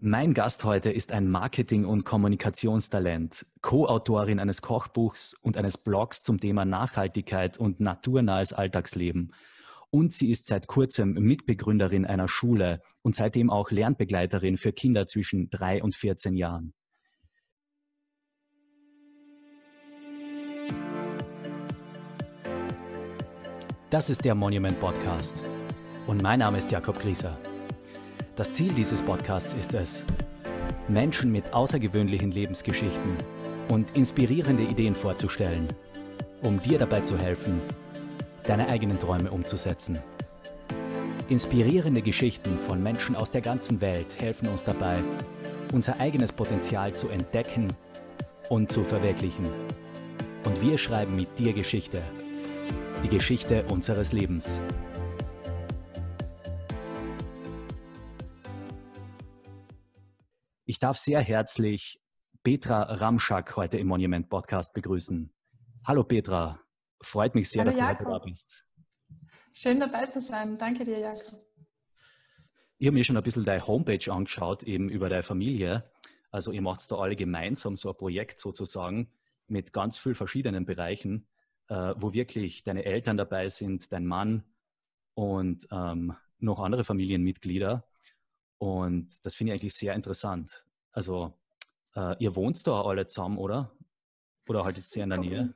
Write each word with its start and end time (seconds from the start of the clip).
Mein 0.00 0.32
Gast 0.32 0.62
heute 0.62 0.92
ist 0.92 1.10
ein 1.10 1.28
Marketing- 1.28 1.84
und 1.84 2.04
Kommunikationstalent, 2.04 3.44
Co-Autorin 3.62 4.38
eines 4.38 4.62
Kochbuchs 4.62 5.34
und 5.34 5.56
eines 5.56 5.76
Blogs 5.76 6.22
zum 6.22 6.38
Thema 6.38 6.64
Nachhaltigkeit 6.64 7.58
und 7.58 7.80
naturnahes 7.80 8.52
Alltagsleben. 8.52 9.34
Und 9.90 10.12
sie 10.12 10.30
ist 10.30 10.46
seit 10.46 10.68
kurzem 10.68 11.14
Mitbegründerin 11.14 12.06
einer 12.06 12.28
Schule 12.28 12.80
und 13.02 13.16
seitdem 13.16 13.50
auch 13.50 13.72
Lernbegleiterin 13.72 14.56
für 14.56 14.72
Kinder 14.72 15.08
zwischen 15.08 15.50
drei 15.50 15.82
und 15.82 15.96
14 15.96 16.36
Jahren. 16.36 16.74
Das 23.90 24.10
ist 24.10 24.24
der 24.24 24.36
Monument 24.36 24.78
Podcast. 24.78 25.42
Und 26.06 26.22
mein 26.22 26.38
Name 26.38 26.58
ist 26.58 26.70
Jakob 26.70 27.00
Grieser. 27.00 27.36
Das 28.38 28.52
Ziel 28.52 28.72
dieses 28.72 29.02
Podcasts 29.02 29.52
ist 29.54 29.74
es, 29.74 30.04
Menschen 30.86 31.32
mit 31.32 31.52
außergewöhnlichen 31.52 32.30
Lebensgeschichten 32.30 33.16
und 33.68 33.96
inspirierende 33.96 34.62
Ideen 34.62 34.94
vorzustellen, 34.94 35.66
um 36.42 36.62
dir 36.62 36.78
dabei 36.78 37.00
zu 37.00 37.18
helfen, 37.18 37.60
deine 38.44 38.68
eigenen 38.68 38.96
Träume 38.96 39.32
umzusetzen. 39.32 39.98
Inspirierende 41.28 42.00
Geschichten 42.00 42.60
von 42.60 42.80
Menschen 42.80 43.16
aus 43.16 43.32
der 43.32 43.40
ganzen 43.40 43.80
Welt 43.80 44.20
helfen 44.20 44.46
uns 44.46 44.62
dabei, 44.62 45.02
unser 45.72 45.98
eigenes 45.98 46.30
Potenzial 46.30 46.92
zu 46.92 47.08
entdecken 47.08 47.66
und 48.50 48.70
zu 48.70 48.84
verwirklichen. 48.84 49.48
Und 50.44 50.62
wir 50.62 50.78
schreiben 50.78 51.16
mit 51.16 51.40
dir 51.40 51.54
Geschichte, 51.54 52.02
die 53.02 53.08
Geschichte 53.08 53.64
unseres 53.64 54.12
Lebens. 54.12 54.60
Ich 60.78 60.80
darf 60.80 60.96
sehr 60.96 61.20
herzlich 61.20 62.00
Petra 62.44 62.82
Ramschak 62.82 63.56
heute 63.56 63.78
im 63.78 63.88
Monument 63.88 64.28
Podcast 64.28 64.72
begrüßen. 64.74 65.28
Hallo 65.84 66.04
Petra, 66.04 66.60
freut 67.00 67.34
mich 67.34 67.48
sehr, 67.48 67.62
Hallo, 67.62 67.70
dass 67.72 67.80
Jakob. 67.80 67.98
du 67.98 68.04
heute 68.04 68.20
da 68.20 68.24
bist. 68.24 68.64
Schön 69.52 69.80
dabei 69.80 70.06
zu 70.06 70.20
sein. 70.20 70.56
Danke 70.56 70.84
dir, 70.84 71.00
Jakob. 71.00 71.34
Ich 72.78 72.86
habe 72.86 72.94
mir 72.94 73.02
schon 73.02 73.16
ein 73.16 73.24
bisschen 73.24 73.42
deine 73.42 73.66
Homepage 73.66 74.12
angeschaut, 74.12 74.62
eben 74.62 74.88
über 74.88 75.08
deine 75.08 75.24
Familie. 75.24 75.90
Also 76.30 76.52
ihr 76.52 76.62
macht 76.62 76.88
da 76.92 76.94
alle 76.98 77.16
gemeinsam 77.16 77.74
so 77.74 77.90
ein 77.90 77.96
Projekt 77.96 78.38
sozusagen 78.38 79.10
mit 79.48 79.72
ganz 79.72 79.98
vielen 79.98 80.14
verschiedenen 80.14 80.64
Bereichen, 80.64 81.26
äh, 81.66 81.94
wo 81.96 82.12
wirklich 82.12 82.62
deine 82.62 82.84
Eltern 82.84 83.16
dabei 83.16 83.48
sind, 83.48 83.90
dein 83.90 84.06
Mann 84.06 84.44
und 85.14 85.66
ähm, 85.72 86.14
noch 86.38 86.60
andere 86.60 86.84
Familienmitglieder. 86.84 87.84
Und 88.58 89.10
das 89.24 89.34
finde 89.34 89.52
ich 89.54 89.60
eigentlich 89.60 89.74
sehr 89.74 89.94
interessant. 89.94 90.64
Also, 90.92 91.34
äh, 91.94 92.16
ihr 92.18 92.34
wohnt 92.36 92.66
da 92.66 92.82
alle 92.82 93.06
zusammen, 93.06 93.38
oder? 93.38 93.70
Oder 94.48 94.64
halt 94.64 94.76
jetzt 94.76 94.90
sehr 94.90 95.04
in 95.04 95.10
der 95.10 95.18
Nähe? 95.18 95.54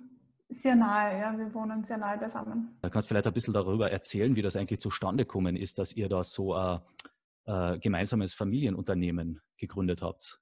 Sehr 0.49 0.77
nahe, 0.77 1.19
ja. 1.19 1.39
Wir 1.39 1.53
wohnen 1.55 1.83
sehr 1.83 1.99
nahe 1.99 2.19
beisammen. 2.19 2.77
Da 2.83 2.91
kannst 2.91 3.09
du 3.09 3.15
vielleicht 3.15 3.27
ein 3.27 3.33
bisschen 3.33 3.55
darüber 3.55 3.91
erzählen, 3.91 4.37
wie 4.37 4.43
das 4.43 4.57
eigentlich 4.57 4.81
zustande 4.81 5.25
gekommen 5.25 5.57
ist, 5.57 5.79
dass 5.79 5.95
ihr 5.95 6.09
da 6.09 6.23
so 6.23 6.55
ein 6.55 6.81
äh, 7.47 7.79
gemeinsames 7.79 8.35
Familienunternehmen 8.35 9.41
gegründet 9.57 10.03
habt. 10.03 10.41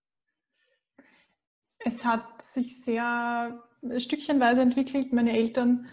Es 1.79 2.05
hat 2.05 2.43
sich 2.43 2.83
sehr 2.85 3.63
stückchenweise 3.99 4.61
entwickelt. 4.63 5.13
Meine 5.13 5.33
Eltern 5.33 5.87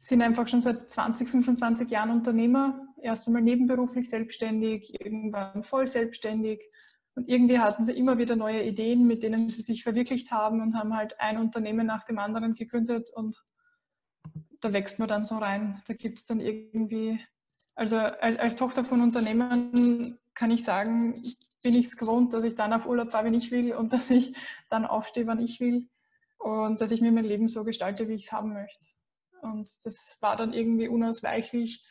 sind 0.00 0.22
einfach 0.22 0.48
schon 0.48 0.60
seit 0.60 0.90
20, 0.90 1.28
25 1.28 1.90
Jahren 1.90 2.10
Unternehmer. 2.10 2.86
Erst 3.00 3.28
einmal 3.28 3.42
nebenberuflich 3.42 4.08
selbstständig, 4.08 5.00
irgendwann 5.00 5.62
voll 5.62 5.86
selbstständig. 5.86 6.60
Und 7.18 7.28
irgendwie 7.28 7.58
hatten 7.58 7.82
sie 7.82 7.98
immer 7.98 8.16
wieder 8.18 8.36
neue 8.36 8.62
Ideen, 8.62 9.08
mit 9.08 9.24
denen 9.24 9.50
sie 9.50 9.60
sich 9.60 9.82
verwirklicht 9.82 10.30
haben 10.30 10.62
und 10.62 10.76
haben 10.76 10.96
halt 10.96 11.18
ein 11.18 11.36
Unternehmen 11.36 11.84
nach 11.84 12.04
dem 12.04 12.20
anderen 12.20 12.54
gegründet. 12.54 13.10
Und 13.10 13.42
da 14.60 14.72
wächst 14.72 15.00
man 15.00 15.08
dann 15.08 15.24
so 15.24 15.36
rein. 15.36 15.82
Da 15.88 15.94
gibt 15.94 16.20
es 16.20 16.26
dann 16.26 16.38
irgendwie, 16.38 17.18
also 17.74 17.96
als, 17.96 18.38
als 18.38 18.54
Tochter 18.54 18.84
von 18.84 19.00
Unternehmern 19.00 20.16
kann 20.36 20.52
ich 20.52 20.62
sagen, 20.62 21.14
bin 21.60 21.74
ich 21.74 21.86
es 21.86 21.96
gewohnt, 21.96 22.34
dass 22.34 22.44
ich 22.44 22.54
dann 22.54 22.72
auf 22.72 22.86
Urlaub 22.86 23.10
fahre, 23.10 23.24
wenn 23.24 23.34
ich 23.34 23.50
will 23.50 23.74
und 23.74 23.92
dass 23.92 24.10
ich 24.10 24.36
dann 24.70 24.86
aufstehe, 24.86 25.26
wann 25.26 25.40
ich 25.40 25.58
will 25.58 25.88
und 26.38 26.80
dass 26.80 26.92
ich 26.92 27.00
mir 27.00 27.10
mein 27.10 27.24
Leben 27.24 27.48
so 27.48 27.64
gestalte, 27.64 28.06
wie 28.06 28.14
ich 28.14 28.26
es 28.26 28.32
haben 28.32 28.52
möchte. 28.52 28.86
Und 29.42 29.68
das 29.84 30.18
war 30.20 30.36
dann 30.36 30.52
irgendwie 30.52 30.86
unausweichlich, 30.86 31.84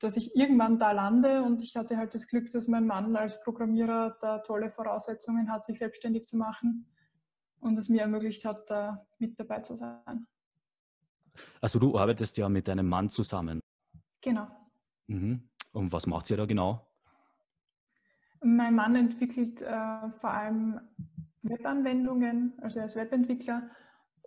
dass 0.00 0.16
ich 0.16 0.36
irgendwann 0.36 0.78
da 0.78 0.92
lande 0.92 1.42
und 1.42 1.62
ich 1.62 1.76
hatte 1.76 1.96
halt 1.96 2.14
das 2.14 2.26
Glück, 2.26 2.50
dass 2.50 2.68
mein 2.68 2.86
Mann 2.86 3.16
als 3.16 3.40
Programmierer 3.40 4.16
da 4.20 4.38
tolle 4.38 4.70
Voraussetzungen 4.70 5.50
hat, 5.50 5.64
sich 5.64 5.78
selbstständig 5.78 6.26
zu 6.26 6.36
machen 6.36 6.86
und 7.60 7.78
es 7.78 7.88
mir 7.88 8.02
ermöglicht 8.02 8.44
hat, 8.44 8.68
da 8.68 9.06
mit 9.18 9.38
dabei 9.38 9.60
zu 9.60 9.76
sein. 9.76 10.26
Also 11.60 11.78
du 11.78 11.98
arbeitest 11.98 12.36
ja 12.36 12.48
mit 12.48 12.68
deinem 12.68 12.88
Mann 12.88 13.10
zusammen. 13.10 13.60
Genau. 14.20 14.46
Mhm. 15.06 15.48
Und 15.72 15.92
was 15.92 16.06
macht 16.06 16.30
ihr 16.30 16.36
da 16.36 16.46
genau? 16.46 16.86
Mein 18.40 18.74
Mann 18.74 18.94
entwickelt 18.94 19.62
äh, 19.62 20.10
vor 20.20 20.30
allem 20.30 20.80
Webanwendungen, 21.42 22.52
also 22.60 22.78
er 22.78 22.86
ist 22.86 22.96
Webentwickler 22.96 23.70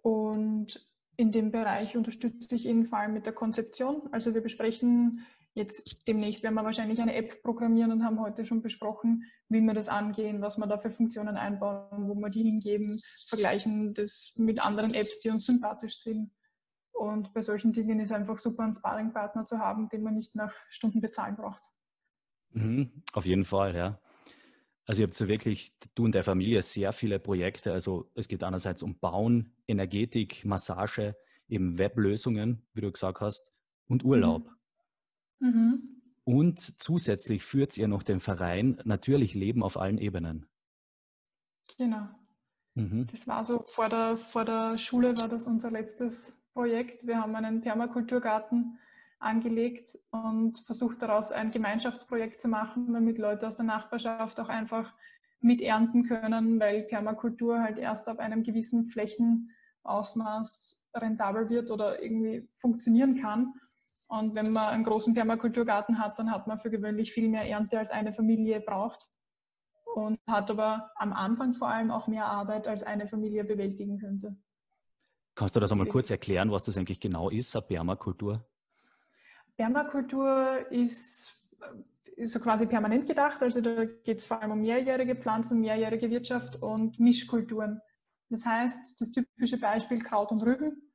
und 0.02 0.86
in 1.18 1.32
dem 1.32 1.52
Bereich 1.52 1.98
unterstütze 1.98 2.56
ich 2.56 2.66
ihn 2.66 2.86
vor 2.86 3.00
allem 3.00 3.14
mit 3.14 3.26
der 3.26 3.34
Konzeption. 3.34 4.08
Also 4.12 4.34
wir 4.36 4.42
besprechen 4.42 5.26
jetzt 5.58 6.08
demnächst, 6.08 6.44
werden 6.44 6.56
wir 6.56 6.64
wahrscheinlich 6.64 7.02
eine 7.02 7.16
App 7.16 7.42
programmieren 7.42 7.92
und 7.92 8.04
haben 8.04 8.20
heute 8.22 8.46
schon 8.46 8.62
besprochen, 8.62 9.24
wie 9.50 9.62
wir 9.62 9.74
das 9.74 9.90
angehen, 9.90 10.42
was 10.42 10.58
wir 10.58 10.68
da 10.68 10.78
für 10.78 10.92
Funktionen 10.92 11.36
einbauen, 11.36 12.08
wo 12.08 12.14
wir 12.16 12.30
die 12.30 12.44
hingeben, 12.44 13.02
vergleichen 13.28 13.94
das 13.94 14.34
mit 14.38 14.60
anderen 14.64 14.94
Apps, 14.94 15.20
die 15.20 15.30
uns 15.30 15.46
sympathisch 15.46 15.98
sind. 15.98 16.32
Und 16.92 17.34
bei 17.34 17.42
solchen 17.42 17.74
Dingen 17.74 18.00
ist 18.00 18.12
einfach 18.12 18.40
super, 18.40 18.64
einen 18.64 18.74
Sparringpartner 18.74 19.46
zu 19.46 19.60
haben, 19.60 19.90
den 19.90 20.04
man 20.04 20.16
nicht 20.16 20.36
nach 20.36 20.54
Stunden 20.70 21.02
bezahlen 21.02 21.36
braucht. 21.36 21.64
Mhm, 22.52 23.04
auf 23.14 23.26
jeden 23.26 23.46
Fall, 23.46 23.76
ja. 23.76 24.00
Also 24.86 25.02
ihr 25.02 25.08
habt 25.08 25.16
so 25.16 25.28
wirklich, 25.28 25.74
du 25.96 26.06
und 26.06 26.16
der 26.16 26.24
Familie, 26.24 26.62
sehr 26.62 26.94
viele 26.94 27.20
Projekte. 27.20 27.74
Also 27.74 28.10
es 28.16 28.28
geht 28.28 28.44
einerseits 28.44 28.84
um 28.84 28.98
Bauen, 28.98 29.54
Energetik, 29.68 30.46
Massage, 30.46 31.16
eben 31.50 31.78
Weblösungen, 31.78 32.66
wie 32.74 32.82
du 32.82 32.92
gesagt 32.92 33.22
hast, 33.22 33.52
und 33.88 34.06
Urlaub. 34.06 34.46
Mhm. 34.46 34.57
Mhm. 35.40 36.02
Und 36.24 36.60
zusätzlich 36.60 37.44
führt 37.44 37.78
ihr 37.78 37.88
noch 37.88 38.04
den 38.04 38.20
Verein 38.20 38.82
Natürlich 38.84 39.34
Leben 39.34 39.64
auf 39.64 39.78
allen 39.78 39.98
Ebenen. 39.98 40.46
Genau. 41.78 42.08
Mhm. 42.76 43.08
Das 43.12 43.28
war 43.28 43.44
so, 43.44 43.64
vor 43.68 43.90
der, 43.90 44.18
vor 44.18 44.46
der 44.46 44.78
Schule 44.78 45.18
war 45.18 45.28
das 45.28 45.48
unser 45.48 45.72
letztes 45.72 46.34
Projekt. 46.54 47.08
Wir 47.08 47.22
haben 47.22 47.36
einen 47.36 47.62
Permakulturgarten 47.62 48.78
angelegt 49.20 49.98
und 50.12 50.60
versucht 50.60 51.02
daraus 51.02 51.32
ein 51.32 51.52
Gemeinschaftsprojekt 51.52 52.40
zu 52.40 52.48
machen, 52.48 52.94
damit 52.94 53.18
Leute 53.18 53.48
aus 53.48 53.56
der 53.56 53.66
Nachbarschaft 53.66 54.40
auch 54.40 54.50
einfach 54.50 54.94
miternten 55.40 56.08
können, 56.08 56.60
weil 56.60 56.84
Permakultur 56.84 57.62
halt 57.62 57.78
erst 57.78 58.10
ab 58.10 58.20
einem 58.20 58.44
gewissen 58.44 58.86
Flächenausmaß 58.86 60.84
rentabel 60.96 61.50
wird 61.50 61.72
oder 61.72 62.02
irgendwie 62.02 62.48
funktionieren 62.58 63.16
kann. 63.16 63.54
Und 64.08 64.36
wenn 64.36 64.54
man 64.54 64.70
einen 64.70 64.84
großen 64.84 65.14
Permakulturgarten 65.14 66.00
hat, 66.00 66.18
dann 66.18 66.32
hat 66.32 66.48
man 66.48 66.60
für 66.60 66.70
gewöhnlich 66.70 67.12
viel 67.12 67.30
mehr 67.30 67.48
Ernte, 67.50 67.78
als 67.78 67.92
eine 67.92 68.14
Familie 68.14 68.62
braucht. 68.62 69.10
Und 69.96 70.18
hat 70.28 70.50
aber 70.52 70.92
am 70.96 71.12
Anfang 71.12 71.54
vor 71.54 71.70
allem 71.70 71.92
auch 71.92 72.08
mehr 72.08 72.26
Arbeit, 72.26 72.68
als 72.68 72.84
eine 72.84 73.08
Familie 73.08 73.44
bewältigen 73.44 74.00
könnte. 74.00 74.38
Kannst 75.36 75.56
du 75.56 75.60
das 75.60 75.72
einmal 75.72 75.88
kurz 75.88 76.10
erklären, 76.10 76.52
was 76.52 76.64
das 76.64 76.78
eigentlich 76.78 77.00
genau 77.00 77.30
ist, 77.30 77.56
eine 77.56 77.64
Permakultur? 77.64 78.46
Permakultur 79.56 80.72
ist, 80.72 81.48
ist 82.16 82.34
so 82.34 82.40
quasi 82.40 82.66
permanent 82.66 83.08
gedacht. 83.08 83.42
Also 83.42 83.60
da 83.60 83.86
geht 83.86 84.20
es 84.20 84.26
vor 84.26 84.42
allem 84.42 84.52
um 84.52 84.62
mehrjährige 84.62 85.16
Pflanzen, 85.16 85.60
mehrjährige 85.60 86.10
Wirtschaft 86.10 86.62
und 86.62 87.00
Mischkulturen. 87.00 87.82
Das 88.30 88.46
heißt, 88.46 89.00
das 89.00 89.12
typische 89.12 89.60
Beispiel 89.60 90.02
Kraut 90.02 90.32
und 90.32 90.44
Rüben. 90.44 90.87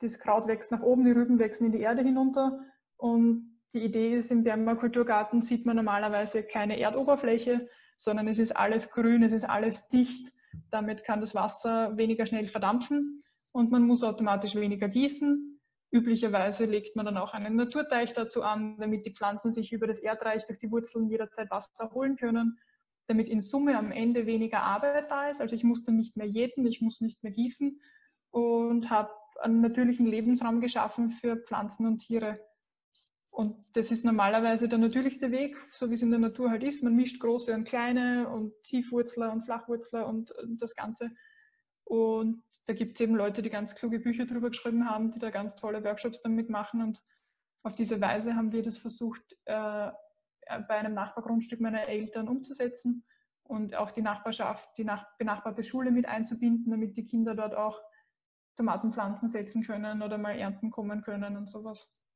Das 0.00 0.18
Kraut 0.18 0.46
wächst 0.46 0.72
nach 0.72 0.82
oben, 0.82 1.04
die 1.04 1.12
Rüben 1.12 1.38
wachsen 1.38 1.66
in 1.66 1.72
die 1.72 1.80
Erde 1.80 2.02
hinunter. 2.02 2.60
Und 2.96 3.56
die 3.72 3.84
Idee 3.84 4.16
ist, 4.16 4.30
im 4.30 4.44
Permakulturgarten 4.44 5.42
sieht 5.42 5.66
man 5.66 5.76
normalerweise 5.76 6.42
keine 6.42 6.78
Erdoberfläche, 6.78 7.68
sondern 7.96 8.28
es 8.28 8.38
ist 8.38 8.56
alles 8.56 8.90
grün, 8.90 9.22
es 9.22 9.32
ist 9.32 9.48
alles 9.48 9.88
dicht. 9.88 10.32
Damit 10.70 11.04
kann 11.04 11.20
das 11.20 11.34
Wasser 11.34 11.96
weniger 11.96 12.26
schnell 12.26 12.46
verdampfen 12.46 13.22
und 13.52 13.70
man 13.70 13.82
muss 13.82 14.02
automatisch 14.02 14.54
weniger 14.54 14.88
gießen. 14.88 15.60
Üblicherweise 15.90 16.64
legt 16.64 16.96
man 16.96 17.06
dann 17.06 17.16
auch 17.16 17.32
einen 17.32 17.56
Naturteich 17.56 18.12
dazu 18.12 18.42
an, 18.42 18.76
damit 18.78 19.06
die 19.06 19.12
Pflanzen 19.12 19.50
sich 19.50 19.72
über 19.72 19.86
das 19.86 20.00
Erdreich 20.00 20.44
durch 20.46 20.58
die 20.58 20.70
Wurzeln 20.70 21.08
jederzeit 21.08 21.50
Wasser 21.50 21.90
holen 21.92 22.16
können, 22.16 22.58
damit 23.06 23.28
in 23.28 23.40
Summe 23.40 23.78
am 23.78 23.90
Ende 23.90 24.26
weniger 24.26 24.62
Arbeit 24.62 25.10
da 25.10 25.30
ist. 25.30 25.40
Also 25.40 25.54
ich 25.54 25.64
muss 25.64 25.84
dann 25.84 25.96
nicht 25.96 26.16
mehr 26.16 26.26
jäten, 26.26 26.66
ich 26.66 26.80
muss 26.82 27.00
nicht 27.00 27.22
mehr 27.22 27.32
gießen 27.32 27.80
und 28.30 28.90
habe 28.90 29.10
einen 29.40 29.60
natürlichen 29.60 30.06
Lebensraum 30.06 30.60
geschaffen 30.60 31.10
für 31.10 31.36
Pflanzen 31.36 31.86
und 31.86 31.98
Tiere. 31.98 32.40
Und 33.32 33.76
das 33.76 33.90
ist 33.90 34.04
normalerweise 34.04 34.68
der 34.68 34.78
natürlichste 34.78 35.30
Weg, 35.30 35.56
so 35.72 35.90
wie 35.90 35.94
es 35.94 36.02
in 36.02 36.10
der 36.10 36.18
Natur 36.18 36.50
halt 36.50 36.62
ist. 36.62 36.82
Man 36.82 36.96
mischt 36.96 37.20
große 37.20 37.52
und 37.52 37.64
kleine 37.64 38.28
und 38.28 38.54
Tiefwurzler 38.62 39.30
und 39.30 39.44
Flachwurzler 39.44 40.06
und 40.06 40.32
das 40.58 40.74
Ganze. 40.74 41.10
Und 41.84 42.42
da 42.66 42.72
gibt 42.72 42.94
es 42.94 43.00
eben 43.00 43.14
Leute, 43.14 43.42
die 43.42 43.50
ganz 43.50 43.74
kluge 43.74 44.00
Bücher 44.00 44.26
drüber 44.26 44.48
geschrieben 44.48 44.88
haben, 44.88 45.10
die 45.10 45.18
da 45.18 45.30
ganz 45.30 45.54
tolle 45.54 45.84
Workshops 45.84 46.20
damit 46.22 46.50
machen. 46.50 46.82
Und 46.82 47.02
auf 47.62 47.74
diese 47.74 48.00
Weise 48.00 48.34
haben 48.34 48.52
wir 48.52 48.62
das 48.62 48.78
versucht, 48.78 49.36
äh, 49.44 49.90
bei 50.46 50.76
einem 50.76 50.94
Nachbargrundstück 50.94 51.60
meiner 51.60 51.86
Eltern 51.88 52.28
umzusetzen 52.28 53.04
und 53.44 53.76
auch 53.76 53.90
die 53.92 54.02
Nachbarschaft, 54.02 54.68
die 54.78 54.84
nach, 54.84 55.06
benachbarte 55.18 55.62
Schule 55.62 55.90
mit 55.90 56.06
einzubinden, 56.06 56.70
damit 56.70 56.96
die 56.96 57.04
Kinder 57.04 57.34
dort 57.34 57.54
auch 57.54 57.80
Tomatenpflanzen 58.56 59.28
setzen 59.28 59.62
können 59.62 60.02
oder 60.02 60.18
mal 60.18 60.36
ernten 60.36 60.70
kommen 60.70 61.02
können 61.02 61.36
und 61.36 61.48
sowas. 61.48 62.06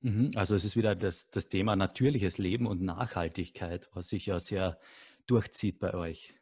Mhm, 0.00 0.30
also 0.36 0.54
es 0.54 0.64
ist 0.64 0.76
wieder 0.76 0.94
das, 0.94 1.30
das 1.30 1.48
Thema 1.48 1.74
natürliches 1.74 2.38
Leben 2.38 2.66
und 2.66 2.82
Nachhaltigkeit, 2.82 3.88
was 3.92 4.08
sich 4.08 4.26
ja 4.26 4.38
sehr 4.38 4.78
durchzieht 5.26 5.78
bei 5.78 5.94
euch. 5.94 6.34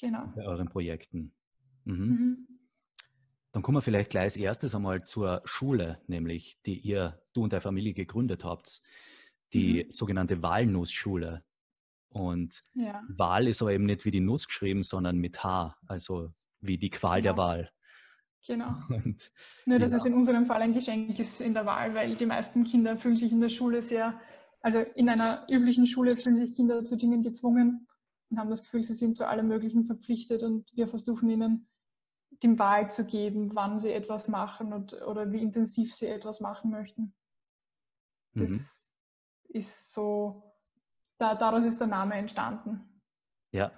Genau. 0.00 0.32
Bei 0.34 0.44
euren 0.44 0.68
Projekten. 0.68 1.32
Mhm. 1.84 1.94
Mhm. 1.94 2.48
Dann 3.52 3.62
kommen 3.62 3.78
wir 3.78 3.82
vielleicht 3.82 4.10
gleich 4.10 4.24
als 4.24 4.36
erstes 4.36 4.74
einmal 4.74 5.02
zur 5.02 5.40
Schule, 5.46 6.02
nämlich 6.08 6.60
die 6.66 6.78
ihr, 6.78 7.18
du 7.32 7.44
und 7.44 7.54
deine 7.54 7.62
Familie 7.62 7.94
gegründet 7.94 8.44
habt, 8.44 8.82
die 9.54 9.84
mhm. 9.84 9.90
sogenannte 9.90 10.42
Walnussschule. 10.42 11.42
Und 12.10 12.62
ja. 12.74 13.02
Wahl 13.08 13.48
ist 13.48 13.62
aber 13.62 13.72
eben 13.72 13.86
nicht 13.86 14.04
wie 14.04 14.10
die 14.10 14.20
Nuss 14.20 14.46
geschrieben, 14.46 14.82
sondern 14.82 15.16
mit 15.16 15.42
H, 15.42 15.74
also 15.86 16.32
wie 16.60 16.76
die 16.76 16.90
Qual 16.90 17.18
ja. 17.18 17.22
der 17.22 17.36
Wahl. 17.38 17.70
Genau. 18.46 18.74
Und, 18.88 19.32
Nur, 19.64 19.78
dass 19.78 19.92
ja. 19.92 19.98
es 19.98 20.04
in 20.04 20.14
unserem 20.14 20.46
Fall 20.46 20.62
ein 20.62 20.72
Geschenk 20.74 21.18
ist 21.18 21.40
in 21.40 21.54
der 21.54 21.66
Wahl, 21.66 21.94
weil 21.94 22.14
die 22.14 22.26
meisten 22.26 22.64
Kinder 22.64 22.96
fühlen 22.96 23.16
sich 23.16 23.32
in 23.32 23.40
der 23.40 23.48
Schule 23.48 23.82
sehr, 23.82 24.18
also 24.60 24.78
in 24.78 25.08
einer 25.08 25.46
üblichen 25.50 25.86
Schule 25.86 26.16
fühlen 26.16 26.36
sich 26.36 26.54
Kinder 26.54 26.84
zu 26.84 26.96
Dingen 26.96 27.22
gezwungen 27.22 27.88
und 28.30 28.38
haben 28.38 28.50
das 28.50 28.62
Gefühl, 28.62 28.84
sie 28.84 28.94
sind 28.94 29.16
zu 29.16 29.26
allem 29.26 29.48
Möglichen 29.48 29.84
verpflichtet 29.84 30.42
und 30.42 30.70
wir 30.74 30.88
versuchen 30.88 31.28
ihnen 31.28 31.68
die 32.42 32.58
Wahl 32.58 32.90
zu 32.90 33.06
geben, 33.06 33.54
wann 33.54 33.80
sie 33.80 33.92
etwas 33.92 34.28
machen 34.28 34.72
und, 34.72 34.92
oder 35.02 35.32
wie 35.32 35.40
intensiv 35.40 35.94
sie 35.94 36.06
etwas 36.06 36.40
machen 36.40 36.70
möchten. 36.70 37.14
Das 38.34 38.50
mhm. 38.50 39.60
ist 39.60 39.92
so, 39.92 40.54
da, 41.18 41.34
daraus 41.34 41.64
ist 41.64 41.80
der 41.80 41.86
Name 41.86 42.14
entstanden. 42.14 43.00
Ja, 43.52 43.72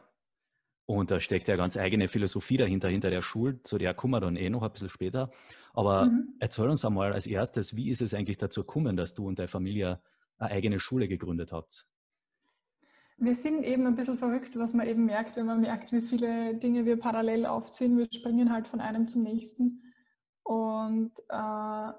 und 0.88 1.10
da 1.10 1.20
steckt 1.20 1.48
ja 1.48 1.56
ganz 1.56 1.76
eigene 1.76 2.08
Philosophie 2.08 2.56
dahinter, 2.56 2.88
hinter 2.88 3.10
der 3.10 3.20
Schule, 3.20 3.62
zu 3.62 3.76
der 3.76 3.92
kommen 3.92 4.14
wir 4.14 4.20
dann 4.20 4.36
eh 4.36 4.48
noch 4.48 4.62
ein 4.62 4.72
bisschen 4.72 4.88
später. 4.88 5.30
Aber 5.74 6.06
mhm. 6.06 6.34
erzähl 6.40 6.66
uns 6.66 6.82
einmal 6.82 7.12
als 7.12 7.26
erstes, 7.26 7.76
wie 7.76 7.90
ist 7.90 8.00
es 8.00 8.14
eigentlich 8.14 8.38
dazu 8.38 8.62
gekommen, 8.62 8.96
dass 8.96 9.12
du 9.12 9.28
und 9.28 9.38
deine 9.38 9.48
Familie 9.48 10.00
eine 10.38 10.50
eigene 10.50 10.80
Schule 10.80 11.06
gegründet 11.06 11.52
habt? 11.52 11.86
Wir 13.18 13.34
sind 13.34 13.64
eben 13.64 13.86
ein 13.86 13.96
bisschen 13.96 14.16
verrückt, 14.16 14.58
was 14.58 14.72
man 14.72 14.86
eben 14.86 15.04
merkt, 15.04 15.36
wenn 15.36 15.44
man 15.44 15.60
merkt, 15.60 15.92
wie 15.92 16.00
viele 16.00 16.54
Dinge 16.54 16.86
wir 16.86 16.98
parallel 16.98 17.44
aufziehen. 17.44 17.98
Wir 17.98 18.06
springen 18.10 18.50
halt 18.50 18.66
von 18.66 18.80
einem 18.80 19.08
zum 19.08 19.24
nächsten. 19.24 19.82
Und 20.42 21.12
äh, 21.28 21.92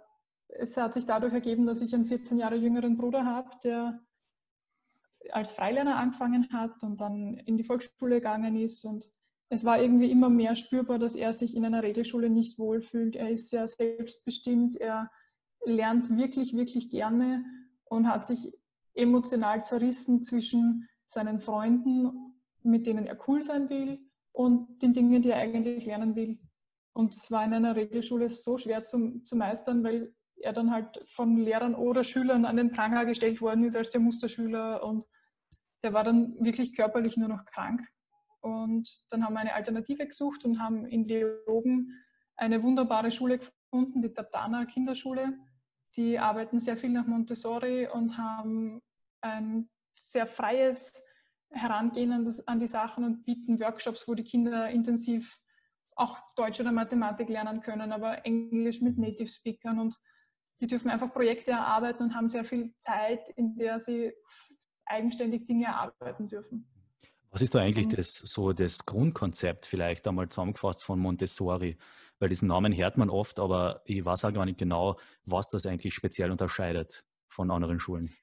es 0.48 0.78
hat 0.78 0.96
sich 0.96 1.06
dadurch 1.06 1.34
ergeben, 1.34 1.68
dass 1.68 1.82
ich 1.82 1.94
einen 1.94 2.08
14 2.08 2.40
Jahre 2.40 2.56
jüngeren 2.56 2.98
Bruder 2.98 3.24
habe, 3.24 3.52
der 3.64 4.00
als 5.32 5.52
Freilerner 5.52 5.98
angefangen 5.98 6.52
hat 6.52 6.84
und 6.84 7.02
dann 7.02 7.36
in 7.38 7.58
die 7.58 7.64
Volksschule 7.64 8.16
gegangen 8.16 8.56
ist. 8.56 8.86
Und 8.86 9.10
es 9.50 9.64
war 9.66 9.82
irgendwie 9.82 10.12
immer 10.12 10.30
mehr 10.30 10.56
spürbar, 10.56 11.00
dass 11.00 11.16
er 11.16 11.34
sich 11.34 11.56
in 11.56 11.66
einer 11.66 11.84
Regelschule 11.84 12.30
nicht 12.30 12.60
wohlfühlt. 12.60 13.16
Er 13.16 13.30
ist 13.30 13.50
sehr 13.50 13.68
selbstbestimmt, 13.68 14.78
er 14.78 15.12
lernt 15.66 16.16
wirklich, 16.16 16.56
wirklich 16.56 16.90
gerne 16.90 17.44
und 17.86 18.08
hat 18.08 18.26
sich 18.26 18.54
emotional 18.94 19.64
zerrissen 19.64 20.22
zwischen 20.22 20.88
seinen 21.06 21.40
Freunden, 21.40 22.36
mit 22.64 22.86
denen 22.86 23.06
er 23.06 23.18
cool 23.28 23.44
sein 23.44 23.70
will, 23.70 24.00
und 24.32 24.82
den 24.82 24.94
Dingen, 24.94 25.22
die 25.22 25.32
er 25.32 25.38
eigentlich 25.38 25.86
lernen 25.86 26.16
will. 26.16 26.40
Und 26.94 27.16
es 27.16 27.32
war 27.32 27.44
in 27.44 27.54
einer 27.54 27.76
Regelschule 27.76 28.30
so 28.30 28.58
schwer 28.58 28.84
zu, 28.84 29.22
zu 29.24 29.36
meistern, 29.36 29.84
weil 29.84 30.14
er 30.42 30.54
dann 30.54 30.72
halt 30.72 31.02
von 31.06 31.38
Lehrern 31.38 31.76
oder 31.76 32.04
Schülern 32.04 32.46
an 32.46 32.58
den 32.58 32.72
Pranger 32.72 33.06
gestellt 33.06 33.42
worden 33.42 33.64
ist 33.64 33.76
als 33.76 33.90
der 33.90 34.02
Musterschüler 34.02 34.84
und 34.84 35.06
der 35.84 35.94
war 35.94 36.04
dann 36.04 36.36
wirklich 36.40 36.76
körperlich 36.76 37.18
nur 37.18 37.30
noch 37.30 37.46
krank. 37.46 37.82
Und 38.42 38.90
dann 39.10 39.26
haben 39.26 39.34
wir 39.34 39.40
eine 39.40 39.54
Alternative 39.54 40.06
gesucht 40.06 40.46
und 40.46 40.60
haben 40.60 40.86
in 40.86 41.04
Leoben 41.04 41.94
eine 42.36 42.64
wunderbare 42.64 43.12
Schule 43.12 43.40
gefunden, 43.40 44.02
die 44.02 44.14
Tatana 44.14 44.66
Kinderschule. 44.66 45.38
Die 45.96 46.20
arbeiten 46.20 46.60
sehr 46.60 46.78
viel 46.78 46.92
nach 46.92 47.06
Montessori 47.06 47.88
und 47.88 48.18
haben 48.18 48.82
ein 49.22 49.70
sehr 49.96 50.28
freies 50.28 51.04
Herangehen 51.52 52.12
an, 52.14 52.26
das, 52.26 52.48
an 52.48 52.60
die 52.60 52.68
Sachen 52.68 53.04
und 53.04 53.26
bieten 53.26 53.60
Workshops, 53.60 54.08
wo 54.08 54.14
die 54.14 54.24
Kinder 54.24 54.70
intensiv 54.70 55.38
auch 55.96 56.18
Deutsch 56.36 56.62
oder 56.62 56.72
Mathematik 56.72 57.28
lernen 57.28 57.60
können, 57.60 57.92
aber 57.92 58.26
Englisch 58.26 58.82
mit 58.82 58.98
Native 58.98 59.28
Speakern 59.28 59.80
und 59.80 60.00
die 60.62 60.68
dürfen 60.68 60.90
einfach 60.90 61.12
Projekte 61.12 61.52
erarbeiten 61.52 62.04
und 62.04 62.16
haben 62.16 62.30
sehr 62.30 62.44
viel 62.44 62.74
Zeit, 62.80 63.30
in 63.36 63.56
der 63.56 63.80
sie 63.80 64.14
eigenständig 64.86 65.46
Dinge 65.46 65.66
erarbeiten 65.66 66.28
dürfen. 66.28 66.68
Was 67.32 67.42
ist 67.42 67.54
da 67.54 67.60
eigentlich 67.60 67.88
das, 67.90 68.14
so 68.16 68.54
das 68.54 68.86
Grundkonzept 68.86 69.68
vielleicht 69.68 70.08
einmal 70.08 70.30
zusammengefasst 70.30 70.84
von 70.84 71.00
Montessori? 71.00 71.78
Weil 72.18 72.30
diesen 72.30 72.48
Namen 72.48 72.76
hört 72.76 72.98
man 72.98 73.10
oft, 73.10 73.40
aber 73.40 73.82
ich 73.86 74.04
weiß 74.04 74.26
auch 74.26 74.34
gar 74.34 74.46
nicht 74.46 74.58
genau, 74.58 75.00
was 75.26 75.50
das 75.50 75.66
eigentlich 75.66 75.94
speziell 75.94 76.32
unterscheidet 76.32 77.06
von 77.28 77.52
anderen 77.52 77.80
Schulen. 77.80 78.14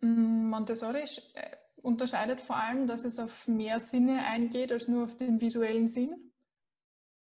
Mm, 0.00 0.50
Montessori 0.50 1.04
äh, 1.34 1.56
unterscheidet 1.76 2.40
vor 2.40 2.56
allem, 2.56 2.86
dass 2.86 3.04
es 3.04 3.18
auf 3.18 3.46
mehr 3.46 3.78
Sinne 3.78 4.24
eingeht 4.26 4.72
als 4.72 4.88
nur 4.88 5.04
auf 5.04 5.16
den 5.16 5.40
visuellen 5.40 5.86
Sinn. 5.86 6.32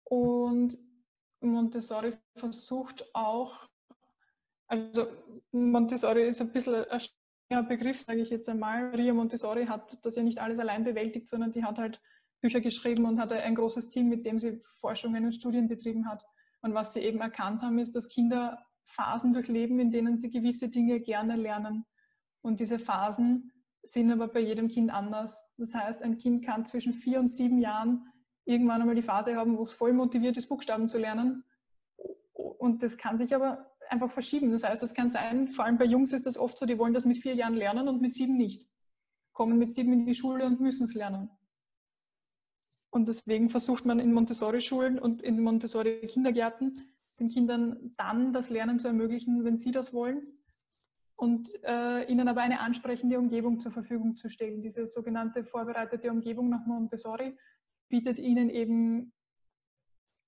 Und 0.03 0.77
Montessori 1.41 2.13
versucht 2.35 3.03
auch 3.13 3.67
also 4.67 5.07
Montessori 5.51 6.27
ist 6.27 6.41
ein 6.41 6.51
bisschen 6.51 6.75
ein 6.75 6.99
schwerer 6.99 7.63
Begriff, 7.63 8.01
sage 8.01 8.21
ich 8.21 8.29
jetzt 8.29 8.49
einmal. 8.49 8.89
Maria 8.89 9.13
Montessori 9.13 9.65
hat 9.65 9.97
das 10.03 10.15
ja 10.15 10.23
nicht 10.23 10.39
alles 10.39 10.59
allein 10.59 10.83
bewältigt, 10.83 11.27
sondern 11.27 11.51
die 11.51 11.63
hat 11.63 11.77
halt 11.77 12.01
Bücher 12.41 12.61
geschrieben 12.61 13.05
und 13.05 13.19
hatte 13.19 13.35
ein 13.41 13.55
großes 13.55 13.89
Team, 13.89 14.09
mit 14.09 14.25
dem 14.25 14.39
sie 14.39 14.61
Forschungen 14.79 15.25
und 15.25 15.33
Studien 15.33 15.67
betrieben 15.67 16.07
hat. 16.07 16.23
Und 16.61 16.73
was 16.73 16.93
sie 16.93 17.01
eben 17.01 17.21
erkannt 17.21 17.61
haben, 17.61 17.79
ist, 17.79 17.95
dass 17.95 18.09
Kinder 18.09 18.63
Phasen 18.85 19.33
durchleben, 19.33 19.79
in 19.79 19.91
denen 19.91 20.17
sie 20.17 20.29
gewisse 20.29 20.69
Dinge 20.69 20.99
gerne 20.99 21.35
lernen. 21.35 21.85
Und 22.41 22.59
diese 22.59 22.79
Phasen 22.79 23.51
sind 23.83 24.11
aber 24.11 24.27
bei 24.27 24.39
jedem 24.39 24.67
Kind 24.67 24.91
anders. 24.91 25.49
Das 25.57 25.73
heißt, 25.73 26.03
ein 26.03 26.17
Kind 26.17 26.45
kann 26.45 26.65
zwischen 26.65 26.93
vier 26.93 27.19
und 27.19 27.27
sieben 27.27 27.59
Jahren 27.59 28.05
irgendwann 28.45 28.81
einmal 28.81 28.95
die 28.95 29.01
Phase 29.01 29.35
haben, 29.35 29.57
wo 29.57 29.63
es 29.63 29.73
voll 29.73 29.93
motiviert 29.93 30.37
ist, 30.37 30.47
Buchstaben 30.47 30.87
zu 30.87 30.97
lernen. 30.97 31.43
Und 32.33 32.83
das 32.83 32.97
kann 32.97 33.17
sich 33.17 33.35
aber 33.35 33.66
einfach 33.91 34.11
verschieben. 34.11 34.51
Das 34.51 34.63
heißt, 34.63 34.83
es 34.83 34.93
kann 34.93 35.09
sein, 35.09 35.47
vor 35.47 35.65
allem 35.65 35.77
bei 35.77 35.85
Jungs 35.85 36.13
ist 36.13 36.25
das 36.25 36.37
oft 36.37 36.57
so, 36.57 36.65
die 36.65 36.77
wollen 36.77 36.93
das 36.93 37.05
mit 37.05 37.17
vier 37.17 37.35
Jahren 37.35 37.53
lernen 37.53 37.87
und 37.87 38.01
mit 38.01 38.13
sieben 38.13 38.37
nicht. 38.37 38.69
Kommen 39.33 39.57
mit 39.57 39.73
sieben 39.73 39.93
in 39.93 40.05
die 40.05 40.15
Schule 40.15 40.45
und 40.45 40.59
müssen 40.59 40.83
es 40.83 40.93
lernen. 40.93 41.29
Und 42.89 43.07
deswegen 43.07 43.49
versucht 43.49 43.85
man 43.85 43.99
in 43.99 44.13
Montessori-Schulen 44.13 44.97
und 44.97 45.21
in 45.21 45.41
Montessori-Kindergärten 45.41 46.93
den 47.19 47.29
Kindern 47.29 47.93
dann 47.97 48.33
das 48.33 48.49
Lernen 48.49 48.79
zu 48.79 48.87
ermöglichen, 48.87 49.43
wenn 49.43 49.57
sie 49.57 49.71
das 49.71 49.93
wollen. 49.93 50.25
Und 51.15 51.51
äh, 51.63 52.03
ihnen 52.11 52.27
aber 52.27 52.41
eine 52.41 52.59
ansprechende 52.59 53.17
Umgebung 53.17 53.59
zur 53.59 53.71
Verfügung 53.71 54.15
zu 54.15 54.29
stellen. 54.29 54.61
Diese 54.61 54.85
sogenannte 54.85 55.43
vorbereitete 55.43 56.11
Umgebung 56.11 56.49
nach 56.49 56.65
Montessori 56.65 57.35
bietet 57.89 58.19
ihnen 58.19 58.49
eben 58.49 59.13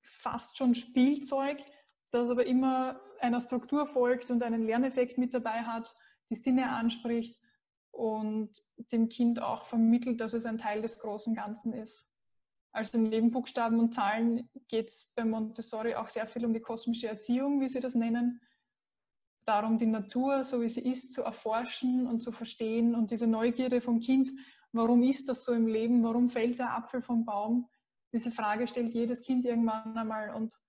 fast 0.01 0.57
schon 0.57 0.75
Spielzeug, 0.75 1.59
das 2.11 2.29
aber 2.29 2.45
immer 2.45 2.99
einer 3.19 3.41
Struktur 3.41 3.85
folgt 3.85 4.31
und 4.31 4.43
einen 4.43 4.65
Lerneffekt 4.65 5.17
mit 5.17 5.33
dabei 5.33 5.63
hat, 5.63 5.95
die 6.29 6.35
Sinne 6.35 6.69
anspricht 6.69 7.39
und 7.91 8.51
dem 8.91 9.09
Kind 9.09 9.41
auch 9.41 9.65
vermittelt, 9.65 10.21
dass 10.21 10.33
es 10.33 10.45
ein 10.45 10.57
Teil 10.57 10.81
des 10.81 10.99
großen 10.99 11.35
Ganzen 11.35 11.73
ist. 11.73 12.07
Also 12.71 12.97
neben 12.97 13.31
Buchstaben 13.31 13.79
und 13.79 13.93
Zahlen 13.93 14.49
geht 14.67 14.89
es 14.89 15.11
bei 15.15 15.25
Montessori 15.25 15.95
auch 15.95 16.07
sehr 16.07 16.27
viel 16.27 16.45
um 16.45 16.53
die 16.53 16.61
kosmische 16.61 17.07
Erziehung, 17.07 17.61
wie 17.61 17.67
sie 17.67 17.79
das 17.79 17.95
nennen. 17.95 18.41
Darum, 19.43 19.77
die 19.77 19.87
Natur, 19.87 20.43
so 20.43 20.61
wie 20.61 20.69
sie 20.69 20.81
ist, 20.81 21.13
zu 21.13 21.23
erforschen 21.23 22.05
und 22.05 22.21
zu 22.21 22.31
verstehen 22.31 22.93
und 22.93 23.09
diese 23.09 23.25
Neugierde 23.25 23.81
vom 23.81 23.99
Kind, 23.99 24.29
warum 24.71 25.01
ist 25.01 25.29
das 25.29 25.45
so 25.45 25.53
im 25.53 25.65
Leben, 25.65 26.03
warum 26.03 26.29
fällt 26.29 26.59
der 26.59 26.75
Apfel 26.75 27.01
vom 27.01 27.25
Baum, 27.25 27.67
diese 28.13 28.31
Frage 28.31 28.67
stellt 28.67 28.93
jedes 28.93 29.23
Kind 29.23 29.45
irgendwann 29.45 29.97
einmal 29.97 30.33
und 30.35 30.59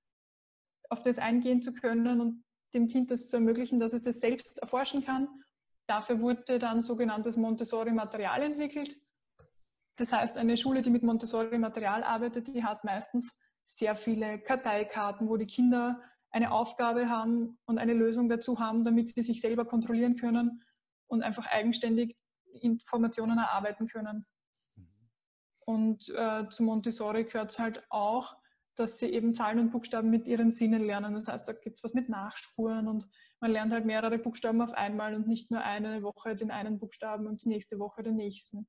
auf 0.91 1.03
das 1.03 1.19
eingehen 1.19 1.63
zu 1.63 1.73
können 1.73 2.21
und 2.21 2.45
dem 2.75 2.87
Kind 2.87 3.11
das 3.11 3.29
zu 3.29 3.37
ermöglichen, 3.37 3.81
dass 3.81 3.93
es 3.93 4.03
das 4.03 4.21
selbst 4.21 4.59
erforschen 4.59 5.05
kann. 5.05 5.29
Dafür 5.87 6.21
wurde 6.21 6.59
dann 6.59 6.81
sogenanntes 6.81 7.37
Montessori-Material 7.37 8.43
entwickelt. 8.43 8.97
Das 9.97 10.13
heißt, 10.13 10.37
eine 10.37 10.57
Schule, 10.57 10.83
die 10.83 10.91
mit 10.91 11.03
Montessori-Material 11.03 12.05
arbeitet, 12.05 12.49
die 12.49 12.65
hat 12.65 12.85
meistens 12.85 13.37
sehr 13.67 13.95
viele 13.95 14.39
Karteikarten, 14.39 15.29
wo 15.29 15.37
die 15.37 15.47
Kinder 15.47 16.01
eine 16.31 16.53
Aufgabe 16.53 17.09
haben 17.09 17.59
und 17.67 17.79
eine 17.79 17.93
Lösung 17.93 18.29
dazu 18.29 18.61
haben, 18.61 18.85
damit 18.85 19.09
sie 19.09 19.23
sich 19.23 19.41
selber 19.41 19.65
kontrollieren 19.65 20.15
können 20.15 20.63
und 21.09 21.23
einfach 21.23 21.47
eigenständig 21.47 22.17
Informationen 22.61 23.39
erarbeiten 23.39 23.87
können. 23.89 24.25
Und 25.67 26.09
äh, 26.17 26.49
zu 26.49 26.63
Montessori 26.63 27.25
gehört 27.25 27.51
es 27.51 27.59
halt 27.59 27.85
auch, 27.91 28.37
dass 28.81 28.99
sie 28.99 29.13
eben 29.13 29.35
Zahlen 29.35 29.59
und 29.59 29.73
Buchstaben 29.73 30.09
mit 30.09 30.27
ihren 30.27 30.51
Sinnen 30.51 30.83
lernen. 30.83 31.13
Das 31.15 31.29
heißt, 31.29 31.47
da 31.47 31.53
gibt 31.53 31.77
es 31.77 31.85
was 31.85 31.93
mit 31.93 32.09
Nachspuren 32.09 32.89
und 32.89 33.07
man 33.39 33.51
lernt 33.53 33.75
halt 33.75 33.85
mehrere 33.85 34.19
Buchstaben 34.19 34.63
auf 34.63 34.73
einmal 34.73 35.15
und 35.15 35.29
nicht 35.29 35.51
nur 35.51 35.63
eine 35.63 36.03
Woche 36.03 36.35
den 36.35 36.51
einen 36.51 36.79
Buchstaben 36.79 37.27
und 37.27 37.45
die 37.45 37.49
nächste 37.49 37.79
Woche 37.79 38.03
den 38.03 38.17
nächsten. 38.17 38.67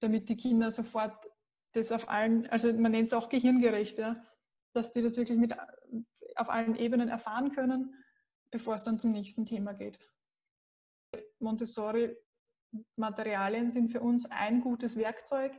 Damit 0.00 0.28
die 0.28 0.36
Kinder 0.36 0.70
sofort 0.70 1.30
das 1.72 1.92
auf 1.92 2.10
allen, 2.10 2.46
also 2.48 2.70
man 2.74 2.92
nennt 2.92 3.06
es 3.06 3.14
auch 3.14 3.30
gehirngerecht, 3.30 3.96
ja, 3.98 4.22
dass 4.74 4.92
die 4.92 5.00
das 5.00 5.16
wirklich 5.16 5.38
mit 5.38 5.56
auf 6.36 6.50
allen 6.50 6.76
Ebenen 6.76 7.08
erfahren 7.08 7.52
können, 7.52 7.94
bevor 8.50 8.74
es 8.74 8.84
dann 8.84 8.98
zum 8.98 9.12
nächsten 9.12 9.46
Thema 9.46 9.72
geht. 9.72 9.98
Montessori-Materialien 11.38 13.70
sind 13.70 13.88
für 13.88 14.02
uns 14.02 14.30
ein 14.30 14.60
gutes 14.60 14.96
Werkzeug, 14.96 15.52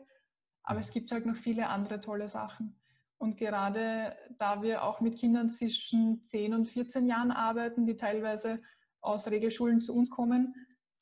aber 0.61 0.79
es 0.79 0.91
gibt 0.91 1.11
halt 1.11 1.25
noch 1.25 1.37
viele 1.37 1.69
andere 1.69 1.99
tolle 1.99 2.29
Sachen. 2.29 2.79
Und 3.23 3.37
gerade 3.37 4.17
da 4.37 4.61
wir 4.61 4.83
auch 4.83 4.99
mit 4.99 5.17
Kindern 5.17 5.49
zwischen 5.49 6.21
10 6.25 6.53
und 6.53 6.65
14 6.65 7.07
Jahren 7.07 7.31
arbeiten, 7.31 7.85
die 7.85 7.95
teilweise 7.95 8.59
aus 8.99 9.31
Regelschulen 9.31 9.79
zu 9.79 9.95
uns 9.95 10.09
kommen, 10.09 10.53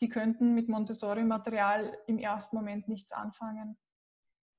die 0.02 0.08
könnten 0.08 0.54
mit 0.54 0.70
Montessori-Material 0.70 1.98
im 2.06 2.20
ersten 2.20 2.56
Moment 2.56 2.88
nichts 2.88 3.12
anfangen. 3.12 3.76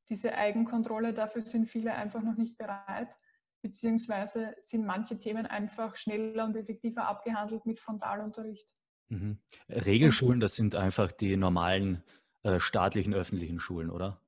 Diese 0.08 0.34
Eigenkontrolle, 0.34 1.14
dafür 1.14 1.46
sind 1.46 1.68
viele 1.68 1.94
einfach 1.94 2.22
noch 2.22 2.36
nicht 2.36 2.58
bereit 2.58 3.16
beziehungsweise 3.60 4.56
sind 4.60 4.84
manche 4.84 5.20
Themen 5.20 5.46
einfach 5.46 5.94
schneller 5.94 6.44
und 6.44 6.56
effektiver 6.56 7.06
abgehandelt 7.06 7.64
mit 7.64 7.78
Frontalunterricht. 7.78 8.74
Mhm. 9.08 9.38
Regelschulen, 9.68 10.40
das 10.40 10.56
sind 10.56 10.74
einfach 10.74 11.12
die 11.12 11.36
normalen 11.36 12.02
äh, 12.42 12.58
staatlichen 12.58 13.14
öffentlichen 13.14 13.60
Schulen, 13.60 13.88
oder? 13.88 14.20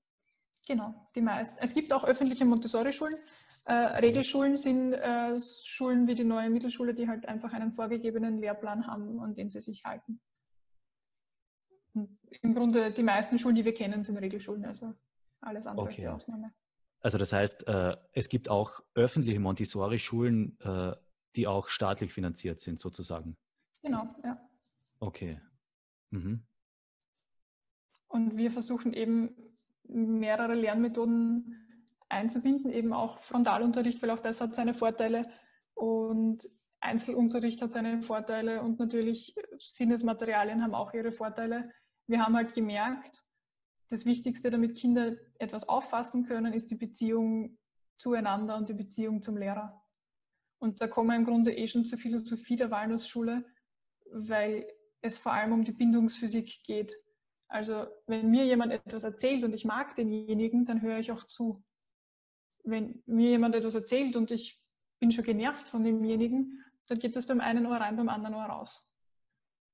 Genau, 0.67 0.95
die 1.15 1.21
meisten. 1.21 1.59
Es 1.63 1.75
gibt 1.75 1.93
auch 1.93 2.05
öffentliche 2.05 2.45
Montessori-Schulen. 2.47 3.15
Äh, 3.67 3.73
Regelschulen 3.73 4.57
sind 4.57 4.95
äh, 4.95 5.37
Schulen 5.39 6.07
wie 6.07 6.15
die 6.15 6.25
neue 6.25 6.49
Mittelschule, 6.49 6.95
die 6.95 7.07
halt 7.07 7.27
einfach 7.27 7.53
einen 7.53 7.73
vorgegebenen 7.73 8.39
Lehrplan 8.39 8.87
haben, 8.87 9.21
an 9.21 9.35
den 9.35 9.51
sie 9.51 9.61
sich 9.61 9.85
halten. 9.85 10.21
Und 11.93 12.19
Im 12.43 12.55
Grunde 12.55 12.93
die 12.93 13.03
meisten 13.03 13.39
Schulen, 13.39 13.57
die 13.57 13.65
wir 13.65 13.75
kennen, 13.75 14.03
sind 14.05 14.17
Regelschulen, 14.17 14.65
also 14.65 14.95
alles 15.41 15.67
andere 15.67 15.87
okay. 15.87 15.93
ist 15.93 16.01
die 16.01 16.09
Ausnahme. 16.09 16.53
Also 17.01 17.19
das 17.19 17.33
heißt, 17.33 17.69
äh, 17.69 17.97
es 18.13 18.31
gibt 18.31 18.49
auch 18.49 18.81
öffentliche 18.95 19.39
Montessori-Schulen, 19.39 20.59
äh, 20.61 20.93
die 21.37 21.47
auch 21.47 21.69
staatlich 21.69 22.13
finanziert 22.15 22.61
sind, 22.61 22.81
sozusagen. 22.81 23.37
Genau, 23.83 24.09
ja. 24.23 24.39
Okay. 25.01 25.41
Mhm. 26.11 26.47
Und 28.09 28.39
wir 28.39 28.51
versuchen 28.51 28.95
eben 28.95 29.37
mehrere 29.89 30.55
Lernmethoden 30.55 31.61
einzubinden, 32.09 32.71
eben 32.71 32.93
auch 32.93 33.23
Frontalunterricht, 33.23 34.03
weil 34.03 34.11
auch 34.11 34.21
das 34.21 34.41
hat 34.41 34.55
seine 34.55 34.75
Vorteile 34.75 35.23
und 35.75 36.49
Einzelunterricht 36.81 37.63
hat 37.63 37.73
seine 37.73 38.03
Vorteile 38.03 38.63
und 38.63 38.79
natürlich 38.79 39.35
Sinnesmaterialien 39.59 40.63
haben 40.63 40.75
auch 40.75 40.93
ihre 40.93 41.13
Vorteile. 41.13 41.63
Wir 42.07 42.25
haben 42.25 42.37
halt 42.37 42.53
gemerkt, 42.53 43.25
das 43.89 44.07
Wichtigste, 44.07 44.51
damit 44.51 44.77
Kinder 44.77 45.17
etwas 45.39 45.69
auffassen 45.69 46.27
können, 46.27 46.53
ist 46.53 46.71
die 46.71 46.77
Beziehung 46.77 47.59
zueinander 47.97 48.57
und 48.57 48.69
die 48.69 48.75
Beziehung 48.75 49.23
zum 49.23 49.37
Lehrer. 49.37 49.83
Und 50.59 50.81
da 50.81 50.89
kommen 50.89 51.11
wir 51.11 51.17
im 51.17 51.25
Grunde 51.25 51.53
eh 51.53 51.67
schon 51.67 51.85
zur 51.85 51.99
Philosophie 51.99 52.57
der 52.57 52.71
Walnussschule, 52.71 53.45
weil 54.11 54.67
es 55.01 55.19
vor 55.19 55.33
allem 55.33 55.53
um 55.53 55.65
die 55.65 55.73
Bindungsphysik 55.73 56.63
geht. 56.65 56.95
Also 57.55 57.87
wenn 58.09 58.33
mir 58.33 58.45
jemand 58.45 58.73
etwas 58.73 59.05
erzählt 59.05 59.45
und 59.45 59.53
ich 59.53 59.65
mag 59.65 59.95
denjenigen, 59.95 60.65
dann 60.65 60.83
höre 60.83 60.99
ich 60.99 61.13
auch 61.13 61.23
zu. 61.23 61.63
Wenn 62.65 63.01
mir 63.07 63.31
jemand 63.31 63.55
etwas 63.55 63.77
erzählt 63.77 64.17
und 64.17 64.33
ich 64.33 64.61
bin 64.99 65.13
schon 65.13 65.23
genervt 65.23 65.69
von 65.69 65.85
demjenigen, 65.85 66.65
dann 66.89 66.99
geht 66.99 67.15
das 67.15 67.29
beim 67.29 67.41
einen 67.41 67.67
Ohr 67.67 67.77
rein, 67.77 67.95
beim 67.95 68.09
anderen 68.09 68.35
Ohr 68.35 68.47
raus. 68.47 68.85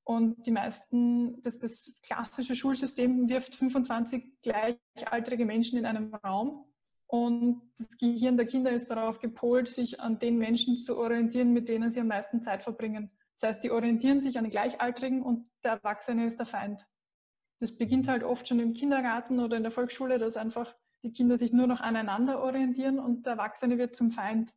Und 0.04 0.46
die 0.46 0.50
meisten, 0.50 1.40
das, 1.40 1.58
das 1.58 1.99
klassische 2.02 2.54
Schulsystem 2.54 3.30
wirft 3.30 3.54
25 3.54 4.42
gleichaltrige 4.42 5.46
Menschen 5.46 5.78
in 5.78 5.87
einem 5.87 6.14
Raum. 6.16 6.66
Und 7.06 7.62
das 7.78 7.96
Gehirn 7.96 8.37
der 8.37 8.44
Kinder 8.44 8.72
ist 8.72 8.90
darauf 8.90 9.20
gepolt, 9.20 9.68
sich 9.68 10.00
an 10.00 10.18
den 10.18 10.37
Menschen 10.37 10.76
zu 10.76 10.99
orientieren, 10.99 11.54
mit 11.54 11.70
denen 11.70 11.90
sie 11.90 12.00
am 12.00 12.08
meisten 12.08 12.42
Zeit 12.42 12.62
verbringen. 12.62 13.10
Das 13.40 13.49
heißt, 13.49 13.64
die 13.64 13.70
orientieren 13.70 14.20
sich 14.20 14.37
an 14.37 14.44
den 14.44 14.50
Gleichaltrigen 14.50 15.22
und 15.22 15.49
der 15.64 15.72
Erwachsene 15.72 16.26
ist 16.26 16.38
der 16.40 16.46
Feind. 16.46 16.87
Das 17.60 17.72
beginnt 17.72 18.08
halt 18.08 18.24
oft 18.24 18.48
schon 18.48 18.58
im 18.58 18.72
Kindergarten 18.72 19.38
oder 19.38 19.56
in 19.56 19.62
der 19.62 19.72
Volksschule, 19.72 20.18
dass 20.18 20.36
einfach 20.36 20.74
die 21.02 21.12
Kinder 21.12 21.36
sich 21.36 21.52
nur 21.52 21.66
noch 21.66 21.80
aneinander 21.80 22.42
orientieren 22.42 22.98
und 22.98 23.26
der 23.26 23.32
Erwachsene 23.32 23.78
wird 23.78 23.94
zum 23.94 24.10
Feind. 24.10 24.52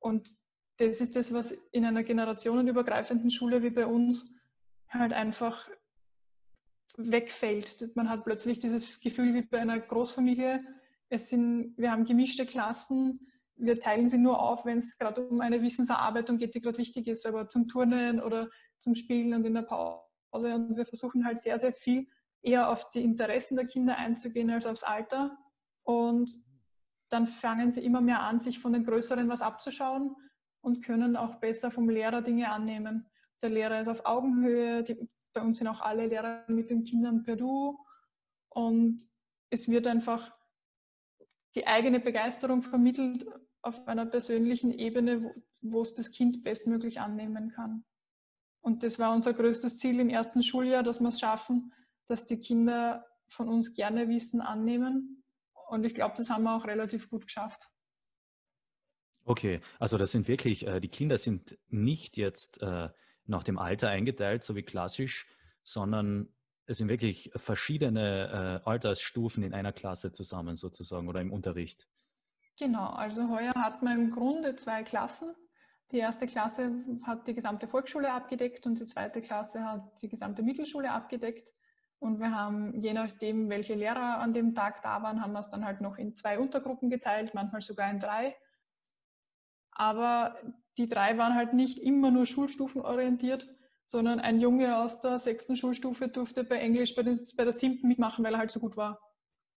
Und 0.00 0.28
das 0.78 1.00
ist 1.00 1.16
das, 1.16 1.32
was 1.32 1.52
in 1.72 1.84
einer 1.84 2.02
generationenübergreifenden 2.02 3.30
Schule 3.30 3.62
wie 3.62 3.70
bei 3.70 3.86
uns 3.86 4.34
halt 4.88 5.12
einfach 5.12 5.68
wegfällt. 6.96 7.94
Man 7.96 8.08
hat 8.08 8.24
plötzlich 8.24 8.58
dieses 8.58 9.00
Gefühl 9.00 9.34
wie 9.34 9.42
bei 9.42 9.60
einer 9.60 9.78
Großfamilie. 9.78 10.64
Es 11.08 11.28
sind, 11.28 11.74
wir 11.76 11.92
haben 11.92 12.04
gemischte 12.04 12.46
Klassen, 12.46 13.18
wir 13.56 13.78
teilen 13.78 14.10
sie 14.10 14.18
nur 14.18 14.40
auf, 14.40 14.64
wenn 14.64 14.78
es 14.78 14.98
gerade 14.98 15.26
um 15.28 15.40
eine 15.40 15.62
Wissenserarbeitung 15.62 16.36
geht, 16.36 16.54
die 16.54 16.60
gerade 16.60 16.78
wichtig 16.78 17.06
ist, 17.06 17.24
aber 17.26 17.48
zum 17.48 17.68
Turnen 17.68 18.20
oder 18.20 18.50
zum 18.80 18.94
Spielen 18.94 19.32
und 19.32 19.44
in 19.44 19.54
der 19.54 19.62
Pause. 19.62 20.02
Und 20.32 20.76
wir 20.76 20.84
versuchen 20.84 21.24
halt 21.24 21.40
sehr, 21.40 21.58
sehr 21.58 21.72
viel 21.72 22.06
eher 22.46 22.70
auf 22.70 22.88
die 22.90 23.02
Interessen 23.02 23.56
der 23.56 23.66
Kinder 23.66 23.96
einzugehen 23.96 24.50
als 24.50 24.66
aufs 24.66 24.84
Alter. 24.84 25.36
Und 25.82 26.30
dann 27.08 27.26
fangen 27.26 27.70
sie 27.70 27.84
immer 27.84 28.00
mehr 28.00 28.20
an, 28.22 28.38
sich 28.38 28.58
von 28.58 28.72
den 28.72 28.84
Größeren 28.84 29.28
was 29.28 29.42
abzuschauen 29.42 30.14
und 30.60 30.84
können 30.84 31.16
auch 31.16 31.36
besser 31.36 31.70
vom 31.70 31.88
Lehrer 31.88 32.22
Dinge 32.22 32.50
annehmen. 32.50 33.08
Der 33.42 33.50
Lehrer 33.50 33.80
ist 33.80 33.88
auf 33.88 34.06
Augenhöhe. 34.06 34.82
Die, 34.84 35.08
bei 35.32 35.42
uns 35.42 35.58
sind 35.58 35.68
auch 35.68 35.80
alle 35.80 36.06
Lehrer 36.06 36.44
mit 36.48 36.70
den 36.70 36.84
Kindern 36.84 37.22
per 37.24 37.36
Du. 37.36 37.78
Und 38.48 39.04
es 39.50 39.68
wird 39.68 39.86
einfach 39.86 40.32
die 41.56 41.66
eigene 41.66 42.00
Begeisterung 42.00 42.62
vermittelt 42.62 43.26
auf 43.62 43.86
einer 43.88 44.06
persönlichen 44.06 44.72
Ebene, 44.72 45.22
wo, 45.22 45.34
wo 45.60 45.82
es 45.82 45.94
das 45.94 46.12
Kind 46.12 46.44
bestmöglich 46.44 47.00
annehmen 47.00 47.50
kann. 47.50 47.84
Und 48.60 48.82
das 48.82 48.98
war 48.98 49.14
unser 49.14 49.32
größtes 49.32 49.78
Ziel 49.78 50.00
im 50.00 50.08
ersten 50.08 50.42
Schuljahr, 50.42 50.82
dass 50.82 51.00
wir 51.00 51.08
es 51.08 51.20
schaffen, 51.20 51.72
dass 52.06 52.24
die 52.24 52.38
Kinder 52.38 53.06
von 53.28 53.48
uns 53.48 53.74
gerne 53.74 54.08
Wissen 54.08 54.40
annehmen. 54.40 55.24
Und 55.68 55.84
ich 55.84 55.94
glaube, 55.94 56.14
das 56.16 56.30
haben 56.30 56.44
wir 56.44 56.56
auch 56.56 56.66
relativ 56.66 57.10
gut 57.10 57.26
geschafft. 57.26 57.68
Okay, 59.24 59.60
also 59.80 59.98
das 59.98 60.12
sind 60.12 60.28
wirklich, 60.28 60.66
äh, 60.66 60.80
die 60.80 60.88
Kinder 60.88 61.18
sind 61.18 61.58
nicht 61.68 62.16
jetzt 62.16 62.62
äh, 62.62 62.88
nach 63.24 63.42
dem 63.42 63.58
Alter 63.58 63.88
eingeteilt, 63.88 64.44
so 64.44 64.54
wie 64.54 64.62
klassisch, 64.62 65.26
sondern 65.64 66.28
es 66.66 66.78
sind 66.78 66.88
wirklich 66.88 67.30
verschiedene 67.34 68.62
äh, 68.64 68.68
Altersstufen 68.68 69.42
in 69.42 69.52
einer 69.52 69.72
Klasse 69.72 70.12
zusammen 70.12 70.54
sozusagen 70.54 71.08
oder 71.08 71.20
im 71.20 71.32
Unterricht. 71.32 71.88
Genau, 72.58 72.86
also 72.90 73.28
heuer 73.28 73.52
hat 73.54 73.82
man 73.82 74.00
im 74.00 74.10
Grunde 74.12 74.56
zwei 74.56 74.82
Klassen. 74.82 75.34
Die 75.92 75.98
erste 75.98 76.26
Klasse 76.26 76.72
hat 77.04 77.28
die 77.28 77.34
gesamte 77.34 77.68
Volksschule 77.68 78.12
abgedeckt 78.12 78.66
und 78.66 78.80
die 78.80 78.86
zweite 78.86 79.20
Klasse 79.20 79.62
hat 79.62 80.02
die 80.02 80.08
gesamte 80.08 80.42
Mittelschule 80.42 80.90
abgedeckt. 80.90 81.52
Und 81.98 82.20
wir 82.20 82.34
haben, 82.34 82.78
je 82.80 82.92
nachdem, 82.92 83.48
welche 83.48 83.74
Lehrer 83.74 84.18
an 84.18 84.34
dem 84.34 84.54
Tag 84.54 84.82
da 84.82 85.02
waren, 85.02 85.22
haben 85.22 85.32
wir 85.32 85.40
es 85.40 85.48
dann 85.48 85.64
halt 85.64 85.80
noch 85.80 85.96
in 85.96 86.14
zwei 86.14 86.38
Untergruppen 86.38 86.90
geteilt, 86.90 87.34
manchmal 87.34 87.62
sogar 87.62 87.90
in 87.90 87.98
drei. 87.98 88.36
Aber 89.70 90.36
die 90.78 90.88
drei 90.88 91.16
waren 91.18 91.34
halt 91.34 91.54
nicht 91.54 91.78
immer 91.78 92.10
nur 92.10 92.26
schulstufenorientiert, 92.26 93.48
sondern 93.84 94.20
ein 94.20 94.40
Junge 94.40 94.78
aus 94.78 95.00
der 95.00 95.18
sechsten 95.18 95.56
Schulstufe 95.56 96.08
durfte 96.08 96.44
bei 96.44 96.58
Englisch 96.58 96.94
bei, 96.94 97.02
den, 97.02 97.18
bei 97.36 97.44
der 97.44 97.52
siebten 97.52 97.88
mitmachen, 97.88 98.24
weil 98.24 98.34
er 98.34 98.40
halt 98.40 98.50
so 98.50 98.60
gut 98.60 98.76
war. 98.76 99.00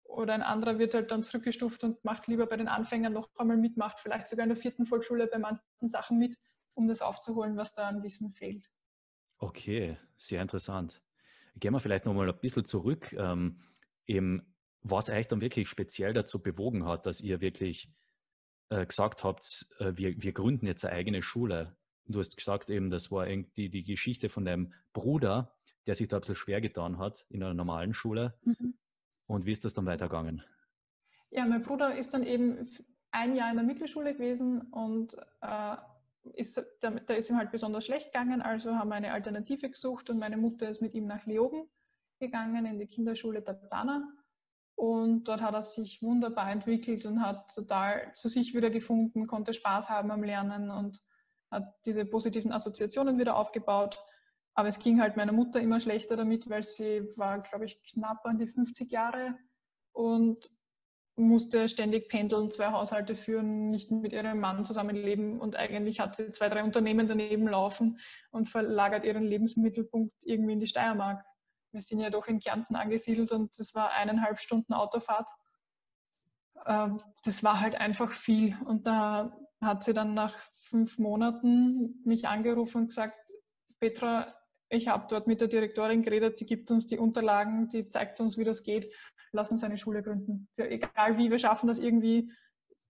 Oder 0.04 0.34
ein 0.34 0.42
anderer 0.42 0.80
wird 0.80 0.94
halt 0.94 1.12
dann 1.12 1.24
zurückgestuft 1.24 1.84
und 1.84 2.04
macht 2.04 2.28
lieber 2.28 2.46
bei 2.46 2.58
den 2.58 2.68
Anfängern 2.68 3.14
noch 3.14 3.30
einmal 3.36 3.58
mitmacht, 3.58 4.00
vielleicht 4.00 4.28
sogar 4.28 4.44
in 4.44 4.50
der 4.50 4.58
vierten 4.58 4.86
Volksschule 4.86 5.28
bei 5.28 5.38
manchen 5.38 5.64
Sachen 5.82 6.18
mit, 6.18 6.38
um 6.76 6.88
das 6.88 7.02
aufzuholen, 7.02 7.58
was 7.58 7.74
da 7.74 7.88
an 7.88 8.04
Wissen 8.04 8.32
fehlt. 8.32 8.70
Okay, 9.40 9.98
sehr 10.18 10.42
interessant. 10.42 11.02
Gehen 11.60 11.74
wir 11.74 11.80
vielleicht 11.80 12.06
nochmal 12.06 12.30
ein 12.30 12.40
bisschen 12.40 12.66
zurück, 12.66 13.14
ähm, 13.14 13.62
eben, 14.06 14.54
was 14.82 15.10
euch 15.10 15.28
dann 15.28 15.42
wirklich 15.42 15.68
speziell 15.70 16.14
dazu 16.14 16.42
bewogen 16.42 16.86
hat, 16.86 17.06
dass 17.06 17.22
ihr 17.22 17.42
wirklich 17.42 17.92
äh, 18.70 18.86
gesagt 18.86 19.24
habt, 19.24 19.68
äh, 19.80 19.94
wir, 19.96 20.22
wir 20.22 20.34
gründen 20.34 20.66
jetzt 20.66 20.86
eine 20.86 20.94
eigene 20.94 21.22
Schule. 21.22 21.76
Du 22.06 22.20
hast 22.20 22.36
gesagt 22.38 22.70
eben, 22.70 22.90
das 22.90 23.12
war 23.12 23.28
irgendwie 23.28 23.70
die 23.70 23.84
Geschichte 23.84 24.30
von 24.30 24.46
deinem 24.46 24.74
Bruder, 24.94 25.54
der 25.88 25.96
sich 25.96 26.08
da 26.08 26.18
ein 26.18 26.22
bisschen 26.22 26.36
schwer 26.36 26.62
getan 26.62 27.00
hat 27.00 27.26
in 27.30 27.44
einer 27.44 27.54
normalen 27.54 27.94
Schule. 27.94 28.34
Mhm. 28.44 28.78
Und 29.26 29.46
wie 29.46 29.52
ist 29.52 29.66
das 29.66 29.74
dann 29.74 29.86
weitergegangen? 29.86 30.44
Ja, 31.30 31.46
mein 31.46 31.64
Bruder 31.64 31.98
ist 31.98 32.14
dann 32.14 32.24
eben 32.24 32.70
ein 33.12 33.36
Jahr 33.36 33.50
in 33.50 33.58
der 33.58 33.66
Mittelschule 33.66 34.14
gewesen 34.14 34.62
und 34.72 35.16
äh, 35.42 35.76
ist, 36.34 36.62
da, 36.82 36.92
da 36.92 37.14
ist 37.14 37.30
ihm 37.30 37.38
halt 37.38 37.52
besonders 37.52 37.86
schlecht 37.86 38.12
gegangen, 38.14 38.42
also 38.42 38.76
haben 38.76 38.90
wir 38.90 38.96
eine 38.96 39.14
Alternative 39.14 39.70
gesucht 39.70 40.10
und 40.10 40.20
meine 40.20 40.38
Mutter 40.38 40.70
ist 40.70 40.82
mit 40.82 40.94
ihm 40.94 41.08
nach 41.08 41.26
Leoben 41.26 41.70
gegangen 42.20 42.66
in 42.66 42.80
die 42.80 42.88
Kinderschule 42.88 43.44
Tatana. 43.44 44.08
Und 44.76 45.24
dort 45.24 45.42
hat 45.42 45.56
er 45.56 45.64
sich 45.64 46.04
wunderbar 46.04 46.52
entwickelt 46.52 47.06
und 47.06 47.22
hat 47.22 47.54
total 47.54 48.14
zu 48.14 48.30
sich 48.30 48.54
wieder 48.54 48.70
gefunden, 48.70 49.26
konnte 49.26 49.54
Spaß 49.54 49.90
haben 49.90 50.12
am 50.12 50.24
Lernen 50.24 50.70
und 50.70 51.02
hat 51.50 51.74
diese 51.86 52.06
positiven 52.06 52.52
Assoziationen 52.52 53.18
wieder 53.18 53.36
aufgebaut. 53.36 54.00
Aber 54.54 54.68
es 54.68 54.78
ging 54.78 55.02
halt 55.02 55.18
meiner 55.18 55.32
Mutter 55.32 55.60
immer 55.62 55.80
schlechter 55.80 56.16
damit, 56.16 56.50
weil 56.50 56.64
sie 56.64 57.08
war, 57.18 57.42
glaube 57.42 57.66
ich, 57.66 57.82
knapp 57.84 58.24
an 58.24 58.38
die 58.38 58.48
50 58.48 58.92
Jahre 58.92 59.36
und 59.94 60.48
musste 61.18 61.68
ständig 61.68 62.10
pendeln, 62.10 62.52
zwei 62.52 62.68
Haushalte 62.68 63.16
führen, 63.16 63.72
nicht 63.72 63.90
mit 63.90 64.14
ihrem 64.14 64.40
Mann 64.40 64.64
zusammenleben 64.64 65.42
und 65.42 65.56
eigentlich 65.56 66.00
hat 66.00 66.16
sie 66.16 66.32
zwei, 66.32 66.48
drei 66.48 66.64
Unternehmen 66.64 67.08
daneben 67.08 67.48
laufen 67.48 68.00
und 68.30 68.48
verlagert 68.48 69.04
ihren 69.04 69.24
Lebensmittelpunkt 69.24 70.14
irgendwie 70.24 70.54
in 70.54 70.60
die 70.60 70.68
Steiermark. 70.68 71.26
Wir 71.72 71.82
sind 71.82 72.00
ja 72.00 72.12
doch 72.12 72.28
in 72.28 72.40
Kärnten 72.40 72.76
angesiedelt 72.76 73.32
und 73.32 73.58
das 73.58 73.74
war 73.74 73.92
eineinhalb 73.92 74.40
Stunden 74.40 74.74
Autofahrt. 74.74 75.28
Ähm, 76.66 77.00
das 77.24 77.44
war 77.44 77.60
halt 77.60 77.76
einfach 77.76 78.12
viel. 78.12 78.56
Und 78.66 78.86
da 78.86 79.36
hat 79.60 79.84
sie 79.84 79.94
dann 79.94 80.14
nach 80.14 80.38
fünf 80.54 81.00
Monaten 81.00 82.00
mich 82.06 82.28
angerufen 82.28 82.84
und 82.84 82.88
gesagt, 82.90 83.34
Petra, 83.80 84.28
ich 84.70 84.88
habe 84.88 85.08
dort 85.10 85.28
mit 85.28 85.42
der 85.42 85.48
Direktorin 85.48 86.04
geredet, 86.04 86.40
die 86.40 86.46
gibt 86.46 86.70
uns 86.70 86.86
die 86.86 86.98
Unterlagen, 86.98 87.70
die 87.70 87.88
zeigt 87.88 88.20
uns, 88.22 88.38
wie 88.38 88.44
das 88.44 88.64
geht 88.64 88.88
lass 89.38 89.52
uns 89.52 89.64
eine 89.64 89.78
Schule 89.78 90.04
gründen. 90.04 90.50
Für, 90.56 90.70
egal 90.70 91.18
wie, 91.18 91.32
wir 91.32 91.40
schaffen 91.40 91.68
das 91.68 91.80
irgendwie, 91.80 92.30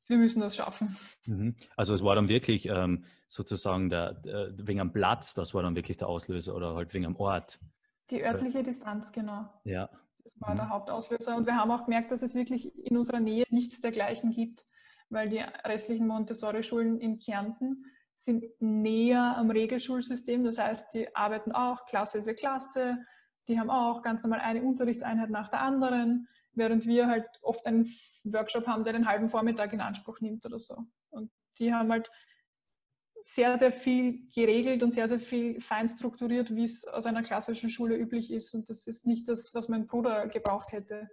wir 0.07 0.17
müssen 0.17 0.39
das 0.39 0.55
schaffen. 0.55 0.97
Mhm. 1.25 1.55
Also 1.75 1.93
es 1.93 2.03
war 2.03 2.15
dann 2.15 2.29
wirklich 2.29 2.67
ähm, 2.67 3.03
sozusagen 3.27 3.89
der, 3.89 4.13
der, 4.13 4.53
wegen 4.57 4.79
am 4.79 4.93
Platz, 4.93 5.33
das 5.35 5.53
war 5.53 5.61
dann 5.61 5.75
wirklich 5.75 5.97
der 5.97 6.07
Auslöser 6.07 6.55
oder 6.55 6.73
halt 6.75 6.93
wegen 6.93 7.05
am 7.05 7.17
Ort. 7.17 7.59
Die 8.09 8.23
örtliche 8.23 8.63
Distanz, 8.63 9.11
genau. 9.11 9.49
Ja. 9.65 9.89
Das 10.23 10.33
war 10.39 10.53
mhm. 10.53 10.57
der 10.57 10.69
Hauptauslöser. 10.69 11.35
Und 11.35 11.45
wir 11.45 11.57
haben 11.57 11.69
auch 11.71 11.83
gemerkt, 11.83 12.11
dass 12.11 12.21
es 12.21 12.33
wirklich 12.33 12.73
in 12.77 12.97
unserer 12.97 13.19
Nähe 13.19 13.45
nichts 13.49 13.81
dergleichen 13.81 14.31
gibt, 14.31 14.65
weil 15.09 15.29
die 15.29 15.43
restlichen 15.65 16.07
Montessori-Schulen 16.07 16.99
in 16.99 17.19
Kärnten 17.19 17.85
sind 18.15 18.45
näher 18.59 19.35
am 19.37 19.51
Regelschulsystem. 19.51 20.43
Das 20.43 20.57
heißt, 20.57 20.93
die 20.93 21.13
arbeiten 21.15 21.51
auch 21.51 21.85
Klasse 21.85 22.23
für 22.23 22.33
Klasse, 22.33 22.97
die 23.47 23.59
haben 23.59 23.69
auch 23.69 24.01
ganz 24.01 24.23
normal 24.23 24.41
eine 24.41 24.61
Unterrichtseinheit 24.61 25.29
nach 25.29 25.49
der 25.49 25.61
anderen, 25.61 26.27
während 26.57 26.85
wir 26.85 27.07
halt 27.07 27.27
oft 27.41 27.65
einen 27.65 27.85
Workshop 28.25 28.67
haben, 28.67 28.83
der 28.83 28.93
den 28.93 29.07
halben 29.07 29.29
Vormittag 29.29 29.73
in 29.73 29.81
Anspruch 29.81 30.19
nimmt 30.21 30.45
oder 30.45 30.59
so. 30.59 30.75
Und 31.09 31.31
die 31.59 31.73
haben 31.73 31.91
halt 31.91 32.09
sehr, 33.23 33.57
sehr 33.59 33.71
viel 33.71 34.27
geregelt 34.33 34.83
und 34.83 34.91
sehr, 34.91 35.07
sehr 35.07 35.19
viel 35.19 35.59
fein 35.59 35.87
strukturiert, 35.87 36.55
wie 36.55 36.63
es 36.63 36.85
aus 36.85 37.05
einer 37.05 37.23
klassischen 37.23 37.69
Schule 37.69 37.95
üblich 37.95 38.31
ist. 38.31 38.53
Und 38.53 38.69
das 38.69 38.87
ist 38.87 39.05
nicht 39.05 39.27
das, 39.27 39.53
was 39.53 39.69
mein 39.69 39.87
Bruder 39.87 40.27
gebraucht 40.27 40.71
hätte 40.71 41.09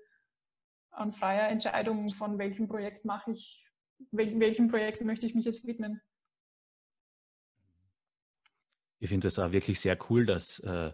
an 0.90 1.12
freier 1.12 1.48
Entscheidung 1.48 2.08
von 2.10 2.38
welchem 2.38 2.68
Projekt 2.68 3.04
mache 3.04 3.32
ich, 3.32 3.66
welchem, 4.12 4.38
welchem 4.38 4.68
Projekt 4.68 5.00
möchte 5.00 5.26
ich 5.26 5.34
mich 5.34 5.44
jetzt 5.44 5.66
widmen. 5.66 6.00
Ich 9.00 9.08
finde 9.08 9.26
das 9.26 9.38
auch 9.40 9.50
wirklich 9.50 9.80
sehr 9.80 9.98
cool, 10.08 10.24
dass 10.24 10.60
äh, 10.60 10.92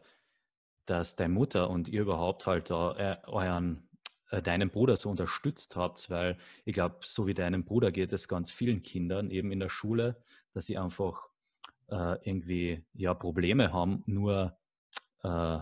dass 0.90 1.14
deine 1.14 1.33
Mutter 1.33 1.71
und 1.71 1.88
ihr 1.88 2.02
überhaupt 2.02 2.47
halt 2.47 2.71
äh, 2.71 3.16
euren, 3.26 3.88
deinen 4.30 4.70
Bruder 4.70 4.96
so 4.96 5.10
unterstützt 5.10 5.76
habt, 5.76 6.08
weil 6.10 6.38
ich 6.64 6.75
glaube, 6.75 6.99
so 7.02 7.26
wie 7.26 7.34
deinem 7.34 7.64
Bruder 7.64 7.90
geht 7.90 8.12
es 8.12 8.28
ganz 8.28 8.50
vielen 8.50 8.82
Kindern 8.82 9.30
eben 9.30 9.50
in 9.50 9.60
der 9.60 9.68
Schule, 9.68 10.22
dass 10.52 10.66
sie 10.66 10.78
einfach 10.78 11.28
äh, 11.88 12.16
irgendwie 12.28 12.84
ja 12.94 13.14
Probleme 13.14 13.72
haben, 13.72 14.02
nur 14.06 14.56
äh, 15.22 15.58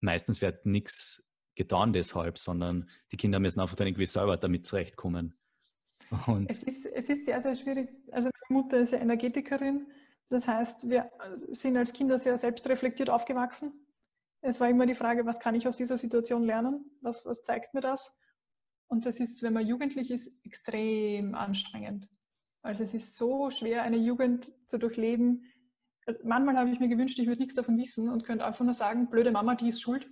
meistens 0.00 0.40
wird 0.40 0.64
nichts 0.66 1.24
getan 1.56 1.92
deshalb, 1.92 2.38
sondern 2.38 2.88
die 3.12 3.16
Kinder 3.16 3.40
müssen 3.40 3.60
einfach 3.60 3.76
dann 3.76 3.86
irgendwie 3.86 4.06
selber 4.06 4.36
damit 4.36 4.66
zurechtkommen. 4.66 5.36
Und 6.26 6.50
es, 6.50 6.62
ist, 6.62 6.86
es 6.86 7.08
ist 7.08 7.24
sehr, 7.24 7.40
sehr 7.42 7.56
schwierig. 7.56 7.88
Also 8.12 8.28
meine 8.48 8.62
Mutter 8.62 8.78
ist 8.78 8.92
ja 8.92 8.98
Energetikerin. 8.98 9.86
Das 10.30 10.46
heißt, 10.46 10.88
wir 10.88 11.10
sind 11.34 11.76
als 11.76 11.92
Kinder 11.92 12.18
sehr 12.18 12.38
selbstreflektiert 12.38 13.10
aufgewachsen 13.10 13.83
es 14.44 14.60
war 14.60 14.68
immer 14.68 14.84
die 14.84 14.94
Frage, 14.94 15.24
was 15.24 15.40
kann 15.40 15.54
ich 15.54 15.66
aus 15.66 15.78
dieser 15.78 15.96
Situation 15.96 16.44
lernen? 16.44 16.84
Was, 17.00 17.24
was 17.24 17.42
zeigt 17.42 17.72
mir 17.72 17.80
das? 17.80 18.14
Und 18.88 19.06
das 19.06 19.18
ist, 19.18 19.42
wenn 19.42 19.54
man 19.54 19.66
jugendlich 19.66 20.10
ist, 20.10 20.38
extrem 20.44 21.34
anstrengend. 21.34 22.08
Also 22.60 22.84
es 22.84 22.92
ist 22.92 23.16
so 23.16 23.50
schwer, 23.50 23.82
eine 23.82 23.96
Jugend 23.96 24.52
zu 24.66 24.78
durchleben. 24.78 25.50
Also 26.04 26.20
manchmal 26.24 26.58
habe 26.58 26.70
ich 26.70 26.78
mir 26.78 26.88
gewünscht, 26.88 27.18
ich 27.18 27.26
würde 27.26 27.40
nichts 27.40 27.54
davon 27.54 27.78
wissen 27.78 28.10
und 28.10 28.24
könnte 28.24 28.44
einfach 28.44 28.64
nur 28.64 28.74
sagen, 28.74 29.08
blöde 29.08 29.32
Mama, 29.32 29.54
die 29.54 29.68
ist 29.68 29.80
schuld. 29.80 30.10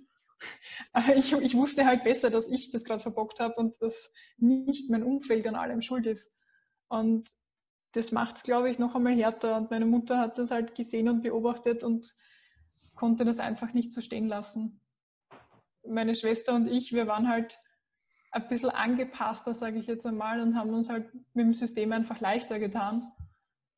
Aber 0.93 1.15
ich, 1.15 1.33
ich 1.33 1.55
wusste 1.55 1.85
halt 1.85 2.03
besser, 2.03 2.31
dass 2.31 2.47
ich 2.47 2.71
das 2.71 2.83
gerade 2.83 3.01
verbockt 3.01 3.39
habe 3.39 3.53
und 3.55 3.79
dass 3.83 4.11
nicht 4.37 4.89
mein 4.89 5.03
Umfeld 5.03 5.45
an 5.45 5.55
allem 5.55 5.81
schuld 5.81 6.07
ist. 6.07 6.33
Und 6.87 7.29
das 7.91 8.11
macht 8.11 8.37
es, 8.37 8.43
glaube 8.43 8.71
ich, 8.71 8.79
noch 8.79 8.95
einmal 8.95 9.13
härter. 9.13 9.57
Und 9.57 9.69
meine 9.69 9.85
Mutter 9.85 10.17
hat 10.17 10.39
das 10.39 10.49
halt 10.49 10.73
gesehen 10.73 11.07
und 11.07 11.21
beobachtet 11.21 11.83
und 11.83 12.15
konnte 12.95 13.25
das 13.25 13.39
einfach 13.39 13.73
nicht 13.73 13.93
so 13.93 14.01
stehen 14.01 14.27
lassen. 14.27 14.79
Meine 15.87 16.15
Schwester 16.15 16.53
und 16.53 16.67
ich, 16.67 16.93
wir 16.93 17.07
waren 17.07 17.27
halt 17.27 17.59
ein 18.31 18.47
bisschen 18.47 18.69
angepasster, 18.69 19.53
sage 19.53 19.79
ich 19.79 19.87
jetzt 19.87 20.05
einmal, 20.05 20.39
und 20.39 20.55
haben 20.55 20.73
uns 20.73 20.89
halt 20.89 21.13
mit 21.33 21.45
dem 21.45 21.53
System 21.53 21.91
einfach 21.91 22.19
leichter 22.19 22.59
getan. 22.59 23.01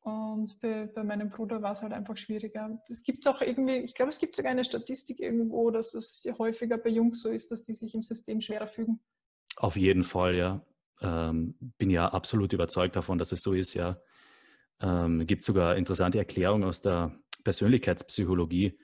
Und 0.00 0.60
bei, 0.60 0.86
bei 0.86 1.02
meinem 1.02 1.28
Bruder 1.30 1.62
war 1.62 1.72
es 1.72 1.82
halt 1.82 1.92
einfach 1.92 2.16
schwieriger. 2.16 2.80
Es 2.88 3.02
gibt 3.02 3.26
auch 3.26 3.42
irgendwie, 3.42 3.78
ich 3.78 3.94
glaube, 3.94 4.10
es 4.10 4.18
gibt 4.18 4.36
sogar 4.36 4.52
eine 4.52 4.64
Statistik 4.64 5.18
irgendwo, 5.18 5.70
dass 5.72 5.90
das 5.90 6.24
häufiger 6.38 6.78
bei 6.78 6.90
Jungs 6.90 7.22
so 7.22 7.28
ist, 7.28 7.50
dass 7.50 7.64
die 7.64 7.74
sich 7.74 7.92
im 7.94 8.02
System 8.02 8.40
schwerer 8.40 8.68
fügen. 8.68 9.00
Auf 9.56 9.76
jeden 9.76 10.04
Fall, 10.04 10.36
ja. 10.36 10.64
Ähm, 11.02 11.56
bin 11.76 11.90
ja 11.90 12.08
absolut 12.08 12.52
überzeugt 12.52 12.94
davon, 12.96 13.18
dass 13.18 13.32
es 13.32 13.42
so 13.42 13.52
ist, 13.52 13.74
ja. 13.74 14.00
Ähm, 14.80 15.26
gibt 15.26 15.42
sogar 15.42 15.76
interessante 15.76 16.18
Erklärungen 16.18 16.64
aus 16.64 16.80
der 16.80 17.18
Persönlichkeitspsychologie, 17.42 18.78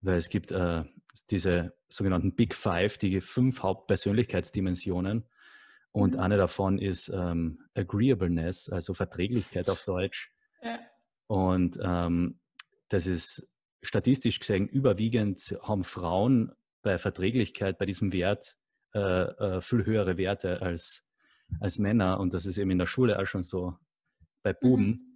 weil 0.00 0.16
es 0.16 0.28
gibt 0.28 0.52
äh, 0.52 0.84
diese 1.30 1.74
sogenannten 1.88 2.34
Big 2.34 2.54
Five, 2.54 2.98
die 2.98 3.20
fünf 3.20 3.62
Hauptpersönlichkeitsdimensionen. 3.62 5.24
Und 5.92 6.14
mhm. 6.14 6.20
eine 6.20 6.36
davon 6.36 6.78
ist 6.78 7.08
ähm, 7.08 7.60
Agreeableness, 7.74 8.70
also 8.70 8.94
Verträglichkeit 8.94 9.68
auf 9.68 9.84
Deutsch. 9.84 10.30
Ja. 10.62 10.78
Und 11.26 11.78
ähm, 11.82 12.38
das 12.88 13.06
ist 13.06 13.50
statistisch 13.82 14.40
gesehen 14.40 14.68
überwiegend 14.68 15.40
haben 15.62 15.84
Frauen 15.84 16.52
bei 16.82 16.98
Verträglichkeit, 16.98 17.78
bei 17.78 17.86
diesem 17.86 18.12
Wert, 18.12 18.56
äh, 18.94 18.98
äh, 18.98 19.60
viel 19.60 19.84
höhere 19.84 20.16
Werte 20.16 20.62
als, 20.62 21.06
als 21.60 21.78
Männer. 21.78 22.20
Und 22.20 22.34
das 22.34 22.46
ist 22.46 22.58
eben 22.58 22.70
in 22.70 22.78
der 22.78 22.86
Schule 22.86 23.18
auch 23.18 23.26
schon 23.26 23.42
so 23.42 23.76
bei 24.42 24.52
Buben. 24.52 24.86
Mhm. 24.86 25.07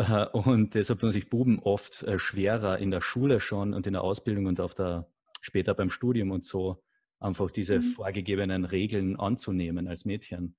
Äh, 0.00 0.26
und 0.32 0.74
deshalb 0.74 1.00
tun 1.00 1.12
sich 1.12 1.28
Buben 1.28 1.58
oft 1.58 2.02
äh, 2.04 2.18
schwerer 2.18 2.78
in 2.78 2.90
der 2.90 3.02
Schule 3.02 3.38
schon 3.38 3.74
und 3.74 3.86
in 3.86 3.92
der 3.92 4.02
Ausbildung 4.02 4.46
und 4.46 4.60
auf 4.60 4.74
der, 4.74 5.06
später 5.42 5.74
beim 5.74 5.90
Studium 5.90 6.30
und 6.30 6.42
so, 6.42 6.82
einfach 7.18 7.50
diese 7.50 7.80
mhm. 7.80 7.82
vorgegebenen 7.82 8.64
Regeln 8.64 9.20
anzunehmen 9.20 9.88
als 9.88 10.06
Mädchen. 10.06 10.56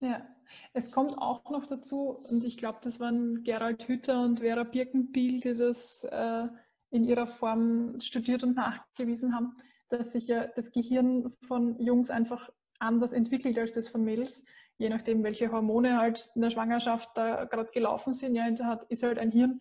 Ja, 0.00 0.26
es 0.72 0.90
kommt 0.90 1.18
auch 1.18 1.50
noch 1.50 1.66
dazu, 1.66 2.18
und 2.30 2.42
ich 2.42 2.56
glaube, 2.56 2.78
das 2.82 3.00
waren 3.00 3.44
Gerald 3.44 3.86
Hütter 3.86 4.24
und 4.24 4.40
Vera 4.40 4.64
Birkenbiel, 4.64 5.40
die 5.40 5.54
das 5.54 6.04
äh, 6.04 6.48
in 6.90 7.04
ihrer 7.04 7.26
Form 7.26 8.00
studiert 8.00 8.42
und 8.42 8.56
nachgewiesen 8.56 9.34
haben, 9.34 9.58
dass 9.90 10.12
sich 10.12 10.26
ja 10.26 10.46
das 10.46 10.72
Gehirn 10.72 11.30
von 11.46 11.78
Jungs 11.78 12.08
einfach 12.08 12.48
anders 12.78 13.12
entwickelt 13.12 13.58
als 13.58 13.72
das 13.72 13.90
von 13.90 14.02
Mädels 14.02 14.42
je 14.80 14.88
nachdem, 14.88 15.22
welche 15.22 15.52
Hormone 15.52 15.98
halt 15.98 16.30
in 16.34 16.40
der 16.40 16.50
Schwangerschaft 16.50 17.10
da 17.14 17.44
gerade 17.44 17.70
gelaufen 17.70 18.14
sind, 18.14 18.34
ja, 18.34 18.44
hat, 18.64 18.84
ist 18.84 19.02
halt 19.02 19.18
ein 19.18 19.30
Hirn 19.30 19.60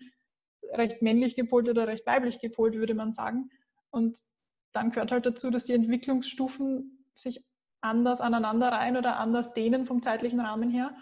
recht 0.72 1.02
männlich 1.02 1.36
gepolt 1.36 1.68
oder 1.68 1.88
recht 1.88 2.06
weiblich 2.06 2.40
gepolt, 2.40 2.76
würde 2.76 2.94
man 2.94 3.12
sagen. 3.12 3.50
Und 3.92 4.18
dann 4.72 4.92
gehört 4.92 5.12
halt 5.12 5.26
dazu, 5.26 5.50
dass 5.50 5.66
die 5.66 5.74
Entwicklungsstufen 5.74 7.06
sich 7.16 7.44
anders 7.82 8.22
aneinander 8.22 8.70
rein 8.70 8.96
oder 8.96 9.18
anders 9.18 9.52
dehnen 9.52 9.86
vom 9.86 10.02
zeitlichen 10.02 10.40
Rahmen 10.40 10.70
her. 10.70 10.96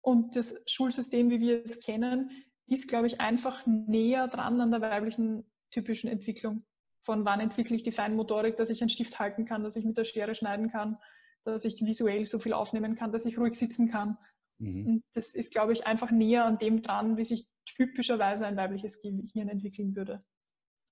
Und 0.00 0.34
das 0.34 0.56
Schulsystem, 0.66 1.30
wie 1.30 1.38
wir 1.38 1.64
es 1.64 1.78
kennen, 1.78 2.30
ist, 2.66 2.88
glaube 2.88 3.06
ich, 3.06 3.20
einfach 3.20 3.64
näher 3.66 4.26
dran 4.26 4.60
an 4.60 4.72
der 4.72 4.80
weiblichen 4.80 5.44
typischen 5.70 6.10
Entwicklung. 6.10 6.64
Von 7.02 7.24
wann 7.24 7.38
entwickle 7.38 7.76
ich 7.76 7.84
die 7.84 7.92
Feinmotorik, 7.92 8.56
dass 8.56 8.70
ich 8.70 8.80
einen 8.80 8.90
Stift 8.90 9.20
halten 9.20 9.44
kann, 9.44 9.62
dass 9.62 9.76
ich 9.76 9.84
mit 9.84 9.96
der 9.96 10.04
Schere 10.04 10.34
schneiden 10.34 10.70
kann, 10.70 10.98
dass 11.44 11.64
ich 11.64 11.80
visuell 11.80 12.24
so 12.24 12.38
viel 12.38 12.52
aufnehmen 12.52 12.94
kann, 12.96 13.12
dass 13.12 13.26
ich 13.26 13.38
ruhig 13.38 13.54
sitzen 13.54 13.90
kann. 13.90 14.18
Mhm. 14.58 14.86
Und 14.86 15.04
das 15.12 15.34
ist, 15.34 15.52
glaube 15.52 15.72
ich, 15.72 15.86
einfach 15.86 16.10
näher 16.10 16.44
an 16.44 16.58
dem 16.58 16.82
dran, 16.82 17.16
wie 17.16 17.24
sich 17.24 17.46
typischerweise 17.64 18.46
ein 18.46 18.56
weibliches 18.56 19.00
Gehirn 19.00 19.48
entwickeln 19.48 19.96
würde. 19.96 20.20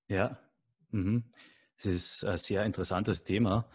Ja, 0.08 0.38
mhm. 0.90 1.32
es 1.78 1.86
ist 1.86 2.24
ein 2.24 2.38
sehr 2.38 2.64
interessantes 2.64 3.22
Thema. 3.22 3.70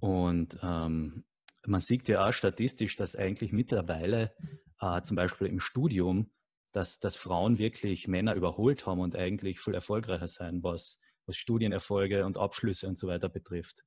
Und 0.00 0.58
ähm, 0.62 1.24
man 1.66 1.80
sieht 1.80 2.08
ja 2.08 2.28
auch 2.28 2.32
statistisch, 2.32 2.96
dass 2.96 3.16
eigentlich 3.16 3.52
mittlerweile 3.52 4.34
äh, 4.80 5.02
zum 5.02 5.16
Beispiel 5.16 5.46
im 5.46 5.60
Studium 5.60 6.30
dass, 6.72 6.98
dass 6.98 7.16
Frauen 7.16 7.58
wirklich 7.58 8.08
Männer 8.08 8.34
überholt 8.34 8.86
haben 8.86 9.00
und 9.00 9.14
eigentlich 9.14 9.60
viel 9.60 9.74
erfolgreicher 9.74 10.26
sein, 10.26 10.62
was, 10.62 11.00
was 11.26 11.36
Studienerfolge 11.36 12.24
und 12.24 12.38
Abschlüsse 12.38 12.88
und 12.88 12.98
so 12.98 13.06
weiter 13.08 13.28
betrifft. 13.28 13.82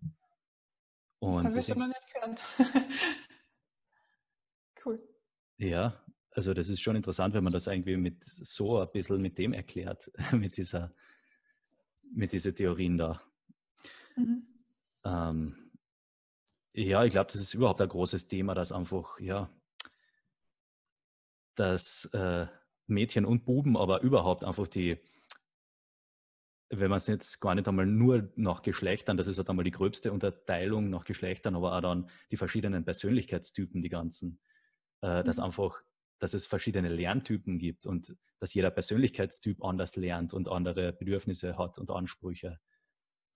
Und 1.26 1.46
das 1.46 1.54
habe 1.54 1.60
ich 1.60 1.68
schon 1.68 1.88
nicht 1.88 2.14
gehört. 2.14 2.42
cool. 4.86 5.02
Ja, 5.58 6.04
also 6.32 6.54
das 6.54 6.70
ist 6.70 6.82
schon 6.82 6.96
interessant, 6.96 7.34
wenn 7.34 7.44
man 7.44 7.54
das 7.54 7.68
irgendwie 7.68 7.98
mit 7.98 8.24
so 8.24 8.80
ein 8.80 8.90
bisschen 8.92 9.22
mit 9.22 9.38
dem 9.38 9.54
erklärt, 9.54 10.12
mit 10.32 10.58
dieser, 10.58 10.94
mit 12.14 12.32
diesen 12.32 12.54
Theorien 12.54 12.98
da. 12.98 13.22
Mhm. 14.16 14.44
Ähm, 15.04 15.72
ja, 16.74 17.06
ich 17.06 17.12
glaube, 17.12 17.32
das 17.32 17.42
ist 17.42 17.54
überhaupt 17.54 17.82
ein 17.82 17.90
großes 17.90 18.28
Thema, 18.28 18.54
dass 18.54 18.72
einfach, 18.72 19.20
ja, 19.20 19.50
dass 21.56 22.06
äh, 22.14 22.48
Mädchen 22.88 23.26
und 23.26 23.46
Buben, 23.46 23.78
aber 23.78 24.02
überhaupt 24.02 24.44
einfach 24.44 24.68
die, 24.68 25.00
wenn 26.70 26.90
man 26.90 26.98
es 26.98 27.08
jetzt 27.08 27.40
gar 27.40 27.56
nicht 27.56 27.68
einmal 27.68 27.86
nur 27.86 28.32
nach 28.36 28.62
Geschlechtern, 28.62 29.18
das 29.18 29.28
ist 29.28 29.38
halt 29.38 29.50
einmal 29.50 29.66
die 29.66 29.72
gröbste 29.72 30.12
Unterteilung 30.12 30.90
nach 30.90 31.04
Geschlechtern, 31.04 31.56
aber 31.56 31.78
auch 31.78 31.82
dann 31.82 32.10
die 32.32 32.38
verschiedenen 32.38 32.84
Persönlichkeitstypen, 32.84 33.82
die 33.82 33.90
ganzen, 33.90 34.40
äh, 35.02 35.20
mhm. 35.20 35.24
dass 35.26 35.40
einfach, 35.40 35.82
dass 36.20 36.34
es 36.34 36.48
verschiedene 36.48 36.90
Lerntypen 36.90 37.60
gibt 37.60 37.86
und 37.86 38.16
dass 38.40 38.54
jeder 38.54 38.72
Persönlichkeitstyp 38.72 39.64
anders 39.64 39.96
lernt 39.96 40.34
und 40.34 40.50
andere 40.50 40.94
Bedürfnisse 40.94 41.58
hat 41.58 41.78
und 41.78 41.92
Ansprüche. 41.92 42.60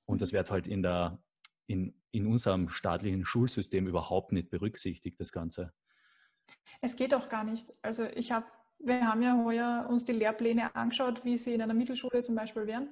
Und 0.08 0.22
das 0.22 0.34
wird 0.34 0.50
halt 0.50 0.65
in 0.65 0.82
der, 0.82 1.22
in, 1.68 2.02
in 2.12 2.26
unserem 2.26 2.70
staatlichen 2.70 3.26
Schulsystem 3.26 3.88
überhaupt 3.88 4.32
nicht 4.32 4.50
berücksichtigt, 4.50 5.20
das 5.20 5.32
Ganze. 5.32 5.72
Es 6.82 6.96
geht 6.96 7.13
auch 7.13 7.30
gar 7.30 7.44
nicht. 7.44 7.74
Also 7.84 8.06
ich 8.06 8.32
habe, 8.32 8.48
wir 8.80 9.06
haben 9.06 9.22
ja 9.22 9.39
heuer 9.44 9.86
uns 9.88 10.04
die 10.06 10.13
Lehrpläne 10.13 10.74
angeschaut, 10.74 11.24
wie 11.26 11.38
sie 11.38 11.54
in 11.54 11.62
einer 11.62 11.76
Mittelschule 11.76 12.24
zum 12.24 12.34
Beispiel 12.34 12.65
wären. 12.65 12.89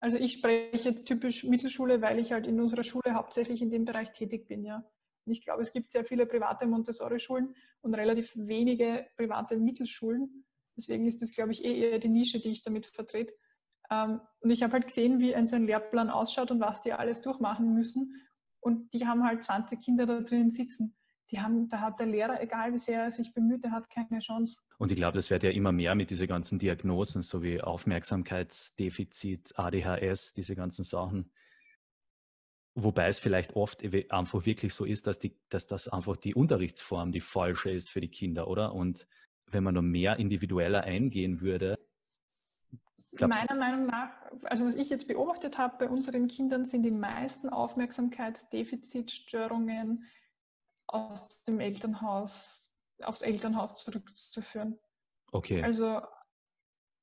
Also 0.00 0.16
ich 0.16 0.34
spreche 0.34 0.88
jetzt 0.88 1.06
typisch 1.06 1.44
Mittelschule, 1.44 2.00
weil 2.00 2.18
ich 2.18 2.32
halt 2.32 2.46
in 2.46 2.60
unserer 2.60 2.84
Schule 2.84 3.14
hauptsächlich 3.14 3.62
in 3.62 3.70
dem 3.70 3.84
Bereich 3.84 4.12
tätig 4.12 4.46
bin, 4.46 4.64
ja. 4.64 4.84
Und 5.26 5.32
ich 5.32 5.42
glaube, 5.42 5.62
es 5.62 5.72
gibt 5.72 5.90
sehr 5.90 6.04
viele 6.04 6.24
private 6.24 6.66
Montessori-Schulen 6.66 7.54
und 7.82 7.94
relativ 7.94 8.32
wenige 8.34 9.06
private 9.16 9.56
Mittelschulen. 9.56 10.44
Deswegen 10.76 11.06
ist 11.06 11.20
das, 11.20 11.32
glaube 11.32 11.52
ich, 11.52 11.64
eh 11.64 11.90
eher 11.90 11.98
die 11.98 12.08
Nische, 12.08 12.40
die 12.40 12.50
ich 12.50 12.62
damit 12.62 12.86
vertrete. 12.86 13.34
Ähm, 13.90 14.20
und 14.40 14.50
ich 14.50 14.62
habe 14.62 14.74
halt 14.74 14.86
gesehen, 14.86 15.18
wie 15.18 15.34
ein 15.34 15.46
so 15.46 15.56
ein 15.56 15.66
Lehrplan 15.66 16.10
ausschaut 16.10 16.50
und 16.50 16.60
was 16.60 16.80
die 16.80 16.92
alles 16.92 17.20
durchmachen 17.20 17.74
müssen. 17.74 18.14
Und 18.60 18.92
die 18.94 19.06
haben 19.06 19.24
halt 19.24 19.42
20 19.42 19.80
Kinder 19.80 20.06
da 20.06 20.20
drin 20.20 20.50
sitzen 20.50 20.97
die 21.30 21.40
haben, 21.40 21.68
da 21.68 21.80
hat 21.80 22.00
der 22.00 22.06
Lehrer, 22.06 22.40
egal 22.40 22.72
wie 22.72 22.78
sehr 22.78 23.02
er 23.02 23.10
sich 23.10 23.34
bemüht, 23.34 23.62
der 23.62 23.72
hat 23.72 23.90
keine 23.90 24.20
Chance. 24.20 24.60
Und 24.78 24.90
ich 24.90 24.96
glaube, 24.96 25.16
das 25.16 25.30
wird 25.30 25.42
ja 25.42 25.50
immer 25.50 25.72
mehr 25.72 25.94
mit 25.94 26.10
diesen 26.10 26.26
ganzen 26.26 26.58
Diagnosen, 26.58 27.22
so 27.22 27.42
wie 27.42 27.60
Aufmerksamkeitsdefizit, 27.60 29.58
ADHS, 29.58 30.32
diese 30.32 30.56
ganzen 30.56 30.84
Sachen. 30.84 31.30
Wobei 32.74 33.08
es 33.08 33.18
vielleicht 33.18 33.56
oft 33.56 33.82
einfach 34.10 34.46
wirklich 34.46 34.72
so 34.72 34.84
ist, 34.84 35.06
dass, 35.06 35.18
die, 35.18 35.36
dass 35.48 35.66
das 35.66 35.88
einfach 35.88 36.16
die 36.16 36.34
Unterrichtsform 36.34 37.12
die 37.12 37.20
falsche 37.20 37.70
ist 37.70 37.90
für 37.90 38.00
die 38.00 38.10
Kinder, 38.10 38.48
oder? 38.48 38.72
Und 38.72 39.06
wenn 39.50 39.64
man 39.64 39.74
noch 39.74 39.82
mehr 39.82 40.18
individueller 40.18 40.84
eingehen 40.84 41.40
würde. 41.40 41.78
Meiner 43.18 43.56
Meinung 43.56 43.86
nach, 43.86 44.10
also 44.44 44.66
was 44.66 44.76
ich 44.76 44.90
jetzt 44.90 45.08
beobachtet 45.08 45.58
habe 45.58 45.76
bei 45.78 45.88
unseren 45.88 46.28
Kindern, 46.28 46.66
sind 46.66 46.84
die 46.84 46.92
meisten 46.92 47.48
Aufmerksamkeitsdefizitstörungen 47.48 50.06
aus 50.88 51.44
dem 51.44 51.60
Elternhaus, 51.60 52.76
aufs 53.02 53.22
Elternhaus 53.22 53.74
zurückzuführen. 53.82 54.78
Okay. 55.32 55.62
Also 55.62 56.00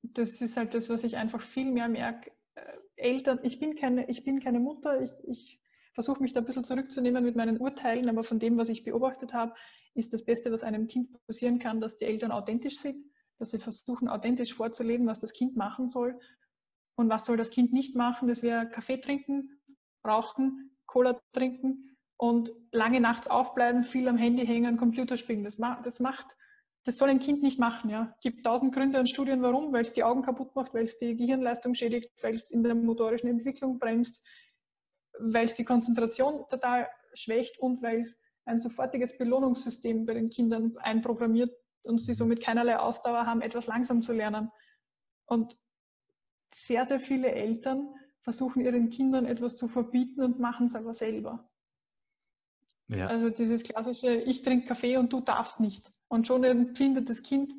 das 0.02 0.40
ist 0.40 0.56
halt 0.56 0.74
das, 0.74 0.90
was 0.90 1.04
ich 1.04 1.16
einfach 1.16 1.40
viel 1.40 1.72
mehr 1.72 1.88
merke. 1.88 2.32
Äh, 2.54 2.76
Eltern, 2.96 3.40
ich 3.42 3.58
bin 3.58 3.76
keine, 3.76 4.08
ich 4.08 4.24
bin 4.24 4.40
keine 4.40 4.60
Mutter, 4.60 5.00
ich, 5.00 5.12
ich 5.24 5.60
versuche 5.94 6.22
mich 6.22 6.32
da 6.32 6.40
ein 6.40 6.46
bisschen 6.46 6.64
zurückzunehmen 6.64 7.24
mit 7.24 7.36
meinen 7.36 7.58
Urteilen, 7.58 8.08
aber 8.08 8.24
von 8.24 8.38
dem, 8.38 8.58
was 8.58 8.68
ich 8.68 8.84
beobachtet 8.84 9.32
habe, 9.32 9.54
ist 9.94 10.12
das 10.12 10.24
Beste, 10.24 10.52
was 10.52 10.62
einem 10.62 10.88
Kind 10.88 11.08
passieren 11.26 11.58
kann, 11.58 11.80
dass 11.80 11.96
die 11.96 12.04
Eltern 12.04 12.32
authentisch 12.32 12.78
sind, 12.78 13.06
dass 13.38 13.50
sie 13.50 13.58
versuchen, 13.58 14.08
authentisch 14.08 14.54
vorzuleben, 14.54 15.06
was 15.06 15.20
das 15.20 15.32
Kind 15.32 15.56
machen 15.56 15.88
soll. 15.88 16.18
Und 16.96 17.08
was 17.08 17.24
soll 17.24 17.36
das 17.36 17.50
Kind 17.50 17.72
nicht 17.72 17.94
machen? 17.94 18.28
Das 18.28 18.42
wäre 18.42 18.68
Kaffee 18.68 18.98
trinken, 18.98 19.58
rauchen, 20.06 20.76
Cola 20.86 21.20
trinken, 21.32 21.95
und 22.16 22.50
lange 22.72 23.00
nachts 23.00 23.28
aufbleiben, 23.28 23.84
viel 23.84 24.08
am 24.08 24.16
Handy 24.16 24.46
hängen, 24.46 24.76
Computer 24.76 25.16
spielen. 25.16 25.44
Das, 25.44 25.58
ma 25.58 25.80
das 25.82 26.00
macht, 26.00 26.36
das 26.84 26.98
soll 26.98 27.10
ein 27.10 27.18
Kind 27.18 27.42
nicht 27.42 27.58
machen. 27.58 27.90
Ja. 27.90 28.16
Gibt 28.22 28.44
tausend 28.44 28.74
Gründe 28.74 29.00
und 29.00 29.08
Studien, 29.08 29.42
warum, 29.42 29.72
weil 29.72 29.82
es 29.82 29.92
die 29.92 30.04
Augen 30.04 30.22
kaputt 30.22 30.54
macht, 30.54 30.72
weil 30.72 30.84
es 30.84 30.96
die 30.98 31.16
Gehirnleistung 31.16 31.74
schädigt, 31.74 32.12
weil 32.22 32.34
es 32.34 32.50
in 32.50 32.62
der 32.62 32.74
motorischen 32.74 33.28
Entwicklung 33.28 33.78
bremst, 33.78 34.26
weil 35.18 35.46
es 35.46 35.56
die 35.56 35.64
Konzentration 35.64 36.44
total 36.48 36.88
schwächt 37.14 37.58
und 37.58 37.82
weil 37.82 38.02
es 38.02 38.18
ein 38.44 38.58
sofortiges 38.58 39.18
Belohnungssystem 39.18 40.06
bei 40.06 40.14
den 40.14 40.30
Kindern 40.30 40.76
einprogrammiert 40.78 41.52
und 41.84 41.98
sie 41.98 42.14
somit 42.14 42.40
keinerlei 42.40 42.78
Ausdauer 42.78 43.26
haben, 43.26 43.42
etwas 43.42 43.66
langsam 43.66 44.02
zu 44.02 44.12
lernen. 44.12 44.48
Und 45.26 45.56
sehr, 46.54 46.86
sehr 46.86 47.00
viele 47.00 47.30
Eltern 47.32 47.92
versuchen 48.20 48.64
ihren 48.64 48.88
Kindern 48.88 49.26
etwas 49.26 49.56
zu 49.56 49.68
verbieten 49.68 50.22
und 50.22 50.38
machen 50.38 50.66
es 50.66 50.76
aber 50.76 50.94
selber. 50.94 51.46
Ja. 52.88 53.08
Also 53.08 53.30
dieses 53.30 53.64
klassische, 53.64 54.14
ich 54.14 54.42
trinke 54.42 54.68
Kaffee 54.68 54.96
und 54.96 55.12
du 55.12 55.20
darfst 55.20 55.60
nicht. 55.60 55.90
Und 56.08 56.26
schon 56.26 56.44
empfindet 56.44 57.08
das 57.08 57.22
Kind 57.22 57.52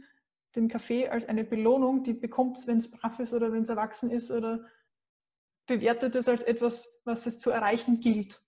den 0.55 0.69
Kaffee 0.69 1.09
als 1.09 1.27
eine 1.27 1.43
Belohnung, 1.43 2.03
die 2.03 2.13
bekommt 2.13 2.57
es, 2.57 2.67
wenn 2.67 2.77
es 2.77 2.89
brav 2.89 3.19
ist 3.19 3.33
oder 3.33 3.51
wenn 3.51 3.63
es 3.63 3.69
erwachsen 3.69 4.09
ist 4.09 4.31
oder 4.31 4.65
bewertet 5.67 6.15
es 6.15 6.29
als 6.29 6.43
etwas, 6.43 6.89
was 7.03 7.25
es 7.27 7.39
zu 7.39 7.49
erreichen 7.49 7.99
gilt. 7.99 8.41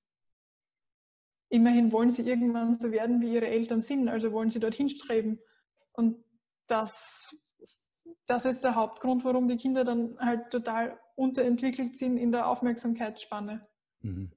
Immerhin 1.49 1.91
wollen 1.91 2.11
sie 2.11 2.27
irgendwann 2.27 2.79
so 2.79 2.91
werden, 2.91 3.21
wie 3.21 3.33
ihre 3.33 3.47
Eltern 3.47 3.81
sind, 3.81 4.07
also 4.07 4.31
wollen 4.31 4.49
sie 4.49 4.59
dorthin 4.59 4.89
streben. 4.89 5.39
Und 5.93 6.23
das, 6.67 7.35
das 8.25 8.45
ist 8.45 8.63
der 8.63 8.75
Hauptgrund, 8.75 9.25
warum 9.25 9.47
die 9.47 9.57
Kinder 9.57 9.83
dann 9.83 10.17
halt 10.19 10.49
total 10.51 10.97
unterentwickelt 11.15 11.97
sind 11.97 12.17
in 12.17 12.31
der 12.31 12.47
Aufmerksamkeitsspanne. 12.47 13.67
Mhm 14.01 14.31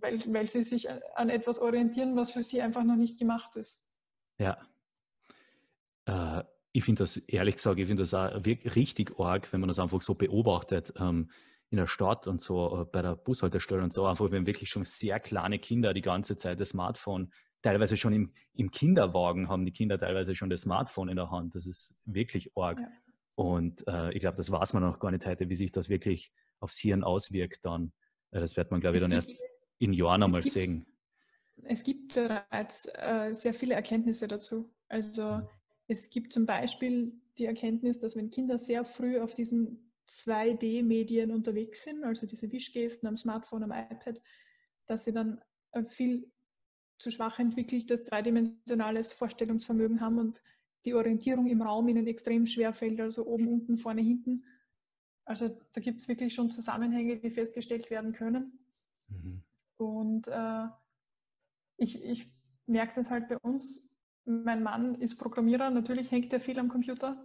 weil, 0.00 0.20
weil 0.32 0.46
sie 0.46 0.62
sich 0.62 0.88
an 0.90 1.30
etwas 1.30 1.58
orientieren, 1.58 2.16
was 2.16 2.32
für 2.32 2.42
sie 2.42 2.62
einfach 2.62 2.84
noch 2.84 2.96
nicht 2.96 3.18
gemacht 3.18 3.56
ist. 3.56 3.86
Ja. 4.38 4.58
Äh, 6.06 6.44
ich 6.72 6.84
finde 6.84 7.02
das, 7.02 7.16
ehrlich 7.16 7.56
gesagt, 7.56 7.78
ich 7.78 7.86
finde 7.86 8.02
das 8.02 8.14
auch 8.14 8.34
richtig 8.44 9.18
arg, 9.18 9.52
wenn 9.52 9.60
man 9.60 9.68
das 9.68 9.78
einfach 9.78 10.00
so 10.02 10.14
beobachtet 10.14 10.92
ähm, 10.98 11.30
in 11.70 11.78
der 11.78 11.86
Stadt 11.86 12.26
und 12.28 12.40
so 12.40 12.82
äh, 12.82 12.84
bei 12.84 13.02
der 13.02 13.16
Bushaltestelle 13.16 13.82
und 13.82 13.92
so, 13.92 14.06
einfach 14.06 14.30
wenn 14.30 14.46
wirklich 14.46 14.70
schon 14.70 14.84
sehr 14.84 15.18
kleine 15.20 15.58
Kinder 15.58 15.92
die 15.94 16.02
ganze 16.02 16.36
Zeit 16.36 16.60
das 16.60 16.70
Smartphone, 16.70 17.32
teilweise 17.62 17.96
schon 17.96 18.12
im, 18.12 18.32
im 18.54 18.70
Kinderwagen 18.70 19.48
haben 19.48 19.64
die 19.64 19.72
Kinder 19.72 19.98
teilweise 19.98 20.34
schon 20.34 20.50
das 20.50 20.62
Smartphone 20.62 21.08
in 21.08 21.16
der 21.16 21.30
Hand. 21.30 21.54
Das 21.54 21.66
ist 21.66 22.00
wirklich 22.04 22.56
arg. 22.56 22.78
Ja. 22.80 22.88
Und 23.34 23.86
äh, 23.86 24.12
ich 24.12 24.20
glaube, 24.20 24.36
das 24.36 24.50
weiß 24.50 24.72
man 24.72 24.82
noch 24.82 24.98
gar 24.98 25.10
nicht 25.10 25.26
heute, 25.26 25.48
wie 25.48 25.54
sich 25.54 25.72
das 25.72 25.88
wirklich 25.88 26.32
aufs 26.60 26.78
Hirn 26.78 27.04
auswirkt 27.04 27.64
dann. 27.64 27.92
Äh, 28.30 28.40
das 28.40 28.56
wird 28.56 28.70
man, 28.70 28.80
glaube 28.80 28.96
ich, 28.96 29.02
dann 29.02 29.12
erst 29.12 29.40
in 29.78 29.92
Jahren 29.92 30.22
einmal 30.22 30.42
gibt, 30.42 30.52
sehen? 30.52 30.86
Es 31.64 31.82
gibt 31.82 32.14
bereits 32.14 32.88
äh, 32.94 33.32
sehr 33.32 33.54
viele 33.54 33.74
Erkenntnisse 33.74 34.28
dazu. 34.28 34.70
Also 34.88 35.36
mhm. 35.36 35.42
es 35.86 36.10
gibt 36.10 36.32
zum 36.32 36.46
Beispiel 36.46 37.12
die 37.38 37.46
Erkenntnis, 37.46 37.98
dass 37.98 38.16
wenn 38.16 38.30
Kinder 38.30 38.58
sehr 38.58 38.84
früh 38.84 39.20
auf 39.20 39.34
diesen 39.34 39.92
2D-Medien 40.08 41.30
unterwegs 41.30 41.82
sind, 41.82 42.04
also 42.04 42.26
diese 42.26 42.50
Wischgesten 42.50 43.06
am 43.06 43.16
Smartphone, 43.16 43.64
am 43.64 43.72
iPad, 43.72 44.20
dass 44.86 45.04
sie 45.04 45.12
dann 45.12 45.40
viel 45.86 46.30
zu 46.98 47.10
schwach 47.10 47.38
entwickeltes 47.38 48.04
dreidimensionales 48.04 49.12
Vorstellungsvermögen 49.12 50.00
haben 50.00 50.18
und 50.18 50.42
die 50.84 50.94
Orientierung 50.94 51.46
im 51.46 51.62
Raum 51.62 51.88
ihnen 51.88 52.06
extrem 52.06 52.46
schwer 52.46 52.72
fällt, 52.72 53.00
also 53.00 53.26
oben, 53.26 53.48
unten, 53.48 53.78
vorne, 53.78 54.00
hinten. 54.00 54.44
Also 55.24 55.48
da 55.72 55.80
gibt 55.80 56.00
es 56.00 56.08
wirklich 56.08 56.34
schon 56.34 56.50
Zusammenhänge, 56.50 57.18
die 57.18 57.30
festgestellt 57.30 57.90
werden 57.90 58.12
können. 58.12 58.58
Mhm. 59.10 59.42
Und 59.78 60.28
äh, 60.28 60.66
ich, 61.76 62.04
ich 62.04 62.30
merke 62.66 62.94
das 62.96 63.10
halt 63.10 63.28
bei 63.28 63.38
uns. 63.38 63.90
Mein 64.24 64.62
Mann 64.62 64.96
ist 64.96 65.16
Programmierer, 65.16 65.70
natürlich 65.70 66.10
hängt 66.10 66.32
er 66.32 66.40
viel 66.40 66.58
am 66.58 66.68
Computer. 66.68 67.24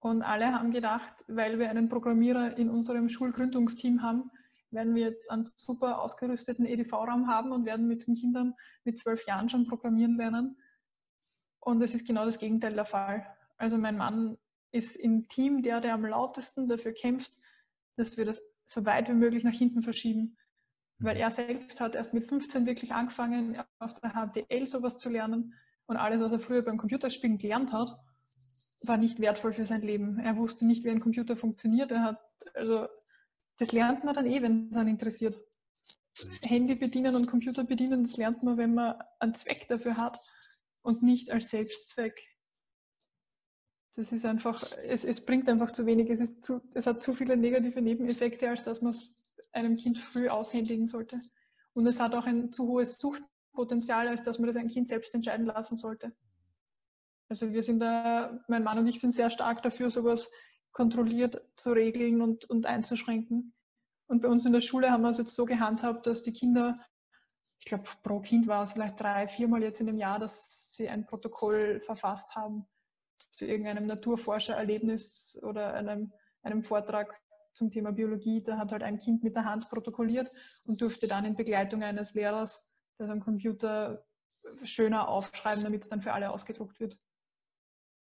Und 0.00 0.22
alle 0.22 0.52
haben 0.52 0.72
gedacht, 0.72 1.24
weil 1.28 1.58
wir 1.58 1.70
einen 1.70 1.88
Programmierer 1.88 2.58
in 2.58 2.68
unserem 2.68 3.08
Schulgründungsteam 3.08 4.02
haben, 4.02 4.30
werden 4.70 4.94
wir 4.94 5.10
jetzt 5.10 5.30
einen 5.30 5.44
super 5.44 6.02
ausgerüsteten 6.02 6.66
EDV-Raum 6.66 7.28
haben 7.28 7.52
und 7.52 7.64
werden 7.64 7.86
mit 7.86 8.06
den 8.06 8.16
Kindern 8.16 8.54
mit 8.84 8.98
zwölf 8.98 9.24
Jahren 9.26 9.48
schon 9.48 9.66
programmieren 9.66 10.16
lernen. 10.16 10.56
Und 11.60 11.80
es 11.82 11.94
ist 11.94 12.06
genau 12.06 12.24
das 12.24 12.38
Gegenteil 12.38 12.74
der 12.74 12.84
Fall. 12.84 13.24
Also 13.56 13.78
mein 13.78 13.96
Mann 13.96 14.36
ist 14.72 14.96
im 14.96 15.28
Team 15.28 15.62
der, 15.62 15.80
der 15.80 15.94
am 15.94 16.04
lautesten 16.04 16.68
dafür 16.68 16.92
kämpft, 16.92 17.32
dass 17.96 18.16
wir 18.16 18.24
das 18.24 18.42
so 18.64 18.84
weit 18.84 19.08
wie 19.08 19.14
möglich 19.14 19.44
nach 19.44 19.52
hinten 19.52 19.82
verschieben 19.82 20.36
weil 21.02 21.16
er 21.16 21.30
selbst 21.30 21.80
hat 21.80 21.94
erst 21.94 22.14
mit 22.14 22.28
15 22.28 22.66
wirklich 22.66 22.92
angefangen, 22.92 23.58
auf 23.78 24.00
der 24.00 24.12
HTL 24.12 24.66
sowas 24.68 24.96
zu 24.98 25.10
lernen 25.10 25.54
und 25.86 25.96
alles, 25.96 26.20
was 26.20 26.32
er 26.32 26.40
früher 26.40 26.62
beim 26.62 26.78
Computerspielen 26.78 27.38
gelernt 27.38 27.72
hat, 27.72 27.98
war 28.84 28.96
nicht 28.96 29.20
wertvoll 29.20 29.52
für 29.52 29.66
sein 29.66 29.82
Leben. 29.82 30.18
Er 30.18 30.36
wusste 30.36 30.66
nicht, 30.66 30.84
wie 30.84 30.90
ein 30.90 31.00
Computer 31.00 31.36
funktioniert. 31.36 31.90
Er 31.90 32.02
hat, 32.02 32.20
also 32.54 32.86
das 33.58 33.72
lernt 33.72 34.04
man 34.04 34.14
dann 34.14 34.26
eh, 34.26 34.42
wenn 34.42 34.70
es 34.70 34.76
einen 34.76 34.90
interessiert. 34.90 35.36
Handy 36.42 36.74
bedienen 36.74 37.14
und 37.16 37.26
Computer 37.26 37.64
bedienen, 37.64 38.02
das 38.02 38.16
lernt 38.16 38.42
man, 38.42 38.58
wenn 38.58 38.74
man 38.74 38.94
einen 39.18 39.34
Zweck 39.34 39.66
dafür 39.68 39.96
hat 39.96 40.18
und 40.82 41.02
nicht 41.02 41.30
als 41.30 41.48
Selbstzweck. 41.48 42.20
Das 43.94 44.12
ist 44.12 44.24
einfach, 44.24 44.62
es, 44.84 45.04
es 45.04 45.24
bringt 45.24 45.48
einfach 45.48 45.70
zu 45.70 45.84
wenig. 45.86 46.10
Es, 46.10 46.20
ist 46.20 46.42
zu, 46.42 46.60
es 46.74 46.86
hat 46.86 47.02
zu 47.02 47.12
viele 47.12 47.36
negative 47.36 47.82
Nebeneffekte, 47.82 48.48
als 48.48 48.62
dass 48.62 48.80
man 48.82 48.92
es 48.92 49.14
einem 49.52 49.76
Kind 49.76 49.98
früh 49.98 50.28
aushändigen 50.28 50.86
sollte. 50.86 51.20
Und 51.74 51.86
es 51.86 52.00
hat 52.00 52.14
auch 52.14 52.26
ein 52.26 52.52
zu 52.52 52.66
hohes 52.66 52.98
Suchtpotenzial, 52.98 54.08
als 54.08 54.22
dass 54.22 54.38
man 54.38 54.48
das 54.48 54.56
ein 54.56 54.68
Kind 54.68 54.88
selbst 54.88 55.14
entscheiden 55.14 55.46
lassen 55.46 55.76
sollte. 55.76 56.12
Also 57.28 57.52
wir 57.52 57.62
sind 57.62 57.80
da, 57.80 58.44
mein 58.48 58.62
Mann 58.62 58.78
und 58.78 58.86
ich 58.86 59.00
sind 59.00 59.12
sehr 59.12 59.30
stark 59.30 59.62
dafür, 59.62 59.88
sowas 59.88 60.30
kontrolliert 60.72 61.40
zu 61.56 61.72
regeln 61.72 62.20
und, 62.20 62.44
und 62.50 62.66
einzuschränken. 62.66 63.54
Und 64.06 64.22
bei 64.22 64.28
uns 64.28 64.44
in 64.44 64.52
der 64.52 64.60
Schule 64.60 64.90
haben 64.90 65.02
wir 65.02 65.10
es 65.10 65.18
jetzt 65.18 65.34
so 65.34 65.46
gehandhabt, 65.46 66.06
dass 66.06 66.22
die 66.22 66.34
Kinder, 66.34 66.76
ich 67.60 67.66
glaube 67.66 67.84
pro 68.02 68.20
Kind 68.20 68.46
war 68.46 68.64
es 68.64 68.72
vielleicht 68.72 69.00
drei, 69.00 69.28
viermal 69.28 69.62
jetzt 69.62 69.80
in 69.80 69.86
dem 69.86 69.98
Jahr, 69.98 70.18
dass 70.18 70.74
sie 70.74 70.88
ein 70.88 71.06
Protokoll 71.06 71.80
verfasst 71.80 72.34
haben 72.34 72.66
zu 73.30 73.46
irgendeinem 73.46 73.86
Naturforschererlebnis 73.86 75.38
oder 75.42 75.72
einem, 75.72 76.12
einem 76.42 76.62
Vortrag 76.62 77.21
zum 77.54 77.70
Thema 77.70 77.92
Biologie. 77.92 78.42
Da 78.42 78.58
hat 78.58 78.72
halt 78.72 78.82
ein 78.82 78.98
Kind 78.98 79.22
mit 79.22 79.34
der 79.36 79.44
Hand 79.44 79.68
protokolliert 79.68 80.30
und 80.66 80.80
durfte 80.80 81.06
dann 81.06 81.24
in 81.24 81.36
Begleitung 81.36 81.82
eines 81.82 82.14
Lehrers 82.14 82.70
das 82.98 83.10
am 83.10 83.20
Computer 83.20 84.04
schöner 84.64 85.08
aufschreiben, 85.08 85.62
damit 85.62 85.82
es 85.82 85.88
dann 85.88 86.02
für 86.02 86.12
alle 86.12 86.30
ausgedruckt 86.30 86.80
wird. 86.80 86.98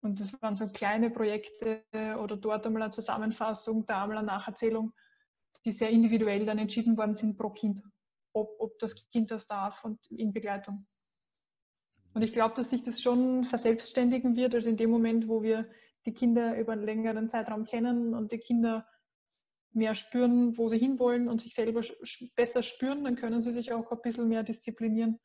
Und 0.02 0.20
das 0.20 0.34
waren 0.42 0.56
so 0.56 0.68
kleine 0.70 1.10
Projekte 1.10 1.84
oder 1.94 2.38
dort 2.38 2.66
einmal 2.66 2.84
eine 2.84 2.92
Zusammenfassung, 2.92 3.86
da 3.86 4.04
einmal 4.04 4.18
eine 4.18 4.28
Nacherzählung, 4.28 4.94
die 5.66 5.72
sehr 5.72 5.90
individuell 5.90 6.46
dann 6.46 6.58
entschieden 6.58 6.98
worden 6.98 7.16
sind 7.16 7.38
pro 7.38 7.50
Kind, 7.50 7.82
ob, 8.34 8.56
ob 8.60 8.80
das 8.80 9.10
Kind 9.10 9.32
das 9.32 9.46
darf 9.46 9.84
und 9.84 10.00
in 10.10 10.32
Begleitung. 10.32 10.86
Und 12.14 12.22
ich 12.22 12.32
glaube, 12.32 12.56
dass 12.56 12.70
sich 12.70 12.84
das 12.84 13.02
schon 13.02 13.44
verselbstständigen 13.44 14.36
wird, 14.36 14.56
also 14.56 14.70
in 14.70 14.78
dem 14.78 14.90
Moment, 14.90 15.28
wo 15.28 15.42
wir 15.42 15.70
die 16.06 16.14
Kinder 16.14 16.58
über 16.58 16.72
einen 16.72 16.84
längeren 16.84 17.30
Zeitraum 17.30 17.66
kennen 17.66 18.14
und 18.14 18.32
die 18.32 18.40
Kinder 18.40 18.88
mehr 19.71 19.95
spüren, 19.95 20.58
wo 20.58 20.69
sie 20.69 20.77
hinwollen 20.77 21.27
und 21.27 21.41
sich 21.41 21.53
selber 21.53 21.82
besser 22.36 22.63
spüren, 22.63 23.03
dann 23.03 23.15
können 23.15 23.41
sie 23.41 23.51
sich 23.51 23.71
auch 23.71 23.91
ein 23.91 24.01
bisschen 24.01 24.27
mehr 24.27 24.43
disziplinieren 24.43 25.19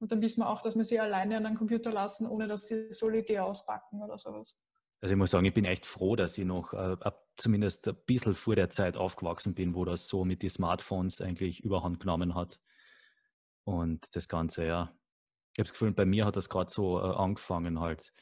und 0.00 0.12
dann 0.12 0.22
wissen 0.22 0.40
wir 0.40 0.48
auch, 0.48 0.62
dass 0.62 0.76
wir 0.76 0.84
sie 0.84 0.98
alleine 0.98 1.36
an 1.36 1.46
einen 1.46 1.56
Computer 1.56 1.92
lassen, 1.92 2.26
ohne 2.26 2.48
dass 2.48 2.66
sie 2.66 2.92
solitär 2.92 3.44
auspacken 3.44 4.02
oder 4.02 4.18
sowas. 4.18 4.56
Also 5.02 5.14
ich 5.14 5.18
muss 5.18 5.30
sagen, 5.30 5.46
ich 5.46 5.54
bin 5.54 5.64
echt 5.64 5.86
froh, 5.86 6.16
dass 6.16 6.36
ich 6.36 6.44
noch 6.44 6.72
äh, 6.72 6.96
zumindest 7.36 7.88
ein 7.88 7.96
bisschen 8.06 8.34
vor 8.34 8.54
der 8.54 8.70
Zeit 8.70 8.96
aufgewachsen 8.96 9.54
bin, 9.54 9.74
wo 9.74 9.84
das 9.84 10.08
so 10.08 10.24
mit 10.24 10.42
den 10.42 10.50
Smartphones 10.50 11.20
eigentlich 11.20 11.62
überhand 11.62 12.00
genommen 12.00 12.34
hat. 12.34 12.60
Und 13.64 14.14
das 14.16 14.28
Ganze, 14.28 14.66
ja. 14.66 14.94
Ich 15.52 15.58
habe 15.58 15.64
das 15.64 15.72
Gefühl, 15.72 15.92
bei 15.92 16.06
mir 16.06 16.26
hat 16.26 16.36
das 16.36 16.48
gerade 16.48 16.70
so 16.70 16.98
äh, 16.98 17.02
angefangen 17.02 17.80
halt 17.80 18.12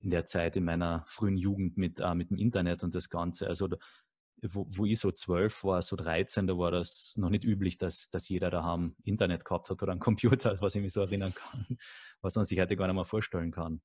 in 0.00 0.10
der 0.10 0.26
Zeit 0.26 0.56
in 0.56 0.64
meiner 0.64 1.04
frühen 1.06 1.36
Jugend 1.36 1.76
mit, 1.76 2.00
äh, 2.00 2.14
mit 2.14 2.30
dem 2.30 2.38
Internet 2.38 2.82
und 2.84 2.94
das 2.94 3.10
Ganze. 3.10 3.48
Also 3.48 3.68
wo, 4.42 4.66
wo 4.70 4.86
ich 4.86 4.98
so 4.98 5.12
zwölf 5.12 5.64
war, 5.64 5.82
so 5.82 5.96
13, 5.96 6.46
da 6.46 6.58
war 6.58 6.70
das 6.70 7.14
noch 7.16 7.30
nicht 7.30 7.44
üblich, 7.44 7.78
dass, 7.78 8.10
dass 8.10 8.28
jeder 8.28 8.50
daheim 8.50 8.94
Internet 9.04 9.44
gehabt 9.44 9.70
hat 9.70 9.82
oder 9.82 9.92
einen 9.92 10.00
Computer, 10.00 10.56
was 10.60 10.74
ich 10.74 10.82
mich 10.82 10.92
so 10.92 11.00
erinnern 11.00 11.34
kann, 11.34 11.78
was 12.20 12.36
man 12.36 12.44
sich 12.44 12.58
heute 12.60 12.76
gar 12.76 12.86
nicht 12.86 12.96
mehr 12.96 13.04
vorstellen 13.04 13.50
kann. 13.50 13.80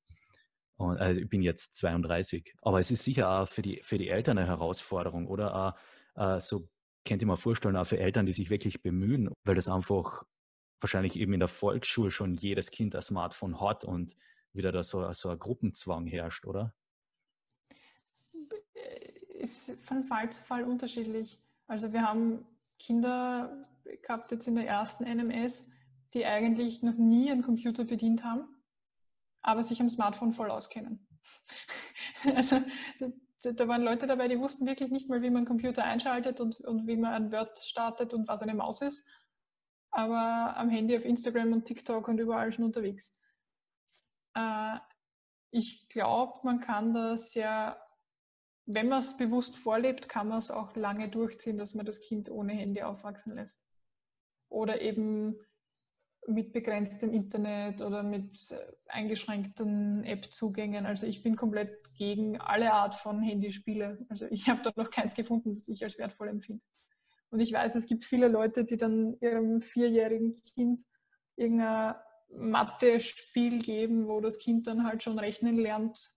Und, 0.76 0.98
also 0.98 1.20
ich 1.20 1.28
bin 1.28 1.42
jetzt 1.42 1.74
32. 1.74 2.54
Aber 2.62 2.80
es 2.80 2.90
ist 2.90 3.04
sicher 3.04 3.30
auch 3.30 3.48
für 3.48 3.62
die, 3.62 3.80
für 3.82 3.98
die 3.98 4.08
Eltern 4.08 4.38
eine 4.38 4.48
Herausforderung 4.48 5.28
oder 5.28 5.54
auch, 5.54 6.36
äh, 6.36 6.40
so 6.40 6.68
kennt 7.04 7.22
ihr 7.22 7.28
mir 7.28 7.36
vorstellen, 7.36 7.76
auch 7.76 7.86
für 7.86 7.98
Eltern, 7.98 8.26
die 8.26 8.32
sich 8.32 8.50
wirklich 8.50 8.82
bemühen, 8.82 9.30
weil 9.44 9.54
das 9.54 9.68
einfach 9.68 10.24
wahrscheinlich 10.80 11.16
eben 11.16 11.32
in 11.32 11.40
der 11.40 11.48
Volksschule 11.48 12.10
schon 12.10 12.34
jedes 12.34 12.70
Kind 12.70 12.94
ein 12.94 13.02
Smartphone 13.02 13.60
hat 13.60 13.84
und 13.84 14.16
wieder 14.52 14.72
da 14.72 14.82
so, 14.82 15.10
so 15.12 15.30
ein 15.30 15.38
Gruppenzwang 15.38 16.06
herrscht, 16.06 16.46
oder? 16.46 16.74
Ist 19.34 19.78
von 19.86 20.04
Fall 20.04 20.30
zu 20.30 20.42
Fall 20.42 20.64
unterschiedlich. 20.64 21.40
Also 21.66 21.92
wir 21.92 22.02
haben 22.02 22.46
Kinder 22.78 23.66
gehabt 24.02 24.30
jetzt 24.30 24.48
in 24.48 24.54
der 24.54 24.66
ersten 24.66 25.04
NMS, 25.04 25.68
die 26.14 26.24
eigentlich 26.24 26.82
noch 26.82 26.96
nie 26.96 27.30
einen 27.30 27.42
Computer 27.42 27.84
bedient 27.84 28.24
haben, 28.24 28.48
aber 29.42 29.62
sich 29.62 29.80
am 29.80 29.90
Smartphone 29.90 30.32
voll 30.32 30.50
auskennen. 30.50 31.06
also 32.34 32.62
da, 33.42 33.68
waren 33.68 33.82
Leute 33.82 34.06
dabei, 34.06 34.28
die 34.28 34.38
wussten 34.38 34.66
wirklich 34.66 34.90
nicht 34.90 35.08
mal, 35.08 35.22
wie 35.22 35.30
man 35.30 35.38
einen 35.38 35.46
Computer 35.46 35.84
einschaltet 35.84 36.40
und, 36.40 36.60
und 36.60 36.86
wie 36.86 36.96
man 36.96 37.12
ein 37.12 37.32
Word 37.32 37.58
startet 37.58 38.14
und 38.14 38.28
was 38.28 38.42
eine 38.42 38.54
Maus 38.54 38.80
ist, 38.80 39.06
aber 39.90 40.56
am 40.56 40.70
Handy 40.70 40.96
auf 40.96 41.04
Instagram 41.04 41.52
und 41.52 41.64
TikTok 41.64 42.08
und 42.08 42.18
überall 42.18 42.52
schon 42.52 42.64
unterwegs. 42.64 43.12
Äh, 44.34 44.78
ich 45.50 45.88
glaube, 45.88 46.40
man 46.42 46.60
kann 46.60 46.94
da 46.94 47.16
sehr 47.16 47.83
wenn 48.66 48.88
man 48.88 49.00
es 49.00 49.16
bewusst 49.16 49.56
vorlebt, 49.56 50.08
kann 50.08 50.28
man 50.28 50.38
es 50.38 50.50
auch 50.50 50.74
lange 50.76 51.08
durchziehen, 51.08 51.58
dass 51.58 51.74
man 51.74 51.86
das 51.86 52.00
Kind 52.00 52.30
ohne 52.30 52.52
Handy 52.52 52.82
aufwachsen 52.82 53.34
lässt. 53.34 53.60
Oder 54.48 54.80
eben 54.80 55.36
mit 56.26 56.52
begrenztem 56.52 57.12
Internet 57.12 57.82
oder 57.82 58.02
mit 58.02 58.50
äh, 58.50 58.56
eingeschränkten 58.88 60.04
App-Zugängen. 60.04 60.86
Also 60.86 61.06
ich 61.06 61.22
bin 61.22 61.36
komplett 61.36 61.78
gegen 61.98 62.40
alle 62.40 62.72
Art 62.72 62.94
von 62.94 63.20
Handyspiele. 63.20 63.98
Also 64.08 64.26
ich 64.30 64.48
habe 64.48 64.62
da 64.62 64.72
noch 64.76 64.90
keins 64.90 65.14
gefunden, 65.14 65.54
das 65.54 65.68
ich 65.68 65.84
als 65.84 65.98
wertvoll 65.98 66.28
empfinde. 66.28 66.62
Und 67.30 67.40
ich 67.40 67.52
weiß, 67.52 67.74
es 67.74 67.86
gibt 67.86 68.04
viele 68.04 68.28
Leute, 68.28 68.64
die 68.64 68.76
dann 68.76 69.18
ihrem 69.20 69.60
vierjährigen 69.60 70.36
Kind 70.36 70.82
irgendein 71.36 71.96
Mathe-Spiel 72.28 73.58
geben, 73.60 74.08
wo 74.08 74.20
das 74.20 74.38
Kind 74.38 74.66
dann 74.66 74.84
halt 74.84 75.02
schon 75.02 75.18
rechnen 75.18 75.56
lernt 75.56 76.13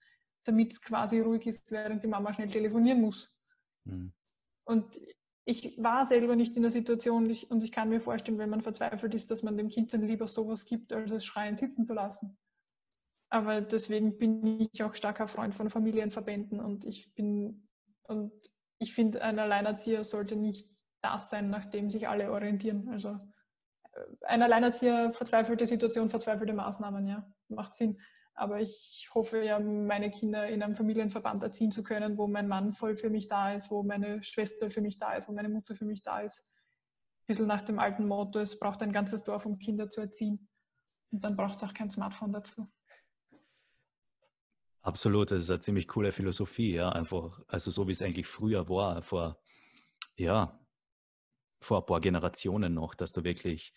damit 0.47 0.73
es 0.73 0.81
quasi 0.81 1.19
ruhig 1.19 1.45
ist, 1.47 1.71
während 1.71 2.03
die 2.03 2.07
Mama 2.07 2.33
schnell 2.33 2.49
telefonieren 2.49 3.01
muss. 3.01 3.39
Mhm. 3.85 4.13
Und 4.65 4.99
ich 5.45 5.77
war 5.81 6.05
selber 6.05 6.35
nicht 6.35 6.55
in 6.57 6.63
der 6.63 6.71
Situation 6.71 7.29
ich, 7.29 7.49
und 7.49 7.63
ich 7.63 7.71
kann 7.71 7.89
mir 7.89 8.01
vorstellen, 8.01 8.37
wenn 8.37 8.49
man 8.49 8.61
verzweifelt 8.61 9.15
ist, 9.15 9.31
dass 9.31 9.43
man 9.43 9.55
dem 9.55 9.69
Kind 9.69 9.93
dann 9.93 10.05
lieber 10.05 10.27
sowas 10.27 10.65
gibt, 10.65 10.91
als 10.91 11.11
es 11.11 11.25
schreien 11.25 11.55
sitzen 11.55 11.85
zu 11.85 11.93
lassen. 11.93 12.37
Aber 13.29 13.61
deswegen 13.61 14.17
bin 14.17 14.67
ich 14.73 14.83
auch 14.83 14.95
starker 14.95 15.27
Freund 15.27 15.55
von 15.55 15.69
Familienverbänden 15.69 16.59
und 16.59 16.85
ich 16.85 17.13
bin 17.13 17.67
und 18.03 18.31
ich 18.79 18.93
finde, 18.93 19.21
ein 19.21 19.39
Alleinerzieher 19.39 20.03
sollte 20.03 20.35
nicht 20.35 20.69
das 21.01 21.29
sein, 21.29 21.49
nach 21.49 21.65
dem 21.65 21.89
sich 21.89 22.07
alle 22.07 22.31
orientieren. 22.31 22.89
Also 22.89 23.09
äh, 23.09 24.25
ein 24.25 24.41
Alleinerzieher, 24.41 25.11
verzweifelte 25.13 25.67
Situation, 25.67 26.09
verzweifelte 26.09 26.53
Maßnahmen, 26.53 27.07
ja, 27.07 27.29
macht 27.49 27.75
Sinn. 27.75 27.99
Aber 28.39 28.61
ich 28.61 29.09
hoffe 29.15 29.43
ja, 29.43 29.59
meine 29.59 30.11
Kinder 30.11 30.47
in 30.47 30.61
einem 30.61 30.75
Familienverband 30.75 31.41
erziehen 31.41 31.71
zu 31.71 31.81
können, 31.81 32.19
wo 32.19 32.27
mein 32.27 32.47
Mann 32.47 32.71
voll 32.71 32.95
für 32.95 33.09
mich 33.09 33.27
da 33.27 33.55
ist, 33.55 33.71
wo 33.71 33.81
meine 33.81 34.21
Schwester 34.21 34.69
für 34.69 34.79
mich 34.79 34.99
da 34.99 35.13
ist, 35.15 35.27
wo 35.27 35.31
meine 35.33 35.49
Mutter 35.49 35.75
für 35.75 35.85
mich 35.85 36.03
da 36.03 36.19
ist. 36.19 36.41
Ein 36.41 37.25
bisschen 37.25 37.47
nach 37.47 37.63
dem 37.63 37.79
alten 37.79 38.07
Motto, 38.07 38.39
es 38.39 38.59
braucht 38.59 38.83
ein 38.83 38.93
ganzes 38.93 39.23
Dorf, 39.23 39.47
um 39.47 39.57
Kinder 39.57 39.89
zu 39.89 40.01
erziehen. 40.01 40.47
Und 41.11 41.23
dann 41.23 41.35
braucht 41.35 41.55
es 41.55 41.63
auch 41.63 41.73
kein 41.73 41.89
Smartphone 41.89 42.31
dazu. 42.31 42.63
Absolut, 44.83 45.31
das 45.31 45.43
ist 45.43 45.49
eine 45.49 45.59
ziemlich 45.59 45.87
coole 45.87 46.11
Philosophie, 46.11 46.75
ja. 46.75 46.89
Einfach, 46.89 47.41
also 47.47 47.71
so 47.71 47.87
wie 47.87 47.91
es 47.91 48.03
eigentlich 48.03 48.27
früher 48.27 48.69
war, 48.69 49.01
vor, 49.01 49.41
ja, 50.15 50.59
vor 51.59 51.79
ein 51.79 51.85
paar 51.87 52.01
Generationen 52.01 52.75
noch, 52.75 52.93
dass 52.93 53.13
du 53.13 53.23
wirklich 53.23 53.73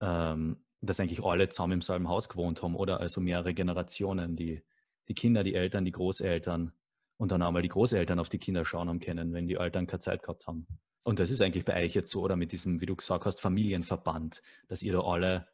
ähm, 0.00 0.65
dass 0.86 1.00
eigentlich 1.00 1.24
alle 1.24 1.48
zusammen 1.48 1.74
im 1.74 1.82
selben 1.82 2.08
Haus 2.08 2.28
gewohnt 2.28 2.62
haben 2.62 2.76
oder 2.76 3.00
also 3.00 3.20
mehrere 3.20 3.54
Generationen, 3.54 4.36
die, 4.36 4.62
die 5.08 5.14
Kinder, 5.14 5.44
die 5.44 5.54
Eltern, 5.54 5.84
die 5.84 5.92
Großeltern 5.92 6.72
und 7.16 7.32
dann 7.32 7.42
einmal 7.42 7.62
die 7.62 7.68
Großeltern 7.68 8.18
auf 8.18 8.28
die 8.28 8.38
Kinder 8.38 8.64
schauen 8.64 8.88
haben 8.88 9.00
können, 9.00 9.32
wenn 9.32 9.46
die 9.46 9.54
Eltern 9.54 9.86
keine 9.86 10.00
Zeit 10.00 10.22
gehabt 10.22 10.46
haben. 10.46 10.66
Und 11.02 11.18
das 11.20 11.30
ist 11.30 11.40
eigentlich 11.40 11.64
bei 11.64 11.82
euch 11.84 11.94
jetzt 11.94 12.10
so, 12.10 12.22
oder 12.22 12.36
mit 12.36 12.52
diesem, 12.52 12.80
wie 12.80 12.86
du 12.86 12.96
gesagt 12.96 13.26
hast, 13.26 13.40
Familienverband, 13.40 14.42
dass 14.68 14.82
ihr 14.82 14.92
da 14.92 15.00
alle 15.00 15.46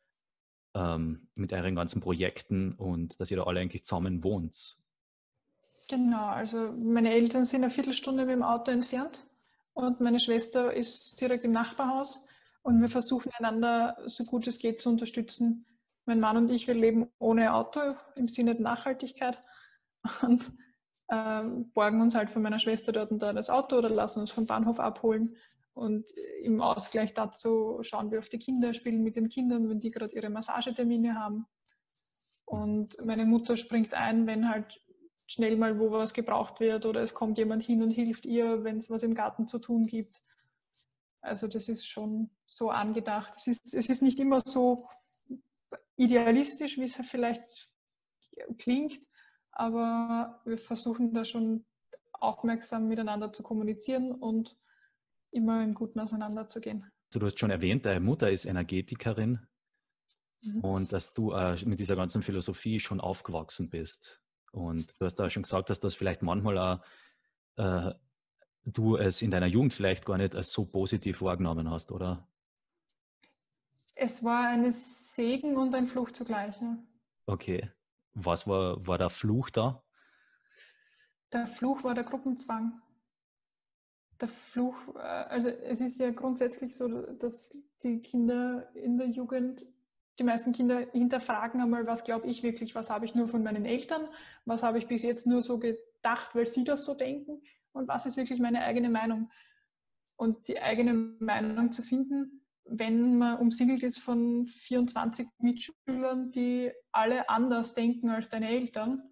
ähm, 0.74 1.28
mit 1.34 1.52
euren 1.52 1.74
ganzen 1.74 2.00
Projekten 2.00 2.72
und 2.72 3.20
dass 3.20 3.30
ihr 3.30 3.36
da 3.36 3.44
alle 3.44 3.60
eigentlich 3.60 3.84
zusammen 3.84 4.24
wohnt. 4.24 4.76
Genau, 5.88 6.26
also 6.26 6.72
meine 6.72 7.12
Eltern 7.12 7.44
sind 7.44 7.64
eine 7.64 7.70
Viertelstunde 7.70 8.24
mit 8.24 8.34
dem 8.34 8.42
Auto 8.42 8.70
entfernt 8.70 9.26
und 9.74 10.00
meine 10.00 10.20
Schwester 10.20 10.72
ist 10.72 11.20
direkt 11.20 11.44
im 11.44 11.52
Nachbarhaus. 11.52 12.24
Und 12.62 12.80
wir 12.80 12.88
versuchen 12.88 13.32
einander 13.36 13.96
so 14.06 14.24
gut 14.24 14.46
es 14.46 14.58
geht 14.58 14.80
zu 14.80 14.88
unterstützen. 14.88 15.66
Mein 16.04 16.20
Mann 16.20 16.36
und 16.36 16.50
ich, 16.50 16.66
wir 16.66 16.74
leben 16.74 17.08
ohne 17.18 17.54
Auto 17.54 17.80
im 18.16 18.28
Sinne 18.28 18.54
der 18.54 18.62
Nachhaltigkeit 18.62 19.38
und 20.22 20.42
äh, 21.08 21.42
borgen 21.74 22.00
uns 22.00 22.14
halt 22.14 22.30
von 22.30 22.42
meiner 22.42 22.58
Schwester 22.58 22.92
dort 22.92 23.10
und 23.10 23.22
da 23.22 23.32
das 23.32 23.50
Auto 23.50 23.76
oder 23.76 23.88
lassen 23.88 24.20
uns 24.20 24.30
vom 24.30 24.46
Bahnhof 24.46 24.80
abholen. 24.80 25.36
Und 25.74 26.06
im 26.42 26.60
Ausgleich 26.60 27.14
dazu 27.14 27.78
schauen 27.82 28.10
wir 28.10 28.18
auf 28.18 28.28
die 28.28 28.38
Kinder, 28.38 28.74
spielen 28.74 29.02
mit 29.02 29.16
den 29.16 29.28
Kindern, 29.28 29.68
wenn 29.68 29.80
die 29.80 29.90
gerade 29.90 30.14
ihre 30.14 30.28
Massagetermine 30.28 31.14
haben. 31.14 31.46
Und 32.44 32.96
meine 33.04 33.24
Mutter 33.24 33.56
springt 33.56 33.94
ein, 33.94 34.26
wenn 34.26 34.48
halt 34.48 34.80
schnell 35.26 35.56
mal, 35.56 35.78
wo 35.78 35.90
was 35.90 36.12
gebraucht 36.12 36.60
wird 36.60 36.84
oder 36.84 37.00
es 37.02 37.14
kommt 37.14 37.38
jemand 37.38 37.62
hin 37.62 37.82
und 37.82 37.90
hilft 37.90 38.26
ihr, 38.26 38.64
wenn 38.64 38.76
es 38.76 38.90
was 38.90 39.02
im 39.02 39.14
Garten 39.14 39.48
zu 39.48 39.58
tun 39.58 39.86
gibt. 39.86 40.20
Also 41.22 41.46
das 41.46 41.68
ist 41.68 41.86
schon 41.86 42.30
so 42.46 42.70
angedacht. 42.70 43.32
Es 43.36 43.46
ist, 43.46 43.74
es 43.74 43.88
ist 43.88 44.02
nicht 44.02 44.18
immer 44.18 44.40
so 44.44 44.84
idealistisch, 45.96 46.78
wie 46.78 46.84
es 46.84 46.96
vielleicht 46.96 47.70
klingt, 48.58 49.06
aber 49.52 50.40
wir 50.44 50.58
versuchen 50.58 51.14
da 51.14 51.24
schon 51.24 51.64
aufmerksam 52.12 52.88
miteinander 52.88 53.32
zu 53.32 53.42
kommunizieren 53.42 54.12
und 54.12 54.56
immer 55.30 55.62
im 55.62 55.74
Guten 55.74 56.00
auseinanderzugehen. 56.00 56.90
Also 57.10 57.20
du 57.20 57.26
hast 57.26 57.38
schon 57.38 57.50
erwähnt, 57.50 57.86
deine 57.86 58.00
Mutter 58.00 58.30
ist 58.30 58.44
Energetikerin 58.44 59.46
mhm. 60.42 60.60
und 60.60 60.92
dass 60.92 61.14
du 61.14 61.32
äh, 61.32 61.56
mit 61.64 61.78
dieser 61.78 61.96
ganzen 61.96 62.22
Philosophie 62.22 62.80
schon 62.80 63.00
aufgewachsen 63.00 63.70
bist. 63.70 64.20
Und 64.52 65.00
du 65.00 65.04
hast 65.04 65.16
da 65.16 65.30
schon 65.30 65.44
gesagt, 65.44 65.70
dass 65.70 65.80
das 65.80 65.94
vielleicht 65.94 66.22
manchmal 66.22 66.58
auch, 66.58 66.80
äh, 67.56 67.92
du 68.64 68.96
es 68.96 69.22
in 69.22 69.30
deiner 69.30 69.46
Jugend 69.46 69.72
vielleicht 69.72 70.04
gar 70.04 70.18
nicht 70.18 70.36
als 70.36 70.52
so 70.52 70.66
positiv 70.66 71.22
wahrgenommen 71.22 71.70
hast, 71.70 71.92
oder? 71.92 72.26
Es 73.94 74.24
war 74.24 74.48
eine 74.48 74.72
Segen 74.72 75.56
und 75.56 75.74
ein 75.74 75.86
Fluch 75.86 76.10
zugleich. 76.10 76.60
Ja. 76.60 76.78
Okay. 77.26 77.70
Was 78.14 78.46
war, 78.46 78.86
war 78.86 78.98
der 78.98 79.10
Fluch 79.10 79.50
da? 79.50 79.82
Der 81.32 81.46
Fluch 81.46 81.82
war 81.82 81.94
der 81.94 82.04
Gruppenzwang. 82.04 82.80
Der 84.20 84.28
Fluch, 84.28 84.76
äh, 84.96 84.98
also 84.98 85.48
es 85.48 85.80
ist 85.80 85.98
ja 85.98 86.10
grundsätzlich 86.10 86.74
so, 86.74 86.88
dass 86.88 87.56
die 87.82 88.00
Kinder 88.00 88.68
in 88.74 88.98
der 88.98 89.08
Jugend, 89.08 89.64
die 90.18 90.24
meisten 90.24 90.52
Kinder 90.52 90.86
hinterfragen 90.92 91.60
einmal, 91.60 91.86
was 91.86 92.04
glaube 92.04 92.26
ich 92.26 92.42
wirklich, 92.42 92.74
was 92.74 92.90
habe 92.90 93.06
ich 93.06 93.14
nur 93.14 93.28
von 93.28 93.42
meinen 93.42 93.64
Eltern, 93.64 94.08
was 94.44 94.62
habe 94.62 94.78
ich 94.78 94.88
bis 94.88 95.02
jetzt 95.02 95.26
nur 95.26 95.40
so 95.40 95.58
gedacht, 95.58 96.34
weil 96.34 96.46
sie 96.46 96.64
das 96.64 96.84
so 96.84 96.94
denken 96.94 97.42
und 97.72 97.88
was 97.88 98.06
ist 98.06 98.16
wirklich 98.16 98.40
meine 98.40 98.62
eigene 98.62 98.90
Meinung. 98.90 99.30
Und 100.16 100.48
die 100.48 100.60
eigene 100.60 100.94
Meinung 100.94 101.72
zu 101.72 101.82
finden, 101.82 102.42
wenn 102.64 103.18
man 103.18 103.38
umsingelt 103.38 103.82
ist 103.82 103.98
von 103.98 104.46
24 104.46 105.26
Mitschülern, 105.38 106.30
die 106.30 106.70
alle 106.92 107.28
anders 107.28 107.74
denken 107.74 108.10
als 108.10 108.28
deine 108.28 108.48
Eltern, 108.48 109.02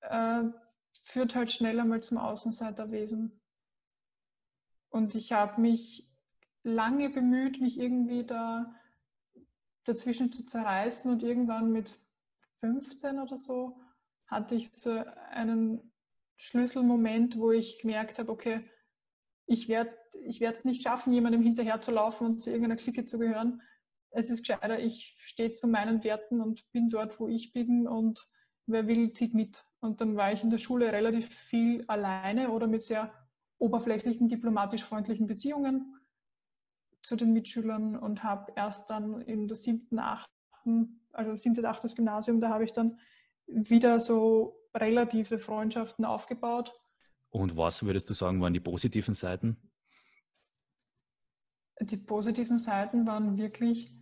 äh, 0.00 0.44
führt 0.92 1.34
halt 1.34 1.50
schneller 1.50 1.84
mal 1.84 2.02
zum 2.02 2.18
Außenseiterwesen. 2.18 3.40
Und 4.90 5.14
ich 5.14 5.32
habe 5.32 5.60
mich 5.60 6.08
lange 6.62 7.10
bemüht, 7.10 7.60
mich 7.60 7.78
irgendwie 7.78 8.24
da 8.24 8.74
dazwischen 9.84 10.32
zu 10.32 10.46
zerreißen 10.46 11.10
und 11.10 11.22
irgendwann 11.22 11.72
mit 11.72 11.98
15 12.60 13.18
oder 13.18 13.36
so 13.36 13.80
hatte 14.26 14.54
ich 14.54 14.72
so 14.72 15.04
einen 15.30 15.93
Schlüsselmoment, 16.36 17.38
wo 17.38 17.50
ich 17.52 17.78
gemerkt 17.78 18.18
habe, 18.18 18.30
okay, 18.30 18.62
ich 19.46 19.68
werde 19.68 19.96
ich 20.24 20.40
es 20.40 20.64
nicht 20.64 20.82
schaffen, 20.82 21.12
jemandem 21.12 21.42
hinterherzulaufen 21.42 22.26
und 22.26 22.38
zu 22.38 22.50
irgendeiner 22.50 22.80
Clique 22.80 23.04
zu 23.04 23.18
gehören. 23.18 23.62
Es 24.10 24.30
ist 24.30 24.46
gescheiter, 24.46 24.78
ich 24.78 25.16
stehe 25.18 25.52
zu 25.52 25.66
meinen 25.66 26.04
Werten 26.04 26.40
und 26.40 26.70
bin 26.72 26.88
dort, 26.88 27.18
wo 27.18 27.28
ich 27.28 27.52
bin 27.52 27.86
und 27.86 28.26
wer 28.66 28.86
will, 28.86 29.12
zieht 29.12 29.34
mit. 29.34 29.62
Und 29.80 30.00
dann 30.00 30.16
war 30.16 30.32
ich 30.32 30.42
in 30.42 30.50
der 30.50 30.58
Schule 30.58 30.92
relativ 30.92 31.28
viel 31.28 31.84
alleine 31.88 32.50
oder 32.50 32.66
mit 32.66 32.82
sehr 32.82 33.12
oberflächlichen, 33.58 34.28
diplomatisch 34.28 34.84
freundlichen 34.84 35.26
Beziehungen 35.26 35.96
zu 37.02 37.16
den 37.16 37.32
Mitschülern 37.32 37.96
und 37.96 38.22
habe 38.22 38.52
erst 38.56 38.88
dann 38.88 39.20
in 39.22 39.46
der 39.46 39.56
siebten, 39.56 39.98
achten, 39.98 41.00
also 41.12 41.36
siebte, 41.36 41.68
achtes 41.68 41.94
Gymnasium, 41.94 42.40
da 42.40 42.48
habe 42.48 42.64
ich 42.64 42.72
dann 42.72 42.98
wieder 43.46 44.00
so 44.00 44.56
relative 44.74 45.38
Freundschaften 45.38 46.04
aufgebaut 46.04 46.72
und 47.34 47.56
was 47.56 47.84
würdest 47.84 48.08
du 48.08 48.14
sagen, 48.14 48.40
waren 48.40 48.54
die 48.54 48.60
positiven 48.60 49.12
Seiten? 49.12 49.56
Die 51.80 51.96
positiven 51.96 52.60
Seiten 52.60 53.08
waren 53.08 53.36
wirklich 53.36 53.92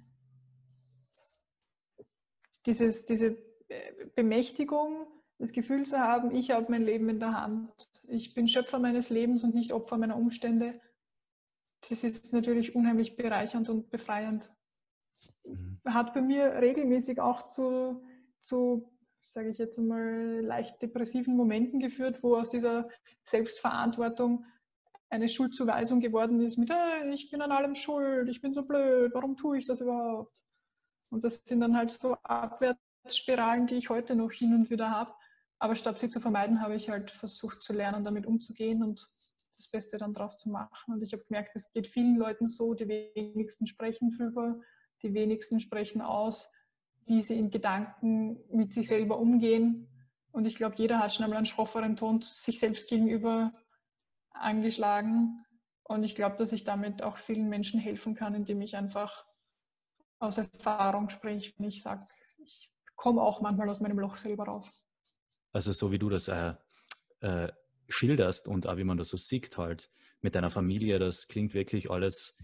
dieses, 2.67 3.07
diese 3.07 3.39
Bemächtigung, 4.15 5.07
das 5.39 5.53
Gefühl 5.53 5.87
zu 5.87 5.99
haben, 5.99 6.35
ich 6.35 6.51
habe 6.51 6.67
mein 6.69 6.83
Leben 6.83 7.09
in 7.09 7.21
der 7.21 7.33
Hand. 7.33 7.73
Ich 8.07 8.35
bin 8.35 8.49
Schöpfer 8.49 8.79
meines 8.79 9.09
Lebens 9.09 9.45
und 9.45 9.55
nicht 9.55 9.73
Opfer 9.73 9.97
meiner 9.97 10.19
Umstände. 10.19 10.79
Das 11.89 12.05
ist 12.05 12.35
natürlich 12.35 12.77
unheimlich 12.77 13.17
bereichernd 13.17 13.71
und 13.71 13.89
befreiend. 13.89 14.51
Mhm. 15.47 15.81
Hat 15.87 16.13
bei 16.13 16.21
mir 16.21 16.57
regelmäßig 16.61 17.19
auch 17.19 17.45
zu, 17.45 18.05
zu 18.43 18.93
sage 19.23 19.51
ich 19.51 19.59
jetzt 19.59 19.79
einmal, 19.79 20.41
leicht 20.43 20.81
depressiven 20.83 21.37
Momenten 21.37 21.81
geführt, 21.81 22.23
wo 22.23 22.37
aus 22.37 22.51
dieser 22.51 22.89
Selbstverantwortung 23.25 24.45
eine 25.11 25.29
Schuldzuweisung 25.29 26.01
geworden 26.01 26.41
ist 26.41 26.57
mit, 26.57 26.71
hey, 26.71 27.13
ich 27.13 27.31
bin 27.31 27.43
an 27.43 27.53
allem 27.53 27.75
schuld, 27.75 28.29
ich 28.29 28.41
bin 28.41 28.53
so 28.53 28.67
blöd, 28.67 29.13
warum 29.15 29.37
tue 29.37 29.59
ich 29.59 29.67
das 29.67 29.81
überhaupt? 29.81 30.43
Und 31.11 31.23
das 31.23 31.43
sind 31.45 31.61
dann 31.61 31.77
halt 31.77 31.93
so 31.93 32.15
Abwärtsspiralen, 32.23 33.67
die 33.67 33.77
ich 33.77 33.91
heute 33.91 34.17
noch 34.17 34.33
hin 34.33 34.55
und 34.55 34.71
wieder 34.71 34.91
habe. 34.91 35.13
Aber 35.59 35.77
statt 35.77 35.99
sie 35.99 36.09
zu 36.09 36.19
vermeiden, 36.19 36.61
habe 36.61 36.75
ich 36.75 36.89
halt 36.89 37.11
versucht 37.11 37.63
zu 37.63 37.73
lernen, 37.73 38.05
damit 38.05 38.27
umzugehen 38.27 38.83
und 38.83 39.07
das 39.57 39.71
Beste 39.71 39.99
dann 39.99 40.15
draus 40.15 40.39
zu 40.39 40.49
machen. 40.49 40.95
Und 40.95 41.03
ich 41.03 41.13
habe 41.13 41.23
gemerkt, 41.25 41.55
es 41.55 41.71
geht 41.73 41.87
vielen 41.87 42.17
Leuten 42.17 42.47
so, 42.47 42.75
die 42.75 42.89
wenigsten 42.89 43.67
sprechen 43.67 44.11
drüber, 44.11 44.59
die 45.03 45.13
wenigsten 45.15 45.61
sprechen 45.61 46.01
aus, 46.01 46.51
wie 47.07 47.23
sie 47.23 47.39
in 47.39 47.51
Gedanken 47.51 48.39
mit 48.51 48.73
sich 48.73 48.89
selber 48.89 49.19
umgehen. 49.19 49.89
Und 50.31 50.47
ich 50.47 50.57
glaube, 50.57 50.77
jeder 50.79 50.99
hat 50.99 51.13
schon 51.15 51.25
einmal 51.25 51.39
einen 51.39 51.47
schrofferen 51.47 51.97
Ton 51.97 52.21
sich 52.21 52.59
selbst 52.59 52.89
gegenüber 52.89 53.53
angeschlagen. 54.31 55.45
Und 55.85 56.05
ich 56.05 56.15
glaube, 56.15 56.37
dass 56.37 56.53
ich 56.53 56.65
damit 56.65 57.03
auch 57.03 57.17
vielen 57.17 57.49
Menschen 57.49 57.81
helfen 57.81 58.15
kann, 58.15 58.35
indem 58.35 58.61
ich 58.63 58.77
einfach 58.77 59.27
aus 60.19 60.39
Erfahrung 60.39 61.11
spreche, 61.11 61.53
wenn 61.59 61.69
ich 61.69 61.83
sage, 61.83 62.07
ich 62.45 62.71
komme 62.95 63.21
auch 63.21 63.41
manchmal 63.41 63.69
aus 63.69 63.81
meinem 63.81 63.99
Loch 63.99 64.17
selber 64.17 64.45
raus. 64.45 64.87
Also 65.53 65.73
so 65.73 65.91
wie 65.93 65.99
du 65.99 66.09
das 66.09 66.29
äh, 66.29 66.55
äh, 67.21 67.53
schilderst 67.89 68.49
und 68.49 68.67
auch 68.67 68.77
wie 68.77 68.85
man 68.85 68.97
das 68.97 69.09
so 69.09 69.17
sieht 69.17 69.59
halt 69.59 69.91
mit 70.21 70.35
deiner 70.35 70.51
Familie, 70.51 70.99
das 70.99 71.27
klingt 71.27 71.53
wirklich 71.53 71.91
alles 71.91 72.37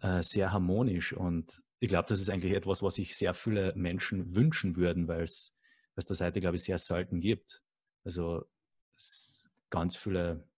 äh, 0.00 0.22
sehr 0.22 0.52
harmonisch 0.52 1.12
und 1.12 1.52
ich 1.80 1.88
glaube, 1.88 2.06
das 2.08 2.20
ist 2.20 2.28
eigentlich 2.28 2.54
etwas, 2.54 2.82
was 2.82 2.96
sich 2.96 3.16
sehr 3.16 3.34
viele 3.34 3.72
Menschen 3.76 4.34
wünschen 4.34 4.76
würden, 4.76 5.06
weil 5.08 5.22
es 5.22 5.54
das 5.94 6.20
heute, 6.20 6.40
glaube 6.40 6.56
ich, 6.56 6.64
sehr 6.64 6.78
selten 6.78 7.20
gibt. 7.20 7.62
Also 8.04 8.44
ganz 9.70 9.96
viele, 9.96 10.48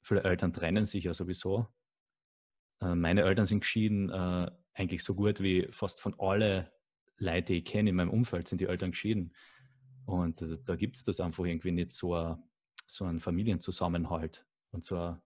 viele 0.00 0.24
Eltern 0.24 0.52
trennen 0.52 0.86
sich 0.86 1.04
ja 1.04 1.14
sowieso. 1.14 1.68
Äh, 2.80 2.94
meine 2.94 3.22
Eltern 3.22 3.46
sind 3.46 3.60
geschieden, 3.60 4.10
äh, 4.10 4.50
eigentlich 4.74 5.02
so 5.02 5.14
gut 5.14 5.40
wie 5.40 5.68
fast 5.70 6.00
von 6.00 6.14
alle 6.18 6.72
Leute, 7.18 7.52
die 7.52 7.58
ich 7.58 7.64
kenne 7.64 7.90
in 7.90 7.96
meinem 7.96 8.10
Umfeld, 8.10 8.48
sind 8.48 8.60
die 8.60 8.66
Eltern 8.66 8.92
geschieden. 8.92 9.34
Und 10.06 10.44
da 10.64 10.76
gibt 10.76 10.96
es 10.96 11.04
das 11.04 11.20
einfach 11.20 11.44
irgendwie 11.44 11.72
nicht 11.72 11.92
so, 11.92 12.36
so 12.86 13.04
einen 13.04 13.20
Familienzusammenhalt 13.20 14.46
und 14.70 14.84
so 14.84 14.98
ein 14.98 15.22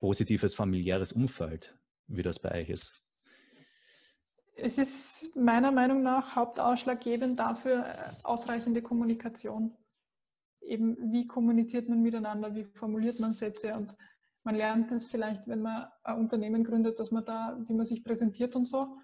positives 0.00 0.54
familiäres 0.54 1.12
Umfeld, 1.12 1.78
wie 2.06 2.22
das 2.22 2.40
bei 2.40 2.52
euch 2.52 2.70
ist 2.70 3.02
es 4.54 4.78
ist 4.78 5.34
meiner 5.36 5.70
Meinung 5.70 6.02
nach 6.02 6.36
hauptausschlaggebend 6.36 7.38
dafür 7.38 7.86
äh, 7.86 7.94
ausreichende 8.24 8.82
Kommunikation. 8.82 9.76
Eben, 10.60 11.12
wie 11.12 11.26
kommuniziert 11.26 11.88
man 11.88 12.02
miteinander, 12.02 12.54
wie 12.54 12.64
formuliert 12.64 13.18
man 13.18 13.32
Sätze 13.32 13.74
und 13.74 13.96
man 14.44 14.54
lernt 14.56 14.90
es 14.90 15.04
vielleicht, 15.04 15.46
wenn 15.46 15.62
man 15.62 15.88
ein 16.02 16.18
Unternehmen 16.18 16.64
gründet, 16.64 16.98
dass 16.98 17.10
man 17.10 17.24
da, 17.24 17.56
wie 17.66 17.74
man 17.74 17.86
sich 17.86 18.04
präsentiert 18.04 18.56
und 18.56 18.66
so. 18.66 18.98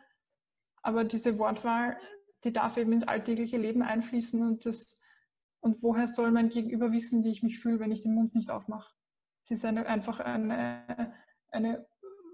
Aber 0.83 1.05
diese 1.05 1.39
Wortwahl, 1.39 1.99
die 2.45 2.53
darf 2.53 2.77
eben 2.77 2.93
ins 2.93 3.07
alltägliche 3.07 3.57
Leben 3.57 3.83
einfließen 3.83 4.43
und 4.43 4.67
das, 4.67 5.01
und 5.61 5.83
woher 5.83 6.07
soll 6.07 6.31
mein 6.31 6.49
Gegenüber 6.49 6.93
wissen, 6.93 7.25
wie 7.25 7.31
ich 7.31 7.43
mich 7.43 7.61
fühle, 7.61 7.81
wenn 7.81 7.93
ich 7.93 8.01
den 8.01 8.15
Mund 8.15 8.35
nicht 8.35 8.51
aufmache? 8.51 8.93
Es 9.45 9.51
ist 9.51 9.65
eine, 9.65 9.87
einfach 9.87 10.21
eine, 10.21 11.15
eine 11.51 11.87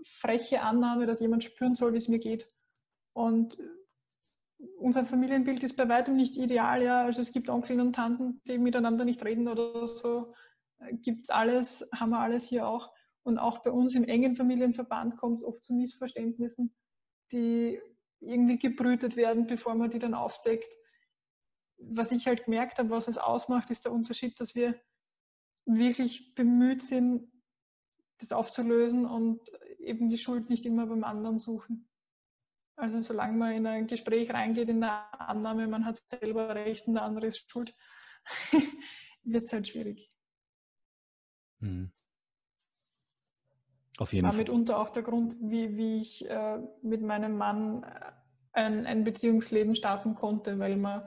freche 0.06 0.62
Annahme, 0.62 1.06
dass 1.06 1.20
jemand 1.20 1.44
spüren 1.44 1.74
soll, 1.74 1.92
wie 1.92 1.98
es 1.98 2.08
mir 2.08 2.18
geht. 2.18 2.46
Und 3.14 3.58
unser 4.78 5.06
Familienbild 5.06 5.64
ist 5.64 5.76
bei 5.76 5.88
weitem 5.88 6.16
nicht 6.16 6.36
ideal. 6.36 6.82
Ja. 6.82 7.04
Also 7.04 7.22
es 7.22 7.32
gibt 7.32 7.48
Onkel 7.48 7.80
und 7.80 7.94
Tanten, 7.94 8.40
die 8.46 8.58
miteinander 8.58 9.04
nicht 9.04 9.24
reden 9.24 9.48
oder 9.48 9.86
so. 9.86 10.34
Gibt 11.02 11.24
es 11.24 11.30
alles, 11.30 11.88
haben 11.94 12.10
wir 12.10 12.18
alles 12.18 12.44
hier 12.44 12.68
auch. 12.68 12.92
Und 13.22 13.38
auch 13.38 13.62
bei 13.62 13.70
uns 13.70 13.94
im 13.94 14.04
engen 14.04 14.36
Familienverband 14.36 15.16
kommt 15.16 15.38
es 15.38 15.44
oft 15.44 15.64
zu 15.64 15.74
Missverständnissen, 15.74 16.74
die 17.32 17.80
irgendwie 18.20 18.58
gebrütet 18.58 19.16
werden, 19.16 19.46
bevor 19.46 19.74
man 19.74 19.90
die 19.90 19.98
dann 19.98 20.14
aufdeckt. 20.14 20.76
Was 21.78 22.10
ich 22.10 22.26
halt 22.26 22.44
gemerkt 22.44 22.78
habe, 22.78 22.90
was 22.90 23.08
es 23.08 23.18
ausmacht, 23.18 23.70
ist 23.70 23.84
der 23.84 23.92
Unterschied, 23.92 24.38
dass 24.40 24.54
wir 24.54 24.78
wirklich 25.66 26.34
bemüht 26.34 26.82
sind, 26.82 27.30
das 28.18 28.32
aufzulösen 28.32 29.06
und 29.06 29.40
eben 29.78 30.08
die 30.08 30.18
Schuld 30.18 30.50
nicht 30.50 30.66
immer 30.66 30.86
beim 30.86 31.04
anderen 31.04 31.38
suchen. 31.38 31.88
Also 32.76 33.00
solange 33.00 33.36
man 33.36 33.52
in 33.52 33.66
ein 33.66 33.86
Gespräch 33.86 34.30
reingeht 34.30 34.68
in 34.68 34.80
der 34.80 35.06
Annahme, 35.20 35.68
man 35.68 35.84
hat 35.84 36.02
selber 36.08 36.54
recht 36.54 36.88
und 36.88 36.94
der 36.94 37.04
andere 37.04 37.26
ist 37.26 37.50
schuld, 37.50 37.72
wird 39.22 39.44
es 39.44 39.52
halt 39.52 39.68
schwierig. 39.68 40.10
Mhm. 41.60 41.92
Auf 43.98 44.12
jeden 44.12 44.24
das 44.24 44.32
war 44.32 44.32
Fall. 44.32 44.38
mitunter 44.40 44.78
auch 44.78 44.90
der 44.90 45.04
Grund, 45.04 45.36
wie, 45.40 45.76
wie 45.76 46.00
ich 46.00 46.28
äh, 46.28 46.58
mit 46.82 47.02
meinem 47.02 47.36
Mann 47.36 47.84
äh, 47.84 48.12
ein, 48.52 48.86
ein 48.86 49.04
Beziehungsleben 49.04 49.76
starten 49.76 50.16
konnte, 50.16 50.58
weil, 50.58 50.76
man, 50.76 51.06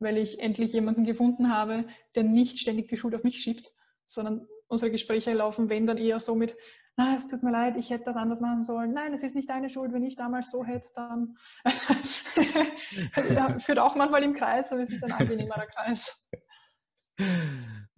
weil 0.00 0.18
ich 0.18 0.40
endlich 0.40 0.72
jemanden 0.72 1.04
gefunden 1.04 1.52
habe, 1.52 1.86
der 2.16 2.24
nicht 2.24 2.58
ständig 2.58 2.88
die 2.88 2.96
Schuld 2.96 3.14
auf 3.14 3.22
mich 3.22 3.38
schiebt, 3.38 3.70
sondern 4.06 4.48
unsere 4.66 4.90
Gespräche 4.90 5.32
laufen, 5.32 5.68
wenn 5.68 5.86
dann 5.86 5.98
eher 5.98 6.18
so 6.18 6.34
mit, 6.34 6.56
na, 6.96 7.14
es 7.14 7.28
tut 7.28 7.42
mir 7.42 7.50
leid, 7.50 7.76
ich 7.76 7.90
hätte 7.90 8.04
das 8.04 8.16
anders 8.16 8.40
machen 8.40 8.62
sollen. 8.62 8.92
Nein, 8.92 9.12
es 9.12 9.22
ist 9.22 9.34
nicht 9.34 9.50
deine 9.50 9.68
Schuld, 9.68 9.92
wenn 9.92 10.02
ich 10.02 10.16
damals 10.16 10.50
so 10.50 10.64
hätte, 10.64 10.88
dann 10.94 11.36
führt 13.60 13.78
auch 13.78 13.94
manchmal 13.96 14.22
im 14.22 14.34
Kreis, 14.34 14.72
aber 14.72 14.82
es 14.82 14.90
ist 14.90 15.04
ein 15.04 15.12
angenehmerer 15.12 15.66
Kreis. 15.66 16.26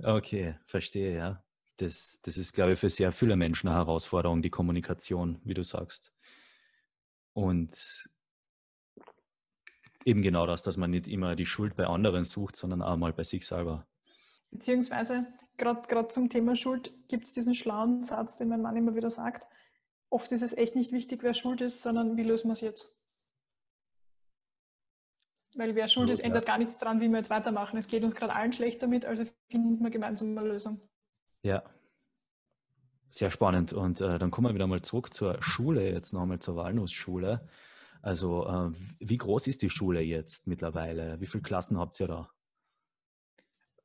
Okay, 0.03 0.59
verstehe, 0.67 1.17
ja. 1.17 1.45
Das, 1.77 2.21
das 2.23 2.37
ist, 2.37 2.55
glaube 2.55 2.73
ich, 2.73 2.79
für 2.81 2.91
sehr 2.91 3.13
viele 3.13 3.37
Menschen 3.37 3.69
eine 3.69 3.77
Herausforderung, 3.77 4.43
die 4.43 4.51
Kommunikation, 4.51 5.41
wie 5.45 5.55
du 5.55 5.63
sagst. 5.63 6.13
Und 7.35 8.11
eben 10.05 10.23
genau 10.23 10.47
das, 10.47 10.65
dass 10.65 10.77
man 10.77 10.91
nicht 10.91 11.07
immer 11.07 11.37
die 11.37 11.47
Schuld 11.47 11.77
bei 11.77 11.87
anderen 11.87 12.25
sucht, 12.25 12.57
sondern 12.57 12.83
auch 12.83 12.97
mal 12.97 13.13
bei 13.13 13.23
sich 13.23 13.47
selber. 13.47 13.87
Beziehungsweise, 14.51 15.27
gerade 15.57 16.09
zum 16.09 16.31
Thema 16.31 16.57
Schuld 16.57 16.93
gibt 17.09 17.25
es 17.25 17.33
diesen 17.33 17.55
schlauen 17.55 18.05
Satz, 18.05 18.39
den 18.39 18.49
mein 18.49 18.63
Mann 18.63 18.77
immer 18.77 18.95
wieder 18.95 19.11
sagt. 19.11 19.47
Oft 20.11 20.33
ist 20.33 20.43
es 20.43 20.53
echt 20.53 20.75
nicht 20.75 20.93
wichtig, 20.93 21.23
wer 21.23 21.35
schuld 21.35 21.61
ist, 21.61 21.83
sondern 21.83 22.17
wie 22.17 22.23
lösen 22.23 22.49
wir 22.49 22.55
es 22.55 22.61
jetzt. 22.61 22.97
Weil 25.55 25.75
wer 25.75 25.89
schuld 25.89 26.11
ist, 26.11 26.21
ändert 26.21 26.47
gar 26.47 26.59
nichts 26.59 26.79
daran, 26.79 27.01
wie 27.01 27.09
wir 27.09 27.19
jetzt 27.19 27.31
weitermachen. 27.31 27.79
Es 27.79 27.89
geht 27.89 28.05
uns 28.05 28.15
gerade 28.15 28.35
allen 28.35 28.53
schlecht 28.53 28.83
damit, 28.83 29.05
also 29.05 29.25
finden 29.51 29.83
wir 29.83 29.91
gemeinsam 29.91 30.37
eine 30.37 30.47
Lösung. 30.47 30.81
Ja, 31.43 31.63
sehr 33.11 33.31
spannend. 33.31 33.73
Und 33.73 34.01
äh, 34.01 34.19
dann 34.19 34.31
kommen 34.31 34.49
wir 34.49 34.55
wieder 34.55 34.67
mal 34.67 34.83
zurück 34.83 35.13
zur 35.13 35.43
Schule, 35.43 35.91
jetzt 35.91 36.13
nochmal 36.13 36.39
zur 36.39 36.57
Walnussschule. 36.57 37.49
Also, 38.03 38.47
äh, 38.47 38.71
wie 39.01 39.17
groß 39.17 39.47
ist 39.47 39.63
die 39.63 39.71
Schule 39.71 40.01
jetzt 40.01 40.47
mittlerweile? 40.47 41.21
Wie 41.21 41.27
viele 41.27 41.43
Klassen 41.43 41.79
habt 41.79 41.99
ihr 42.01 42.09
da? 42.09 42.31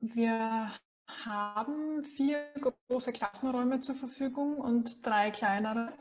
Wir 0.05 0.69
haben 1.07 2.03
vier 2.03 2.45
große 2.89 3.13
Klassenräume 3.13 3.79
zur 3.79 3.95
Verfügung 3.95 4.57
und 4.57 5.05
drei 5.05 5.31
kleinere. 5.31 5.93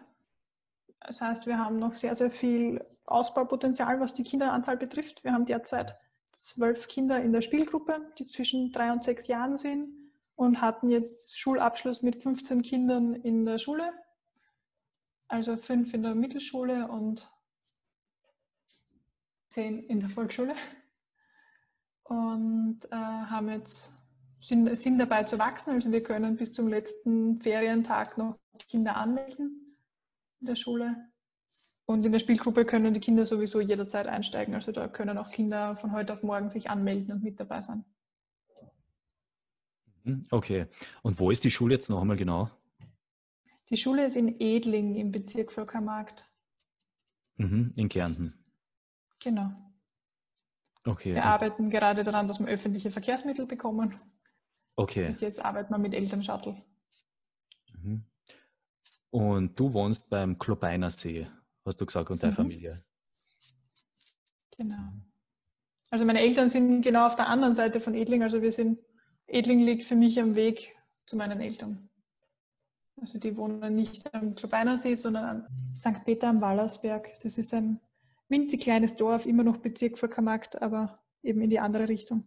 Das 1.02 1.20
heißt, 1.20 1.46
wir 1.46 1.56
haben 1.56 1.78
noch 1.78 1.94
sehr, 1.94 2.16
sehr 2.16 2.32
viel 2.32 2.84
Ausbaupotenzial, 3.04 4.00
was 4.00 4.12
die 4.12 4.24
Kinderanzahl 4.24 4.76
betrifft. 4.76 5.22
Wir 5.22 5.32
haben 5.32 5.46
derzeit 5.46 5.96
zwölf 6.32 6.88
Kinder 6.88 7.22
in 7.22 7.32
der 7.32 7.42
Spielgruppe, 7.42 8.12
die 8.18 8.24
zwischen 8.24 8.72
drei 8.72 8.90
und 8.90 9.04
sechs 9.04 9.28
Jahren 9.28 9.56
sind 9.56 9.94
und 10.34 10.60
hatten 10.60 10.88
jetzt 10.88 11.38
Schulabschluss 11.38 12.02
mit 12.02 12.20
15 12.20 12.62
Kindern 12.62 13.14
in 13.14 13.44
der 13.44 13.58
Schule. 13.58 13.92
Also 15.28 15.56
fünf 15.56 15.94
in 15.94 16.02
der 16.02 16.16
Mittelschule 16.16 16.88
und 16.88 17.30
zehn 19.48 19.78
in 19.84 20.00
der 20.00 20.08
Volksschule 20.08 20.56
und 22.12 22.80
äh, 22.90 22.94
haben 22.94 23.48
jetzt, 23.48 23.92
sind, 24.38 24.76
sind 24.76 24.98
dabei 24.98 25.24
zu 25.24 25.38
wachsen. 25.38 25.70
Also 25.70 25.90
wir 25.90 26.02
können 26.02 26.36
bis 26.36 26.52
zum 26.52 26.68
letzten 26.68 27.40
Ferientag 27.40 28.18
noch 28.18 28.38
Kinder 28.68 28.96
anmelden 28.96 29.66
in 30.40 30.46
der 30.46 30.56
Schule. 30.56 30.96
Und 31.86 32.04
in 32.04 32.12
der 32.12 32.18
Spielgruppe 32.18 32.64
können 32.64 32.92
die 32.92 33.00
Kinder 33.00 33.24
sowieso 33.24 33.60
jederzeit 33.60 34.06
einsteigen. 34.06 34.54
Also 34.54 34.72
da 34.72 34.88
können 34.88 35.16
auch 35.16 35.30
Kinder 35.30 35.74
von 35.76 35.92
heute 35.92 36.12
auf 36.12 36.22
morgen 36.22 36.50
sich 36.50 36.68
anmelden 36.68 37.12
und 37.12 37.22
mit 37.22 37.40
dabei 37.40 37.62
sein. 37.62 37.84
Mhm, 40.04 40.26
okay. 40.30 40.66
Und 41.02 41.18
wo 41.18 41.30
ist 41.30 41.44
die 41.44 41.50
Schule 41.50 41.74
jetzt 41.74 41.88
noch 41.88 42.02
einmal 42.02 42.16
genau? 42.16 42.50
Die 43.70 43.76
Schule 43.78 44.04
ist 44.04 44.16
in 44.16 44.38
Edling 44.38 44.96
im 44.96 45.12
Bezirk 45.12 45.50
Völkermarkt. 45.50 46.24
Mhm, 47.36 47.72
in 47.74 47.88
Kärnten. 47.88 48.34
Genau. 49.18 49.71
Okay. 50.84 51.14
Wir 51.14 51.24
arbeiten 51.24 51.70
gerade 51.70 52.02
daran, 52.02 52.26
dass 52.26 52.40
wir 52.40 52.48
öffentliche 52.48 52.90
Verkehrsmittel 52.90 53.46
bekommen. 53.46 53.94
Okay. 54.76 55.06
Bis 55.06 55.20
jetzt 55.20 55.44
arbeiten 55.44 55.72
wir 55.72 55.78
mit 55.78 55.94
Elternshuttle. 55.94 56.60
Mhm. 57.72 58.04
Und 59.10 59.60
du 59.60 59.72
wohnst 59.72 60.10
beim 60.10 60.38
Klobeiner 60.38 60.90
See, 60.90 61.28
hast 61.64 61.80
du 61.80 61.86
gesagt, 61.86 62.10
und 62.10 62.22
deine 62.22 62.32
mhm. 62.32 62.36
Familie. 62.36 62.82
Genau. 64.56 64.92
Also 65.90 66.04
meine 66.04 66.20
Eltern 66.20 66.48
sind 66.48 66.82
genau 66.82 67.06
auf 67.06 67.16
der 67.16 67.28
anderen 67.28 67.54
Seite 67.54 67.78
von 67.78 67.94
Edling. 67.94 68.22
Also 68.22 68.40
wir 68.40 68.52
sind, 68.52 68.78
Edling 69.26 69.60
liegt 69.60 69.82
für 69.82 69.94
mich 69.94 70.18
am 70.18 70.34
Weg 70.34 70.74
zu 71.06 71.16
meinen 71.16 71.40
Eltern. 71.40 71.90
Also 73.00 73.18
die 73.18 73.36
wohnen 73.36 73.74
nicht 73.74 74.12
am 74.14 74.34
Klobeiner 74.34 74.78
See, 74.78 74.94
sondern 74.94 75.24
am 75.24 75.76
St. 75.76 76.04
Peter 76.04 76.28
am 76.28 76.40
Wallersberg. 76.40 77.20
Das 77.20 77.36
ist 77.36 77.52
ein 77.52 77.78
winzig 78.32 78.62
kleines 78.62 78.96
Dorf, 78.96 79.26
immer 79.26 79.44
noch 79.44 79.58
Bezirk 79.58 79.98
Völkermarkt, 79.98 80.60
aber 80.60 80.98
eben 81.22 81.40
in 81.40 81.50
die 81.50 81.60
andere 81.60 81.88
Richtung. 81.88 82.24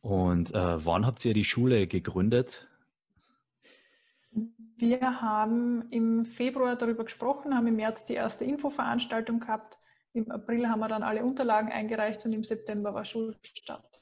Und 0.00 0.54
äh, 0.54 0.84
wann 0.86 1.04
habt 1.04 1.24
ihr 1.24 1.34
die 1.34 1.44
Schule 1.44 1.88
gegründet? 1.88 2.68
Wir 4.76 5.20
haben 5.20 5.88
im 5.90 6.24
Februar 6.24 6.76
darüber 6.76 7.04
gesprochen, 7.04 7.56
haben 7.56 7.66
im 7.66 7.76
März 7.76 8.04
die 8.04 8.14
erste 8.14 8.44
Infoveranstaltung 8.44 9.40
gehabt. 9.40 9.78
Im 10.12 10.30
April 10.30 10.68
haben 10.68 10.80
wir 10.80 10.88
dann 10.88 11.02
alle 11.02 11.24
Unterlagen 11.24 11.72
eingereicht 11.72 12.24
und 12.24 12.32
im 12.32 12.44
September 12.44 12.94
war 12.94 13.04
Schulstart. 13.04 14.00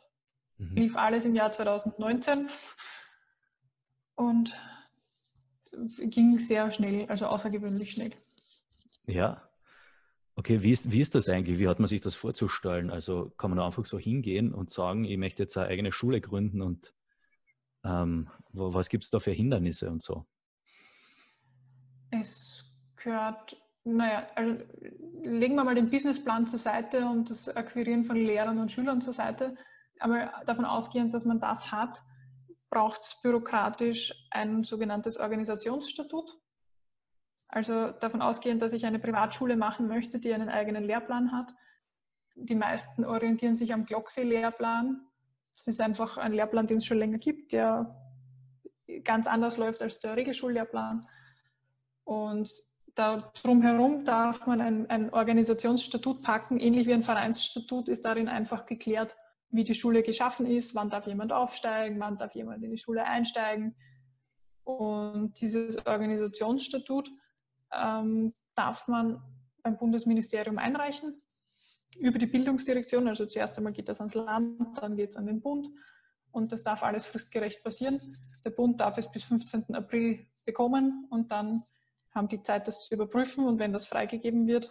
Mhm. 0.59 0.75
Lief 0.75 0.97
alles 0.97 1.25
im 1.25 1.35
Jahr 1.35 1.53
2019 1.53 2.49
und 4.17 4.57
ging 5.99 6.39
sehr 6.39 6.71
schnell, 6.71 7.07
also 7.09 7.27
außergewöhnlich 7.27 7.93
schnell. 7.93 8.13
Ja, 9.07 9.41
Okay, 10.37 10.63
wie 10.63 10.73
ist, 10.73 10.91
wie 10.91 11.01
ist 11.01 11.15
das 11.15 11.29
eigentlich? 11.29 11.59
Wie 11.59 11.69
hat 11.69 11.79
man 11.79 11.87
sich 11.87 12.01
das 12.01 12.17
vorzustellen? 12.17 12.91
Also 12.91 13.31
kann 13.37 13.51
man 13.51 13.61
einfach 13.61 13.85
so 13.85 13.99
hingehen 13.99 14.53
und 14.53 14.71
sagen, 14.71 15.05
ich 15.05 15.17
möchte 15.17 15.45
jetzt 15.45 15.57
eine 15.57 15.69
eigene 15.69 15.93
Schule 15.93 16.21
gründen 16.21 16.61
und 16.61 16.93
ähm, 17.85 18.29
was 18.53 18.89
gibt 18.89 19.05
es 19.05 19.11
da 19.11 19.21
für 19.21 19.31
Hindernisse 19.31 19.91
und 19.91 20.03
so? 20.03 20.27
Es 22.11 22.73
gehört, 22.97 23.57
naja, 23.85 24.27
also 24.35 24.65
legen 25.23 25.55
wir 25.55 25.65
mal 25.65 25.75
den 25.75 25.91
Businessplan 25.91 26.47
zur 26.47 26.59
Seite 26.59 27.07
und 27.07 27.31
das 27.31 27.55
Akquirieren 27.55 28.05
von 28.05 28.17
Lehrern 28.17 28.59
und 28.59 28.73
Schülern 28.73 29.03
zur 29.03 29.13
Seite. 29.13 29.57
Aber 30.01 30.33
davon 30.47 30.65
ausgehend, 30.65 31.15
dass 31.15 31.25
man 31.25 31.39
das 31.39 31.71
hat, 31.71 32.03
braucht 32.71 33.01
es 33.03 33.21
bürokratisch 33.23 34.13
ein 34.31 34.65
sogenanntes 34.65 35.19
Organisationsstatut. 35.19 36.39
Also 37.55 37.93
davon 37.93 38.21
ausgehend, 38.21 38.61
dass 38.63 38.73
ich 38.73 38.85
eine 38.85 38.99
Privatschule 38.99 39.57
machen 39.57 39.87
möchte, 39.87 40.19
die 40.19 40.35
einen 40.35 40.49
eigenen 40.49 40.83
Lehrplan 40.83 41.31
hat. 41.31 41.55
Die 42.35 42.57
meisten 42.57 43.05
orientieren 43.05 43.55
sich 43.55 43.73
am 43.73 43.85
Glocksee-Lehrplan. 43.87 45.01
Das 45.53 45.69
ist 45.69 45.81
einfach 45.81 46.17
ein 46.17 46.33
Lehrplan, 46.33 46.67
den 46.67 46.79
es 46.79 46.85
schon 46.85 46.99
länger 46.99 47.19
gibt, 47.19 47.53
der 47.53 47.95
ganz 49.05 49.29
anders 49.29 49.57
läuft 49.57 49.83
als 49.83 50.01
der 50.01 50.17
Regelschullehrplan. 50.17 51.07
Und 52.03 52.51
da 52.97 53.33
drumherum 53.41 54.05
darf 54.05 54.45
man 54.47 54.61
ein, 54.61 54.91
ein 54.91 55.15
Organisationsstatut 55.15 56.25
packen, 56.25 56.59
ähnlich 56.59 56.89
wie 56.89 56.95
ein 56.95 57.05
Vereinsstatut 57.05 57.89
ist 57.89 58.05
darin 58.05 58.27
einfach 58.27 58.67
geklärt, 58.67 59.17
wie 59.51 59.63
die 59.63 59.77
Schule 59.77 60.03
geschaffen 60.03 60.47
ist, 60.47 60.75
wann 60.75 60.91
darf 60.91 61.07
jemand 61.07 61.33
aufsteigen, 61.33 62.01
wann 62.01 62.19
darf 62.19 62.35
jemand 62.35 62.65
in 62.65 62.73
die 62.73 62.79
Schule 62.79 63.05
einsteigen. 63.05 63.77
Und 64.65 65.41
dieses 65.41 65.87
Organisationsstatut 65.87 67.09
ähm, 67.77 68.33
darf 68.55 68.89
man 68.89 69.23
beim 69.63 69.77
Bundesministerium 69.77 70.59
einreichen 70.59 71.21
über 71.99 72.19
die 72.19 72.27
Bildungsdirektion. 72.27 73.09
Also 73.09 73.27
zuerst 73.27 73.57
einmal 73.57 73.73
geht 73.73 73.89
das 73.89 74.01
ans 74.01 74.15
Land, 74.15 74.79
dann 74.79 74.97
geht 74.97 75.11
es 75.11 75.17
an 75.17 75.27
den 75.27 75.41
Bund 75.41 75.69
und 76.33 76.53
das 76.53 76.63
darf 76.63 76.83
alles 76.83 77.07
fristgerecht 77.07 77.63
passieren. 77.63 78.01
Der 78.45 78.51
Bund 78.51 78.81
darf 78.81 78.99
es 78.99 79.11
bis 79.11 79.25
15. 79.25 79.75
April 79.75 80.27
bekommen 80.45 81.07
und 81.11 81.31
dann 81.31 81.65
haben 82.15 82.29
die 82.29 82.43
Zeit, 82.43 82.69
das 82.69 82.81
zu 82.81 82.95
überprüfen 82.95 83.47
und 83.47 83.59
wenn 83.59 83.73
das 83.73 83.87
freigegeben 83.87 84.47
wird, 84.47 84.71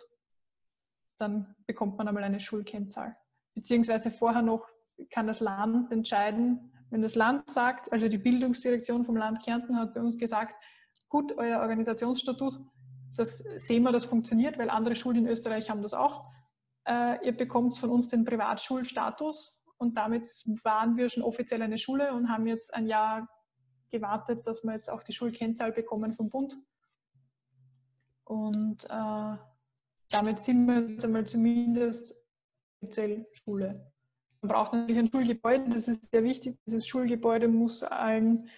dann 1.17 1.55
bekommt 1.65 1.97
man 1.97 2.07
einmal 2.07 2.23
eine 2.23 2.39
Schulkennzahl. 2.39 3.15
Beziehungsweise 3.53 4.11
vorher 4.11 4.41
noch 4.41 4.67
kann 5.11 5.27
das 5.27 5.39
Land 5.39 5.91
entscheiden, 5.91 6.71
wenn 6.89 7.01
das 7.01 7.15
Land 7.15 7.49
sagt, 7.49 7.91
also 7.91 8.07
die 8.07 8.17
Bildungsdirektion 8.17 9.03
vom 9.03 9.15
Land 9.17 9.43
Kärnten 9.43 9.77
hat 9.77 9.93
bei 9.93 10.01
uns 10.01 10.17
gesagt, 10.17 10.55
gut, 11.09 11.35
euer 11.37 11.59
Organisationsstatut 11.59 12.59
das 13.15 13.37
sehen 13.37 13.83
wir, 13.83 13.91
das 13.91 14.05
funktioniert, 14.05 14.57
weil 14.57 14.69
andere 14.69 14.95
Schulen 14.95 15.17
in 15.17 15.27
Österreich 15.27 15.69
haben 15.69 15.81
das 15.81 15.93
auch. 15.93 16.23
Äh, 16.85 17.25
ihr 17.25 17.35
bekommt 17.35 17.77
von 17.77 17.89
uns 17.89 18.07
den 18.07 18.25
Privatschulstatus 18.25 19.63
und 19.77 19.97
damit 19.97 20.25
waren 20.63 20.97
wir 20.97 21.09
schon 21.09 21.23
offiziell 21.23 21.61
eine 21.61 21.77
Schule 21.77 22.13
und 22.13 22.29
haben 22.29 22.47
jetzt 22.47 22.73
ein 22.73 22.87
Jahr 22.87 23.27
gewartet, 23.89 24.45
dass 24.47 24.63
wir 24.63 24.73
jetzt 24.73 24.89
auch 24.89 25.03
die 25.03 25.13
Schulkennzahl 25.13 25.71
bekommen 25.71 26.15
vom 26.15 26.29
Bund. 26.29 26.57
Und 28.25 28.85
äh, 28.85 29.37
damit 30.09 30.39
sind 30.39 30.65
wir 30.65 30.89
jetzt 30.89 31.05
einmal 31.05 31.25
zumindest 31.25 32.15
offiziell 32.81 33.27
Schule. 33.31 33.91
braucht 34.41 34.73
natürlich 34.73 34.99
ein 34.99 35.11
Schulgebäude, 35.11 35.69
das 35.69 35.87
ist 35.87 36.11
sehr 36.11 36.23
wichtig. 36.23 36.57
Dieses 36.65 36.87
Schulgebäude 36.87 37.47
muss 37.47 37.83
allen 37.83 38.49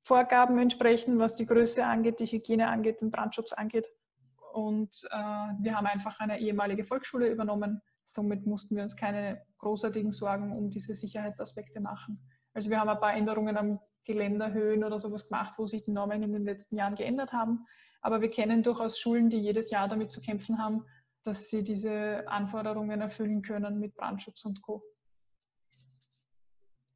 Vorgaben 0.00 0.58
entsprechen, 0.58 1.18
was 1.18 1.34
die 1.34 1.46
Größe 1.46 1.84
angeht, 1.84 2.20
die 2.20 2.26
Hygiene 2.26 2.68
angeht, 2.68 3.00
den 3.00 3.10
Brandschutz 3.10 3.52
angeht. 3.52 3.88
Und 4.52 5.02
äh, 5.10 5.16
wir 5.16 5.76
haben 5.76 5.86
einfach 5.86 6.20
eine 6.20 6.40
ehemalige 6.40 6.84
Volksschule 6.84 7.28
übernommen. 7.28 7.80
Somit 8.04 8.46
mussten 8.46 8.76
wir 8.76 8.82
uns 8.82 8.96
keine 8.96 9.42
großartigen 9.58 10.12
Sorgen 10.12 10.52
um 10.52 10.70
diese 10.70 10.94
Sicherheitsaspekte 10.94 11.80
machen. 11.80 12.20
Also 12.54 12.68
wir 12.70 12.78
haben 12.78 12.88
ein 12.88 13.00
paar 13.00 13.14
Änderungen 13.14 13.56
am 13.56 13.80
Geländerhöhen 14.04 14.84
oder 14.84 14.98
sowas 14.98 15.28
gemacht, 15.28 15.54
wo 15.56 15.66
sich 15.66 15.82
die 15.82 15.92
Normen 15.92 16.22
in 16.22 16.32
den 16.32 16.44
letzten 16.44 16.76
Jahren 16.76 16.94
geändert 16.94 17.32
haben. 17.32 17.66
Aber 18.02 18.20
wir 18.20 18.30
kennen 18.30 18.62
durchaus 18.62 18.98
Schulen, 18.98 19.30
die 19.30 19.38
jedes 19.38 19.70
Jahr 19.70 19.88
damit 19.88 20.10
zu 20.10 20.20
kämpfen 20.20 20.58
haben, 20.58 20.84
dass 21.22 21.48
sie 21.48 21.62
diese 21.62 22.28
Anforderungen 22.28 23.00
erfüllen 23.00 23.42
können 23.42 23.78
mit 23.78 23.94
Brandschutz 23.94 24.44
und 24.44 24.60
Co. 24.60 24.82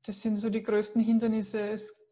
Das 0.05 0.21
sind 0.21 0.37
so 0.37 0.51
die 0.51 0.63
größten 0.63 1.03
Hindernisse. 1.03 1.61
Es, 1.71 2.06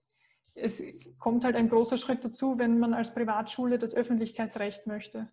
es 0.55 0.83
kommt 1.19 1.45
halt 1.45 1.57
ein 1.57 1.69
großer 1.69 1.97
Schritt 1.97 2.25
dazu, 2.25 2.59
wenn 2.59 2.79
man 2.79 2.95
als 2.95 3.13
Privatschule 3.13 3.79
das 3.79 3.95
Öffentlichkeitsrecht 3.95 4.87
möchte. 4.87 5.27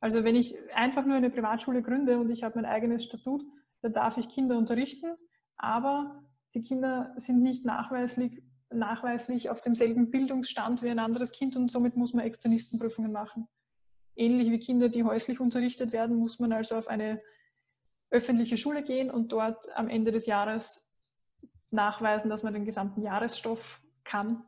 Also 0.00 0.24
wenn 0.24 0.34
ich 0.34 0.56
einfach 0.74 1.06
nur 1.06 1.16
eine 1.16 1.30
Privatschule 1.30 1.82
gründe 1.82 2.18
und 2.18 2.30
ich 2.30 2.42
habe 2.42 2.56
mein 2.56 2.70
eigenes 2.70 3.04
Statut, 3.04 3.44
dann 3.82 3.92
darf 3.92 4.18
ich 4.18 4.28
Kinder 4.28 4.58
unterrichten, 4.58 5.14
aber 5.56 6.22
die 6.54 6.62
Kinder 6.62 7.14
sind 7.16 7.42
nicht 7.42 7.64
nachweislich, 7.64 8.42
nachweislich 8.70 9.50
auf 9.50 9.60
demselben 9.60 10.10
Bildungsstand 10.10 10.82
wie 10.82 10.90
ein 10.90 10.98
anderes 10.98 11.32
Kind 11.32 11.56
und 11.56 11.70
somit 11.70 11.96
muss 11.96 12.12
man 12.12 12.24
Externistenprüfungen 12.24 13.12
machen. 13.12 13.48
Ähnlich 14.16 14.50
wie 14.50 14.58
Kinder, 14.58 14.88
die 14.88 15.04
häuslich 15.04 15.40
unterrichtet 15.40 15.92
werden, 15.92 16.16
muss 16.16 16.38
man 16.38 16.52
also 16.52 16.76
auf 16.76 16.88
eine 16.88 17.18
öffentliche 18.10 18.56
Schule 18.56 18.82
gehen 18.82 19.10
und 19.10 19.32
dort 19.32 19.66
am 19.76 19.88
Ende 19.88 20.10
des 20.10 20.26
Jahres 20.26 20.90
nachweisen, 21.70 22.30
dass 22.30 22.42
man 22.42 22.54
den 22.54 22.64
gesamten 22.64 23.02
Jahresstoff 23.02 23.82
kann. 24.04 24.42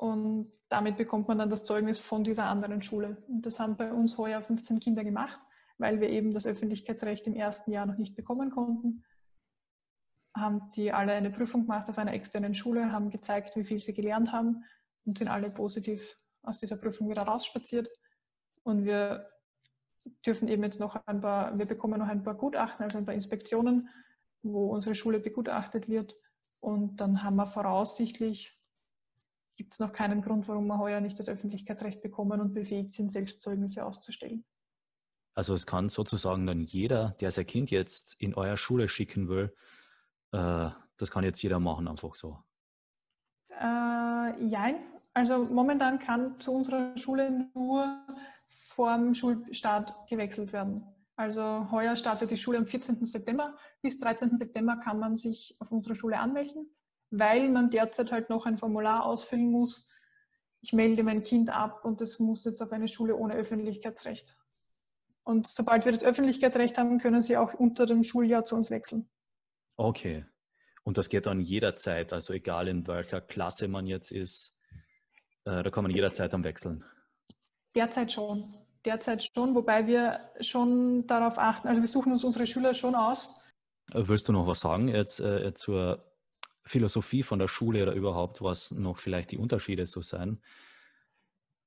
Und 0.00 0.50
damit 0.68 0.96
bekommt 0.96 1.28
man 1.28 1.38
dann 1.38 1.50
das 1.50 1.64
Zeugnis 1.64 2.00
von 2.00 2.24
dieser 2.24 2.44
anderen 2.44 2.80
Schule. 2.80 3.22
Und 3.28 3.44
das 3.44 3.60
haben 3.60 3.76
bei 3.76 3.92
uns 3.92 4.16
heuer 4.16 4.40
15 4.40 4.80
Kinder 4.80 5.04
gemacht, 5.04 5.40
weil 5.76 6.00
wir 6.00 6.08
eben 6.08 6.32
das 6.32 6.46
Öffentlichkeitsrecht 6.46 7.26
im 7.26 7.34
ersten 7.34 7.70
Jahr 7.70 7.84
noch 7.84 7.98
nicht 7.98 8.16
bekommen 8.16 8.50
konnten 8.50 9.04
haben 10.36 10.70
die 10.76 10.92
alle 10.92 11.12
eine 11.12 11.30
Prüfung 11.30 11.62
gemacht 11.62 11.88
auf 11.88 11.98
einer 11.98 12.12
externen 12.12 12.54
Schule, 12.54 12.92
haben 12.92 13.10
gezeigt, 13.10 13.56
wie 13.56 13.64
viel 13.64 13.78
sie 13.78 13.92
gelernt 13.92 14.32
haben 14.32 14.64
und 15.04 15.18
sind 15.18 15.28
alle 15.28 15.50
positiv 15.50 16.16
aus 16.42 16.58
dieser 16.58 16.76
Prüfung 16.76 17.08
wieder 17.10 17.22
rausspaziert. 17.22 17.88
Und 18.62 18.84
wir 18.84 19.28
dürfen 20.24 20.48
eben 20.48 20.62
jetzt 20.62 20.80
noch 20.80 20.96
ein 21.06 21.20
paar, 21.20 21.58
wir 21.58 21.66
bekommen 21.66 21.98
noch 21.98 22.08
ein 22.08 22.22
paar 22.22 22.34
Gutachten, 22.34 22.84
also 22.84 22.98
ein 22.98 23.04
paar 23.04 23.14
Inspektionen, 23.14 23.88
wo 24.42 24.68
unsere 24.72 24.94
Schule 24.94 25.20
begutachtet 25.20 25.88
wird. 25.88 26.14
Und 26.60 27.00
dann 27.00 27.22
haben 27.22 27.36
wir 27.36 27.46
voraussichtlich, 27.46 28.59
gibt 29.60 29.74
es 29.74 29.78
noch 29.78 29.92
keinen 29.92 30.22
Grund, 30.22 30.48
warum 30.48 30.68
wir 30.68 30.78
heuer 30.78 31.02
nicht 31.02 31.18
das 31.18 31.28
Öffentlichkeitsrecht 31.28 32.00
bekommen 32.00 32.40
und 32.40 32.54
befähigt 32.54 32.94
sind, 32.94 33.12
Selbstzeugnisse 33.12 33.84
auszustellen. 33.84 34.42
Also 35.34 35.52
es 35.52 35.66
kann 35.66 35.90
sozusagen 35.90 36.46
dann 36.46 36.62
jeder, 36.62 37.14
der 37.20 37.30
sein 37.30 37.46
Kind 37.46 37.70
jetzt 37.70 38.14
in 38.18 38.34
eurer 38.34 38.56
Schule 38.56 38.88
schicken 38.88 39.28
will, 39.28 39.54
äh, 40.32 40.70
das 40.96 41.10
kann 41.10 41.24
jetzt 41.24 41.42
jeder 41.42 41.60
machen, 41.60 41.88
einfach 41.88 42.14
so. 42.14 42.38
Äh, 43.50 44.46
ja, 44.46 44.72
also 45.12 45.44
momentan 45.44 45.98
kann 45.98 46.40
zu 46.40 46.52
unserer 46.52 46.96
Schule 46.96 47.50
nur 47.52 47.84
vor 48.46 48.96
dem 48.96 49.12
Schulstart 49.12 49.94
gewechselt 50.08 50.54
werden. 50.54 50.86
Also 51.16 51.70
heuer 51.70 51.96
startet 51.96 52.30
die 52.30 52.38
Schule 52.38 52.56
am 52.56 52.66
14. 52.66 53.04
September. 53.04 53.54
Bis 53.82 53.98
13. 53.98 54.38
September 54.38 54.78
kann 54.82 54.98
man 54.98 55.18
sich 55.18 55.54
auf 55.58 55.70
unsere 55.70 55.94
Schule 55.94 56.18
anmelden, 56.18 56.74
weil 57.10 57.48
man 57.48 57.70
derzeit 57.70 58.12
halt 58.12 58.30
noch 58.30 58.46
ein 58.46 58.58
Formular 58.58 59.04
ausfüllen 59.04 59.50
muss. 59.50 59.88
Ich 60.62 60.72
melde 60.72 61.02
mein 61.02 61.22
Kind 61.22 61.50
ab 61.50 61.84
und 61.84 62.00
das 62.00 62.18
muss 62.18 62.44
jetzt 62.44 62.60
auf 62.60 62.72
eine 62.72 62.88
Schule 62.88 63.16
ohne 63.16 63.34
Öffentlichkeitsrecht. 63.34 64.36
Und 65.24 65.46
sobald 65.46 65.84
wir 65.84 65.92
das 65.92 66.04
Öffentlichkeitsrecht 66.04 66.78
haben, 66.78 66.98
können 66.98 67.22
sie 67.22 67.36
auch 67.36 67.54
unter 67.54 67.86
dem 67.86 68.04
Schuljahr 68.04 68.44
zu 68.44 68.56
uns 68.56 68.70
wechseln. 68.70 69.08
Okay. 69.76 70.24
Und 70.82 70.98
das 70.98 71.08
geht 71.08 71.26
dann 71.26 71.40
jederzeit, 71.40 72.12
also 72.12 72.32
egal 72.32 72.68
in 72.68 72.86
welcher 72.86 73.20
Klasse 73.20 73.68
man 73.68 73.86
jetzt 73.86 74.10
ist, 74.10 74.60
äh, 75.44 75.62
da 75.62 75.70
kann 75.70 75.84
man 75.84 75.92
jederzeit 75.92 76.32
am 76.34 76.44
wechseln. 76.44 76.84
Derzeit 77.74 78.12
schon. 78.12 78.54
Derzeit 78.84 79.30
schon, 79.34 79.54
wobei 79.54 79.86
wir 79.86 80.30
schon 80.40 81.06
darauf 81.06 81.38
achten, 81.38 81.68
also 81.68 81.82
wir 81.82 81.88
suchen 81.88 82.12
uns 82.12 82.24
unsere 82.24 82.46
Schüler 82.46 82.72
schon 82.72 82.94
aus. 82.94 83.40
Äh, 83.92 84.08
willst 84.08 84.28
du 84.28 84.32
noch 84.32 84.46
was 84.46 84.60
sagen 84.60 84.88
jetzt 84.88 85.20
äh, 85.20 85.52
zur 85.54 86.09
Philosophie 86.64 87.22
von 87.22 87.38
der 87.38 87.48
Schule 87.48 87.82
oder 87.82 87.94
überhaupt, 87.94 88.42
was 88.42 88.70
noch 88.70 88.98
vielleicht 88.98 89.30
die 89.30 89.38
Unterschiede 89.38 89.86
so 89.86 90.02
sein? 90.02 90.40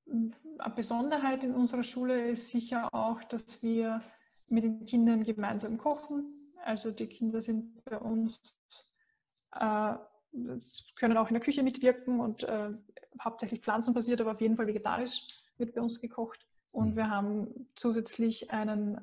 Eine 0.06 0.74
Besonderheit 0.74 1.44
in 1.44 1.54
unserer 1.54 1.84
Schule 1.84 2.30
ist 2.30 2.50
sicher 2.50 2.88
auch, 2.92 3.22
dass 3.24 3.62
wir 3.62 4.02
mit 4.48 4.64
den 4.64 4.86
Kindern 4.86 5.24
gemeinsam 5.24 5.78
kochen, 5.78 6.34
also 6.64 6.90
die 6.90 7.06
Kinder 7.06 7.42
sind 7.42 7.84
bei 7.84 7.98
uns, 7.98 8.58
äh, 9.52 9.94
können 10.96 11.16
auch 11.16 11.28
in 11.28 11.34
der 11.34 11.42
Küche 11.42 11.62
mitwirken 11.62 12.20
und 12.20 12.44
äh, 12.44 12.70
hauptsächlich 13.22 13.60
pflanzenbasiert, 13.60 14.20
aber 14.20 14.32
auf 14.32 14.40
jeden 14.40 14.56
Fall 14.56 14.66
vegetarisch 14.66 15.26
wird 15.58 15.74
bei 15.74 15.80
uns 15.80 16.00
gekocht. 16.00 16.46
Und 16.72 16.92
mhm. 16.92 16.96
wir 16.96 17.10
haben 17.10 17.68
zusätzlich 17.74 18.50
einen 18.50 19.00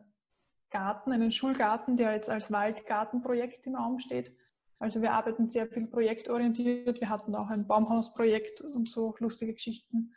Garten, 0.69 1.11
einen 1.11 1.31
Schulgarten, 1.31 1.97
der 1.97 2.13
jetzt 2.13 2.29
als 2.29 2.51
Waldgartenprojekt 2.51 3.65
im 3.67 3.75
Raum 3.75 3.99
steht. 3.99 4.35
Also 4.81 4.99
wir 5.03 5.13
arbeiten 5.13 5.47
sehr 5.47 5.67
viel 5.67 5.85
projektorientiert. 5.85 6.99
Wir 6.99 7.09
hatten 7.09 7.35
auch 7.35 7.49
ein 7.49 7.67
Baumhausprojekt 7.67 8.61
und 8.61 8.89
so 8.89 9.15
lustige 9.19 9.53
Geschichten. 9.53 10.15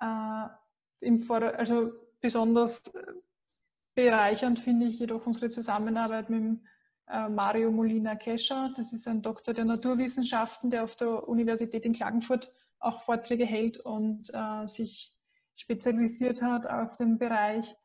Äh, 0.00 0.46
im 1.00 1.22
Vorder 1.22 1.58
also 1.58 1.90
besonders 2.20 2.84
bereichernd 3.96 4.60
finde 4.60 4.86
ich 4.86 5.00
jedoch 5.00 5.26
unsere 5.26 5.50
Zusammenarbeit 5.50 6.30
mit 6.30 6.60
äh, 7.08 7.28
Mario 7.28 7.72
Molina 7.72 8.14
Kescher. 8.14 8.72
Das 8.76 8.92
ist 8.92 9.08
ein 9.08 9.22
Doktor 9.22 9.54
der 9.54 9.64
Naturwissenschaften, 9.64 10.70
der 10.70 10.84
auf 10.84 10.94
der 10.94 11.28
Universität 11.28 11.84
in 11.84 11.92
Klagenfurt 11.92 12.48
auch 12.78 13.00
Vorträge 13.00 13.44
hält 13.44 13.80
und 13.80 14.30
äh, 14.32 14.66
sich 14.68 15.10
spezialisiert 15.56 16.42
hat 16.42 16.64
auf 16.64 16.94
den 16.94 17.18
Bereich 17.18 17.76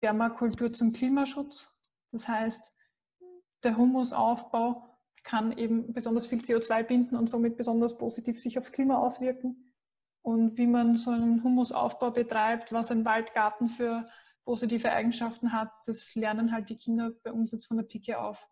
Permakultur 0.00 0.70
zum 0.72 0.92
Klimaschutz. 0.92 1.80
Das 2.12 2.28
heißt, 2.28 2.76
der 3.64 3.76
Humusaufbau 3.76 4.93
kann 5.24 5.56
eben 5.56 5.92
besonders 5.92 6.26
viel 6.26 6.40
CO2 6.40 6.82
binden 6.84 7.16
und 7.16 7.28
somit 7.28 7.56
besonders 7.56 7.98
positiv 7.98 8.40
sich 8.40 8.58
aufs 8.58 8.72
Klima 8.72 8.98
auswirken. 8.98 9.74
Und 10.22 10.56
wie 10.56 10.66
man 10.66 10.96
so 10.96 11.10
einen 11.10 11.42
Humusaufbau 11.42 12.10
betreibt, 12.10 12.72
was 12.72 12.90
ein 12.90 13.04
Waldgarten 13.04 13.68
für 13.68 14.06
positive 14.44 14.92
Eigenschaften 14.92 15.52
hat, 15.52 15.70
das 15.86 16.14
lernen 16.14 16.52
halt 16.52 16.68
die 16.68 16.76
Kinder 16.76 17.12
bei 17.22 17.32
uns 17.32 17.52
jetzt 17.52 17.66
von 17.66 17.78
der 17.78 17.84
Pike 17.84 18.18
auf. 18.18 18.48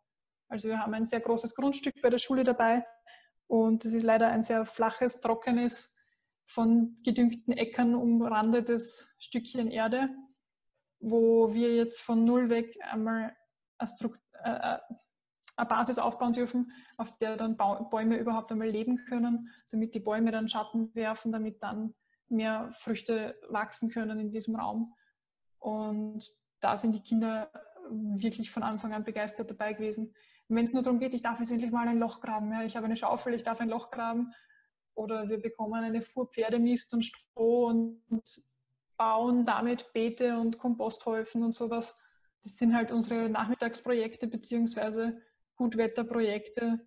Also 0.49 0.69
wir 0.69 0.79
haben 0.79 0.95
ein 0.95 1.07
sehr 1.07 1.21
großes 1.21 1.55
Grundstück 1.55 2.01
bei 2.03 2.11
der 2.11 2.19
Schule 2.19 2.45
dabei 2.45 2.83
und 3.47 3.85
es 3.85 3.95
ist 3.95 4.03
leider 4.03 4.29
ein 4.29 4.43
sehr 4.43 4.67
flaches, 4.67 5.21
trockenes, 5.21 5.95
von 6.47 6.99
gedüngten 7.05 7.53
Äckern 7.53 7.95
umrandetes 7.95 9.09
Stückchen 9.19 9.71
Erde, 9.71 10.11
wo 11.01 11.55
wir 11.55 11.75
jetzt 11.75 12.01
von 12.01 12.25
null 12.25 12.51
weg 12.51 12.79
einmal 12.83 13.35
eine, 13.79 13.91
äh, 14.45 14.75
äh, 14.75 14.79
eine 15.57 15.69
Basis 15.69 15.99
aufbauen 15.99 16.33
dürfen, 16.33 16.73
auf 16.97 17.17
der 17.19 17.37
dann 17.37 17.57
Bäume 17.57 18.17
überhaupt 18.17 18.51
einmal 18.53 18.69
leben 18.69 18.97
können, 19.09 19.51
damit 19.71 19.95
die 19.95 20.01
Bäume 20.01 20.33
dann 20.33 20.49
Schatten 20.49 20.95
werfen, 20.95 21.33
damit 21.33 21.63
dann 21.63 21.95
mehr 22.29 22.71
Früchte 22.73 23.39
wachsen 23.49 23.91
können 23.91 24.19
in 24.19 24.31
diesem 24.31 24.57
Raum. 24.57 24.95
Und 25.59 26.25
da 26.61 26.79
sind 26.79 26.93
die 26.93 27.03
Kinder 27.03 27.51
wirklich 27.91 28.51
von 28.51 28.63
Anfang 28.63 28.93
an 28.95 29.05
begeistert 29.05 29.51
dabei 29.51 29.73
gewesen 29.73 30.15
wenn 30.49 30.65
es 30.65 30.73
nur 30.73 30.83
darum 30.83 30.99
geht, 30.99 31.15
ich 31.15 31.23
darf 31.23 31.39
jetzt 31.41 31.51
endlich 31.51 31.71
mal 31.71 31.89
ein 31.89 31.99
Loch 31.99 32.21
graben, 32.21 32.53
ja, 32.53 32.63
ich 32.63 32.77
habe 32.77 32.87
eine 32.87 32.97
Schaufel, 32.97 33.35
ich 33.35 33.43
darf 33.43 33.61
ein 33.61 33.69
Loch 33.69 33.91
graben 33.91 34.33
oder 34.95 35.29
wir 35.29 35.41
bekommen 35.41 35.83
eine 35.83 36.03
Fuhr 36.03 36.29
Pferdemist 36.29 36.93
und 36.95 37.03
Stroh 37.03 37.67
und 37.67 38.03
bauen 38.97 39.45
damit 39.45 39.93
Beete 39.93 40.39
und 40.39 40.59
Komposthäufen 40.59 41.43
und 41.43 41.55
sowas. 41.55 41.95
Das 42.43 42.59
sind 42.59 42.75
halt 42.75 42.93
unsere 42.93 43.29
Nachmittagsprojekte 43.29 44.27
beziehungsweise 44.27 45.21
Gutwetterprojekte, 45.63 46.81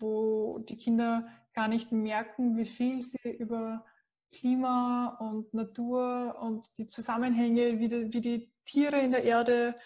wo 0.00 0.58
die 0.68 0.76
Kinder 0.76 1.28
gar 1.54 1.68
nicht 1.68 1.92
merken, 1.92 2.56
wie 2.56 2.66
viel 2.66 3.04
sie 3.06 3.30
über 3.38 3.84
Klima 4.32 5.16
und 5.20 5.54
Natur 5.54 6.36
und 6.40 6.66
die 6.76 6.88
Zusammenhänge, 6.88 7.78
wie 7.78 7.88
die, 7.88 8.12
wie 8.12 8.20
die 8.20 8.52
Tiere 8.64 8.98
in 9.00 9.12
der 9.12 9.22
Erde 9.22 9.76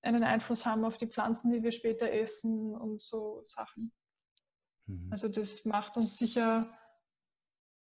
einen 0.00 0.22
Einfluss 0.22 0.64
haben 0.64 0.86
auf 0.86 0.96
die 0.96 1.06
Pflanzen, 1.06 1.52
die 1.52 1.62
wir 1.62 1.72
später 1.72 2.10
essen 2.10 2.74
und 2.74 3.02
so 3.02 3.42
Sachen. 3.44 3.92
Mhm. 4.86 5.08
Also 5.10 5.28
das 5.28 5.66
macht 5.66 5.98
uns 5.98 6.16
sicher 6.16 6.66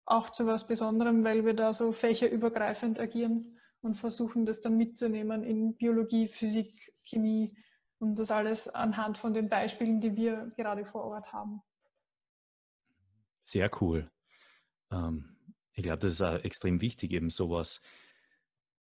auch 0.05 0.29
zu 0.29 0.45
was 0.45 0.67
Besonderem, 0.67 1.23
weil 1.25 1.45
wir 1.45 1.53
da 1.53 1.73
so 1.73 1.91
fächerübergreifend 1.91 2.97
agieren 2.99 3.59
und 3.81 3.95
versuchen, 3.95 4.45
das 4.45 4.61
dann 4.61 4.77
mitzunehmen 4.77 5.43
in 5.43 5.75
Biologie, 5.75 6.27
Physik, 6.27 6.71
Chemie 7.05 7.53
Und 8.01 8.17
das 8.17 8.31
alles 8.31 8.67
anhand 8.67 9.19
von 9.19 9.31
den 9.31 9.47
Beispielen, 9.47 10.01
die 10.01 10.15
wir 10.15 10.49
gerade 10.57 10.85
vor 10.85 11.03
Ort 11.03 11.31
haben. 11.31 11.61
Sehr 13.43 13.69
cool. 13.79 14.09
Ähm, 14.91 15.37
ich 15.73 15.83
glaube, 15.83 15.99
das 15.99 16.13
ist 16.13 16.21
auch 16.23 16.43
extrem 16.43 16.81
wichtig, 16.81 17.11
eben 17.11 17.29
sowas. 17.29 17.83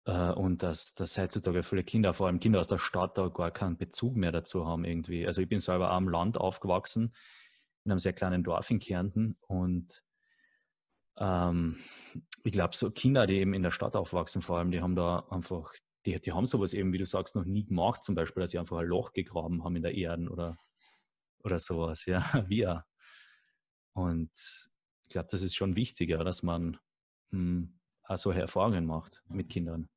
Äh, 0.05 0.31
und 0.31 0.63
dass, 0.63 0.95
dass 0.95 1.17
heutzutage 1.17 1.63
viele 1.63 1.83
Kinder, 1.83 2.13
vor 2.13 2.27
allem 2.27 2.39
Kinder 2.39 2.61
aus 2.61 2.69
der 2.69 2.77
Stadt, 2.77 3.17
da 3.17 3.27
gar 3.27 3.51
keinen 3.51 3.77
Bezug 3.77 4.15
mehr 4.15 4.31
dazu 4.31 4.65
haben 4.65 4.85
irgendwie. 4.85 5.27
Also 5.27 5.41
ich 5.41 5.49
bin 5.49 5.59
selber 5.59 5.91
am 5.91 6.07
Land 6.07 6.37
aufgewachsen, 6.37 7.13
in 7.83 7.91
einem 7.91 7.99
sehr 7.99 8.13
kleinen 8.13 8.43
Dorf 8.43 8.71
in 8.71 8.79
Kärnten 8.79 9.35
und 9.41 10.01
ähm, 11.17 11.77
ich 12.45 12.53
glaube, 12.53 12.73
so 12.73 12.89
Kinder, 12.89 13.25
die 13.27 13.35
eben 13.35 13.53
in 13.53 13.63
der 13.63 13.71
Stadt 13.71 13.97
aufwachsen, 13.97 14.41
vor 14.41 14.59
allem, 14.59 14.71
die 14.71 14.81
haben 14.81 14.95
da 14.95 15.25
einfach 15.29 15.73
die, 16.05 16.19
die 16.19 16.31
haben 16.31 16.45
sowas 16.45 16.73
eben, 16.73 16.93
wie 16.93 16.97
du 16.97 17.05
sagst, 17.05 17.35
noch 17.35 17.45
nie 17.45 17.65
gemacht, 17.65 18.03
zum 18.03 18.15
Beispiel, 18.15 18.41
dass 18.41 18.51
sie 18.51 18.59
einfach 18.59 18.77
ein 18.77 18.87
Loch 18.87 19.13
gegraben 19.13 19.63
haben 19.63 19.75
in 19.75 19.83
der 19.83 19.95
Erde 19.95 20.29
oder, 20.29 20.57
oder 21.43 21.59
sowas, 21.59 22.05
ja, 22.05 22.23
wir. 22.47 22.85
Und 23.93 24.31
ich 25.05 25.09
glaube, 25.09 25.27
das 25.29 25.41
ist 25.41 25.55
schon 25.55 25.75
wichtiger, 25.75 26.23
dass 26.23 26.43
man 26.43 26.77
hm, 27.31 27.79
auch 28.03 28.17
solche 28.17 28.41
Erfahrungen 28.41 28.85
macht 28.85 29.23
mit 29.27 29.49
Kindern. 29.49 29.89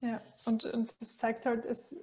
Ja, 0.00 0.20
und, 0.46 0.64
und 0.64 1.00
das 1.00 1.16
zeigt 1.18 1.46
halt, 1.46 1.64
es, 1.64 1.96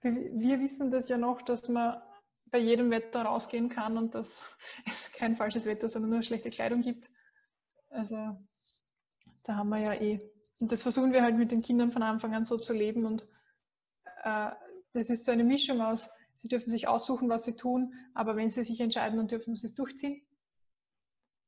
wir 0.00 0.60
wissen 0.60 0.90
das 0.90 1.08
ja 1.08 1.18
noch, 1.18 1.42
dass 1.42 1.68
man 1.68 2.00
bei 2.46 2.58
jedem 2.58 2.90
Wetter 2.90 3.22
rausgehen 3.22 3.68
kann 3.68 3.98
und 3.98 4.14
dass 4.14 4.42
es 4.86 5.12
kein 5.12 5.36
falsches 5.36 5.66
Wetter, 5.66 5.88
sondern 5.88 6.10
nur 6.12 6.22
schlechte 6.22 6.50
Kleidung 6.50 6.80
gibt. 6.80 7.10
Also 7.90 8.38
da 9.42 9.56
haben 9.56 9.68
wir 9.70 9.80
ja 9.80 9.94
eh 9.94 10.18
und 10.60 10.72
das 10.72 10.82
versuchen 10.82 11.12
wir 11.12 11.22
halt 11.22 11.36
mit 11.36 11.52
den 11.52 11.62
Kindern 11.62 11.92
von 11.92 12.02
Anfang 12.02 12.34
an 12.34 12.44
so 12.44 12.58
zu 12.58 12.72
leben. 12.72 13.04
Und 13.04 13.26
äh, 14.24 14.50
das 14.92 15.10
ist 15.10 15.24
so 15.24 15.32
eine 15.32 15.44
Mischung 15.44 15.80
aus, 15.80 16.10
sie 16.34 16.48
dürfen 16.48 16.70
sich 16.70 16.88
aussuchen, 16.88 17.28
was 17.28 17.44
sie 17.44 17.54
tun, 17.54 17.94
aber 18.14 18.36
wenn 18.36 18.48
sie 18.48 18.64
sich 18.64 18.80
entscheiden, 18.80 19.16
dann 19.16 19.28
dürfen 19.28 19.54
sie 19.54 19.66
es 19.66 19.74
durchziehen. 19.74 20.22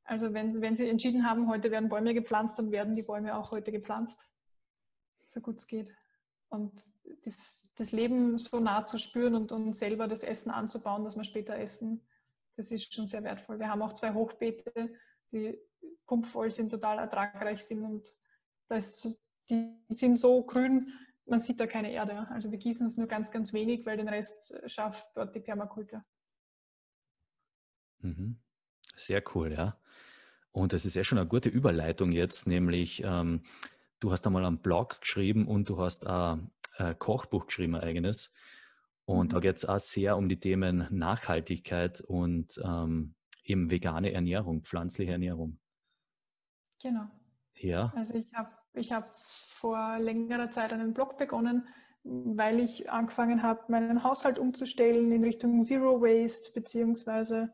Also 0.05 0.33
wenn, 0.33 0.61
wenn 0.61 0.77
sie 0.77 0.89
entschieden 0.89 1.29
haben, 1.29 1.49
heute 1.49 1.71
werden 1.71 1.89
Bäume 1.89 2.15
gepflanzt, 2.15 2.59
dann 2.59 2.73
werden 2.73 2.95
die 2.95 3.03
Bäume 3.03 3.37
auch 3.37 3.53
heute 3.53 3.71
gepflanzt, 3.71 4.25
so 5.29 5.41
gut 5.41 5.59
es 5.59 5.67
geht. 5.67 5.93
Und 6.49 6.73
das, 7.25 7.73
das, 7.77 7.93
Leben 7.93 8.37
so 8.37 8.59
nah 8.59 8.85
zu 8.85 8.99
spüren 8.99 9.37
und, 9.37 9.53
und 9.53 9.73
selber 9.73 10.09
das 10.09 10.25
Essen 10.25 10.51
anzubauen, 10.51 11.05
das 11.05 11.17
wir 11.17 11.23
später 11.23 11.57
essen, 11.57 12.05
das 12.57 12.73
ist 12.73 12.93
schon 12.93 13.07
sehr 13.07 13.23
wertvoll. 13.23 13.61
Wir 13.61 13.69
haben 13.69 13.83
auch 13.83 13.93
zwei 13.93 14.13
Hochbeete, 14.13 14.93
die 15.31 15.57
pumpvoll 16.07 16.51
sind, 16.51 16.71
total 16.71 16.99
ertragreich 16.99 17.65
sind 17.65 17.85
und 17.85 18.13
das, 18.71 19.19
die 19.51 19.77
sind 19.89 20.17
so 20.17 20.45
grün, 20.45 20.93
man 21.27 21.41
sieht 21.41 21.61
da 21.61 21.67
keine 21.67 21.93
Erde. 21.93 22.29
Also 22.31 22.51
wir 22.51 22.59
gießen 22.59 22.87
es 22.87 22.97
nur 22.97 23.09
ganz, 23.09 23.31
ganz 23.31 23.53
wenig, 23.53 23.85
weil 23.85 23.97
den 23.97 24.09
Rest 24.09 24.55
schafft 24.67 25.07
dort 25.15 25.35
die 25.35 25.41
Permakultur. 25.41 26.03
Mhm. 27.99 28.41
Sehr 28.97 29.23
cool, 29.35 29.53
ja. 29.53 29.79
Und 30.53 30.73
das 30.73 30.85
ist 30.85 30.95
ja 30.95 31.05
schon 31.05 31.19
eine 31.19 31.29
gute 31.29 31.49
Überleitung 31.49 32.13
jetzt, 32.13 32.47
nämlich 32.47 33.03
ähm, 33.05 33.43
du 34.01 34.11
hast 34.11 34.27
einmal 34.27 34.45
einen 34.45 34.59
Blog 34.59 35.01
geschrieben 35.01 35.47
und 35.47 35.69
du 35.69 35.79
hast 35.79 36.07
ein, 36.07 36.51
ein 36.77 36.99
Kochbuch 36.99 37.47
geschrieben, 37.47 37.77
ein 37.77 37.83
eigenes. 37.83 38.35
Und 39.05 39.29
mhm. 39.29 39.31
da 39.31 39.41
geht 39.41 39.57
es 39.57 39.65
auch 39.65 39.79
sehr 39.79 40.17
um 40.17 40.29
die 40.29 40.41
Themen 40.41 40.87
Nachhaltigkeit 40.91 42.01
und 42.01 42.61
ähm, 42.65 43.15
eben 43.45 43.71
vegane 43.71 44.13
Ernährung, 44.13 44.63
pflanzliche 44.63 45.13
Ernährung. 45.13 45.59
Genau. 46.83 47.07
Ja. 47.55 47.93
Also 47.95 48.15
ich 48.15 48.33
habe 48.33 48.51
ich 48.75 48.93
habe 48.93 49.07
vor 49.61 49.99
längerer 49.99 50.51
Zeit 50.51 50.73
einen 50.73 50.95
Blog 50.95 51.19
begonnen, 51.19 51.69
weil 52.03 52.63
ich 52.63 52.91
angefangen 52.91 53.43
habe, 53.43 53.65
meinen 53.69 54.03
Haushalt 54.03 54.39
umzustellen 54.39 55.13
in 55.13 55.25
Richtung 55.25 55.65
Zero 55.65 56.01
Waste, 56.01 56.53
beziehungsweise 56.53 57.53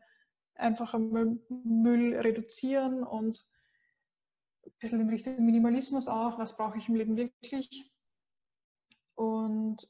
einfach 0.55 0.97
Müll 0.97 2.15
reduzieren 2.15 3.03
und 3.03 3.45
ein 4.65 4.71
bisschen 4.79 5.01
in 5.01 5.09
Richtung 5.09 5.45
Minimalismus 5.45 6.07
auch, 6.07 6.37
was 6.39 6.57
brauche 6.57 6.77
ich 6.77 6.87
im 6.89 6.95
Leben 6.95 7.17
wirklich. 7.17 7.91
Und 9.15 9.87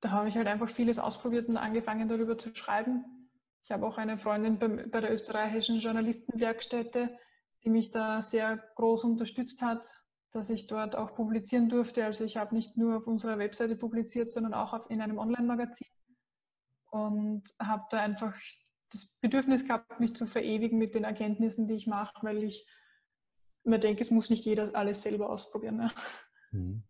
da 0.00 0.10
habe 0.10 0.28
ich 0.28 0.36
halt 0.36 0.48
einfach 0.48 0.68
vieles 0.68 0.98
ausprobiert 0.98 1.48
und 1.48 1.56
angefangen 1.56 2.08
darüber 2.08 2.36
zu 2.36 2.54
schreiben. 2.54 3.30
Ich 3.62 3.70
habe 3.70 3.86
auch 3.86 3.98
eine 3.98 4.18
Freundin 4.18 4.58
bei 4.58 5.00
der 5.00 5.12
österreichischen 5.12 5.78
Journalistenwerkstätte, 5.78 7.16
die 7.62 7.70
mich 7.70 7.92
da 7.92 8.20
sehr 8.20 8.56
groß 8.74 9.04
unterstützt 9.04 9.62
hat, 9.62 10.01
dass 10.32 10.50
ich 10.50 10.66
dort 10.66 10.96
auch 10.96 11.14
publizieren 11.14 11.68
durfte. 11.68 12.04
Also 12.04 12.24
ich 12.24 12.36
habe 12.36 12.54
nicht 12.54 12.76
nur 12.76 12.96
auf 12.96 13.06
unserer 13.06 13.38
Webseite 13.38 13.76
publiziert, 13.76 14.30
sondern 14.30 14.54
auch 14.54 14.88
in 14.90 15.00
einem 15.00 15.18
Online-Magazin 15.18 15.86
und 16.90 17.44
habe 17.58 17.84
da 17.90 18.00
einfach 18.00 18.34
das 18.90 19.16
Bedürfnis 19.20 19.66
gehabt, 19.66 20.00
mich 20.00 20.14
zu 20.14 20.26
verewigen 20.26 20.78
mit 20.78 20.94
den 20.94 21.04
Erkenntnissen, 21.04 21.66
die 21.66 21.74
ich 21.74 21.86
mache, 21.86 22.14
weil 22.22 22.42
ich 22.42 22.66
mir 23.64 23.78
denke, 23.78 24.02
es 24.02 24.10
muss 24.10 24.30
nicht 24.30 24.44
jeder 24.44 24.74
alles 24.74 25.02
selber 25.02 25.30
ausprobieren. 25.30 25.76
Ne? 25.76 25.90
Mhm. 26.50 26.82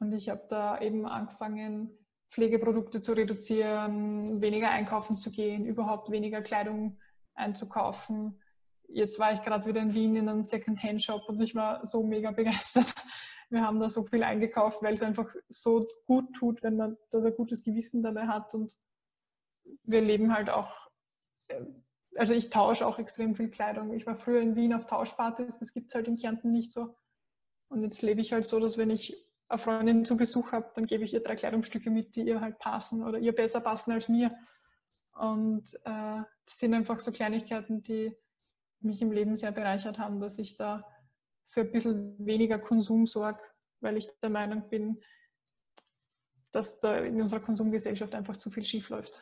Und 0.00 0.12
ich 0.12 0.28
habe 0.28 0.46
da 0.48 0.80
eben 0.80 1.06
angefangen, 1.06 1.90
Pflegeprodukte 2.28 3.00
zu 3.00 3.14
reduzieren, 3.14 4.40
weniger 4.40 4.70
einkaufen 4.70 5.16
zu 5.16 5.30
gehen, 5.30 5.66
überhaupt 5.66 6.10
weniger 6.10 6.42
Kleidung 6.42 6.98
einzukaufen, 7.34 8.40
jetzt 8.88 9.18
war 9.18 9.32
ich 9.32 9.42
gerade 9.42 9.66
wieder 9.66 9.80
in 9.80 9.94
Wien 9.94 10.16
in 10.16 10.28
einem 10.28 10.42
Second-Hand-Shop 10.42 11.28
und 11.28 11.40
ich 11.40 11.54
war 11.54 11.86
so 11.86 12.02
mega 12.02 12.30
begeistert. 12.30 12.94
Wir 13.50 13.62
haben 13.62 13.80
da 13.80 13.88
so 13.88 14.04
viel 14.04 14.22
eingekauft, 14.22 14.82
weil 14.82 14.92
es 14.92 15.02
einfach 15.02 15.34
so 15.48 15.88
gut 16.04 16.34
tut, 16.34 16.62
wenn 16.62 16.76
man 16.76 16.98
das 17.10 17.24
ein 17.24 17.34
gutes 17.34 17.62
Gewissen 17.62 18.02
dabei 18.02 18.26
hat. 18.26 18.52
Und 18.52 18.76
wir 19.84 20.02
leben 20.02 20.34
halt 20.34 20.50
auch, 20.50 20.70
äh, 21.48 21.64
also 22.16 22.34
ich 22.34 22.50
tausche 22.50 22.86
auch 22.86 22.98
extrem 22.98 23.34
viel 23.34 23.48
Kleidung. 23.48 23.94
Ich 23.94 24.06
war 24.06 24.16
früher 24.16 24.42
in 24.42 24.54
Wien 24.54 24.74
auf 24.74 24.84
Tauschpartys, 24.84 25.58
das 25.58 25.72
gibt 25.72 25.88
es 25.88 25.94
halt 25.94 26.08
in 26.08 26.18
Kärnten 26.18 26.52
nicht 26.52 26.72
so. 26.72 26.94
Und 27.68 27.80
jetzt 27.80 28.02
lebe 28.02 28.20
ich 28.20 28.34
halt 28.34 28.44
so, 28.44 28.60
dass 28.60 28.76
wenn 28.76 28.90
ich 28.90 29.16
eine 29.48 29.58
Freundin 29.58 30.04
zu 30.04 30.18
Besuch 30.18 30.52
habe, 30.52 30.70
dann 30.74 30.84
gebe 30.84 31.04
ich 31.04 31.14
ihr 31.14 31.22
drei 31.22 31.36
Kleidungsstücke 31.36 31.90
mit, 31.90 32.16
die 32.16 32.22
ihr 32.22 32.42
halt 32.42 32.58
passen 32.58 33.02
oder 33.02 33.18
ihr 33.18 33.34
besser 33.34 33.60
passen 33.60 33.92
als 33.92 34.10
mir. 34.10 34.28
Und 35.14 35.74
äh, 35.84 36.22
das 36.44 36.58
sind 36.58 36.74
einfach 36.74 37.00
so 37.00 37.12
Kleinigkeiten, 37.12 37.82
die 37.82 38.14
mich 38.80 39.02
im 39.02 39.12
Leben 39.12 39.36
sehr 39.36 39.52
bereichert 39.52 39.98
haben, 39.98 40.20
dass 40.20 40.38
ich 40.38 40.56
da 40.56 40.80
für 41.48 41.62
ein 41.62 41.72
bisschen 41.72 42.24
weniger 42.24 42.58
Konsum 42.58 43.06
sorge, 43.06 43.40
weil 43.80 43.96
ich 43.96 44.08
der 44.20 44.30
Meinung 44.30 44.68
bin, 44.68 45.00
dass 46.52 46.80
da 46.80 46.98
in 46.98 47.20
unserer 47.20 47.40
Konsumgesellschaft 47.40 48.14
einfach 48.14 48.36
zu 48.36 48.50
viel 48.50 48.64
schief 48.64 48.88
läuft. 48.88 49.20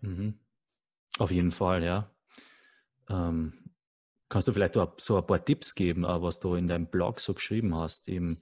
Mhm. 0.00 0.38
Auf 1.18 1.30
jeden 1.30 1.50
Fall, 1.50 1.82
ja. 1.82 2.10
Ähm, 3.08 3.70
kannst 4.28 4.48
du 4.48 4.52
vielleicht 4.52 4.74
so 4.74 5.16
ein 5.16 5.26
paar 5.26 5.44
Tipps 5.44 5.74
geben, 5.74 6.02
was 6.04 6.40
du 6.40 6.54
in 6.54 6.66
deinem 6.66 6.88
Blog 6.88 7.20
so 7.20 7.34
geschrieben 7.34 7.74
hast, 7.74 8.08
eben, 8.08 8.40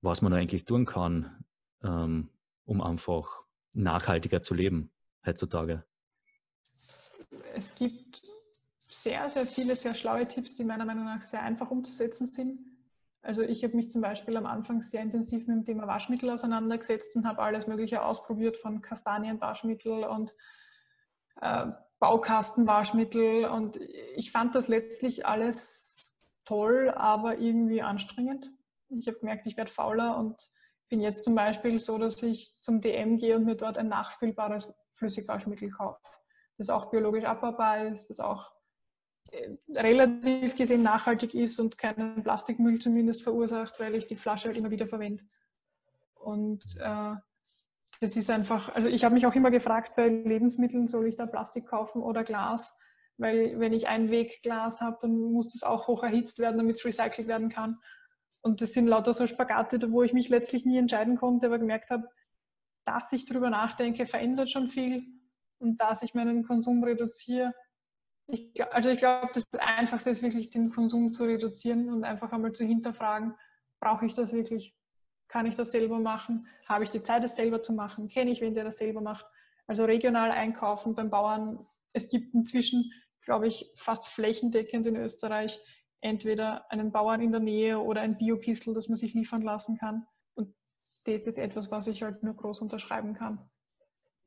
was 0.00 0.22
man 0.22 0.32
eigentlich 0.32 0.64
tun 0.64 0.86
kann, 0.86 1.44
ähm, 1.82 2.30
um 2.64 2.80
einfach 2.80 3.42
nachhaltiger 3.72 4.40
zu 4.40 4.54
leben 4.54 4.90
heutzutage? 5.26 5.84
Es 7.54 7.74
gibt 7.74 8.22
sehr, 8.88 9.28
sehr 9.28 9.46
viele 9.46 9.76
sehr 9.76 9.94
schlaue 9.94 10.26
Tipps, 10.26 10.54
die 10.54 10.64
meiner 10.64 10.84
Meinung 10.84 11.04
nach 11.04 11.22
sehr 11.22 11.42
einfach 11.42 11.70
umzusetzen 11.70 12.26
sind. 12.26 12.58
Also 13.22 13.42
ich 13.42 13.62
habe 13.62 13.76
mich 13.76 13.90
zum 13.90 14.00
Beispiel 14.00 14.36
am 14.36 14.46
Anfang 14.46 14.80
sehr 14.80 15.02
intensiv 15.02 15.46
mit 15.46 15.56
dem 15.56 15.64
Thema 15.64 15.86
Waschmittel 15.86 16.30
auseinandergesetzt 16.30 17.14
und 17.16 17.26
habe 17.26 17.42
alles 17.42 17.66
Mögliche 17.66 18.02
ausprobiert 18.02 18.56
von 18.56 18.80
Kastanienwaschmittel 18.80 20.04
und 20.04 20.32
äh, 21.40 21.66
Baukastenwaschmittel 21.98 23.44
und 23.46 23.76
ich 24.16 24.30
fand 24.30 24.54
das 24.54 24.68
letztlich 24.68 25.26
alles 25.26 26.16
toll, 26.44 26.90
aber 26.96 27.38
irgendwie 27.38 27.82
anstrengend. 27.82 28.50
Ich 28.88 29.08
habe 29.08 29.18
gemerkt, 29.18 29.46
ich 29.46 29.56
werde 29.56 29.70
fauler 29.70 30.16
und 30.16 30.40
bin 30.88 31.00
jetzt 31.00 31.24
zum 31.24 31.34
Beispiel 31.34 31.78
so, 31.78 31.98
dass 31.98 32.22
ich 32.22 32.60
zum 32.62 32.80
DM 32.80 33.18
gehe 33.18 33.36
und 33.36 33.44
mir 33.44 33.56
dort 33.56 33.76
ein 33.76 33.88
nachfüllbares 33.88 34.72
Flüssigwaschmittel 34.94 35.70
kaufe, 35.70 36.00
das 36.56 36.70
auch 36.70 36.90
biologisch 36.90 37.24
abbaubar 37.24 37.86
ist, 37.86 38.08
das 38.08 38.20
auch 38.20 38.57
relativ 39.76 40.56
gesehen 40.56 40.82
nachhaltig 40.82 41.34
ist 41.34 41.58
und 41.58 41.78
keinen 41.78 42.22
Plastikmüll 42.22 42.78
zumindest 42.78 43.22
verursacht, 43.22 43.78
weil 43.80 43.94
ich 43.94 44.06
die 44.06 44.16
Flasche 44.16 44.48
halt 44.48 44.56
immer 44.56 44.70
wieder 44.70 44.86
verwende. 44.86 45.24
Und 46.14 46.64
äh, 46.80 47.14
das 48.00 48.16
ist 48.16 48.30
einfach, 48.30 48.74
also 48.74 48.88
ich 48.88 49.04
habe 49.04 49.14
mich 49.14 49.26
auch 49.26 49.34
immer 49.34 49.50
gefragt, 49.50 49.96
bei 49.96 50.08
Lebensmitteln 50.08 50.86
soll 50.86 51.06
ich 51.06 51.16
da 51.16 51.26
Plastik 51.26 51.66
kaufen 51.66 52.02
oder 52.02 52.24
Glas, 52.24 52.78
weil 53.16 53.58
wenn 53.58 53.72
ich 53.72 53.88
Einwegglas 53.88 54.80
habe, 54.80 54.98
dann 55.00 55.18
muss 55.18 55.52
das 55.52 55.62
auch 55.62 55.88
hoch 55.88 56.04
erhitzt 56.04 56.38
werden, 56.38 56.58
damit 56.58 56.76
es 56.76 56.84
recycelt 56.84 57.26
werden 57.26 57.48
kann. 57.48 57.78
Und 58.40 58.60
das 58.60 58.72
sind 58.72 58.86
lauter 58.86 59.12
so 59.12 59.26
Spagate, 59.26 59.90
wo 59.90 60.02
ich 60.02 60.12
mich 60.12 60.28
letztlich 60.28 60.64
nie 60.64 60.78
entscheiden 60.78 61.16
konnte, 61.16 61.46
aber 61.46 61.58
gemerkt 61.58 61.90
habe, 61.90 62.08
dass 62.84 63.12
ich 63.12 63.26
darüber 63.26 63.50
nachdenke, 63.50 64.06
verändert 64.06 64.50
schon 64.50 64.68
viel 64.68 65.02
und 65.58 65.80
dass 65.80 66.02
ich 66.02 66.14
meinen 66.14 66.44
Konsum 66.44 66.84
reduziere, 66.84 67.52
ich, 68.28 68.72
also 68.72 68.90
ich 68.90 68.98
glaube, 68.98 69.28
das 69.32 69.46
Einfachste 69.58 70.10
ist 70.10 70.22
wirklich, 70.22 70.50
den 70.50 70.70
Konsum 70.70 71.14
zu 71.14 71.24
reduzieren 71.24 71.90
und 71.90 72.04
einfach 72.04 72.30
einmal 72.32 72.52
zu 72.52 72.64
hinterfragen, 72.64 73.34
brauche 73.80 74.06
ich 74.06 74.14
das 74.14 74.32
wirklich? 74.32 74.74
Kann 75.28 75.46
ich 75.46 75.56
das 75.56 75.72
selber 75.72 75.98
machen? 75.98 76.46
Habe 76.66 76.84
ich 76.84 76.90
die 76.90 77.02
Zeit, 77.02 77.24
das 77.24 77.36
selber 77.36 77.60
zu 77.60 77.72
machen? 77.72 78.08
Kenne 78.08 78.30
ich 78.30 78.40
wen, 78.40 78.54
der 78.54 78.64
das 78.64 78.78
selber 78.78 79.00
macht? 79.00 79.26
Also 79.66 79.84
regional 79.84 80.30
einkaufen 80.30 80.94
beim 80.94 81.10
Bauern. 81.10 81.66
Es 81.92 82.08
gibt 82.08 82.34
inzwischen, 82.34 82.92
glaube 83.22 83.48
ich, 83.48 83.70
fast 83.76 84.06
flächendeckend 84.06 84.86
in 84.86 84.96
Österreich 84.96 85.60
entweder 86.00 86.70
einen 86.70 86.92
Bauern 86.92 87.20
in 87.20 87.32
der 87.32 87.40
Nähe 87.40 87.78
oder 87.78 88.02
ein 88.02 88.18
Biokistel, 88.18 88.74
das 88.74 88.88
man 88.88 88.98
sich 88.98 89.14
liefern 89.14 89.42
lassen 89.42 89.78
kann. 89.78 90.06
Und 90.34 90.54
das 91.04 91.26
ist 91.26 91.38
etwas, 91.38 91.70
was 91.70 91.86
ich 91.86 92.02
halt 92.02 92.22
nur 92.22 92.34
groß 92.34 92.60
unterschreiben 92.60 93.14
kann. 93.14 93.50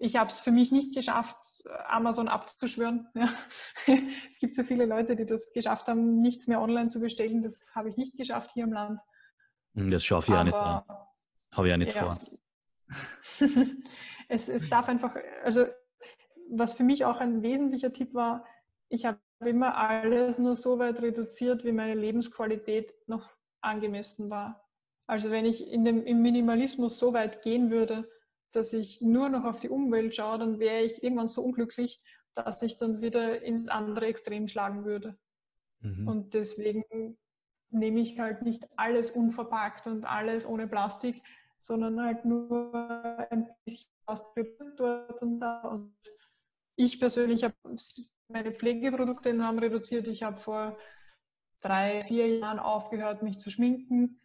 Ich 0.04 0.16
habe 0.16 0.32
es 0.32 0.40
für 0.40 0.52
mich 0.52 0.72
nicht 0.72 0.96
geschafft, 0.96 1.38
Amazon 1.86 2.28
abzuschwören. 2.28 3.08
Ja. 3.14 3.30
es 3.86 4.40
gibt 4.40 4.56
so 4.56 4.64
viele 4.64 4.88
Leute, 4.88 5.16
die 5.16 5.28
das 5.28 5.52
geschafft 5.54 5.88
haben, 5.88 6.22
nichts 6.22 6.48
mehr 6.48 6.60
online 6.60 6.88
zu 6.90 7.00
bestellen. 7.00 7.44
Das 7.44 7.70
habe 7.76 7.88
ich 7.88 7.98
nicht 7.98 8.18
geschafft 8.18 8.50
hier 8.56 8.64
im 8.64 8.74
Land. 8.74 9.00
Hm, 9.76 9.92
das 9.92 10.04
schaffe 10.04 10.32
ich 10.32 10.38
auch 10.40 10.44
nicht. 10.44 10.56
Habe 10.56 11.68
ich 11.68 11.74
auch 11.74 11.78
nicht 11.78 11.94
ja. 11.94 12.04
vor. 12.04 12.18
es, 14.28 14.50
es 14.50 14.70
darf 14.70 14.88
einfach, 14.88 15.16
also 15.44 15.68
was 16.50 16.74
für 16.74 16.84
mich 16.84 17.06
auch 17.06 17.20
ein 17.20 17.44
wesentlicher 17.44 17.94
Tipp 17.94 18.16
war, 18.16 18.44
ich 18.90 19.06
habe 19.06 19.20
immer 19.46 19.78
alles 19.78 20.40
nur 20.40 20.56
so 20.56 20.80
weit 20.80 21.00
reduziert, 21.00 21.64
wie 21.64 21.74
meine 21.74 21.94
Lebensqualität 21.94 22.92
noch 23.06 23.30
angemessen 23.62 24.32
war. 24.32 24.68
Also 25.06 25.30
wenn 25.30 25.46
ich 25.46 25.72
in 25.72 25.86
dem, 25.86 26.04
im 26.04 26.22
Minimalismus 26.22 26.98
so 26.98 27.14
weit 27.14 27.44
gehen 27.44 27.70
würde, 27.70 28.08
dass 28.52 28.74
ich 28.74 29.02
nur 29.02 29.30
noch 29.30 29.46
auf 29.46 29.60
die 29.60 29.70
Umwelt 29.70 30.16
schaue, 30.16 30.40
dann 30.40 30.60
wäre 30.60 30.82
ich 30.82 31.04
irgendwann 31.04 31.28
so 31.28 31.42
unglücklich, 31.42 32.04
dass 32.34 32.62
ich 32.62 32.78
dann 32.78 33.02
wieder 33.02 33.42
ins 33.42 33.68
andere 33.68 34.06
Extrem 34.06 34.48
schlagen 34.48 34.86
würde. 34.86 35.18
Mhm. 35.82 36.08
Und 36.08 36.34
deswegen 36.34 37.18
nehme 37.70 38.02
ich 38.02 38.20
halt 38.20 38.42
nicht 38.42 38.68
alles 38.78 39.12
unverpackt 39.12 39.88
und 39.88 40.06
alles 40.06 40.46
ohne 40.46 40.68
Plastik, 40.68 41.22
sondern 41.60 42.02
halt 42.02 42.26
nur 42.26 42.74
ein 43.32 43.50
bisschen 43.66 43.90
Plastik 44.06 44.58
dort 44.78 45.22
und 45.22 45.40
da. 45.40 45.62
Und 45.62 45.96
ich 46.76 47.00
persönlich 47.00 47.44
habe 47.44 47.56
meine 48.28 48.52
Pflegeprodukte 48.52 49.30
enorm 49.30 49.60
reduziert. 49.60 50.08
Ich 50.08 50.24
habe 50.24 50.38
vor 50.38 50.78
drei, 51.62 52.02
vier 52.04 52.40
Jahren 52.40 52.60
aufgehört, 52.60 53.24
mich 53.24 53.38
zu 53.40 53.50
schminken 53.50 54.21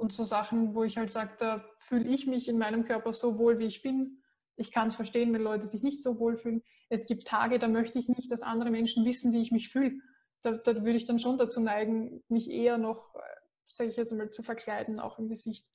und 0.00 0.12
so 0.12 0.24
Sachen, 0.24 0.74
wo 0.74 0.82
ich 0.82 0.96
halt 0.96 1.12
sage, 1.12 1.34
da 1.38 1.64
fühle 1.78 2.08
ich 2.08 2.26
mich 2.26 2.48
in 2.48 2.58
meinem 2.58 2.84
Körper 2.84 3.12
so 3.12 3.38
wohl, 3.38 3.58
wie 3.58 3.66
ich 3.66 3.82
bin. 3.82 4.22
Ich 4.56 4.72
kann 4.72 4.88
es 4.88 4.94
verstehen, 4.94 5.32
wenn 5.32 5.42
Leute 5.42 5.66
sich 5.66 5.82
nicht 5.82 6.02
so 6.02 6.18
wohl 6.18 6.38
fühlen. 6.38 6.62
Es 6.88 7.06
gibt 7.06 7.26
Tage, 7.26 7.58
da 7.58 7.68
möchte 7.68 7.98
ich 7.98 8.08
nicht, 8.08 8.32
dass 8.32 8.42
andere 8.42 8.70
Menschen 8.70 9.04
wissen, 9.04 9.32
wie 9.32 9.42
ich 9.42 9.52
mich 9.52 9.68
fühle. 9.68 10.00
Da, 10.42 10.52
da 10.52 10.74
würde 10.74 10.96
ich 10.96 11.04
dann 11.04 11.18
schon 11.18 11.36
dazu 11.36 11.60
neigen, 11.60 12.22
mich 12.28 12.50
eher 12.50 12.78
noch, 12.78 13.14
äh, 13.14 13.20
sage 13.68 13.90
ich 13.90 13.96
jetzt 13.96 14.10
einmal, 14.10 14.30
zu 14.30 14.42
verkleiden, 14.42 15.00
auch 15.00 15.18
im 15.18 15.28
Gesicht. 15.28 15.66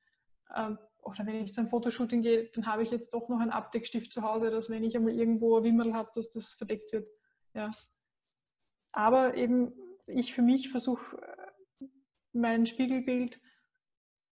Ähm, 0.55 0.79
oder 1.03 1.25
wenn 1.27 1.43
ich 1.43 1.53
zu 1.53 1.61
einem 1.61 1.69
Fotoshooting 1.69 2.23
gehe, 2.23 2.49
dann 2.55 2.65
habe 2.65 2.81
ich 2.81 2.89
jetzt 2.89 3.13
doch 3.13 3.29
noch 3.29 3.39
einen 3.39 3.51
Abdeckstift 3.51 4.11
zu 4.11 4.23
Hause, 4.23 4.49
dass 4.49 4.71
wenn 4.71 4.83
ich 4.83 4.95
einmal 4.95 5.13
irgendwo 5.13 5.57
ein 5.57 5.63
Wimmel 5.63 5.93
habe, 5.93 6.09
dass 6.15 6.31
das 6.31 6.53
verdeckt 6.53 6.91
wird. 6.91 7.07
Ja. 7.53 7.69
Aber 8.91 9.35
eben, 9.35 9.71
ich 10.07 10.33
für 10.33 10.41
mich 10.41 10.71
versuche, 10.71 11.15
äh, 11.21 11.85
mein 12.33 12.65
Spiegelbild 12.65 13.39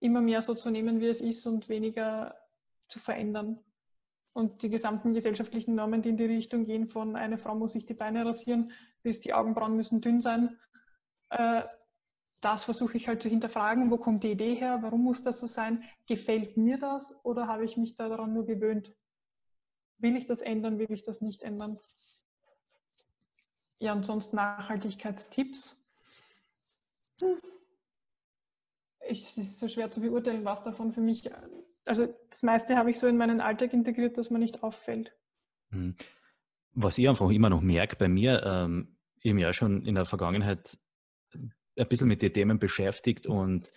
immer 0.01 0.21
mehr 0.21 0.43
so 0.43 0.55
zu 0.55 0.71
nehmen, 0.71 1.01
wie 1.01 1.09
es 1.09 1.21
ist 1.21 1.47
und 1.47 1.69
weniger 1.69 2.35
zu 2.89 2.99
verändern. 2.99 3.61
Und 4.33 4.63
die 4.63 4.71
gesamten 4.71 5.13
gesellschaftlichen 5.13 5.75
Normen, 5.75 6.03
die 6.03 6.11
in 6.11 6.17
die 6.17 6.25
Richtung 6.25 6.65
gehen, 6.65 6.87
von 6.87 7.17
eine 7.17 7.39
Frau 7.39 7.55
muss 7.55 7.73
sich 7.73 7.87
die 7.87 7.95
Beine 7.95 8.25
rasieren, 8.25 8.73
bis 9.03 9.21
die 9.21 9.35
Augenbrauen 9.35 9.77
müssen 9.77 10.01
dünn 10.01 10.21
sein, 10.21 10.59
äh, 11.31 11.63
das 12.41 12.65
versuche 12.65 12.97
ich 12.97 13.07
halt 13.07 13.23
zu 13.23 13.29
hinterfragen, 13.29 13.91
wo 13.91 13.99
kommt 13.99 14.25
die 14.25 14.31
Idee 14.31 14.55
her, 14.55 14.79
warum 14.81 15.03
muss 15.03 15.23
das 15.23 15.39
so 15.39 15.47
sein, 15.47 15.85
gefällt 16.07 16.57
mir 16.57 16.79
das 16.79 17.23
oder 17.23 17.47
habe 17.47 17.65
ich 17.65 17.77
mich 17.77 17.97
daran 17.97 18.33
nur 18.33 18.47
gewöhnt? 18.47 18.93
Will 19.99 20.17
ich 20.17 20.25
das 20.25 20.41
ändern, 20.41 20.79
will 20.79 20.91
ich 20.91 21.03
das 21.03 21.21
nicht 21.21 21.43
ändern? 21.43 21.79
Ja, 23.79 23.93
und 23.93 24.05
sonst 24.05 24.33
Nachhaltigkeitstipps. 24.33 25.85
Hm. 27.21 27.41
Ich, 29.11 29.25
es 29.25 29.39
ist 29.39 29.59
so 29.59 29.69
schwer 29.69 29.91
zu 29.91 30.01
beurteilen, 30.01 30.45
was 30.45 30.63
davon 30.63 30.93
für 30.93 31.01
mich, 31.01 31.29
also 31.85 32.15
das 32.29 32.43
meiste 32.43 32.77
habe 32.77 32.91
ich 32.91 32.99
so 32.99 33.07
in 33.07 33.17
meinen 33.17 33.41
Alltag 33.41 33.73
integriert, 33.73 34.17
dass 34.17 34.31
man 34.31 34.41
nicht 34.41 34.63
auffällt. 34.63 35.17
Hm. 35.71 35.97
Was 36.73 36.99
ich 36.99 37.09
einfach 37.09 37.31
immer 37.31 37.51
noch 37.51 37.61
merke 37.61 37.97
bei 37.97 38.09
mir, 38.09 38.43
ähm, 38.45 38.97
eben 39.23 39.39
ja 39.39 39.53
schon 39.53 39.85
in 39.85 39.97
der 39.97 40.05
Vergangenheit 40.05 40.79
ein 41.35 41.89
bisschen 41.89 42.09
mit 42.09 42.23
den 42.23 42.33
Themen 42.33 42.59
beschäftigt 42.59 43.27
und 43.27 43.73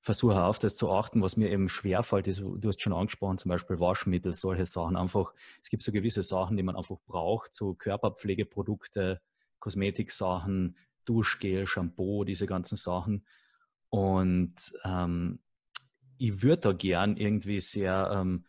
versuche 0.00 0.42
auf 0.42 0.58
das 0.58 0.76
zu 0.76 0.90
achten, 0.90 1.20
was 1.20 1.36
mir 1.36 1.50
eben 1.50 1.68
schwerfällt, 1.68 2.26
ist, 2.26 2.40
du 2.40 2.60
hast 2.68 2.80
schon 2.80 2.92
angesprochen, 2.92 3.38
zum 3.38 3.50
Beispiel 3.50 3.80
Waschmittel, 3.80 4.32
solche 4.32 4.64
Sachen. 4.64 4.96
Einfach, 4.96 5.34
es 5.60 5.68
gibt 5.68 5.82
so 5.82 5.92
gewisse 5.92 6.22
Sachen, 6.22 6.56
die 6.56 6.62
man 6.62 6.76
einfach 6.76 6.96
braucht, 7.06 7.52
so 7.52 7.74
Körperpflegeprodukte, 7.74 9.20
Kosmetiksachen, 9.58 10.76
Duschgel, 11.04 11.66
Shampoo, 11.66 12.24
diese 12.24 12.46
ganzen 12.46 12.76
Sachen. 12.76 13.26
Und 13.90 14.54
ähm, 14.84 15.40
ich 16.18 16.42
würde 16.42 16.60
da 16.60 16.72
gern 16.72 17.16
irgendwie 17.16 17.60
sehr 17.60 18.10
ähm, 18.12 18.46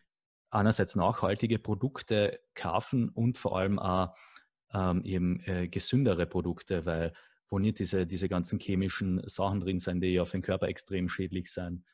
einerseits 0.50 0.94
nachhaltige 0.94 1.58
Produkte 1.58 2.40
kaufen 2.54 3.08
und 3.08 3.38
vor 3.38 3.58
allem 3.58 3.78
auch 3.78 4.14
ähm, 4.72 5.04
eben 5.04 5.40
äh, 5.40 5.68
gesündere 5.68 6.26
Produkte, 6.26 6.86
weil 6.86 7.12
wo 7.48 7.58
nicht 7.58 7.78
diese, 7.78 8.06
diese 8.06 8.30
ganzen 8.30 8.58
chemischen 8.58 9.22
Sachen 9.28 9.60
drin 9.60 9.78
sind, 9.78 10.00
die 10.00 10.08
ja 10.08 10.24
für 10.24 10.38
den 10.38 10.42
Körper 10.42 10.68
extrem 10.68 11.10
schädlich 11.10 11.52
sind. 11.52 11.84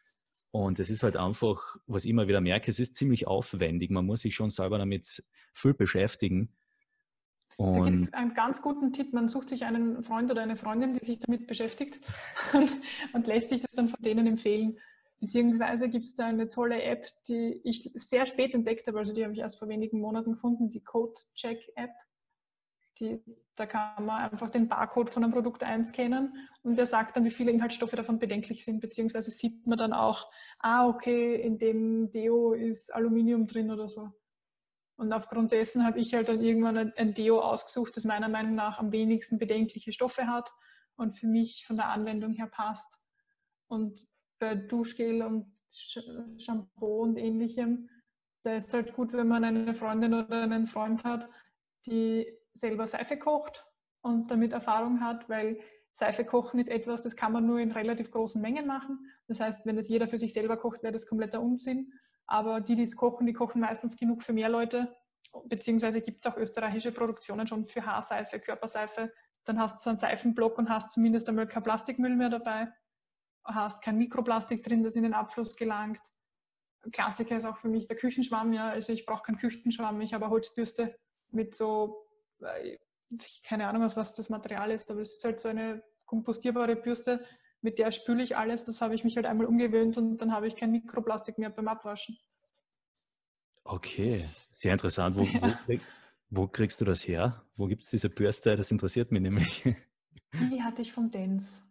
Und 0.50 0.78
es 0.78 0.88
ist 0.88 1.02
halt 1.02 1.16
einfach, 1.16 1.76
was 1.86 2.04
ich 2.04 2.10
immer 2.10 2.28
wieder 2.28 2.40
merke, 2.40 2.70
es 2.70 2.78
ist 2.78 2.94
ziemlich 2.94 3.26
aufwendig. 3.26 3.90
Man 3.90 4.06
muss 4.06 4.20
sich 4.20 4.34
schon 4.34 4.50
selber 4.50 4.78
damit 4.78 5.22
viel 5.52 5.74
beschäftigen. 5.74 6.56
Und 7.58 7.74
da 7.74 7.84
gibt 7.84 7.98
es 7.98 8.12
einen 8.14 8.34
ganz 8.34 8.62
guten 8.62 8.92
Tipp. 8.92 9.12
Man 9.12 9.28
sucht 9.28 9.48
sich 9.48 9.64
einen 9.64 10.04
Freund 10.04 10.30
oder 10.30 10.42
eine 10.42 10.56
Freundin, 10.56 10.94
die 10.94 11.04
sich 11.04 11.18
damit 11.18 11.48
beschäftigt 11.48 11.98
und, 12.54 12.70
und 13.12 13.26
lässt 13.26 13.48
sich 13.48 13.60
das 13.60 13.72
dann 13.72 13.88
von 13.88 14.00
denen 14.00 14.28
empfehlen. 14.28 14.78
Beziehungsweise 15.20 15.88
gibt 15.88 16.06
es 16.06 16.14
da 16.14 16.26
eine 16.26 16.48
tolle 16.48 16.80
App, 16.80 17.04
die 17.26 17.60
ich 17.64 17.90
sehr 17.96 18.26
spät 18.26 18.54
entdeckt 18.54 18.86
habe, 18.86 18.98
also 18.98 19.12
die 19.12 19.24
habe 19.24 19.32
ich 19.32 19.40
erst 19.40 19.58
vor 19.58 19.68
wenigen 19.68 20.00
Monaten 20.00 20.34
gefunden, 20.34 20.70
die 20.70 20.84
Code 20.84 21.14
Check 21.34 21.72
App. 21.74 21.90
Die, 23.00 23.20
da 23.56 23.66
kann 23.66 24.06
man 24.06 24.22
einfach 24.22 24.50
den 24.50 24.68
Barcode 24.68 25.10
von 25.10 25.24
einem 25.24 25.32
Produkt 25.32 25.64
einscannen 25.64 26.34
und 26.62 26.78
der 26.78 26.86
sagt 26.86 27.16
dann, 27.16 27.24
wie 27.24 27.30
viele 27.32 27.50
Inhaltsstoffe 27.50 27.92
davon 27.92 28.20
bedenklich 28.20 28.64
sind, 28.64 28.80
beziehungsweise 28.80 29.32
sieht 29.32 29.66
man 29.66 29.78
dann 29.78 29.92
auch, 29.92 30.28
ah, 30.60 30.88
okay, 30.88 31.40
in 31.40 31.58
dem 31.58 32.10
Deo 32.12 32.52
ist 32.52 32.94
Aluminium 32.94 33.48
drin 33.48 33.72
oder 33.72 33.88
so. 33.88 34.12
Und 34.98 35.12
aufgrund 35.12 35.52
dessen 35.52 35.86
habe 35.86 36.00
ich 36.00 36.12
halt 36.12 36.28
dann 36.28 36.42
irgendwann 36.42 36.76
ein 36.76 37.14
Deo 37.14 37.40
ausgesucht, 37.40 37.96
das 37.96 38.04
meiner 38.04 38.28
Meinung 38.28 38.56
nach 38.56 38.80
am 38.80 38.90
wenigsten 38.90 39.38
bedenkliche 39.38 39.92
Stoffe 39.92 40.26
hat 40.26 40.52
und 40.96 41.12
für 41.12 41.28
mich 41.28 41.64
von 41.66 41.76
der 41.76 41.86
Anwendung 41.86 42.34
her 42.34 42.48
passt. 42.48 43.06
Und 43.68 44.04
bei 44.40 44.56
Duschgel 44.56 45.22
und 45.22 45.54
Shampoo 46.38 47.02
und 47.02 47.16
ähnlichem, 47.16 47.88
da 48.42 48.56
ist 48.56 48.68
es 48.68 48.74
halt 48.74 48.92
gut, 48.94 49.12
wenn 49.12 49.28
man 49.28 49.44
eine 49.44 49.72
Freundin 49.72 50.14
oder 50.14 50.42
einen 50.42 50.66
Freund 50.66 51.04
hat, 51.04 51.28
die 51.86 52.26
selber 52.54 52.88
Seife 52.88 53.16
kocht 53.16 53.62
und 54.00 54.32
damit 54.32 54.52
Erfahrung 54.52 55.00
hat, 55.00 55.28
weil 55.28 55.60
Seife 55.92 56.24
kochen 56.24 56.58
ist 56.58 56.70
etwas, 56.70 57.02
das 57.02 57.14
kann 57.14 57.32
man 57.32 57.46
nur 57.46 57.60
in 57.60 57.70
relativ 57.70 58.10
großen 58.10 58.42
Mengen 58.42 58.66
machen. 58.66 59.12
Das 59.28 59.38
heißt, 59.38 59.64
wenn 59.64 59.76
das 59.76 59.88
jeder 59.88 60.08
für 60.08 60.18
sich 60.18 60.32
selber 60.32 60.56
kocht, 60.56 60.82
wäre 60.82 60.92
das 60.92 61.06
kompletter 61.06 61.40
Unsinn. 61.40 61.92
Aber 62.28 62.60
die, 62.60 62.76
die 62.76 62.84
es 62.84 62.96
kochen, 62.96 63.26
die 63.26 63.32
kochen 63.32 63.60
meistens 63.60 63.96
genug 63.96 64.22
für 64.22 64.32
mehr 64.32 64.48
Leute. 64.48 64.94
Beziehungsweise 65.46 66.00
gibt 66.00 66.24
es 66.24 66.32
auch 66.32 66.36
österreichische 66.36 66.92
Produktionen 66.92 67.46
schon 67.46 67.66
für 67.66 67.84
Haarseife, 67.84 68.38
Körperseife. 68.38 69.12
Dann 69.44 69.58
hast 69.58 69.78
du 69.78 69.82
so 69.82 69.90
einen 69.90 69.98
Seifenblock 69.98 70.58
und 70.58 70.68
hast 70.68 70.90
zumindest 70.90 71.28
einmal 71.28 71.48
kein 71.48 71.62
Plastikmüll 71.62 72.14
mehr 72.14 72.30
dabei. 72.30 72.68
Hast 73.44 73.82
kein 73.82 73.98
Mikroplastik 73.98 74.62
drin, 74.62 74.84
das 74.84 74.94
in 74.94 75.02
den 75.02 75.14
Abfluss 75.14 75.56
gelangt. 75.56 76.00
Klassiker 76.92 77.36
ist 77.36 77.44
auch 77.44 77.56
für 77.56 77.68
mich 77.68 77.88
der 77.88 77.96
Küchenschwamm. 77.96 78.52
Ja. 78.52 78.68
Also 78.68 78.92
ich 78.92 79.04
brauche 79.04 79.22
keinen 79.22 79.38
Küchenschwamm, 79.38 80.00
ich 80.00 80.14
habe 80.14 80.26
eine 80.26 80.32
Holzbürste 80.32 80.94
mit 81.30 81.54
so 81.54 82.06
keine 83.44 83.66
Ahnung, 83.68 83.82
was, 83.82 83.96
was 83.96 84.14
das 84.14 84.28
Material 84.28 84.70
ist, 84.70 84.90
aber 84.90 85.00
es 85.00 85.14
ist 85.14 85.24
halt 85.24 85.40
so 85.40 85.48
eine 85.48 85.82
kompostierbare 86.04 86.76
Bürste, 86.76 87.24
mit 87.60 87.78
der 87.78 87.90
spüle 87.92 88.22
ich 88.22 88.36
alles. 88.36 88.64
Das 88.64 88.80
habe 88.80 88.94
ich 88.94 89.04
mich 89.04 89.16
halt 89.16 89.26
einmal 89.26 89.46
umgewöhnt 89.46 89.96
und 89.98 90.18
dann 90.18 90.32
habe 90.32 90.46
ich 90.46 90.56
kein 90.56 90.70
Mikroplastik 90.70 91.38
mehr 91.38 91.50
beim 91.50 91.68
Abwaschen. 91.68 92.16
Okay, 93.64 94.24
sehr 94.52 94.72
interessant. 94.72 95.16
Wo, 95.16 95.22
ja. 95.24 95.42
wo, 95.42 95.64
krieg, 95.64 95.82
wo 96.30 96.46
kriegst 96.46 96.80
du 96.80 96.84
das 96.84 97.06
her? 97.06 97.44
Wo 97.56 97.66
gibt 97.66 97.82
es 97.82 97.90
diese 97.90 98.08
Bürste? 98.08 98.56
Das 98.56 98.70
interessiert 98.70 99.12
mich 99.12 99.22
nämlich. 99.22 99.64
Die 100.32 100.62
hatte 100.62 100.82
ich 100.82 100.92
vom 100.92 101.10
Dens. 101.10 101.62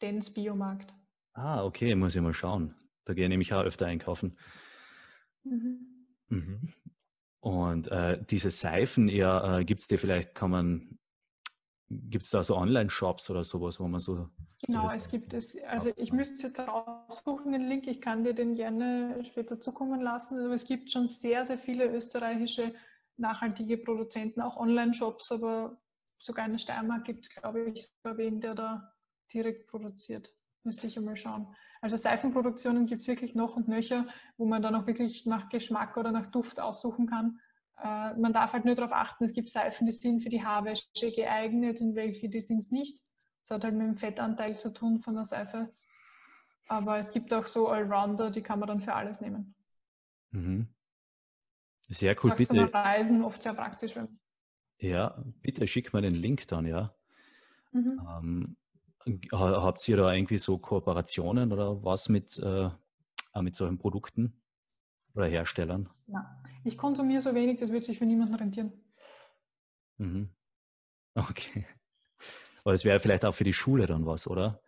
Dens 0.00 0.32
Biomarkt. 0.32 0.94
Ah, 1.34 1.64
okay, 1.64 1.94
muss 1.94 2.14
ich 2.14 2.20
mal 2.20 2.34
schauen. 2.34 2.74
Da 3.04 3.14
gehe 3.14 3.24
ich 3.24 3.28
nämlich 3.28 3.52
auch 3.52 3.62
öfter 3.62 3.86
einkaufen. 3.86 4.36
Mhm. 5.44 6.06
Mhm. 6.28 6.72
Und 7.40 7.88
äh, 7.88 8.22
diese 8.24 8.50
Seifen, 8.50 9.08
ja, 9.08 9.58
äh, 9.58 9.64
gibt 9.64 9.80
es 9.80 9.88
dir 9.88 9.98
vielleicht, 9.98 10.34
kann 10.34 10.50
man, 10.50 10.98
gibt 12.10 12.24
es 12.24 12.30
da 12.30 12.42
so 12.44 12.56
Online-Shops 12.56 13.30
oder 13.30 13.44
sowas, 13.44 13.80
wo 13.80 13.88
man 13.88 14.00
so 14.00 14.28
Genau, 14.66 14.88
so 14.88 14.94
es 14.94 15.10
gibt 15.10 15.34
es, 15.34 15.60
also 15.64 15.90
ich 15.96 16.12
müsste 16.12 16.46
jetzt 16.46 16.60
raussuchen 16.60 17.50
den 17.50 17.68
Link, 17.68 17.88
ich 17.88 18.00
kann 18.00 18.22
dir 18.22 18.32
den 18.32 18.54
gerne 18.54 19.24
später 19.24 19.60
zukommen 19.60 20.00
lassen, 20.00 20.38
aber 20.38 20.54
es 20.54 20.64
gibt 20.64 20.90
schon 20.90 21.08
sehr, 21.08 21.44
sehr 21.44 21.58
viele 21.58 21.86
österreichische 21.86 22.72
nachhaltige 23.16 23.76
Produzenten, 23.76 24.40
auch 24.40 24.56
Online-Shops, 24.56 25.32
aber 25.32 25.80
sogar 26.18 26.46
in 26.46 26.52
der 26.52 26.58
Steiermark 26.58 27.04
gibt 27.04 27.26
es, 27.26 27.34
glaube 27.34 27.64
ich, 27.64 27.88
sogar 27.88 28.18
wen, 28.18 28.40
der 28.40 28.54
da 28.54 28.92
direkt 29.32 29.66
produziert. 29.66 30.32
Müsste 30.62 30.86
ich 30.86 30.96
einmal 30.96 31.16
schauen. 31.16 31.54
Also 31.80 31.96
Seifenproduktionen 31.96 32.86
gibt 32.86 33.02
es 33.02 33.08
wirklich 33.08 33.34
noch 33.34 33.56
und 33.56 33.66
nöcher, 33.66 34.04
wo 34.36 34.46
man 34.46 34.62
dann 34.62 34.76
auch 34.76 34.86
wirklich 34.86 35.26
nach 35.26 35.48
Geschmack 35.48 35.96
oder 35.96 36.12
nach 36.12 36.28
Duft 36.28 36.60
aussuchen 36.60 37.08
kann. 37.08 37.40
Äh, 37.82 38.14
man 38.14 38.32
darf 38.32 38.52
halt 38.52 38.64
nur 38.64 38.74
darauf 38.74 38.92
achten, 38.92 39.24
es 39.24 39.32
gibt 39.32 39.50
Seifen, 39.50 39.86
die 39.86 39.92
sind 39.92 40.20
für 40.20 40.28
die 40.28 40.44
Haarwäsche 40.44 40.86
geeignet 40.94 41.80
und 41.80 41.96
welche, 41.96 42.28
die 42.28 42.40
sind 42.40 42.58
es 42.58 42.70
nicht. 42.70 43.02
Das 43.42 43.56
hat 43.56 43.64
halt 43.64 43.74
mit 43.74 43.86
dem 43.86 43.96
Fettanteil 43.96 44.56
zu 44.58 44.72
tun 44.72 45.00
von 45.00 45.16
der 45.16 45.26
Seife. 45.26 45.68
Aber 46.68 46.98
es 46.98 47.12
gibt 47.12 47.34
auch 47.34 47.46
so 47.46 47.68
Allrounder, 47.68 48.30
die 48.30 48.42
kann 48.42 48.60
man 48.60 48.68
dann 48.68 48.80
für 48.80 48.94
alles 48.94 49.20
nehmen. 49.20 49.54
Mhm. 50.30 50.68
Sehr 51.88 52.16
cool, 52.22 52.34
bitte. 52.36 52.72
Reisen 52.72 53.24
oft 53.24 53.42
sehr 53.42 53.54
praktisch. 53.54 53.94
Ja, 54.78 55.22
bitte 55.42 55.66
schick 55.66 55.92
mir 55.92 56.02
den 56.02 56.14
Link 56.14 56.46
dann, 56.46 56.66
ja. 56.66 56.94
Mhm. 57.72 58.00
Ähm, 58.16 58.56
habt 59.32 59.88
ihr 59.88 59.96
da 59.96 60.12
irgendwie 60.12 60.38
so 60.38 60.58
Kooperationen 60.58 61.52
oder 61.52 61.82
was 61.82 62.08
mit, 62.08 62.38
äh, 62.38 62.70
mit 63.40 63.56
solchen 63.56 63.78
Produkten 63.78 64.40
oder 65.14 65.26
Herstellern? 65.26 65.88
Na, 66.06 66.42
ich 66.64 66.78
konsumiere 66.78 67.20
so 67.20 67.34
wenig, 67.34 67.58
das 67.58 67.72
wird 67.72 67.84
sich 67.84 67.98
für 67.98 68.06
niemanden 68.06 68.34
rentieren. 68.34 68.72
Mhm. 69.98 70.30
Okay. 71.14 71.66
Aber 72.64 72.74
es 72.74 72.84
wäre 72.84 73.00
vielleicht 73.00 73.24
auch 73.24 73.34
für 73.34 73.44
die 73.44 73.52
Schule 73.52 73.86
dann 73.86 74.06
was, 74.06 74.26
oder? 74.26 74.62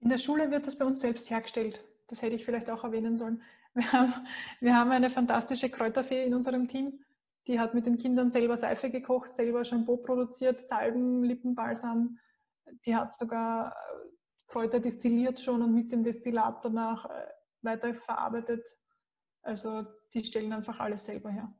In 0.00 0.08
der 0.08 0.18
Schule 0.18 0.50
wird 0.50 0.66
das 0.66 0.78
bei 0.78 0.84
uns 0.84 1.00
selbst 1.00 1.28
hergestellt. 1.30 1.84
Das 2.06 2.22
hätte 2.22 2.34
ich 2.36 2.44
vielleicht 2.44 2.70
auch 2.70 2.84
erwähnen 2.84 3.16
sollen. 3.16 3.42
Wir 3.74 3.92
haben, 3.92 4.14
wir 4.60 4.74
haben 4.74 4.90
eine 4.90 5.10
fantastische 5.10 5.70
Kräuterfee 5.70 6.24
in 6.24 6.34
unserem 6.34 6.66
Team. 6.66 7.04
Die 7.46 7.60
hat 7.60 7.74
mit 7.74 7.86
den 7.86 7.98
Kindern 7.98 8.30
selber 8.30 8.56
Seife 8.56 8.90
gekocht, 8.90 9.34
selber 9.34 9.64
Shampoo 9.64 9.98
produziert, 9.98 10.60
Salben, 10.60 11.22
Lippenbalsam. 11.22 12.18
Die 12.84 12.96
hat 12.96 13.14
sogar 13.14 13.70
äh, 13.70 13.72
Kräuter 14.48 14.80
destilliert 14.80 15.38
schon 15.38 15.62
und 15.62 15.74
mit 15.74 15.92
dem 15.92 16.02
Destillat 16.02 16.64
danach 16.64 17.04
äh, 17.06 17.26
weiterverarbeitet. 17.62 18.66
Also 19.48 19.86
die 20.12 20.22
stellen 20.22 20.52
einfach 20.52 20.78
alles 20.78 21.04
selber 21.04 21.30
her. 21.30 21.50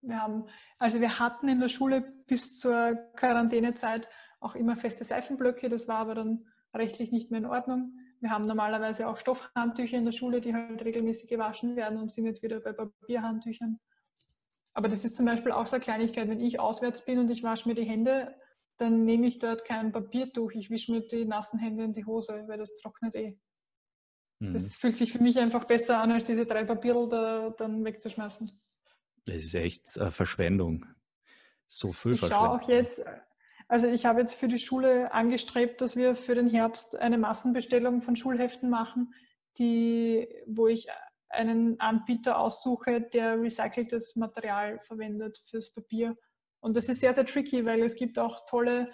Wir 0.00 0.20
haben, 0.20 0.46
also 0.78 0.98
wir 1.00 1.18
hatten 1.18 1.46
in 1.46 1.60
der 1.60 1.68
Schule 1.68 2.00
bis 2.26 2.58
zur 2.58 2.94
Quarantänezeit 3.16 4.08
auch 4.40 4.54
immer 4.54 4.76
feste 4.76 5.04
Seifenblöcke, 5.04 5.68
das 5.68 5.86
war 5.86 5.98
aber 5.98 6.14
dann 6.14 6.46
rechtlich 6.74 7.12
nicht 7.12 7.30
mehr 7.30 7.40
in 7.40 7.46
Ordnung. 7.46 7.92
Wir 8.20 8.30
haben 8.30 8.46
normalerweise 8.46 9.06
auch 9.08 9.18
Stoffhandtücher 9.18 9.98
in 9.98 10.06
der 10.06 10.12
Schule, 10.12 10.40
die 10.40 10.54
halt 10.54 10.82
regelmäßig 10.82 11.28
gewaschen 11.28 11.76
werden 11.76 11.98
und 11.98 12.10
sind 12.10 12.24
jetzt 12.24 12.42
wieder 12.42 12.60
bei 12.60 12.72
Papierhandtüchern. 12.72 13.78
Aber 14.72 14.88
das 14.88 15.04
ist 15.04 15.16
zum 15.16 15.26
Beispiel 15.26 15.52
auch 15.52 15.66
so 15.66 15.76
eine 15.76 15.84
Kleinigkeit, 15.84 16.28
wenn 16.28 16.40
ich 16.40 16.60
auswärts 16.60 17.04
bin 17.04 17.18
und 17.18 17.30
ich 17.30 17.42
wasche 17.42 17.68
mir 17.68 17.74
die 17.74 17.84
Hände, 17.84 18.34
dann 18.78 19.04
nehme 19.04 19.26
ich 19.26 19.38
dort 19.38 19.66
kein 19.66 19.92
Papiertuch, 19.92 20.52
ich 20.52 20.70
wische 20.70 20.92
mir 20.92 21.06
die 21.06 21.26
nassen 21.26 21.60
Hände 21.60 21.84
in 21.84 21.92
die 21.92 22.06
Hose, 22.06 22.44
weil 22.46 22.58
das 22.58 22.72
trocknet 22.74 23.14
eh. 23.14 23.38
Mhm. 24.38 24.52
Das 24.52 24.74
fühlt 24.74 24.96
sich 24.96 25.12
für 25.12 25.22
mich 25.22 25.38
einfach 25.38 25.64
besser 25.64 25.98
an, 25.98 26.12
als 26.12 26.24
diese 26.24 26.46
drei 26.46 26.64
Papiere 26.64 27.08
da 27.08 27.50
dann 27.50 27.84
wegzuschmeißen. 27.84 28.50
Das 29.26 29.36
ist 29.36 29.54
echt 29.54 29.96
äh, 29.96 30.10
Verschwendung. 30.10 30.86
So 31.66 31.92
viel 31.92 32.12
ich 32.12 32.20
Verschwendung. 32.20 32.60
Ich 32.60 32.62
schaue 32.62 32.64
auch 32.64 32.68
jetzt, 32.68 33.04
also 33.68 33.86
ich 33.86 34.04
habe 34.04 34.20
jetzt 34.20 34.34
für 34.34 34.48
die 34.48 34.58
Schule 34.58 35.12
angestrebt, 35.12 35.80
dass 35.80 35.96
wir 35.96 36.14
für 36.14 36.34
den 36.34 36.48
Herbst 36.48 36.96
eine 36.96 37.18
Massenbestellung 37.18 38.02
von 38.02 38.16
Schulheften 38.16 38.68
machen, 38.68 39.14
die, 39.58 40.28
wo 40.46 40.66
ich 40.68 40.88
einen 41.30 41.80
Anbieter 41.80 42.38
aussuche, 42.38 43.00
der 43.00 43.40
recyceltes 43.40 44.16
Material 44.16 44.78
verwendet 44.80 45.42
fürs 45.46 45.72
Papier. 45.72 46.16
Und 46.60 46.76
das 46.76 46.88
ist 46.88 47.00
sehr, 47.00 47.14
sehr 47.14 47.26
tricky, 47.26 47.64
weil 47.64 47.82
es 47.82 47.94
gibt 47.94 48.18
auch 48.18 48.46
tolle 48.46 48.86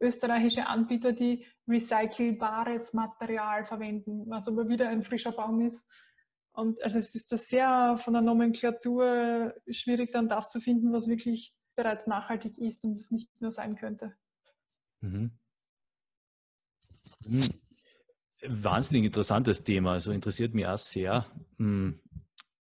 österreichische 0.00 0.66
Anbieter, 0.66 1.12
die 1.12 1.46
recycelbares 1.66 2.92
Material 2.94 3.64
verwenden, 3.64 4.24
was 4.28 4.48
aber 4.48 4.68
wieder 4.68 4.88
ein 4.88 5.02
frischer 5.02 5.32
Baum 5.32 5.60
ist. 5.60 5.90
Und 6.52 6.82
also 6.82 6.98
es 6.98 7.14
ist 7.14 7.30
da 7.30 7.36
sehr 7.36 7.96
von 7.98 8.12
der 8.12 8.22
Nomenklatur 8.22 9.54
schwierig, 9.70 10.12
dann 10.12 10.28
das 10.28 10.50
zu 10.50 10.60
finden, 10.60 10.92
was 10.92 11.08
wirklich 11.08 11.52
bereits 11.76 12.06
nachhaltig 12.06 12.58
ist 12.58 12.84
und 12.84 12.96
es 12.96 13.10
nicht 13.10 13.28
nur 13.40 13.52
sein 13.52 13.76
könnte. 13.76 14.16
Mhm. 15.00 15.30
Hm. 17.24 17.48
Wahnsinnig 18.46 19.04
interessantes 19.04 19.64
Thema. 19.64 19.92
Also 19.92 20.12
interessiert 20.12 20.54
mich 20.54 20.66
auch 20.66 20.78
sehr. 20.78 21.26
Hm. 21.58 22.00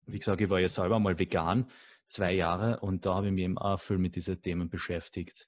Wie 0.07 0.19
gesagt, 0.19 0.41
ich 0.41 0.49
war 0.49 0.59
ja 0.59 0.67
selber 0.67 0.99
mal 0.99 1.17
vegan, 1.17 1.69
zwei 2.07 2.33
Jahre, 2.33 2.79
und 2.81 3.05
da 3.05 3.15
habe 3.15 3.27
ich 3.27 3.33
mich 3.33 3.43
eben 3.43 3.57
auch 3.57 3.79
viel 3.79 3.97
mit 3.97 4.15
diesen 4.15 4.39
Themen 4.41 4.69
beschäftigt. 4.69 5.47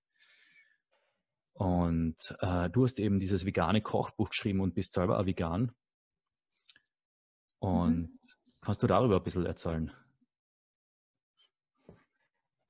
Und 1.57 2.37
äh, 2.39 2.69
du 2.69 2.83
hast 2.83 2.99
eben 2.99 3.19
dieses 3.19 3.43
vegane 3.43 3.81
Kochbuch 3.81 4.29
geschrieben 4.29 4.61
und 4.61 4.75
bist 4.75 4.93
selber 4.93 5.19
auch 5.19 5.25
vegan. 5.25 5.71
Und 7.59 8.11
mhm. 8.11 8.19
kannst 8.61 8.83
du 8.83 8.87
darüber 8.87 9.17
ein 9.17 9.23
bisschen 9.23 9.45
erzählen? 9.45 9.91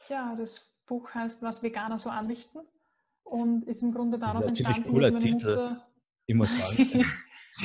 Ja, 0.08 0.36
das 0.38 0.74
Buch 0.86 1.14
heißt 1.14 1.44
Was 1.44 1.64
Veganer 1.64 2.00
so 2.00 2.10
anrichten 2.10 2.62
und 3.24 3.66
ist 3.66 3.82
im 3.82 3.92
Grunde 3.92 4.18
daraus 4.20 4.46
das 4.46 4.54
ist 4.54 4.60
ein 4.60 4.66
entstanden, 4.68 4.90
cooler 4.90 5.12
dass 5.12 5.22
meine 5.22 5.38
Titel. 5.38 5.46
Mutter... 5.48 5.88
Ich 6.30 6.36
muss 6.36 6.56
sagen, 6.56 6.78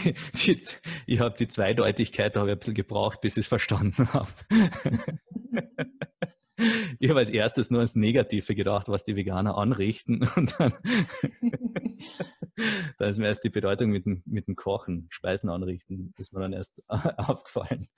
die, 0.04 0.14
die, 0.34 0.64
ich 1.06 1.20
habe 1.20 1.36
die 1.38 1.46
Zweideutigkeit 1.46 2.34
habe 2.34 2.48
ich 2.48 2.52
ein 2.56 2.58
bisschen 2.58 2.74
gebraucht, 2.74 3.20
bis 3.20 3.36
ich 3.36 3.42
es 3.42 3.48
verstanden 3.48 4.12
habe. 4.12 4.32
Ich 6.98 7.08
habe 7.10 7.20
als 7.20 7.30
erstes 7.30 7.70
nur 7.70 7.80
ans 7.80 7.94
Negative 7.94 8.54
gedacht, 8.54 8.88
was 8.88 9.04
die 9.04 9.16
Veganer 9.16 9.56
anrichten 9.56 10.28
und 10.36 10.54
dann, 10.58 10.74
da 12.98 13.06
ist 13.06 13.18
mir 13.18 13.26
erst 13.26 13.44
die 13.44 13.50
Bedeutung 13.50 13.90
mit 13.90 14.06
dem, 14.06 14.22
mit 14.26 14.48
dem 14.48 14.56
Kochen, 14.56 15.06
Speisen 15.10 15.50
anrichten, 15.50 16.12
ist 16.18 16.32
mir 16.32 16.40
dann 16.40 16.52
erst 16.52 16.82
aufgefallen. 16.88 17.88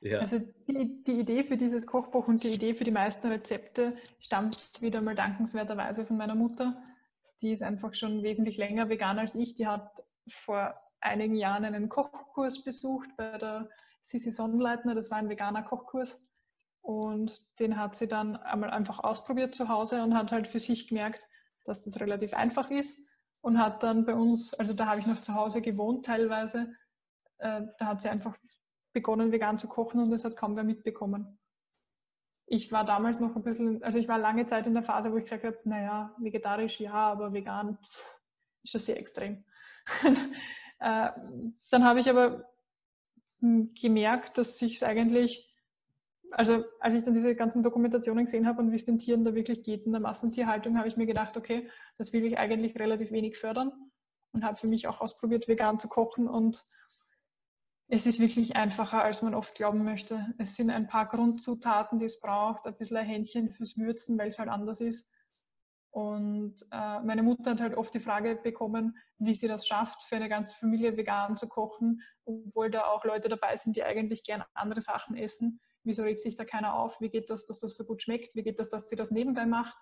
Ja. 0.00 0.20
Also 0.20 0.38
die, 0.66 1.02
die, 1.06 1.20
Idee 1.20 1.44
für 1.44 1.58
dieses 1.58 1.86
Kochbuch 1.86 2.26
und 2.26 2.42
die 2.42 2.54
Idee 2.54 2.72
für 2.72 2.84
die 2.84 2.90
meisten 2.90 3.28
Rezepte 3.28 3.92
stammt 4.18 4.80
wieder 4.80 5.02
mal 5.02 5.14
dankenswerterweise 5.14 6.06
von 6.06 6.16
meiner 6.16 6.34
Mutter. 6.34 6.82
Die 7.42 7.52
ist 7.52 7.62
einfach 7.62 7.94
schon 7.94 8.22
wesentlich 8.22 8.56
länger 8.56 8.88
vegan 8.88 9.18
als 9.18 9.34
ich. 9.34 9.54
Die 9.54 9.66
hat 9.66 10.02
vor 10.30 10.74
einigen 11.00 11.34
Jahren 11.34 11.64
einen 11.66 11.90
Kochkurs 11.90 12.64
besucht 12.64 13.10
bei 13.18 13.36
der 13.36 13.68
Sissi 14.00 14.30
Sonnenleitner. 14.30 14.94
Das 14.94 15.10
war 15.10 15.18
ein 15.18 15.28
veganer 15.28 15.62
Kochkurs. 15.62 16.26
Und 16.82 17.42
den 17.58 17.78
hat 17.78 17.94
sie 17.94 18.08
dann 18.08 18.36
einmal 18.36 18.70
einfach 18.70 19.04
ausprobiert 19.04 19.54
zu 19.54 19.68
Hause 19.68 20.02
und 20.02 20.14
hat 20.14 20.32
halt 20.32 20.48
für 20.48 20.58
sich 20.58 20.88
gemerkt, 20.88 21.26
dass 21.64 21.84
das 21.84 22.00
relativ 22.00 22.34
einfach 22.34 22.70
ist. 22.70 23.08
Und 23.42 23.58
hat 23.58 23.82
dann 23.82 24.04
bei 24.04 24.14
uns, 24.14 24.54
also 24.54 24.74
da 24.74 24.86
habe 24.86 25.00
ich 25.00 25.06
noch 25.06 25.20
zu 25.20 25.34
Hause 25.34 25.62
gewohnt 25.62 26.04
teilweise, 26.06 26.74
äh, 27.38 27.62
da 27.78 27.86
hat 27.86 28.02
sie 28.02 28.10
einfach 28.10 28.36
begonnen, 28.92 29.32
vegan 29.32 29.58
zu 29.58 29.68
kochen 29.68 30.00
und 30.00 30.10
das 30.10 30.24
hat 30.24 30.36
kaum 30.36 30.56
wer 30.56 30.64
mitbekommen. 30.64 31.38
Ich 32.46 32.72
war 32.72 32.84
damals 32.84 33.20
noch 33.20 33.36
ein 33.36 33.42
bisschen, 33.42 33.82
also 33.82 33.98
ich 33.98 34.08
war 34.08 34.18
lange 34.18 34.46
Zeit 34.46 34.66
in 34.66 34.74
der 34.74 34.82
Phase, 34.82 35.12
wo 35.12 35.16
ich 35.16 35.24
gesagt 35.24 35.44
habe, 35.44 35.58
naja, 35.64 36.14
vegetarisch 36.18 36.80
ja, 36.80 36.92
aber 36.92 37.32
vegan 37.32 37.78
pff, 37.78 38.20
ist 38.62 38.72
schon 38.72 38.80
sehr 38.80 38.98
extrem. 38.98 39.44
äh, 40.80 41.10
dann 41.70 41.84
habe 41.84 42.00
ich 42.00 42.10
aber 42.10 42.50
hm, 43.40 43.72
gemerkt, 43.74 44.36
dass 44.36 44.58
sich 44.58 44.76
es 44.76 44.82
eigentlich, 44.82 45.49
also 46.32 46.64
als 46.80 46.94
ich 46.94 47.04
dann 47.04 47.14
diese 47.14 47.34
ganzen 47.34 47.62
Dokumentationen 47.62 48.24
gesehen 48.24 48.46
habe 48.46 48.60
und 48.60 48.70
wie 48.70 48.76
es 48.76 48.84
den 48.84 48.98
Tieren 48.98 49.24
da 49.24 49.34
wirklich 49.34 49.62
geht 49.62 49.86
in 49.86 49.92
der 49.92 50.00
Massentierhaltung, 50.00 50.78
habe 50.78 50.88
ich 50.88 50.96
mir 50.96 51.06
gedacht, 51.06 51.36
okay, 51.36 51.68
das 51.98 52.12
will 52.12 52.24
ich 52.24 52.38
eigentlich 52.38 52.78
relativ 52.78 53.10
wenig 53.10 53.38
fördern 53.38 53.72
und 54.32 54.44
habe 54.44 54.56
für 54.56 54.68
mich 54.68 54.86
auch 54.86 55.00
ausprobiert, 55.00 55.48
vegan 55.48 55.78
zu 55.78 55.88
kochen 55.88 56.28
und 56.28 56.64
es 57.92 58.06
ist 58.06 58.20
wirklich 58.20 58.54
einfacher, 58.54 59.02
als 59.02 59.20
man 59.20 59.34
oft 59.34 59.56
glauben 59.56 59.82
möchte. 59.82 60.32
Es 60.38 60.54
sind 60.54 60.70
ein 60.70 60.86
paar 60.86 61.06
Grundzutaten, 61.06 61.98
die 61.98 62.06
es 62.06 62.20
braucht, 62.20 62.64
ein 62.64 62.76
bisschen 62.76 62.96
ein 62.96 63.06
Händchen 63.06 63.50
fürs 63.50 63.76
Würzen, 63.76 64.16
weil 64.16 64.28
es 64.28 64.38
halt 64.38 64.48
anders 64.48 64.80
ist. 64.80 65.10
Und 65.90 66.54
äh, 66.70 67.00
meine 67.00 67.24
Mutter 67.24 67.50
hat 67.50 67.60
halt 67.60 67.74
oft 67.76 67.92
die 67.92 67.98
Frage 67.98 68.36
bekommen, 68.36 68.96
wie 69.18 69.34
sie 69.34 69.48
das 69.48 69.66
schafft, 69.66 70.02
für 70.02 70.14
eine 70.14 70.28
ganze 70.28 70.54
Familie 70.54 70.96
vegan 70.96 71.36
zu 71.36 71.48
kochen, 71.48 72.00
obwohl 72.24 72.70
da 72.70 72.84
auch 72.84 73.04
Leute 73.04 73.28
dabei 73.28 73.56
sind, 73.56 73.74
die 73.74 73.82
eigentlich 73.82 74.22
gerne 74.22 74.46
andere 74.54 74.82
Sachen 74.82 75.16
essen. 75.16 75.60
Wieso 75.82 76.02
regt 76.02 76.20
sich 76.20 76.36
da 76.36 76.44
keiner 76.44 76.74
auf? 76.74 77.00
Wie 77.00 77.08
geht 77.08 77.30
das, 77.30 77.46
dass 77.46 77.60
das 77.60 77.74
so 77.74 77.84
gut 77.84 78.02
schmeckt? 78.02 78.34
Wie 78.34 78.42
geht 78.42 78.58
das, 78.58 78.68
dass 78.68 78.88
sie 78.88 78.96
das 78.96 79.10
nebenbei 79.10 79.46
macht? 79.46 79.76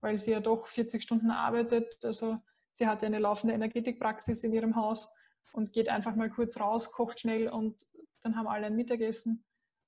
Weil 0.00 0.18
sie 0.18 0.32
ja 0.32 0.40
doch 0.40 0.66
40 0.66 1.02
Stunden 1.02 1.30
arbeitet. 1.30 2.04
Also 2.04 2.36
sie 2.72 2.86
hat 2.86 3.02
ja 3.02 3.06
eine 3.06 3.20
laufende 3.20 3.54
Energetikpraxis 3.54 4.42
in 4.44 4.52
ihrem 4.52 4.76
Haus 4.76 5.12
und 5.52 5.72
geht 5.72 5.88
einfach 5.88 6.16
mal 6.16 6.30
kurz 6.30 6.58
raus, 6.58 6.90
kocht 6.90 7.20
schnell 7.20 7.48
und 7.48 7.86
dann 8.22 8.36
haben 8.36 8.48
alle 8.48 8.66
ein 8.66 8.76
Mittagessen. 8.76 9.44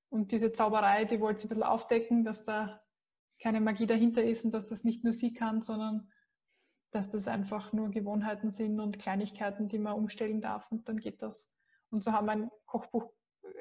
Und 0.09 0.31
diese 0.31 0.53
Zauberei, 0.53 1.05
die 1.05 1.21
wollte 1.21 1.41
sie 1.41 1.47
ein 1.47 1.49
bisschen 1.49 1.63
aufdecken, 1.65 2.25
dass 2.25 2.45
da 2.45 2.71
keine 3.41 3.61
Magie 3.61 3.87
dahinter 3.87 4.23
ist 4.23 4.45
und 4.45 4.53
dass 4.53 4.67
das 4.67 4.85
nicht 4.85 5.05
nur 5.05 5.13
sie 5.13 5.33
kann, 5.33 5.63
sondern 5.63 6.09
dass 6.91 7.11
das 7.11 7.29
einfach 7.29 7.73
nur 7.73 7.91
Gewohnheiten 7.91 8.53
sind 8.53 8.81
und 8.81 8.99
Kleinigkeiten, 8.99 9.69
die 9.69 9.79
man 9.79 9.95
umstellen 9.95 10.41
darf 10.41 10.71
und 10.71 10.89
dann 10.89 10.99
geht 10.99 11.21
das. 11.23 11.55
Und 11.91 12.03
so 12.03 12.13
haben 12.13 12.27
wir 12.27 12.33
ein 12.33 12.51
Kochbuch 12.65 13.13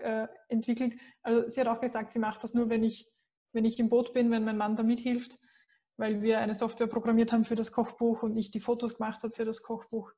äh, 0.02 0.28
entwickelt. 0.50 0.96
Also 1.22 1.50
sie 1.50 1.62
hat 1.62 1.68
auch 1.68 1.82
gesagt, 1.82 2.14
sie 2.14 2.20
macht 2.20 2.44
das 2.44 2.54
nur, 2.54 2.70
wenn 2.70 2.84
ich, 2.84 3.12
wenn 3.54 3.66
ich 3.66 3.80
im 3.80 3.90
Boot 3.90 4.14
bin, 4.14 4.32
wenn 4.32 4.44
mein 4.44 4.58
Mann 4.58 4.76
da 4.76 4.84
mithilft, 4.84 5.40
weil 5.98 6.22
wir 6.22 6.40
eine 6.40 6.56
Software 6.56 6.88
programmiert 6.88 7.32
haben 7.32 7.46
für 7.46 7.56
das 7.56 7.72
Kochbuch 7.72 8.24
und 8.24 8.36
ich 8.38 8.52
die 8.52 8.60
Fotos 8.60 8.98
gemacht 8.98 9.24
habe 9.24 9.34
für 9.34 9.46
das 9.46 9.62
Kochbuch. 9.62 10.12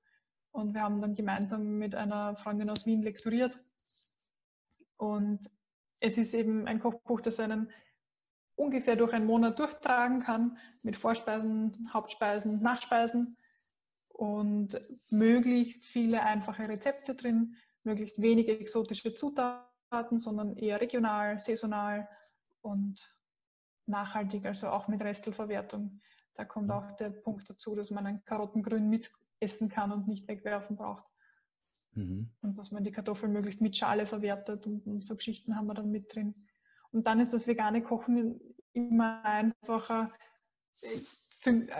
Und 0.51 0.74
wir 0.74 0.82
haben 0.82 1.01
dann 1.01 1.13
gemeinsam 1.13 1.78
mit 1.78 1.93
einer 1.93 2.36
Freundin 2.36 2.70
aus 2.70 2.86
Wien 2.86 3.03
lektoriert. 3.03 3.57
Und 4.97 5.39
es 5.99 6.18
ist 6.18 6.34
eben 6.34 6.68
ein 6.68 6.80
Kochbuch, 6.80 7.22
das 7.22 7.39
einen 7.39 7.72
ungefähr 8.55 8.95
durch 8.95 9.13
einen 9.13 9.28
Monat 9.28 9.59
durchtragen 9.59 10.20
kann, 10.20 10.57
mit 10.84 10.95
Vorspeisen, 10.95 11.89
Hauptspeisen, 11.93 12.61
Nachspeisen 12.61 13.38
und 14.09 14.82
möglichst 15.11 15.86
viele 15.86 16.24
einfache 16.24 16.68
Rezepte 16.68 17.13
drin, 17.13 17.55
möglichst 17.88 18.21
wenige 18.21 18.59
exotische 18.59 19.13
Zutaten, 19.13 20.19
sondern 20.19 20.55
eher 20.57 20.79
regional, 20.79 21.39
saisonal 21.39 22.07
und 22.61 23.17
nachhaltig, 23.88 24.45
also 24.45 24.69
auch 24.69 24.88
mit 24.88 25.01
Restelverwertung. 25.01 25.99
Da 26.35 26.45
kommt 26.45 26.69
auch 26.69 26.91
der 26.91 27.09
Punkt 27.09 27.49
dazu, 27.49 27.75
dass 27.75 27.89
man 27.89 28.05
ein 28.05 28.23
Karottengrün 28.25 28.89
mitessen 28.89 29.69
kann 29.69 29.91
und 29.91 30.07
nicht 30.07 30.27
wegwerfen 30.27 30.75
braucht. 30.75 31.05
Mhm. 31.93 32.29
Und 32.41 32.57
dass 32.57 32.71
man 32.71 32.83
die 32.83 32.91
Kartoffeln 32.91 33.33
möglichst 33.33 33.61
mit 33.61 33.75
Schale 33.75 34.05
verwertet 34.05 34.67
und, 34.67 34.85
und, 34.85 35.01
so 35.03 35.15
Geschichten 35.15 35.55
haben 35.55 35.65
wir 35.65 35.73
dann 35.73 35.89
mit 35.89 36.13
drin. 36.13 36.35
Und 36.91 37.07
dann 37.07 37.19
ist 37.19 37.33
das 37.33 37.47
vegane 37.47 37.81
Kochen 37.81 38.39
immer 38.73 39.23
einfacher. 39.25 40.09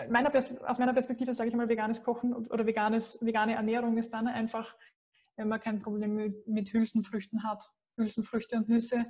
Meiner, 0.08 0.34
aus 0.34 0.78
meiner 0.78 0.92
Perspektive 0.94 1.34
sage 1.34 1.50
ich 1.50 1.56
mal, 1.56 1.68
veganes 1.68 2.02
Kochen 2.02 2.34
oder 2.34 2.66
veganes, 2.66 3.24
vegane 3.24 3.54
Ernährung 3.54 3.96
ist 3.98 4.12
dann 4.12 4.26
einfach, 4.26 4.74
wenn 5.38 5.48
man 5.48 5.60
kein 5.60 5.80
Problem 5.80 6.16
mit, 6.16 6.46
mit 6.46 6.72
Hülsenfrüchten 6.72 7.44
hat. 7.44 7.64
Hülsenfrüchte 7.96 8.56
und 8.56 8.68
Nüsse 8.68 9.04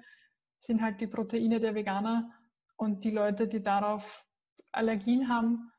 sind 0.61 0.83
halt 0.83 1.01
die 1.01 1.07
Proteine 1.07 1.59
der 1.59 1.75
Veganer 1.75 2.31
und 2.77 3.03
die 3.03 3.11
Leute, 3.11 3.49
die 3.49 3.63
darauf 3.63 4.25
Allergien 4.71 5.29
haben, 5.29 5.73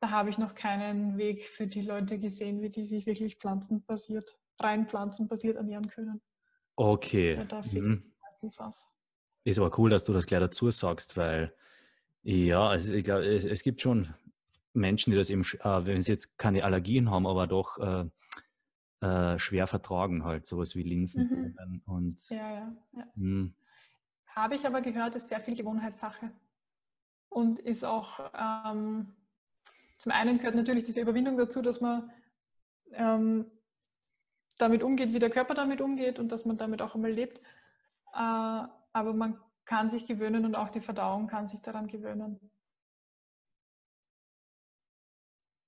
da 0.00 0.10
habe 0.10 0.30
ich 0.30 0.38
noch 0.38 0.54
keinen 0.54 1.18
Weg 1.18 1.48
für 1.48 1.66
die 1.66 1.80
Leute 1.80 2.18
gesehen, 2.18 2.62
wie 2.62 2.70
die 2.70 2.84
sich 2.84 3.06
wirklich 3.06 3.36
pflanzenbasiert, 3.36 4.38
rein 4.60 4.86
pflanzenbasiert 4.86 5.56
ernähren 5.56 5.88
können. 5.88 6.22
Okay. 6.76 7.34
Ja, 7.34 7.44
da 7.44 7.62
fehlt 7.62 7.84
mhm. 7.84 8.14
meistens 8.22 8.58
was. 8.58 8.88
Ist 9.44 9.58
aber 9.58 9.76
cool, 9.78 9.90
dass 9.90 10.04
du 10.04 10.12
das 10.12 10.26
gleich 10.26 10.40
dazu 10.40 10.70
sagst, 10.70 11.16
weil 11.16 11.52
ja, 12.22 12.68
also 12.68 12.92
ich 12.92 13.04
glaube, 13.04 13.24
es, 13.24 13.44
es, 13.44 13.62
gibt 13.62 13.80
schon 13.80 14.12
Menschen, 14.72 15.12
die 15.12 15.16
das 15.16 15.30
eben, 15.30 15.42
äh, 15.42 15.86
wenn 15.86 16.02
sie 16.02 16.12
jetzt 16.12 16.36
keine 16.38 16.64
Allergien 16.64 17.10
haben, 17.10 17.26
aber 17.26 17.46
doch 17.46 17.78
äh, 17.78 18.04
äh, 19.00 19.38
schwer 19.38 19.66
vertragen, 19.66 20.24
halt 20.24 20.46
sowas 20.46 20.74
wie 20.74 20.82
Linsen. 20.82 21.54
Mhm. 21.58 21.82
Und, 21.86 22.28
ja, 22.30 22.50
ja. 22.50 22.70
ja. 22.92 23.04
Hm. 23.16 23.54
Habe 24.26 24.54
ich 24.54 24.66
aber 24.66 24.80
gehört, 24.80 25.14
ist 25.14 25.28
sehr 25.28 25.40
viel 25.40 25.56
Gewohnheitssache. 25.56 26.30
Und 27.28 27.58
ist 27.58 27.84
auch, 27.84 28.20
ähm, 28.34 29.14
zum 29.98 30.12
einen 30.12 30.38
gehört 30.38 30.54
natürlich 30.54 30.84
diese 30.84 31.00
Überwindung 31.00 31.36
dazu, 31.36 31.60
dass 31.62 31.80
man 31.80 32.10
ähm, 32.92 33.50
damit 34.58 34.82
umgeht, 34.82 35.12
wie 35.12 35.18
der 35.18 35.30
Körper 35.30 35.54
damit 35.54 35.80
umgeht 35.80 36.18
und 36.18 36.32
dass 36.32 36.44
man 36.44 36.56
damit 36.56 36.80
auch 36.80 36.94
einmal 36.94 37.12
lebt. 37.12 37.38
Äh, 38.14 38.66
aber 38.92 39.12
man 39.12 39.38
kann 39.64 39.90
sich 39.90 40.06
gewöhnen 40.06 40.46
und 40.46 40.54
auch 40.54 40.70
die 40.70 40.80
Verdauung 40.80 41.26
kann 41.26 41.46
sich 41.46 41.60
daran 41.60 41.88
gewöhnen. 41.88 42.40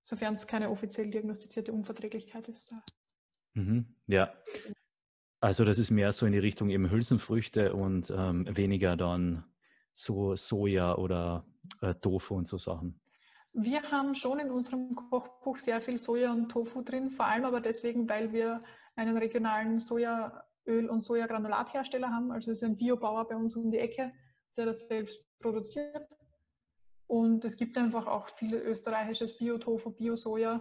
Sofern 0.03 0.35
es 0.35 0.47
keine 0.47 0.71
offiziell 0.71 1.11
diagnostizierte 1.11 1.73
Unverträglichkeit 1.73 2.49
ist. 2.49 2.75
Mhm, 3.59 3.87
ja. 4.07 4.33
Also 5.41 5.65
das 5.65 5.79
ist 5.79 5.91
mehr 5.91 6.13
so 6.13 6.27
in 6.27 6.33
die 6.33 6.39
Richtung 6.39 6.71
eben 6.71 6.91
Hülsenfrüchte 6.91 7.75
und 7.75 8.13
ähm, 8.17 8.47
weniger 8.57 8.97
dann 8.97 9.45
so 9.93 10.37
Soja 10.37 10.95
oder 10.95 11.45
äh, 11.81 11.95
Tofu 11.95 12.37
und 12.37 12.47
so 12.47 12.57
Sachen. 12.57 13.01
Wir 13.53 13.83
haben 13.91 14.15
schon 14.15 14.39
in 14.39 14.51
unserem 14.51 14.95
Kochbuch 14.95 15.59
sehr 15.59 15.81
viel 15.81 15.99
Soja 15.99 16.33
und 16.33 16.49
Tofu 16.49 16.83
drin, 16.83 17.11
vor 17.11 17.27
allem 17.27 17.45
aber 17.45 17.61
deswegen, 17.61 18.09
weil 18.09 18.33
wir 18.33 18.61
einen 18.95 19.17
regionalen 19.17 19.81
Soja 19.81 20.45
Öl- 20.67 20.89
und 20.89 21.01
Sojagranulathersteller 21.01 22.11
haben. 22.11 22.31
Also 22.31 22.53
es 22.53 22.63
ist 22.63 22.69
ein 22.69 22.77
Biobauer 22.77 23.27
bei 23.27 23.35
uns 23.35 23.57
um 23.57 23.71
die 23.71 23.79
Ecke, 23.79 24.13
der 24.57 24.67
das 24.67 24.87
selbst 24.87 25.25
produziert. 25.41 26.17
Und 27.07 27.45
es 27.45 27.57
gibt 27.57 27.77
einfach 27.79 28.07
auch 28.07 28.29
viel 28.37 28.55
österreichisches 28.55 29.39
Bio-Tofu, 29.39 29.91
Bio-Soja. 29.91 30.57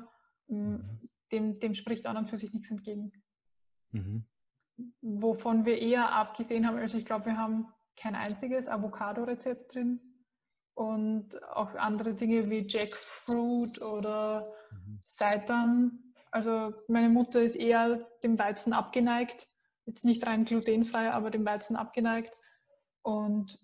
Mm, 0.48 0.56
mhm. 0.56 1.10
Dem, 1.32 1.60
dem 1.60 1.76
spricht 1.76 2.06
an 2.06 2.18
und 2.18 2.30
für 2.30 2.38
sich 2.38 2.54
nichts 2.54 2.72
entgegen. 2.72 3.12
Mhm. 3.92 4.26
Wovon 5.02 5.66
wir 5.66 5.80
eher 5.80 6.12
abgesehen 6.14 6.68
haben, 6.68 6.78
also 6.78 6.98
ich 6.98 7.06
glaube, 7.06 7.28
wir 7.28 7.38
haben 7.38 7.68
kein 7.96 8.16
einziges 8.16 8.68
Avocado-Rezept 8.70 9.74
drin. 9.74 10.02
Und 10.76 11.42
auch 11.44 11.74
andere 11.74 12.14
Dinge 12.14 12.52
wie 12.52 12.68
Jackfruit 12.68 13.82
oder 13.82 14.54
mhm. 14.72 15.00
Seitan. 15.04 16.14
Also 16.30 16.74
meine 16.88 17.10
Mutter 17.10 17.42
ist 17.42 17.56
eher 17.56 18.08
dem 18.22 18.38
Weizen 18.38 18.74
abgeneigt 18.74 19.48
jetzt 19.88 20.06
nicht 20.06 20.28
rein 20.28 20.46
glutenfrei, 20.46 21.12
aber 21.12 21.32
dem 21.32 21.46
Weizen 21.46 21.76
abgeneigt. 21.76 22.40
Und 23.02 23.58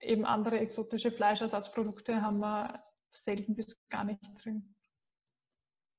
eben 0.00 0.26
andere 0.26 0.58
exotische 0.58 1.12
Fleischersatzprodukte 1.12 2.20
haben 2.20 2.40
wir 2.40 2.82
selten 3.12 3.54
bis 3.54 3.86
gar 3.88 4.04
nicht 4.04 4.20
drin. 4.44 4.73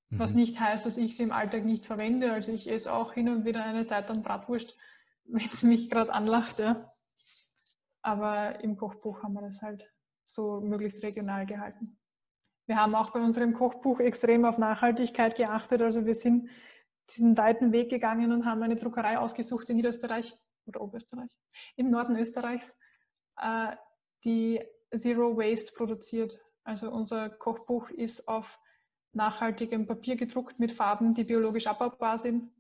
Mhm. 0.10 0.20
Was 0.20 0.34
nicht 0.34 0.60
heißt, 0.60 0.86
dass 0.86 0.98
ich 0.98 1.18
sie 1.18 1.24
im 1.24 1.32
Alltag 1.32 1.66
nicht 1.66 1.86
verwende. 1.86 2.32
Also 2.32 2.52
ich 2.52 2.70
esse 2.70 2.94
auch 2.94 3.14
hin 3.14 3.30
und 3.30 3.46
wieder 3.46 3.64
eine 3.64 3.86
Seitan 3.86 4.22
Bratwurst, 4.22 4.80
wenn 5.26 5.46
es 5.46 5.64
mich 5.64 5.90
gerade 5.90 6.14
anlacht. 6.14 6.60
Ja. 6.60 6.84
Aber 8.02 8.64
im 8.64 8.78
Kochbuch 8.78 9.24
haben 9.24 9.34
wir 9.34 9.42
das 9.42 9.62
halt 9.62 9.90
so 10.26 10.62
möglichst 10.62 11.04
regional 11.04 11.46
gehalten. 11.46 11.98
Wir 12.68 12.78
haben 12.78 12.96
auch 12.96 13.12
bei 13.12 13.20
unserem 13.20 13.54
Kochbuch 13.54 14.00
extrem 14.00 14.46
auf 14.46 14.58
Nachhaltigkeit 14.58 15.36
geachtet. 15.36 15.82
Also 15.82 16.06
wir 16.06 16.16
sind 16.16 16.50
diesen 17.12 17.38
weiten 17.38 17.72
Weg 17.72 17.90
gegangen 17.90 18.32
und 18.32 18.46
haben 18.46 18.64
eine 18.64 18.76
Druckerei 18.76 19.20
ausgesucht 19.20 19.70
in 19.70 19.76
Niederösterreich 19.76 20.36
oder 20.66 20.82
Oberösterreich, 20.82 21.30
im 21.76 21.92
Norden 21.92 22.16
Österreichs, 22.16 22.76
äh, 23.40 23.76
die 24.24 24.64
Zero 24.96 25.38
Waste 25.38 25.74
produziert. 25.76 26.40
Also 26.64 26.92
unser 26.92 27.30
Kochbuch 27.30 27.90
ist 27.92 28.28
auf 28.28 28.60
nachhaltigem 29.16 29.88
Papier 29.88 30.16
gedruckt 30.16 30.60
mit 30.60 30.72
Farben, 30.72 31.14
die 31.14 31.24
biologisch 31.24 31.68
abbaubar 31.68 32.20
sind, 32.20 32.52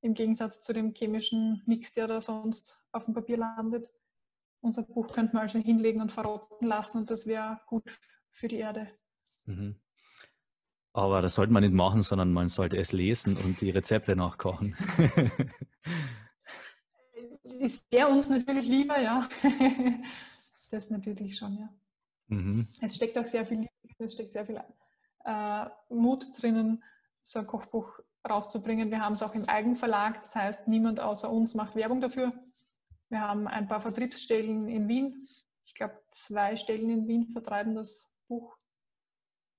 im 0.00 0.14
Gegensatz 0.14 0.60
zu 0.60 0.72
dem 0.72 0.92
chemischen 0.94 1.62
Mix, 1.66 1.94
der 1.94 2.06
da 2.08 2.20
sonst 2.20 2.82
auf 2.92 3.04
dem 3.04 3.14
Papier 3.14 3.38
landet. 3.38 3.90
Unser 4.60 4.82
Buch 4.82 5.06
könnte 5.08 5.34
man 5.34 5.42
also 5.42 5.58
hinlegen 5.58 6.00
und 6.00 6.12
verrotten 6.12 6.66
lassen 6.66 6.98
und 6.98 7.10
das 7.10 7.26
wäre 7.26 7.60
gut 7.66 7.84
für 8.30 8.48
die 8.48 8.58
Erde. 8.58 8.90
Mhm. 9.46 9.76
Aber 10.92 11.22
das 11.22 11.36
sollte 11.36 11.52
man 11.52 11.62
nicht 11.62 11.72
machen, 11.74 12.02
sondern 12.02 12.32
man 12.32 12.48
sollte 12.48 12.76
es 12.76 12.92
lesen 12.92 13.36
und 13.36 13.60
die 13.60 13.70
Rezepte 13.70 14.14
nachkochen. 14.14 14.76
Ist 17.42 17.90
wäre 17.90 18.08
uns 18.08 18.28
natürlich 18.28 18.68
lieber, 18.68 19.00
ja. 19.00 19.28
Das 20.70 20.88
natürlich 20.88 21.36
schon, 21.36 21.58
ja. 21.58 21.68
Mhm. 22.28 22.66
Es 22.80 22.96
steckt 22.96 23.18
auch 23.18 23.26
sehr 23.26 23.44
viel, 23.44 23.68
es 23.98 24.14
steckt 24.14 24.30
sehr 24.30 24.46
viel 24.46 24.56
äh, 25.24 25.66
Mut 25.88 26.24
drinnen, 26.40 26.82
so 27.22 27.38
ein 27.38 27.46
Kochbuch 27.46 28.00
rauszubringen. 28.28 28.90
Wir 28.90 29.00
haben 29.00 29.14
es 29.14 29.22
auch 29.22 29.34
im 29.34 29.48
Eigenverlag, 29.48 30.20
das 30.20 30.34
heißt, 30.34 30.68
niemand 30.68 31.00
außer 31.00 31.30
uns 31.30 31.54
macht 31.54 31.74
Werbung 31.74 32.00
dafür. 32.00 32.30
Wir 33.08 33.20
haben 33.20 33.46
ein 33.46 33.68
paar 33.68 33.80
Vertriebsstellen 33.80 34.68
in 34.68 34.88
Wien. 34.88 35.26
Ich 35.64 35.74
glaube, 35.74 36.00
zwei 36.12 36.56
Stellen 36.56 36.90
in 36.90 37.08
Wien 37.08 37.28
vertreiben 37.28 37.74
das 37.74 38.16
Buch 38.28 38.56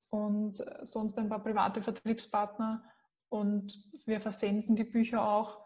und 0.10 0.60
äh, 0.60 0.86
sonst 0.86 1.18
ein 1.20 1.30
paar 1.30 1.44
private 1.44 1.82
Vertriebspartner. 1.82 2.84
Und 3.30 3.74
wir 4.06 4.22
versenden 4.22 4.76
die 4.76 4.84
Bücher 4.84 5.28
auch 5.28 5.64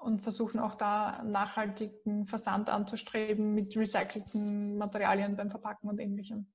und 0.00 0.20
versuchen 0.20 0.58
auch 0.58 0.74
da 0.74 1.22
nachhaltigen 1.22 2.26
Versand 2.26 2.70
anzustreben 2.70 3.54
mit 3.54 3.76
recycelten 3.76 4.78
Materialien 4.78 5.36
beim 5.36 5.50
Verpacken 5.50 5.88
und 5.88 6.00
ähnlichem. 6.00 6.52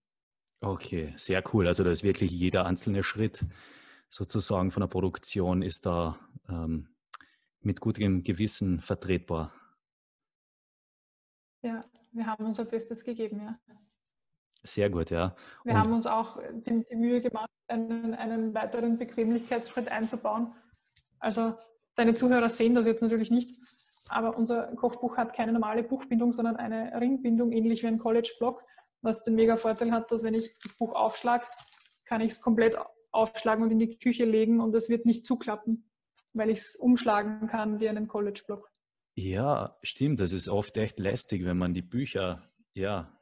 Okay, 0.59 1.13
sehr 1.17 1.43
cool. 1.53 1.67
Also 1.67 1.83
da 1.83 1.91
ist 1.91 2.03
wirklich 2.03 2.31
jeder 2.31 2.65
einzelne 2.65 3.03
Schritt 3.03 3.45
sozusagen 4.09 4.71
von 4.71 4.81
der 4.81 4.87
Produktion 4.87 5.61
ist 5.61 5.85
da 5.85 6.17
ähm, 6.49 6.87
mit 7.61 7.81
gutem 7.81 8.23
Gewissen 8.23 8.79
vertretbar. 8.79 9.53
Ja, 11.61 11.83
wir 12.11 12.25
haben 12.25 12.45
unser 12.45 12.65
Bestes 12.65 13.03
gegeben, 13.03 13.41
ja. 13.41 13.59
Sehr 14.63 14.89
gut, 14.89 15.11
ja. 15.11 15.35
Wir 15.63 15.73
Und 15.73 15.79
haben 15.79 15.93
uns 15.93 16.07
auch 16.07 16.39
die, 16.51 16.83
die 16.85 16.95
Mühe 16.95 17.21
gemacht, 17.21 17.49
einen, 17.67 18.13
einen, 18.15 18.53
weiteren 18.53 18.97
Bequemlichkeitsschritt 18.97 19.89
einzubauen. 19.89 20.53
Also 21.19 21.55
deine 21.95 22.15
Zuhörer 22.15 22.49
sehen 22.49 22.75
das 22.75 22.85
jetzt 22.85 23.01
natürlich 23.01 23.31
nicht, 23.31 23.59
aber 24.09 24.37
unser 24.37 24.75
Kochbuch 24.75 25.17
hat 25.17 25.33
keine 25.33 25.53
normale 25.53 25.83
Buchbindung, 25.83 26.31
sondern 26.31 26.55
eine 26.55 26.99
Ringbindung, 26.99 27.51
ähnlich 27.51 27.83
wie 27.83 27.87
ein 27.87 27.99
College-Blog, 27.99 28.63
was 29.01 29.23
den 29.23 29.35
mega 29.35 29.55
Vorteil 29.55 29.91
hat, 29.91 30.11
dass 30.11 30.23
wenn 30.23 30.33
ich 30.33 30.57
das 30.63 30.73
Buch 30.77 30.93
aufschlage, 30.93 31.45
kann 32.05 32.21
ich 32.21 32.31
es 32.31 32.41
komplett 32.41 32.77
aufschlagen 33.11 33.63
und 33.63 33.71
in 33.71 33.79
die 33.79 33.97
Küche 33.97 34.25
legen 34.25 34.61
und 34.61 34.75
es 34.75 34.89
wird 34.89 35.05
nicht 35.05 35.25
zuklappen, 35.25 35.89
weil 36.33 36.49
ich 36.49 36.59
es 36.59 36.75
umschlagen 36.75 37.47
kann 37.47 37.79
wie 37.79 37.89
einen 37.89 38.07
College-Block. 38.07 38.69
Ja, 39.15 39.71
stimmt. 39.81 40.19
Das 40.19 40.31
ist 40.31 40.47
oft 40.47 40.77
echt 40.77 40.99
lästig, 40.99 41.43
wenn 41.43 41.57
man 41.57 41.73
die 41.73 41.81
Bücher, 41.81 42.43
ja, 42.73 43.17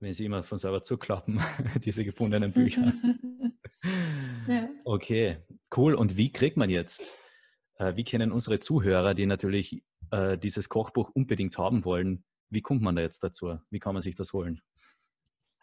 wenn 0.00 0.12
sie 0.12 0.24
immer 0.24 0.42
von 0.42 0.58
selber 0.58 0.82
zuklappen, 0.82 1.40
diese 1.84 2.04
gebundenen 2.04 2.52
Bücher. 2.52 2.92
ja. 4.48 4.68
Okay, 4.84 5.38
cool. 5.76 5.94
Und 5.94 6.16
wie 6.16 6.32
kriegt 6.32 6.56
man 6.56 6.70
jetzt, 6.70 7.12
äh, 7.76 7.94
wie 7.94 8.02
kennen 8.02 8.32
unsere 8.32 8.58
Zuhörer, 8.58 9.14
die 9.14 9.26
natürlich 9.26 9.84
äh, 10.10 10.36
dieses 10.36 10.68
Kochbuch 10.68 11.10
unbedingt 11.14 11.56
haben 11.56 11.84
wollen, 11.84 12.24
wie 12.50 12.60
kommt 12.60 12.82
man 12.82 12.96
da 12.96 13.02
jetzt 13.02 13.22
dazu? 13.22 13.58
Wie 13.70 13.78
kann 13.78 13.94
man 13.94 14.02
sich 14.02 14.16
das 14.16 14.32
holen? 14.32 14.60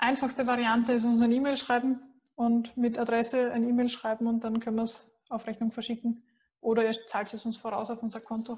Einfachste 0.02 0.48
Variante 0.48 0.94
ist 0.94 1.04
uns 1.04 1.22
ein 1.22 1.32
E-Mail 1.34 1.58
schreiben 1.58 2.00
und 2.36 2.78
mit 2.78 2.98
Adresse 2.98 3.52
ein 3.52 3.68
E-Mail 3.68 3.90
schreiben 3.90 4.28
und 4.28 4.46
dann 4.46 4.62
können 4.62 4.78
wir 4.78 4.84
es 4.84 5.12
auf 5.28 5.46
Rechnung 5.46 5.74
verschicken. 5.74 6.24
Oder 6.62 6.86
ihr 6.86 6.94
zahlt 7.08 7.34
es 7.34 7.46
uns 7.46 7.58
voraus 7.58 7.90
auf 7.90 8.02
unser 8.02 8.22
Konto. 8.22 8.58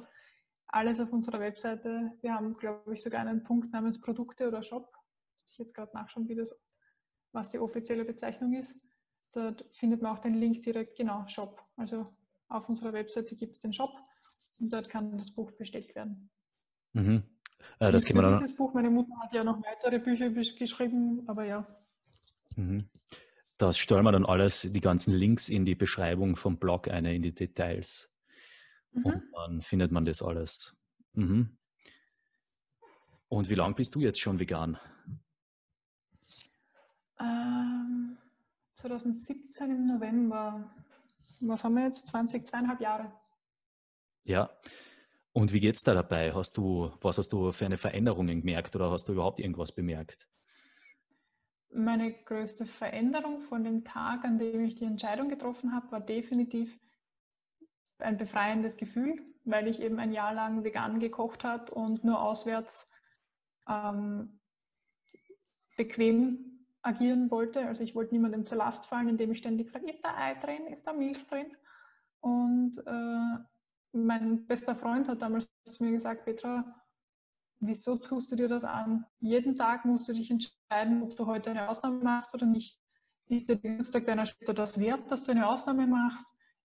Alles 0.67 0.99
auf 0.99 1.11
unserer 1.11 1.39
Webseite. 1.39 2.11
Wir 2.21 2.35
haben, 2.35 2.53
glaube 2.53 2.93
ich, 2.93 3.01
sogar 3.01 3.21
einen 3.21 3.43
Punkt 3.43 3.73
namens 3.73 3.99
Produkte 3.99 4.47
oder 4.47 4.61
Shop. 4.61 4.95
Ich 5.47 5.57
jetzt 5.57 5.73
gerade 5.73 5.91
nachschauen, 5.95 6.29
wie 6.29 6.35
das, 6.35 6.55
was 7.31 7.49
die 7.49 7.57
offizielle 7.57 8.05
Bezeichnung 8.05 8.53
ist. 8.53 8.85
Dort 9.33 9.65
findet 9.73 10.03
man 10.03 10.11
auch 10.11 10.19
den 10.19 10.35
Link 10.35 10.61
direkt, 10.61 10.95
genau, 10.95 11.27
Shop. 11.27 11.65
Also 11.75 12.05
auf 12.49 12.69
unserer 12.69 12.93
Webseite 12.93 13.35
gibt 13.35 13.55
es 13.55 13.61
den 13.61 13.73
Shop 13.73 13.97
und 14.59 14.71
dort 14.71 14.89
kann 14.89 15.17
das 15.17 15.33
Buch 15.33 15.51
bestellt 15.53 15.95
werden. 15.95 16.29
Mhm. 16.93 17.23
Äh, 17.79 17.91
das 17.91 18.05
kann 18.05 18.17
man 18.17 18.55
Buch. 18.55 18.73
Meine 18.73 18.89
Mutter 18.89 19.13
hat 19.21 19.33
ja 19.33 19.43
noch 19.43 19.61
weitere 19.63 19.99
Bücher 19.99 20.29
geschrieben, 20.29 21.23
aber 21.27 21.45
ja. 21.45 21.67
Mhm. 22.55 22.89
Das 23.57 23.77
stellen 23.77 24.03
wir 24.03 24.11
dann 24.11 24.25
alles, 24.25 24.61
die 24.61 24.81
ganzen 24.81 25.13
Links 25.13 25.47
in 25.49 25.65
die 25.65 25.75
Beschreibung 25.75 26.35
vom 26.35 26.57
Blog 26.57 26.87
ein, 26.87 27.05
in 27.05 27.21
die 27.21 27.33
Details. 27.33 28.11
Mhm. 28.91 29.05
Und 29.05 29.23
dann 29.33 29.61
findet 29.61 29.91
man 29.91 30.05
das 30.05 30.21
alles. 30.21 30.75
Mhm. 31.13 31.57
Und 33.29 33.49
wie 33.49 33.55
lange 33.55 33.75
bist 33.75 33.95
du 33.95 34.01
jetzt 34.01 34.19
schon 34.19 34.39
vegan? 34.39 34.77
Ähm, 37.19 38.17
2017 38.75 39.71
im 39.71 39.87
November. 39.87 40.69
Was 41.41 41.63
haben 41.63 41.75
wir 41.75 41.85
jetzt? 41.85 42.07
20, 42.07 42.45
zweieinhalb 42.45 42.81
Jahre. 42.81 43.11
Ja. 44.23 44.49
Und 45.33 45.53
wie 45.53 45.59
geht 45.59 45.75
es 45.75 45.83
da 45.83 45.93
dabei? 45.93 46.33
Hast 46.33 46.57
du, 46.57 46.91
was 47.01 47.17
hast 47.17 47.31
du 47.31 47.51
für 47.51 47.65
eine 47.65 47.77
Veränderung 47.77 48.27
gemerkt 48.27 48.75
oder 48.75 48.91
hast 48.91 49.07
du 49.07 49.13
überhaupt 49.13 49.39
irgendwas 49.39 49.71
bemerkt? 49.71 50.27
Meine 51.73 52.11
größte 52.11 52.65
Veränderung 52.65 53.41
von 53.41 53.63
dem 53.63 53.85
Tag, 53.85 54.25
an 54.25 54.37
dem 54.37 54.65
ich 54.65 54.75
die 54.75 54.85
Entscheidung 54.85 55.29
getroffen 55.29 55.73
habe, 55.73 55.89
war 55.91 56.01
definitiv 56.01 56.77
ein 57.99 58.17
befreiendes 58.17 58.75
Gefühl, 58.75 59.21
weil 59.45 59.67
ich 59.67 59.81
eben 59.81 59.99
ein 59.99 60.11
Jahr 60.11 60.33
lang 60.33 60.65
vegan 60.65 60.99
gekocht 60.99 61.45
habe 61.45 61.73
und 61.73 62.03
nur 62.03 62.21
auswärts 62.21 62.91
ähm, 63.69 64.39
bequem 65.77 66.67
agieren 66.81 67.31
wollte. 67.31 67.65
Also 67.65 67.83
ich 67.83 67.95
wollte 67.95 68.13
niemandem 68.13 68.45
zur 68.45 68.57
Last 68.57 68.85
fallen, 68.87 69.07
indem 69.07 69.31
ich 69.31 69.37
ständig 69.37 69.71
frage, 69.71 69.89
ist 69.89 70.03
da 70.03 70.15
Ei 70.17 70.35
drin, 70.35 70.67
ist 70.67 70.85
da 70.85 70.93
Milch 70.93 71.25
drin? 71.27 71.47
Und 72.19 72.77
äh, 72.85 73.50
mein 73.93 74.45
bester 74.47 74.75
Freund 74.75 75.07
hat 75.07 75.21
damals 75.21 75.47
zu 75.65 75.83
mir 75.83 75.91
gesagt, 75.91 76.25
Petra, 76.25 76.65
wieso 77.59 77.97
tust 77.97 78.31
du 78.31 78.35
dir 78.35 78.47
das 78.47 78.63
an? 78.63 79.05
Jeden 79.19 79.55
Tag 79.55 79.85
musst 79.85 80.07
du 80.07 80.13
dich 80.13 80.31
entscheiden, 80.31 81.03
ob 81.03 81.15
du 81.15 81.25
heute 81.25 81.51
eine 81.51 81.69
Ausnahme 81.69 82.03
machst 82.03 82.33
oder 82.33 82.45
nicht. 82.45 82.79
Ist 83.27 83.49
der 83.49 83.57
Dienstag 83.57 84.05
deiner 84.05 84.25
Schwester 84.25 84.53
das 84.53 84.79
wert, 84.79 85.09
dass 85.11 85.23
du 85.23 85.31
eine 85.31 85.47
Ausnahme 85.47 85.87
machst? 85.87 86.25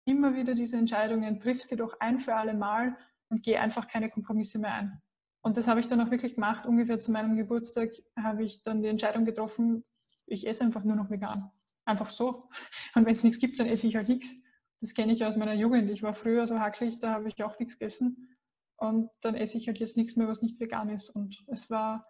Immer 0.05 0.35
wieder 0.35 0.55
diese 0.55 0.77
Entscheidungen, 0.77 1.39
triff 1.39 1.63
sie 1.63 1.75
doch 1.75 1.99
ein 1.99 2.19
für 2.19 2.35
alle 2.35 2.53
Mal 2.53 2.97
und 3.29 3.43
geh 3.43 3.57
einfach 3.57 3.87
keine 3.87 4.09
Kompromisse 4.09 4.59
mehr 4.59 4.73
ein. 4.73 5.01
Und 5.41 5.55
das 5.55 5.67
habe 5.67 5.79
ich 5.79 5.87
dann 5.87 6.01
auch 6.01 6.11
wirklich 6.11 6.35
gemacht. 6.35 6.65
Ungefähr 6.65 6.99
zu 6.99 7.11
meinem 7.11 7.35
Geburtstag 7.35 7.91
habe 8.17 8.43
ich 8.43 8.63
dann 8.63 8.81
die 8.81 8.89
Entscheidung 8.89 9.23
getroffen, 9.25 9.85
ich 10.25 10.45
esse 10.47 10.63
einfach 10.63 10.83
nur 10.83 10.95
noch 10.95 11.09
vegan. 11.09 11.51
Einfach 11.85 12.09
so. 12.09 12.49
Und 12.95 13.05
wenn 13.05 13.15
es 13.15 13.23
nichts 13.23 13.39
gibt, 13.39 13.59
dann 13.59 13.67
esse 13.67 13.87
ich 13.87 13.95
halt 13.95 14.09
nichts. 14.09 14.41
Das 14.81 14.93
kenne 14.93 15.13
ich 15.13 15.25
aus 15.25 15.35
meiner 15.35 15.53
Jugend. 15.53 15.89
Ich 15.89 16.03
war 16.03 16.13
früher 16.13 16.47
so 16.47 16.59
hackelig, 16.59 16.99
da 16.99 17.11
habe 17.11 17.29
ich 17.29 17.43
auch 17.43 17.59
nichts 17.59 17.77
gegessen. 17.77 18.37
Und 18.77 19.09
dann 19.21 19.35
esse 19.35 19.57
ich 19.57 19.67
halt 19.67 19.79
jetzt 19.79 19.97
nichts 19.97 20.15
mehr, 20.15 20.27
was 20.27 20.41
nicht 20.41 20.59
vegan 20.59 20.89
ist. 20.89 21.09
Und 21.09 21.43
es 21.47 21.69
war, 21.69 22.03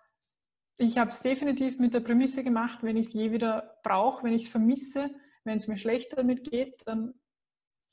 ich 0.78 0.98
habe 0.98 1.10
es 1.10 1.22
definitiv 1.22 1.80
mit 1.80 1.94
der 1.94 2.02
Prämisse 2.02 2.44
gemacht, 2.44 2.84
wenn 2.84 2.98
ich 2.98 3.08
es 3.08 3.14
je 3.14 3.32
wieder 3.32 3.80
brauche, 3.84 4.24
wenn 4.24 4.34
ich 4.34 4.46
es 4.46 4.50
vermisse, 4.50 5.10
wenn 5.44 5.58
es 5.58 5.68
mir 5.68 5.78
schlecht 5.78 6.16
damit 6.16 6.50
geht, 6.50 6.84
dann, 6.86 7.16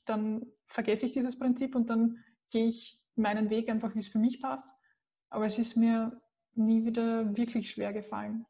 dann 0.05 0.45
vergesse 0.67 1.07
ich 1.07 1.11
dieses 1.11 1.39
Prinzip 1.39 1.75
und 1.75 1.89
dann 1.89 2.23
gehe 2.51 2.67
ich 2.67 3.03
meinen 3.15 3.49
Weg 3.49 3.69
einfach, 3.69 3.95
wie 3.95 3.99
es 3.99 4.09
für 4.09 4.19
mich 4.19 4.41
passt. 4.41 4.69
Aber 5.29 5.47
es 5.47 5.57
ist 5.57 5.75
mir 5.75 6.21
nie 6.53 6.85
wieder 6.85 7.35
wirklich 7.35 7.71
schwer 7.71 7.93
gefallen. 7.93 8.45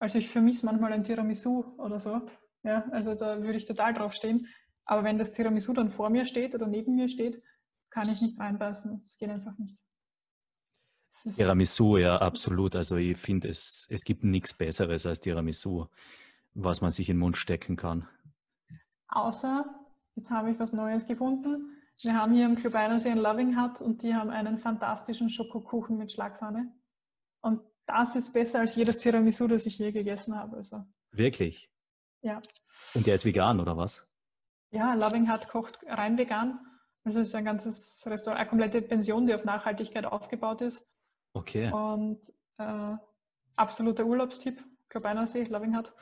Also 0.00 0.18
ich 0.18 0.28
vermisse 0.28 0.66
manchmal 0.66 0.92
ein 0.92 1.04
Tiramisu 1.04 1.76
oder 1.78 2.00
so. 2.00 2.22
Ja, 2.64 2.84
also 2.90 3.14
da 3.14 3.42
würde 3.42 3.56
ich 3.56 3.66
total 3.66 3.94
drauf 3.94 4.14
stehen. 4.14 4.48
Aber 4.86 5.04
wenn 5.04 5.18
das 5.18 5.32
Tiramisu 5.32 5.72
dann 5.72 5.90
vor 5.90 6.10
mir 6.10 6.26
steht 6.26 6.54
oder 6.54 6.66
neben 6.66 6.94
mir 6.94 7.08
steht, 7.08 7.42
kann 7.90 8.08
ich 8.10 8.20
nicht 8.20 8.38
reinbeißen. 8.38 9.00
Es 9.02 9.16
geht 9.18 9.30
einfach 9.30 9.56
nicht. 9.58 9.76
Tiramisu, 11.36 11.96
ja, 11.96 12.18
absolut. 12.18 12.76
Also 12.76 12.96
ich 12.96 13.16
finde, 13.16 13.48
es, 13.48 13.86
es 13.88 14.04
gibt 14.04 14.24
nichts 14.24 14.52
Besseres 14.52 15.06
als 15.06 15.20
Tiramisu, 15.20 15.86
was 16.54 16.80
man 16.80 16.90
sich 16.90 17.08
in 17.08 17.16
den 17.16 17.20
Mund 17.20 17.36
stecken 17.36 17.76
kann. 17.76 18.08
Außer, 19.08 19.64
jetzt 20.16 20.30
habe 20.30 20.50
ich 20.50 20.58
was 20.58 20.72
Neues 20.72 21.06
gefunden. 21.06 21.70
Wir 22.02 22.14
haben 22.14 22.34
hier 22.34 22.44
im 22.44 22.56
Club 22.56 22.74
Einersee 22.74 23.10
ein 23.10 23.18
Loving 23.18 23.56
Hut 23.58 23.80
und 23.80 24.02
die 24.02 24.14
haben 24.14 24.30
einen 24.30 24.58
fantastischen 24.58 25.30
Schokokuchen 25.30 25.96
mit 25.96 26.12
Schlagsahne. 26.12 26.72
Und 27.40 27.60
das 27.86 28.16
ist 28.16 28.32
besser 28.32 28.60
als 28.60 28.74
jedes 28.74 28.98
Tiramisu, 28.98 29.46
das 29.46 29.66
ich 29.66 29.78
je 29.78 29.92
gegessen 29.92 30.36
habe. 30.36 30.56
Also. 30.56 30.84
Wirklich? 31.12 31.70
Ja. 32.22 32.40
Und 32.94 33.06
der 33.06 33.14
ist 33.14 33.24
vegan, 33.24 33.60
oder 33.60 33.76
was? 33.76 34.06
Ja, 34.74 34.94
Loving 34.94 35.28
Heart 35.28 35.48
kocht 35.48 35.78
rein 35.86 36.18
vegan. 36.18 36.58
Also 37.04 37.20
es 37.20 37.28
ist 37.28 37.34
ein 37.36 37.44
ganzes 37.44 38.02
Restaurant, 38.06 38.40
eine 38.40 38.48
komplette 38.48 38.82
Pension, 38.82 39.24
die 39.24 39.34
auf 39.34 39.44
Nachhaltigkeit 39.44 40.04
aufgebaut 40.04 40.62
ist. 40.62 40.92
Okay. 41.32 41.70
Und 41.70 42.32
äh, 42.58 42.96
absoluter 43.54 44.04
Urlaubstipp, 44.04 44.60
See, 45.26 45.44
Loving 45.44 45.74
Heart. 45.74 45.92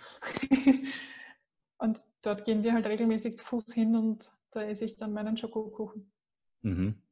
und 1.79 2.03
dort 2.23 2.47
gehen 2.47 2.63
wir 2.63 2.73
halt 2.73 2.87
regelmäßig 2.87 3.37
zu 3.37 3.45
Fuß 3.45 3.75
hin 3.75 3.95
und 3.95 4.31
da 4.53 4.63
esse 4.63 4.87
ich 4.87 4.97
dann 4.97 5.13
meinen 5.13 5.37
Schokokuchen. 5.37 6.11
Mhm. 6.63 7.03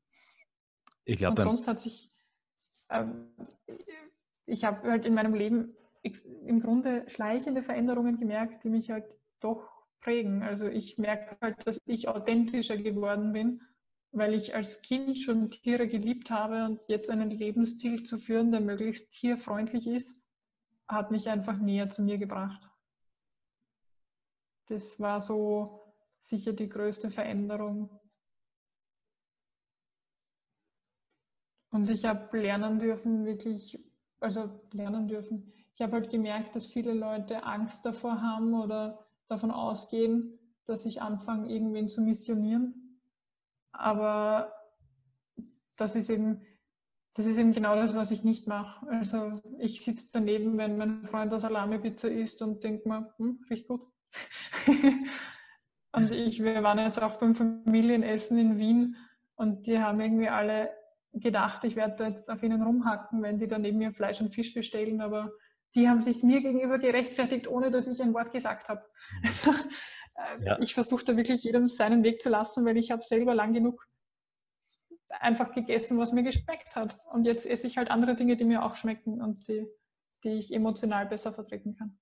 Ich 1.05 1.19
glaube. 1.19 1.43
Und 1.43 1.47
sonst 1.47 1.69
hat 1.69 1.81
sich, 1.81 2.09
ähm, 2.89 3.35
ich 4.47 4.65
habe 4.65 4.91
halt 4.91 5.05
in 5.05 5.13
meinem 5.13 5.35
Leben 5.35 5.77
im 6.03 6.61
Grunde 6.61 7.05
schleichende 7.11 7.63
Veränderungen 7.63 8.19
gemerkt, 8.19 8.65
die 8.65 8.70
mich 8.70 8.91
halt 8.91 9.05
doch 9.41 9.80
prägen. 10.01 10.43
Also 10.43 10.68
ich 10.68 10.98
merke 10.98 11.36
halt, 11.40 11.66
dass 11.66 11.81
ich 11.86 12.09
authentischer 12.09 12.77
geworden 12.77 13.32
bin, 13.32 13.60
weil 14.12 14.35
ich 14.35 14.55
als 14.55 14.81
Kind 14.82 15.18
schon 15.18 15.51
Tiere 15.51 15.89
geliebt 15.89 16.31
habe 16.31 16.64
und 16.64 16.81
jetzt 16.89 17.10
einen 17.10 17.31
Lebensstil 17.31 18.02
zu 18.02 18.18
führen, 18.18 18.51
der 18.51 18.60
möglichst 18.60 19.12
tierfreundlich 19.12 19.86
ist, 19.86 20.24
hat 20.89 21.10
mich 21.10 21.28
einfach 21.28 21.59
näher 21.59 21.90
zu 21.90 22.02
mir 22.02 22.18
gebracht. 22.18 22.68
Das 24.66 24.98
war 25.01 25.20
so 25.20 25.94
sicher 26.20 26.52
die 26.52 26.68
größte 26.68 27.10
Veränderung. 27.10 27.90
Und 31.70 31.89
ich 31.89 32.05
habe 32.05 32.36
lernen 32.36 32.78
dürfen, 32.81 33.24
wirklich, 33.24 33.78
also 34.18 34.60
lernen 34.72 35.06
dürfen. 35.06 35.52
Ich 35.74 35.81
habe 35.81 35.93
halt 35.93 36.10
gemerkt, 36.10 36.56
dass 36.56 36.66
viele 36.66 36.93
Leute 36.93 37.44
Angst 37.44 37.86
davor 37.86 38.20
haben 38.20 38.55
oder 38.55 39.06
davon 39.31 39.51
ausgehen, 39.51 40.39
dass 40.66 40.86
ich 40.86 41.02
anfange, 41.02 41.52
irgendwen 41.52 41.89
zu 41.89 42.02
missionieren. 42.02 43.01
Aber 43.73 44.52
das 45.78 45.94
ist 45.94 46.11
eben, 46.11 46.43
das 47.15 47.27
ist 47.27 47.39
eben 47.39 47.52
genau 47.52 47.74
das, 47.77 47.94
was 47.94 48.11
ich 48.11 48.24
nicht 48.24 48.47
mache. 48.47 48.86
Also 48.89 49.40
ich 49.59 49.82
sitze 49.85 50.09
daneben, 50.12 50.59
wenn 50.59 50.77
mein 50.77 51.07
Freund 51.07 51.32
eine 51.32 51.40
Salami-Pizza 51.40 52.11
isst 52.11 52.43
und 52.43 52.62
denke 52.62 52.89
mir, 52.89 53.12
hm, 53.16 53.44
riecht 53.48 53.69
gut. 53.69 53.82
und 55.93 56.12
ich, 56.12 56.43
wir 56.43 56.62
waren 56.62 56.78
jetzt 56.78 57.02
auch 57.02 57.19
beim 57.19 57.35
Familienessen 57.35 58.39
in 58.39 58.59
Wien 58.59 58.97
und 59.36 59.66
die 59.66 59.78
haben 59.78 60.01
irgendwie 60.01 60.28
alle 60.28 60.70
gedacht, 61.12 61.65
ich 61.65 61.77
werde 61.77 62.05
jetzt 62.05 62.31
auf 62.31 62.43
ihnen 62.43 62.62
rumhacken, 62.62 63.23
wenn 63.23 63.39
die 63.39 63.48
dann 63.48 63.62
neben 63.62 63.78
mir 63.78 63.93
Fleisch 63.93 64.20
und 64.20 64.35
Fisch 64.35 64.55
bestellen, 64.55 65.01
aber 65.01 65.32
die 65.74 65.88
haben 65.88 66.02
sich 66.02 66.22
mir 66.22 66.40
gegenüber 66.40 66.78
gerechtfertigt, 66.78 67.47
ohne 67.47 67.70
dass 67.70 67.86
ich 67.86 68.02
ein 68.02 68.14
Wort 68.14 68.32
gesagt 68.32 68.68
habe. 68.68 68.84
Also, 69.24 69.52
äh, 69.52 70.44
ja. 70.44 70.59
Ich 70.60 70.74
versuche 70.74 71.05
da 71.05 71.16
wirklich 71.16 71.44
jedem 71.44 71.68
seinen 71.68 72.02
Weg 72.02 72.20
zu 72.20 72.28
lassen, 72.28 72.64
weil 72.64 72.76
ich 72.76 72.90
habe 72.90 73.02
selber 73.02 73.34
lang 73.34 73.52
genug 73.52 73.86
einfach 75.09 75.52
gegessen, 75.52 75.98
was 75.98 76.12
mir 76.12 76.22
geschmeckt 76.22 76.76
hat. 76.76 76.97
Und 77.10 77.26
jetzt 77.26 77.47
esse 77.47 77.66
ich 77.66 77.76
halt 77.76 77.90
andere 77.90 78.14
Dinge, 78.14 78.36
die 78.36 78.44
mir 78.44 78.64
auch 78.64 78.76
schmecken 78.76 79.20
und 79.20 79.48
die, 79.48 79.66
die 80.24 80.30
ich 80.30 80.52
emotional 80.52 81.06
besser 81.06 81.32
vertreten 81.32 81.76
kann. 81.76 81.98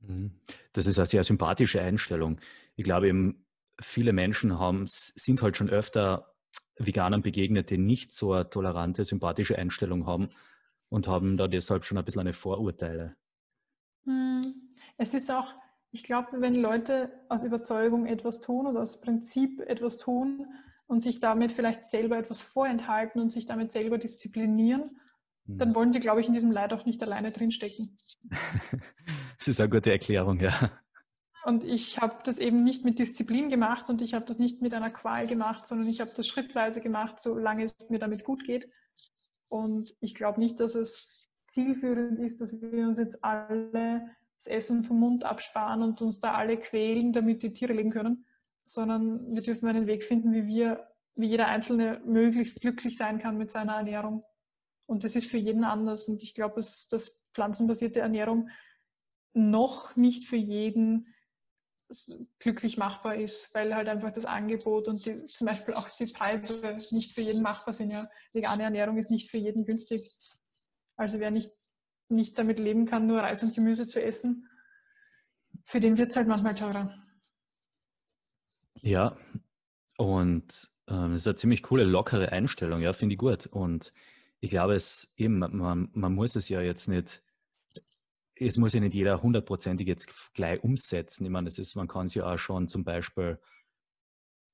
Mhm. 0.00 0.40
Das 0.72 0.86
ist 0.86 0.98
eine 0.98 1.06
sehr 1.06 1.24
sympathische 1.24 1.80
Einstellung. 1.80 2.40
Ich 2.76 2.84
glaube 2.84 3.08
eben, 3.08 3.46
viele 3.80 4.12
Menschen 4.12 4.58
haben, 4.58 4.84
sind 4.86 5.42
halt 5.42 5.56
schon 5.56 5.70
öfter 5.70 6.34
Veganern 6.76 7.22
begegnet, 7.22 7.70
die 7.70 7.78
nicht 7.78 8.12
so 8.12 8.32
eine 8.32 8.48
tolerante, 8.48 9.04
sympathische 9.04 9.58
Einstellung 9.58 10.06
haben 10.06 10.30
und 10.92 11.08
haben 11.08 11.38
da 11.38 11.48
deshalb 11.48 11.84
schon 11.84 11.96
ein 11.96 12.04
bisschen 12.04 12.20
eine 12.20 12.34
Vorurteile. 12.34 13.16
Hm. 14.04 14.72
Es 14.98 15.14
ist 15.14 15.30
auch, 15.30 15.54
ich 15.90 16.04
glaube, 16.04 16.40
wenn 16.40 16.54
Leute 16.54 17.10
aus 17.30 17.44
Überzeugung 17.44 18.04
etwas 18.04 18.42
tun 18.42 18.66
oder 18.66 18.82
aus 18.82 19.00
Prinzip 19.00 19.60
etwas 19.60 19.96
tun 19.96 20.46
und 20.86 21.00
sich 21.00 21.18
damit 21.18 21.50
vielleicht 21.50 21.86
selber 21.86 22.18
etwas 22.18 22.42
vorenthalten 22.42 23.22
und 23.22 23.30
sich 23.30 23.46
damit 23.46 23.72
selber 23.72 23.96
disziplinieren, 23.96 24.98
dann 25.46 25.68
hm. 25.68 25.74
wollen 25.74 25.92
sie, 25.92 26.00
glaube 26.00 26.20
ich, 26.20 26.26
in 26.26 26.34
diesem 26.34 26.52
Leid 26.52 26.74
auch 26.74 26.84
nicht 26.84 27.02
alleine 27.02 27.32
drinstecken. 27.32 27.96
das 29.38 29.48
ist 29.48 29.60
eine 29.60 29.70
gute 29.70 29.92
Erklärung, 29.92 30.40
ja. 30.40 30.70
Und 31.44 31.64
ich 31.64 31.98
habe 32.00 32.18
das 32.22 32.38
eben 32.38 32.62
nicht 32.62 32.84
mit 32.84 32.98
Disziplin 32.98 33.48
gemacht 33.48 33.88
und 33.88 34.02
ich 34.02 34.12
habe 34.12 34.26
das 34.26 34.38
nicht 34.38 34.60
mit 34.60 34.74
einer 34.74 34.90
Qual 34.90 35.26
gemacht, 35.26 35.66
sondern 35.66 35.88
ich 35.88 36.02
habe 36.02 36.12
das 36.14 36.26
schrittweise 36.26 36.82
gemacht, 36.82 37.18
solange 37.18 37.64
es 37.64 37.74
mir 37.88 37.98
damit 37.98 38.24
gut 38.24 38.44
geht. 38.44 38.68
Und 39.52 39.94
ich 40.00 40.14
glaube 40.14 40.40
nicht, 40.40 40.60
dass 40.60 40.74
es 40.74 41.30
zielführend 41.46 42.18
ist, 42.18 42.40
dass 42.40 42.58
wir 42.62 42.88
uns 42.88 42.96
jetzt 42.96 43.22
alle 43.22 44.08
das 44.38 44.46
Essen 44.46 44.82
vom 44.82 44.98
Mund 44.98 45.24
absparen 45.24 45.82
und 45.82 46.00
uns 46.00 46.20
da 46.20 46.32
alle 46.32 46.56
quälen, 46.56 47.12
damit 47.12 47.42
die 47.42 47.52
Tiere 47.52 47.74
leben 47.74 47.90
können, 47.90 48.24
sondern 48.64 49.26
wir 49.26 49.42
dürfen 49.42 49.68
einen 49.68 49.86
Weg 49.86 50.04
finden, 50.04 50.32
wie 50.32 50.46
wir, 50.46 50.88
wie 51.16 51.28
jeder 51.28 51.48
Einzelne 51.48 52.00
möglichst 52.06 52.62
glücklich 52.62 52.96
sein 52.96 53.18
kann 53.18 53.36
mit 53.36 53.50
seiner 53.50 53.74
Ernährung. 53.74 54.24
Und 54.86 55.04
das 55.04 55.16
ist 55.16 55.26
für 55.26 55.36
jeden 55.36 55.64
anders. 55.64 56.08
Und 56.08 56.22
ich 56.22 56.32
glaube, 56.32 56.54
dass, 56.56 56.88
dass 56.88 57.22
pflanzenbasierte 57.34 58.00
Ernährung 58.00 58.48
noch 59.34 59.96
nicht 59.96 60.24
für 60.24 60.36
jeden 60.36 61.11
glücklich 62.38 62.76
machbar 62.76 63.16
ist, 63.16 63.54
weil 63.54 63.74
halt 63.74 63.88
einfach 63.88 64.12
das 64.12 64.24
Angebot 64.24 64.88
und 64.88 65.04
die, 65.04 65.26
zum 65.26 65.46
Beispiel 65.46 65.74
auch 65.74 65.88
die 65.88 66.12
Preise 66.12 66.76
nicht 66.90 67.14
für 67.14 67.20
jeden 67.20 67.42
machbar 67.42 67.74
sind. 67.74 67.90
Ja. 67.90 68.06
Vegane 68.32 68.62
Ernährung 68.62 68.98
ist 68.98 69.10
nicht 69.10 69.30
für 69.30 69.38
jeden 69.38 69.64
günstig. 69.64 70.08
Also 70.96 71.20
wer 71.20 71.30
nicht, 71.30 71.50
nicht 72.08 72.38
damit 72.38 72.58
leben 72.58 72.86
kann, 72.86 73.06
nur 73.06 73.20
Reis 73.20 73.42
und 73.42 73.54
Gemüse 73.54 73.86
zu 73.86 74.02
essen, 74.02 74.48
für 75.64 75.80
den 75.80 75.98
wird 75.98 76.10
es 76.10 76.16
halt 76.16 76.28
manchmal 76.28 76.54
teurer. 76.54 76.94
Ja, 78.80 79.16
und 79.96 80.70
ähm, 80.88 81.14
ist 81.14 81.26
eine 81.26 81.36
ziemlich 81.36 81.62
coole, 81.62 81.84
lockere 81.84 82.32
Einstellung, 82.32 82.80
ja, 82.80 82.92
finde 82.92 83.14
ich 83.14 83.18
gut. 83.18 83.46
Und 83.46 83.92
ich 84.40 84.50
glaube, 84.50 84.74
es 84.74 85.12
eben, 85.16 85.38
man, 85.38 85.88
man 85.92 86.14
muss 86.14 86.36
es 86.36 86.48
ja 86.48 86.60
jetzt 86.60 86.88
nicht 86.88 87.22
es 88.46 88.56
muss 88.56 88.74
ja 88.74 88.80
nicht 88.80 88.94
jeder 88.94 89.22
hundertprozentig 89.22 89.86
jetzt 89.86 90.32
gleich 90.34 90.62
umsetzen. 90.62 91.24
Ich 91.24 91.30
meine, 91.30 91.46
das 91.46 91.58
ist, 91.58 91.74
man 91.74 91.88
kann 91.88 92.06
es 92.06 92.14
ja 92.14 92.32
auch 92.32 92.38
schon 92.38 92.68
zum 92.68 92.84
Beispiel, 92.84 93.38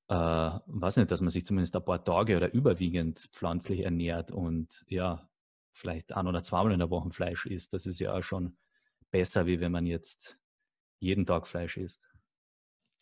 äh, 0.09 0.15
weiß 0.15 0.97
nicht, 0.97 1.11
dass 1.11 1.21
man 1.21 1.29
sich 1.29 1.45
zumindest 1.45 1.75
ein 1.75 1.85
paar 1.85 2.03
Tage 2.03 2.37
oder 2.37 2.53
überwiegend 2.53 3.29
pflanzlich 3.31 3.81
ernährt 3.81 4.31
und 4.31 4.85
ja, 4.87 5.29
vielleicht 5.71 6.13
ein 6.13 6.27
oder 6.27 6.41
zweimal 6.41 6.73
in 6.73 6.79
der 6.79 6.89
Woche 6.89 7.11
Fleisch 7.11 7.45
isst. 7.45 7.73
Das 7.73 7.85
ist 7.85 7.99
ja 7.99 8.13
auch 8.13 8.23
schon 8.23 8.57
besser, 9.11 9.45
wie 9.45 9.59
wenn 9.59 9.71
man 9.71 9.85
jetzt 9.85 10.39
jeden 10.99 11.25
Tag 11.25 11.47
Fleisch 11.47 11.77
isst. 11.77 12.07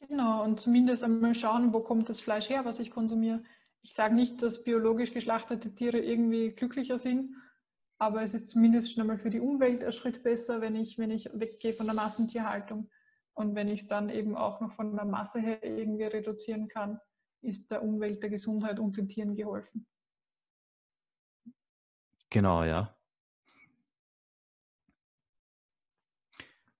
Genau, 0.07 0.43
und 0.43 0.59
zumindest 0.59 1.03
einmal 1.03 1.33
schauen, 1.33 1.73
wo 1.73 1.81
kommt 1.81 2.09
das 2.09 2.19
Fleisch 2.19 2.49
her, 2.49 2.65
was 2.65 2.79
ich 2.79 2.91
konsumiere. 2.91 3.43
Ich 3.81 3.93
sage 3.93 4.13
nicht, 4.13 4.41
dass 4.41 4.63
biologisch 4.63 5.13
geschlachtete 5.13 5.73
Tiere 5.73 5.99
irgendwie 5.99 6.51
glücklicher 6.51 6.99
sind, 6.99 7.31
aber 7.99 8.21
es 8.21 8.33
ist 8.33 8.49
zumindest 8.49 8.93
schon 8.93 9.01
einmal 9.01 9.17
für 9.17 9.29
die 9.29 9.39
Umwelt 9.39 9.83
ein 9.83 9.91
Schritt 9.91 10.23
besser, 10.23 10.61
wenn 10.61 10.75
ich, 10.75 10.97
wenn 10.97 11.11
ich 11.11 11.29
weggehe 11.33 11.73
von 11.73 11.87
der 11.87 11.95
Massentierhaltung. 11.95 12.89
Und 13.33 13.55
wenn 13.55 13.67
ich 13.67 13.81
es 13.81 13.87
dann 13.87 14.09
eben 14.09 14.35
auch 14.35 14.61
noch 14.61 14.73
von 14.73 14.95
der 14.95 15.05
Masse 15.05 15.39
her 15.39 15.63
irgendwie 15.63 16.03
reduzieren 16.03 16.67
kann, 16.67 16.99
ist 17.41 17.71
der 17.71 17.83
Umwelt, 17.83 18.21
der 18.21 18.29
Gesundheit 18.29 18.79
und 18.79 18.97
den 18.97 19.09
Tieren 19.09 19.35
geholfen. 19.35 19.85
Genau, 22.29 22.63
ja. 22.63 22.95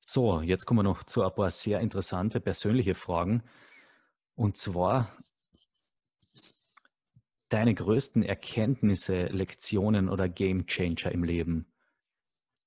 So, 0.06 0.42
jetzt 0.42 0.66
kommen 0.66 0.80
wir 0.80 0.84
noch 0.84 1.04
zu 1.04 1.24
ein 1.24 1.34
paar 1.34 1.52
sehr 1.52 1.80
interessante 1.80 2.40
persönliche 2.40 2.96
Fragen. 2.96 3.44
Und 4.36 4.58
zwar, 4.58 5.12
deine 7.50 7.74
größten 7.74 8.24
Erkenntnisse, 8.24 9.28
Lektionen 9.28 10.10
oder 10.10 10.28
Game 10.28 10.66
Changer 10.68 11.12
im 11.12 11.24
Leben, 11.24 11.66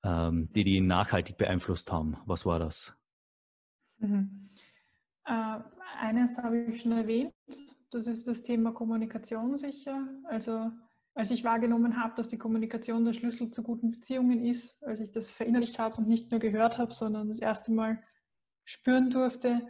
ähm, 0.02 0.52
die 0.52 0.64
die 0.64 0.80
nachhaltig 0.80 1.36
beeinflusst 1.36 1.92
haben? 1.92 2.16
Was 2.26 2.46
war 2.46 2.58
das? 2.58 2.96
Mhm. 3.98 4.50
Äh, 5.26 5.58
eines 5.98 6.38
habe 6.38 6.62
ich 6.62 6.80
schon 6.80 6.92
erwähnt, 6.92 7.34
das 7.90 8.06
ist 8.06 8.26
das 8.26 8.42
Thema 8.42 8.72
Kommunikation 8.72 9.58
sicher. 9.58 10.08
Also 10.24 10.70
als 11.14 11.30
ich 11.30 11.44
wahrgenommen 11.44 12.02
habe, 12.02 12.14
dass 12.16 12.28
die 12.28 12.38
Kommunikation 12.38 13.04
der 13.04 13.12
Schlüssel 13.12 13.50
zu 13.50 13.62
guten 13.62 13.90
Beziehungen 13.90 14.44
ist, 14.44 14.82
als 14.82 15.00
ich 15.00 15.10
das 15.10 15.30
verinnerlicht 15.30 15.78
habe 15.78 15.96
und 15.96 16.08
nicht 16.08 16.30
nur 16.30 16.40
gehört 16.40 16.78
habe, 16.78 16.92
sondern 16.92 17.28
das 17.28 17.40
erste 17.40 17.72
Mal 17.72 17.98
spüren 18.64 19.10
durfte, 19.10 19.68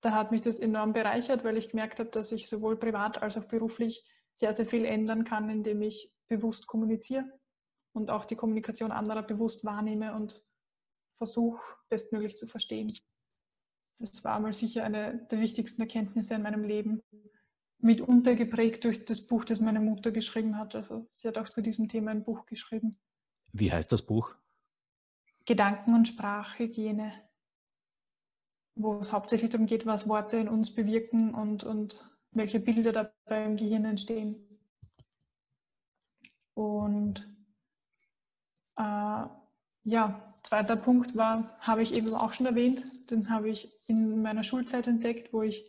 da 0.00 0.12
hat 0.12 0.30
mich 0.30 0.42
das 0.42 0.60
enorm 0.60 0.92
bereichert, 0.92 1.44
weil 1.44 1.56
ich 1.56 1.70
gemerkt 1.70 1.98
habe, 1.98 2.10
dass 2.10 2.30
ich 2.30 2.48
sowohl 2.48 2.78
privat 2.78 3.20
als 3.20 3.36
auch 3.36 3.46
beruflich 3.46 4.02
sehr, 4.38 4.54
sehr 4.54 4.66
viel 4.66 4.84
ändern 4.84 5.24
kann, 5.24 5.50
indem 5.50 5.82
ich 5.82 6.14
bewusst 6.28 6.68
kommuniziere 6.68 7.24
und 7.92 8.10
auch 8.10 8.24
die 8.24 8.36
Kommunikation 8.36 8.92
anderer 8.92 9.22
bewusst 9.22 9.64
wahrnehme 9.64 10.14
und 10.14 10.44
versuche, 11.16 11.60
bestmöglich 11.88 12.36
zu 12.36 12.46
verstehen. 12.46 12.92
Das 13.98 14.22
war 14.22 14.38
mal 14.38 14.54
sicher 14.54 14.84
eine 14.84 15.26
der 15.26 15.40
wichtigsten 15.40 15.82
Erkenntnisse 15.82 16.34
in 16.34 16.42
meinem 16.42 16.62
Leben. 16.62 17.02
Mitunter 17.80 18.36
geprägt 18.36 18.84
durch 18.84 19.04
das 19.04 19.26
Buch, 19.26 19.44
das 19.44 19.60
meine 19.60 19.80
Mutter 19.80 20.12
geschrieben 20.12 20.56
hat. 20.56 20.76
Also 20.76 21.08
sie 21.10 21.26
hat 21.26 21.36
auch 21.36 21.48
zu 21.48 21.60
diesem 21.60 21.88
Thema 21.88 22.12
ein 22.12 22.22
Buch 22.22 22.46
geschrieben. 22.46 22.96
Wie 23.52 23.72
heißt 23.72 23.90
das 23.90 24.02
Buch? 24.02 24.36
Gedanken- 25.46 25.94
und 25.94 26.06
Sprachhygiene, 26.06 27.12
wo 28.76 29.00
es 29.00 29.12
hauptsächlich 29.12 29.50
darum 29.50 29.66
geht, 29.66 29.84
was 29.84 30.08
Worte 30.08 30.36
in 30.36 30.48
uns 30.48 30.72
bewirken 30.72 31.34
und, 31.34 31.64
und 31.64 32.17
welche 32.32 32.60
Bilder 32.60 32.92
dabei 32.92 33.44
im 33.44 33.56
Gehirn 33.56 33.84
entstehen. 33.84 34.36
Und 36.54 37.20
äh, 38.76 39.26
ja, 39.84 40.34
zweiter 40.42 40.76
Punkt 40.76 41.16
war, 41.16 41.56
habe 41.60 41.82
ich 41.82 41.94
eben 41.94 42.14
auch 42.14 42.32
schon 42.32 42.46
erwähnt, 42.46 43.10
den 43.10 43.30
habe 43.30 43.50
ich 43.50 43.72
in 43.88 44.22
meiner 44.22 44.44
Schulzeit 44.44 44.86
entdeckt, 44.86 45.32
wo 45.32 45.42
ich 45.42 45.64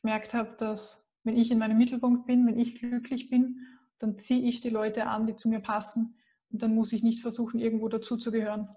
gemerkt 0.00 0.34
habe, 0.34 0.56
dass 0.58 1.10
wenn 1.24 1.36
ich 1.36 1.50
in 1.50 1.58
meinem 1.58 1.78
Mittelpunkt 1.78 2.26
bin, 2.26 2.46
wenn 2.46 2.58
ich 2.58 2.78
glücklich 2.78 3.30
bin, 3.30 3.60
dann 3.98 4.18
ziehe 4.18 4.48
ich 4.48 4.60
die 4.60 4.70
Leute 4.70 5.06
an, 5.06 5.26
die 5.26 5.36
zu 5.36 5.48
mir 5.48 5.60
passen 5.60 6.16
und 6.50 6.62
dann 6.62 6.74
muss 6.74 6.92
ich 6.92 7.02
nicht 7.02 7.22
versuchen, 7.22 7.60
irgendwo 7.60 7.88
dazuzugehören. 7.88 8.68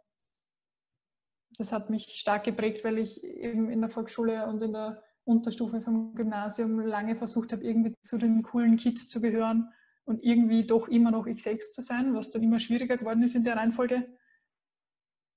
Das 1.58 1.72
hat 1.72 1.90
mich 1.90 2.20
stark 2.20 2.44
geprägt, 2.44 2.84
weil 2.84 2.98
ich 2.98 3.24
eben 3.24 3.70
in 3.70 3.82
der 3.82 3.90
Volksschule 3.90 4.48
und 4.48 4.62
in 4.62 4.74
der 4.74 5.04
Unterstufe 5.28 5.82
vom 5.82 6.16
Gymnasium 6.16 6.80
lange 6.80 7.16
versucht 7.16 7.52
habe, 7.52 7.64
irgendwie 7.64 7.94
zu 8.02 8.18
den 8.18 8.44
coolen 8.44 8.78
Kids 8.78 9.10
zu 9.10 9.22
gehören 9.22 9.72
und 10.06 10.24
irgendwie 10.24 10.66
doch 10.66 10.88
immer 10.88 11.12
noch 11.12 11.28
ich 11.28 11.44
selbst 11.44 11.76
zu 11.76 11.82
sein, 11.82 12.14
was 12.14 12.32
dann 12.32 12.44
immer 12.44 12.60
schwieriger 12.60 12.98
geworden 12.98 13.24
ist 13.24 13.36
in 13.36 13.44
der 13.44 13.58
Reihenfolge. 13.58 14.08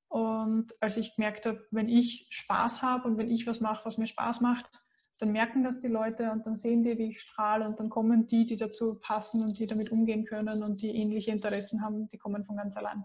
Und 0.08 0.72
als 0.80 0.96
ich 0.96 1.16
gemerkt 1.16 1.46
habe, 1.46 1.66
wenn 1.70 1.88
ich 1.88 2.28
Spaß 2.30 2.82
habe 2.82 3.08
und 3.08 3.18
wenn 3.18 3.30
ich 3.30 3.46
was 3.46 3.60
mache, 3.60 3.84
was 3.84 3.98
mir 3.98 4.06
Spaß 4.06 4.40
macht, 4.40 4.80
dann 5.18 5.32
merken 5.32 5.64
das 5.64 5.80
die 5.80 5.88
Leute 5.88 6.30
und 6.32 6.46
dann 6.46 6.56
sehen 6.56 6.82
die, 6.82 6.96
wie 6.98 7.10
ich 7.10 7.20
strahle 7.20 7.66
und 7.66 7.78
dann 7.78 7.90
kommen 7.90 8.26
die, 8.26 8.46
die 8.46 8.56
dazu 8.56 8.98
passen 9.00 9.42
und 9.42 9.58
die 9.58 9.66
damit 9.66 9.90
umgehen 9.92 10.24
können 10.24 10.62
und 10.62 10.82
die 10.82 10.90
ähnliche 10.90 11.30
Interessen 11.30 11.82
haben, 11.82 12.08
die 12.08 12.18
kommen 12.18 12.44
von 12.44 12.56
ganz 12.56 12.76
allein. 12.76 13.04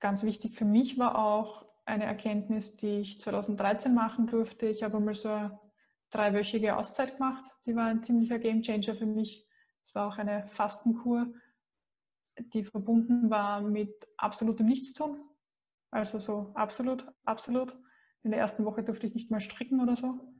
Ganz 0.00 0.22
wichtig 0.22 0.54
für 0.54 0.66
mich 0.66 0.98
war 0.98 1.16
auch, 1.16 1.73
eine 1.86 2.04
Erkenntnis, 2.04 2.76
die 2.76 3.00
ich 3.00 3.20
2013 3.20 3.94
machen 3.94 4.26
durfte. 4.26 4.66
Ich 4.66 4.82
habe 4.82 4.96
einmal 4.96 5.14
so 5.14 5.28
eine 5.28 5.60
dreiwöchige 6.10 6.76
Auszeit 6.76 7.16
gemacht. 7.16 7.44
Die 7.66 7.76
war 7.76 7.86
ein 7.86 8.02
ziemlicher 8.02 8.38
Gamechanger 8.38 8.94
für 8.94 9.06
mich. 9.06 9.46
Es 9.82 9.94
war 9.94 10.08
auch 10.08 10.18
eine 10.18 10.46
Fastenkur, 10.48 11.26
die 12.38 12.64
verbunden 12.64 13.30
war 13.30 13.60
mit 13.60 13.92
absolutem 14.16 14.66
Nichtstun. 14.66 15.18
Also 15.90 16.18
so 16.18 16.52
absolut, 16.54 17.06
absolut. 17.24 17.78
In 18.22 18.30
der 18.30 18.40
ersten 18.40 18.64
Woche 18.64 18.82
durfte 18.82 19.06
ich 19.06 19.14
nicht 19.14 19.30
mal 19.30 19.40
stricken 19.40 19.80
oder 19.80 19.96
so. 19.96 20.34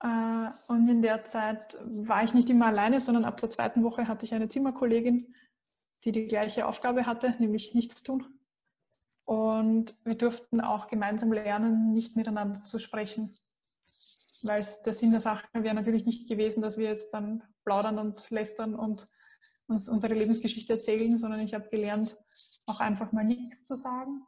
Äh, 0.00 0.50
und 0.68 0.88
in 0.88 1.02
der 1.02 1.24
Zeit 1.24 1.76
war 1.84 2.24
ich 2.24 2.34
nicht 2.34 2.50
immer 2.50 2.66
alleine, 2.66 3.00
sondern 3.00 3.24
ab 3.24 3.40
der 3.40 3.50
zweiten 3.50 3.84
Woche 3.84 4.08
hatte 4.08 4.24
ich 4.24 4.34
eine 4.34 4.48
Zimmerkollegin, 4.48 5.34
die 6.04 6.12
die 6.12 6.26
gleiche 6.26 6.66
Aufgabe 6.66 7.06
hatte, 7.06 7.34
nämlich 7.38 7.74
nichts 7.74 8.02
tun. 8.02 8.37
Und 9.28 9.94
wir 10.04 10.14
durften 10.14 10.62
auch 10.62 10.88
gemeinsam 10.88 11.34
lernen, 11.34 11.92
nicht 11.92 12.16
miteinander 12.16 12.62
zu 12.62 12.78
sprechen. 12.78 13.36
Weil 14.42 14.66
der 14.86 14.94
Sinn 14.94 15.10
der 15.10 15.20
Sache 15.20 15.46
wäre 15.52 15.74
natürlich 15.74 16.06
nicht 16.06 16.30
gewesen, 16.30 16.62
dass 16.62 16.78
wir 16.78 16.86
jetzt 16.86 17.12
dann 17.12 17.42
plaudern 17.62 17.98
und 17.98 18.30
lästern 18.30 18.74
und 18.74 19.06
uns 19.66 19.86
unsere 19.86 20.14
Lebensgeschichte 20.14 20.72
erzählen, 20.72 21.14
sondern 21.18 21.40
ich 21.40 21.52
habe 21.52 21.68
gelernt, 21.68 22.16
auch 22.64 22.80
einfach 22.80 23.12
mal 23.12 23.22
nichts 23.22 23.64
zu 23.64 23.76
sagen. 23.76 24.22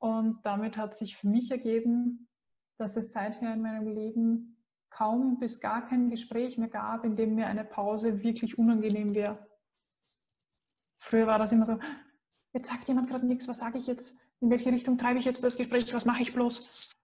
Und 0.00 0.44
damit 0.44 0.76
hat 0.76 0.96
sich 0.96 1.16
für 1.16 1.28
mich 1.28 1.52
ergeben, 1.52 2.26
dass 2.78 2.96
es 2.96 3.12
seither 3.12 3.54
in 3.54 3.62
meinem 3.62 3.86
Leben 3.86 4.56
kaum 4.90 5.38
bis 5.38 5.60
gar 5.60 5.86
kein 5.86 6.10
Gespräch 6.10 6.58
mehr 6.58 6.66
gab, 6.66 7.04
in 7.04 7.14
dem 7.14 7.36
mir 7.36 7.46
eine 7.46 7.64
Pause 7.64 8.24
wirklich 8.24 8.58
unangenehm 8.58 9.14
wäre. 9.14 9.46
Früher 10.98 11.28
war 11.28 11.38
das 11.38 11.52
immer 11.52 11.66
so, 11.66 11.78
jetzt 12.54 12.68
sagt 12.68 12.88
jemand 12.88 13.10
gerade 13.10 13.26
nichts, 13.26 13.46
was 13.48 13.58
sage 13.58 13.78
ich 13.78 13.86
jetzt, 13.86 14.20
in 14.40 14.48
welche 14.48 14.72
Richtung 14.72 14.96
treibe 14.96 15.18
ich 15.18 15.24
jetzt 15.24 15.42
das 15.44 15.56
Gespräch, 15.56 15.92
was 15.92 16.04
mache 16.04 16.22
ich 16.22 16.32
bloß? 16.32 16.94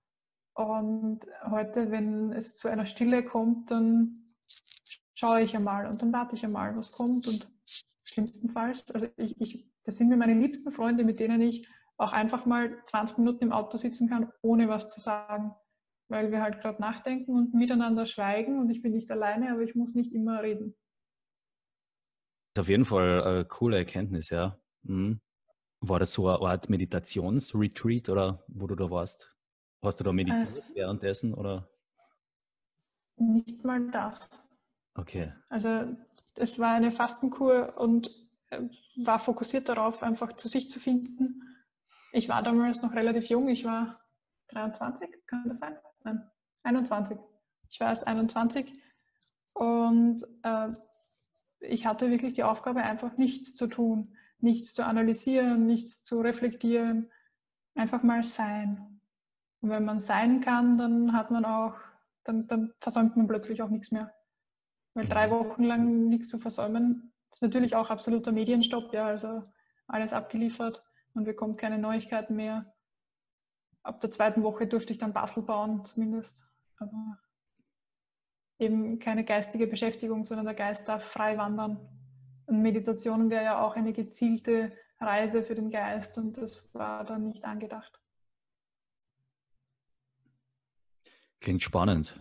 Und 0.54 1.20
heute, 1.50 1.90
wenn 1.90 2.32
es 2.32 2.56
zu 2.56 2.68
einer 2.68 2.86
Stille 2.86 3.24
kommt, 3.24 3.70
dann 3.70 4.34
schaue 5.14 5.42
ich 5.42 5.54
einmal 5.56 5.86
und 5.86 6.00
dann 6.02 6.12
warte 6.12 6.36
ich 6.36 6.44
einmal, 6.44 6.76
was 6.76 6.92
kommt. 6.92 7.26
Und 7.26 7.50
schlimmstenfalls, 8.04 8.90
also 8.90 9.08
ich, 9.16 9.40
ich, 9.40 9.70
das 9.84 9.96
sind 9.96 10.08
mir 10.08 10.16
meine 10.16 10.34
liebsten 10.34 10.72
Freunde, 10.72 11.04
mit 11.04 11.20
denen 11.20 11.40
ich 11.40 11.68
auch 11.96 12.12
einfach 12.12 12.46
mal 12.46 12.82
20 12.86 13.18
Minuten 13.18 13.44
im 13.44 13.52
Auto 13.52 13.76
sitzen 13.76 14.08
kann, 14.08 14.32
ohne 14.42 14.68
was 14.68 14.88
zu 14.88 15.00
sagen. 15.00 15.54
Weil 16.08 16.32
wir 16.32 16.42
halt 16.42 16.60
gerade 16.60 16.80
nachdenken 16.80 17.36
und 17.36 17.54
miteinander 17.54 18.04
schweigen 18.04 18.58
und 18.58 18.70
ich 18.70 18.82
bin 18.82 18.92
nicht 18.92 19.10
alleine, 19.12 19.52
aber 19.52 19.62
ich 19.62 19.76
muss 19.76 19.94
nicht 19.94 20.12
immer 20.12 20.42
reden. 20.42 20.74
Das 22.54 22.62
ist 22.62 22.66
auf 22.66 22.68
jeden 22.68 22.84
Fall 22.84 23.22
eine 23.22 23.44
coole 23.44 23.76
Erkenntnis, 23.76 24.30
ja. 24.30 24.58
Mhm. 24.82 25.20
War 25.80 25.98
das 25.98 26.12
so 26.12 26.28
eine 26.28 26.46
Art 26.46 26.68
Meditationsretreat 26.68 28.08
oder 28.10 28.44
wo 28.48 28.66
du 28.66 28.74
da 28.74 28.90
warst? 28.90 29.34
Hast 29.82 29.98
du 29.98 30.04
da 30.04 30.12
meditiert 30.12 30.40
also, 30.40 30.62
währenddessen 30.74 31.34
oder? 31.34 31.68
Nicht 33.16 33.64
mal 33.64 33.90
das. 33.90 34.28
Okay. 34.94 35.32
Also 35.48 35.96
es 36.34 36.58
war 36.58 36.74
eine 36.74 36.90
Fastenkur 36.92 37.78
und 37.78 38.10
äh, 38.50 38.60
war 38.96 39.18
fokussiert 39.18 39.68
darauf, 39.68 40.02
einfach 40.02 40.34
zu 40.34 40.48
sich 40.48 40.68
zu 40.70 40.80
finden. 40.80 41.42
Ich 42.12 42.28
war 42.28 42.42
damals 42.42 42.82
noch 42.82 42.92
relativ 42.92 43.28
jung, 43.28 43.48
ich 43.48 43.64
war 43.64 44.00
23, 44.48 45.08
kann 45.26 45.44
das 45.46 45.58
sein? 45.58 45.76
Nein, 46.04 46.30
21. 46.64 47.18
Ich 47.70 47.80
war 47.80 47.88
erst 47.88 48.06
21 48.06 48.72
und 49.54 50.26
äh, 50.42 50.68
ich 51.60 51.86
hatte 51.86 52.10
wirklich 52.10 52.32
die 52.32 52.42
Aufgabe, 52.42 52.82
einfach 52.82 53.16
nichts 53.16 53.54
zu 53.54 53.66
tun, 53.66 54.16
nichts 54.42 54.74
zu 54.74 54.84
analysieren, 54.84 55.66
nichts 55.66 56.02
zu 56.02 56.20
reflektieren, 56.20 57.10
einfach 57.74 58.02
mal 58.02 58.22
sein. 58.24 59.00
Und 59.60 59.70
wenn 59.70 59.84
man 59.84 59.98
sein 59.98 60.40
kann, 60.40 60.78
dann 60.78 61.12
hat 61.12 61.30
man 61.30 61.44
auch, 61.44 61.74
dann, 62.24 62.46
dann 62.46 62.72
versäumt 62.78 63.16
man 63.16 63.26
plötzlich 63.26 63.62
auch 63.62 63.68
nichts 63.68 63.90
mehr. 63.90 64.12
Weil 64.94 65.06
drei 65.06 65.26
mhm. 65.26 65.32
Wochen 65.32 65.64
lang 65.64 66.08
nichts 66.08 66.28
zu 66.28 66.38
versäumen, 66.38 67.12
ist 67.30 67.42
natürlich 67.42 67.76
auch 67.76 67.90
absoluter 67.90 68.32
Medienstopp, 68.32 68.92
ja, 68.92 69.06
also 69.06 69.44
alles 69.86 70.12
abgeliefert, 70.12 70.82
man 71.14 71.24
bekommt 71.24 71.58
keine 71.58 71.78
Neuigkeiten 71.78 72.36
mehr. 72.36 72.62
Ab 73.82 74.00
der 74.00 74.10
zweiten 74.10 74.42
Woche 74.42 74.66
durfte 74.66 74.92
ich 74.92 74.98
dann 74.98 75.12
Basel 75.12 75.42
bauen, 75.42 75.84
zumindest. 75.84 76.44
Aber 76.78 77.18
eben 78.58 78.98
keine 78.98 79.24
geistige 79.24 79.66
Beschäftigung, 79.66 80.24
sondern 80.24 80.46
der 80.46 80.54
Geist 80.54 80.88
darf 80.88 81.04
frei 81.04 81.36
wandern. 81.38 81.78
Und 82.50 82.62
Meditation 82.62 83.30
wäre 83.30 83.44
ja 83.44 83.64
auch 83.64 83.76
eine 83.76 83.92
gezielte 83.92 84.76
Reise 84.98 85.44
für 85.44 85.54
den 85.54 85.70
Geist 85.70 86.18
und 86.18 86.36
das 86.36 86.68
war 86.74 87.04
dann 87.04 87.28
nicht 87.28 87.44
angedacht. 87.44 88.02
Klingt 91.40 91.62
spannend. 91.62 92.18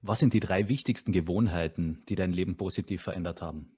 Was 0.00 0.18
sind 0.18 0.32
die 0.32 0.40
drei 0.40 0.70
wichtigsten 0.70 1.12
Gewohnheiten, 1.12 2.06
die 2.08 2.14
dein 2.14 2.32
Leben 2.32 2.56
positiv 2.56 3.02
verändert 3.02 3.42
haben? 3.42 3.76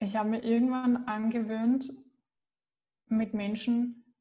Ich 0.00 0.16
habe 0.16 0.30
mir 0.30 0.42
irgendwann 0.42 1.08
angewöhnt, 1.08 1.92
mit 3.08 3.34
Menschen 3.34 4.14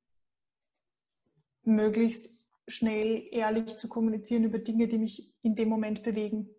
möglichst 1.64 2.52
schnell 2.68 3.30
ehrlich 3.32 3.78
zu 3.78 3.88
kommunizieren 3.88 4.44
über 4.44 4.60
Dinge, 4.60 4.90
die 4.90 4.98
mich 4.98 5.34
in 5.42 5.56
dem 5.56 5.70
Moment 5.70 6.04
bewegen. 6.04 6.50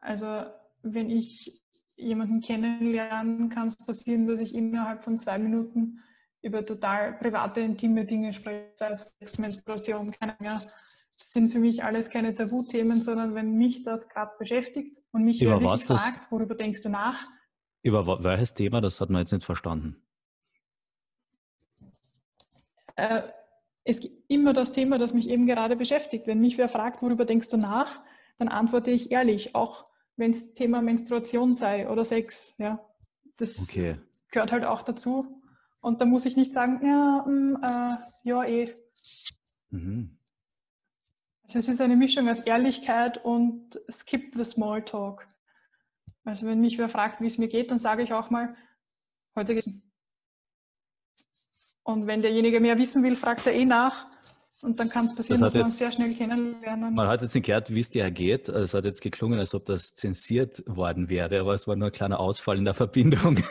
Also 0.00 0.44
wenn 0.82 1.10
ich 1.10 1.62
jemanden 1.96 2.40
kennenlernen, 2.40 3.50
kann 3.50 3.68
es 3.68 3.76
passieren, 3.76 4.26
dass 4.26 4.40
ich 4.40 4.54
innerhalb 4.54 5.04
von 5.04 5.18
zwei 5.18 5.38
Minuten 5.38 6.00
über 6.42 6.64
total 6.64 7.14
private, 7.14 7.60
intime 7.60 8.06
Dinge 8.06 8.32
spreche, 8.32 8.72
sei 8.74 8.90
es 8.90 9.16
Sex, 9.18 9.38
Menstruation, 9.38 10.10
keine 10.12 10.36
mehr. 10.40 10.60
Das 11.18 11.32
sind 11.32 11.52
für 11.52 11.58
mich 11.58 11.84
alles 11.84 12.08
keine 12.08 12.34
Tabuthemen, 12.34 13.02
sondern 13.02 13.34
wenn 13.34 13.58
mich 13.58 13.82
das 13.82 14.08
gerade 14.08 14.32
beschäftigt 14.38 15.02
und 15.12 15.24
mich 15.24 15.42
über 15.42 15.62
was 15.62 15.84
fragt, 15.84 16.20
das, 16.20 16.30
worüber 16.30 16.54
denkst 16.54 16.80
du 16.80 16.88
nach? 16.88 17.28
Über 17.82 18.24
welches 18.24 18.54
Thema? 18.54 18.80
Das 18.80 19.00
hat 19.02 19.10
man 19.10 19.20
jetzt 19.20 19.32
nicht 19.32 19.44
verstanden. 19.44 20.02
Äh, 22.96 23.22
es 23.84 24.00
gibt 24.00 24.30
immer 24.30 24.54
das 24.54 24.72
Thema, 24.72 24.98
das 24.98 25.12
mich 25.12 25.28
eben 25.28 25.46
gerade 25.46 25.76
beschäftigt. 25.76 26.26
Wenn 26.26 26.40
mich 26.40 26.56
wer 26.56 26.68
fragt, 26.68 27.02
worüber 27.02 27.26
denkst 27.26 27.50
du 27.50 27.58
nach, 27.58 28.00
dann 28.38 28.48
antworte 28.48 28.90
ich 28.90 29.10
ehrlich, 29.10 29.54
auch 29.54 29.89
wenn 30.20 30.32
es 30.32 30.54
Thema 30.54 30.82
Menstruation 30.82 31.54
sei 31.54 31.88
oder 31.88 32.04
Sex. 32.04 32.54
Ja, 32.58 32.78
das 33.38 33.58
okay. 33.58 33.96
gehört 34.30 34.52
halt 34.52 34.64
auch 34.64 34.82
dazu. 34.82 35.42
Und 35.80 36.02
da 36.02 36.04
muss 36.04 36.26
ich 36.26 36.36
nicht 36.36 36.52
sagen, 36.52 36.86
ja, 36.86 37.24
mh, 37.26 37.30
mm, 37.30 37.64
äh, 37.64 37.96
ja, 38.28 38.44
eh. 38.44 38.74
Mhm. 39.70 40.16
Also 41.44 41.58
es 41.58 41.68
ist 41.68 41.80
eine 41.80 41.96
Mischung 41.96 42.28
aus 42.28 42.40
Ehrlichkeit 42.40 43.24
und 43.24 43.80
skip 43.90 44.34
the 44.36 44.44
small 44.44 44.84
talk. 44.84 45.26
Also 46.24 46.46
wenn 46.46 46.60
mich 46.60 46.76
wer 46.76 46.90
fragt, 46.90 47.22
wie 47.22 47.26
es 47.26 47.38
mir 47.38 47.48
geht, 47.48 47.70
dann 47.70 47.78
sage 47.78 48.02
ich 48.02 48.12
auch 48.12 48.28
mal, 48.28 48.54
heute 49.34 49.54
geht's. 49.54 49.70
Und 51.82 52.06
wenn 52.06 52.20
derjenige 52.20 52.60
mehr 52.60 52.78
wissen 52.78 53.02
will, 53.02 53.16
fragt 53.16 53.46
er 53.46 53.54
eh 53.54 53.64
nach. 53.64 54.06
Und 54.62 54.78
dann 54.78 54.90
kann 54.90 55.06
es 55.06 55.14
passieren, 55.14 55.40
das 55.40 55.54
dass 55.54 55.62
man 55.62 55.70
sehr 55.70 55.90
schnell 55.90 56.14
kennenlernen. 56.14 56.94
Man 56.94 57.08
hat 57.08 57.22
jetzt 57.22 57.34
nicht 57.34 57.46
gehört, 57.46 57.74
wie 57.74 57.80
es 57.80 57.88
dir 57.88 58.10
geht. 58.10 58.50
Es 58.50 58.74
hat 58.74 58.84
jetzt 58.84 59.00
geklungen, 59.00 59.38
als 59.38 59.54
ob 59.54 59.64
das 59.64 59.94
zensiert 59.94 60.62
worden 60.66 61.08
wäre, 61.08 61.40
aber 61.40 61.54
es 61.54 61.66
war 61.66 61.76
nur 61.76 61.88
ein 61.88 61.92
kleiner 61.92 62.20
Ausfall 62.20 62.58
in 62.58 62.66
der 62.66 62.74
Verbindung. 62.74 63.42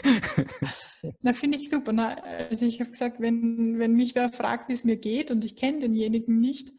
Na, 1.21 1.33
finde 1.33 1.57
ich 1.57 1.71
super. 1.71 1.93
Na, 1.93 2.13
also 2.13 2.65
ich 2.65 2.79
habe 2.79 2.91
gesagt, 2.91 3.19
wenn, 3.19 3.79
wenn 3.79 3.95
mich 3.95 4.13
wer 4.13 4.31
fragt, 4.31 4.69
wie 4.69 4.73
es 4.73 4.83
mir 4.83 4.97
geht 4.97 5.31
und 5.31 5.43
ich 5.43 5.55
kenne 5.55 5.79
denjenigen 5.79 6.39
nicht, 6.39 6.71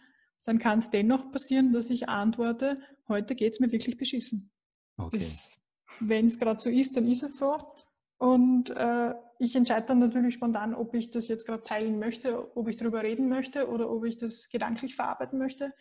dann 0.44 0.60
kann 0.60 0.78
es 0.78 0.90
dennoch 0.90 1.32
passieren, 1.32 1.72
dass 1.72 1.90
ich 1.90 2.08
antworte, 2.08 2.76
heute 3.08 3.34
geht 3.34 3.54
es 3.54 3.60
mir 3.60 3.72
wirklich 3.72 3.96
beschissen. 3.96 4.52
Okay. 4.96 5.26
Wenn 5.98 6.26
es 6.26 6.38
gerade 6.38 6.60
so 6.60 6.70
ist, 6.70 6.96
dann 6.96 7.08
ist 7.08 7.24
es 7.24 7.36
so. 7.36 7.56
Und 8.20 8.68
äh, 8.68 9.14
ich 9.38 9.56
entscheide 9.56 9.86
dann 9.86 9.98
natürlich 9.98 10.34
spontan, 10.34 10.74
ob 10.74 10.92
ich 10.92 11.10
das 11.10 11.26
jetzt 11.28 11.46
gerade 11.46 11.62
teilen 11.62 11.98
möchte, 11.98 12.54
ob 12.54 12.68
ich 12.68 12.76
darüber 12.76 13.02
reden 13.02 13.30
möchte 13.30 13.66
oder 13.66 13.90
ob 13.90 14.04
ich 14.04 14.18
das 14.18 14.50
gedanklich 14.50 14.94
verarbeiten 14.94 15.38
möchte. 15.38 15.72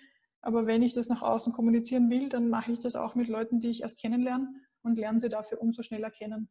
Aber 0.42 0.66
wenn 0.66 0.82
ich 0.82 0.94
das 0.94 1.10
nach 1.10 1.22
außen 1.22 1.52
kommunizieren 1.52 2.10
will, 2.10 2.30
dann 2.30 2.48
mache 2.48 2.72
ich 2.72 2.80
das 2.80 2.96
auch 2.96 3.14
mit 3.14 3.28
Leuten, 3.28 3.60
die 3.60 3.68
ich 3.68 3.82
erst 3.82 4.00
kennenlerne 4.00 4.48
und 4.84 4.96
lerne 4.96 5.20
sie 5.20 5.28
dafür 5.28 5.60
umso 5.60 5.84
schneller 5.84 6.12
kennen. 6.12 6.50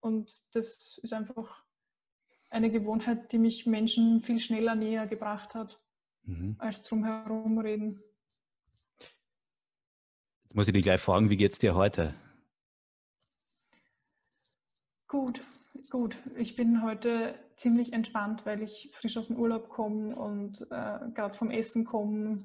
Und 0.00 0.54
das 0.54 1.00
ist 1.02 1.14
einfach 1.14 1.64
eine 2.50 2.70
Gewohnheit, 2.70 3.32
die 3.32 3.38
mich 3.38 3.64
Menschen 3.64 4.20
viel 4.20 4.40
schneller 4.40 4.74
näher 4.74 5.06
gebracht 5.06 5.54
hat, 5.54 5.82
mhm. 6.24 6.56
als 6.58 6.82
drumherum 6.82 7.58
reden. 7.60 7.98
Jetzt 10.42 10.54
muss 10.54 10.68
ich 10.68 10.74
dich 10.74 10.82
gleich 10.82 11.00
fragen, 11.00 11.30
wie 11.30 11.38
geht 11.38 11.52
es 11.52 11.58
dir 11.58 11.74
heute? 11.74 12.14
Gut, 15.08 15.42
gut. 15.90 16.18
Ich 16.36 16.54
bin 16.54 16.82
heute 16.82 17.34
ziemlich 17.56 17.94
entspannt, 17.94 18.44
weil 18.44 18.62
ich 18.62 18.90
frisch 18.92 19.16
aus 19.16 19.28
dem 19.28 19.36
Urlaub 19.36 19.70
komme 19.70 20.14
und 20.14 20.60
äh, 20.70 21.10
gerade 21.14 21.32
vom 21.32 21.50
Essen 21.50 21.86
komme 21.86 22.36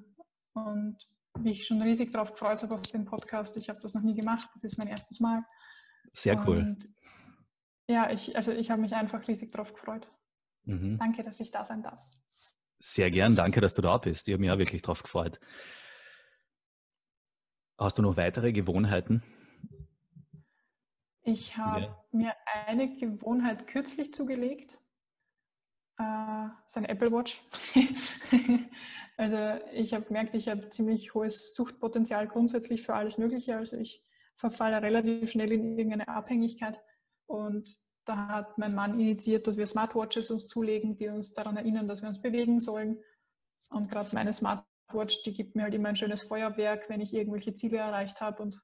und 0.54 0.98
mich 1.40 1.68
schon 1.68 1.82
riesig 1.82 2.14
darauf 2.14 2.32
gefreut 2.32 2.64
habe 2.64 2.76
auf 2.76 2.84
den 2.84 3.04
Podcast. 3.04 3.58
Ich 3.58 3.68
habe 3.68 3.80
das 3.82 3.94
noch 3.94 4.02
nie 4.02 4.16
gemacht, 4.16 4.48
das 4.54 4.64
ist 4.64 4.78
mein 4.78 4.88
erstes 4.88 5.20
Mal. 5.20 5.44
Sehr 6.14 6.42
cool. 6.48 6.60
Und 6.60 6.88
ja, 7.88 8.10
ich, 8.12 8.38
also 8.38 8.54
ich 8.54 8.72
habe 8.72 8.82
mich 8.82 8.96
einfach 8.96 9.28
riesig 9.28 9.52
darauf 9.52 9.74
gefreut. 9.74 10.08
Mhm. 10.64 10.98
Danke, 10.98 11.22
dass 11.22 11.42
ich 11.42 11.52
da 11.52 11.66
sein 11.66 11.84
darf. 11.84 12.00
Sehr 12.80 13.12
gern, 13.12 13.36
danke, 13.36 13.60
dass 13.60 13.76
du 13.76 13.82
da 13.82 13.98
bist. 13.98 14.28
Ich 14.28 14.34
habe 14.34 14.42
mich 14.42 14.52
auch 14.52 14.58
wirklich 14.58 14.82
darauf 14.82 15.04
gefreut. 15.04 15.40
Hast 17.78 17.98
du 17.98 18.02
noch 18.04 18.16
weitere 18.16 18.54
Gewohnheiten, 18.54 19.22
ich 21.24 21.58
habe 21.58 21.82
ja. 21.82 22.06
mir 22.12 22.34
eine 22.68 22.96
Gewohnheit 22.96 23.68
kürzlich 23.68 24.14
zugelegt. 24.14 24.78
Äh, 26.00 26.48
ist 26.66 26.78
ein 26.78 26.86
Apple 26.86 27.12
Watch. 27.12 27.42
also 29.18 29.66
ich 29.74 29.94
habe 29.94 30.06
gemerkt, 30.06 30.36
ich 30.36 30.50
habe 30.50 30.70
ziemlich 30.70 31.14
hohes 31.14 31.56
Suchtpotenzial 31.56 32.28
grundsätzlich 32.28 32.84
für 32.84 32.96
alles 32.96 33.18
Mögliche. 33.18 33.58
Also 33.58 33.78
ich 33.78 34.04
verfalle 34.36 34.82
relativ 34.82 35.32
schnell 35.32 35.52
in 35.52 35.78
irgendeine 35.78 36.08
Abhängigkeit. 36.08 36.82
Und 37.26 37.70
da 38.06 38.28
hat 38.28 38.58
mein 38.58 38.76
Mann 38.76 39.00
initiiert, 39.00 39.48
dass 39.48 39.58
wir 39.58 39.66
Smartwatches 39.66 40.30
uns 40.30 40.48
zulegen, 40.48 40.98
die 40.98 41.08
uns 41.08 41.34
daran 41.34 41.58
erinnern, 41.58 41.88
dass 41.88 42.02
wir 42.02 42.10
uns 42.10 42.22
bewegen 42.22 42.60
sollen. 42.60 43.00
Und 43.70 43.90
gerade 43.90 44.14
meine 44.14 44.34
Smartwatch 44.34 44.68
Smartwatch, 44.94 45.24
die 45.24 45.34
gibt 45.34 45.56
mir 45.56 45.64
halt 45.64 45.74
immer 45.74 45.90
ein 45.90 45.96
schönes 45.96 46.24
Feuerwerk, 46.24 46.90
wenn 46.90 47.02
ich 47.02 47.14
irgendwelche 47.14 47.54
Ziele 47.54 47.78
erreicht 47.78 48.22
habe. 48.22 48.42
Und 48.42 48.62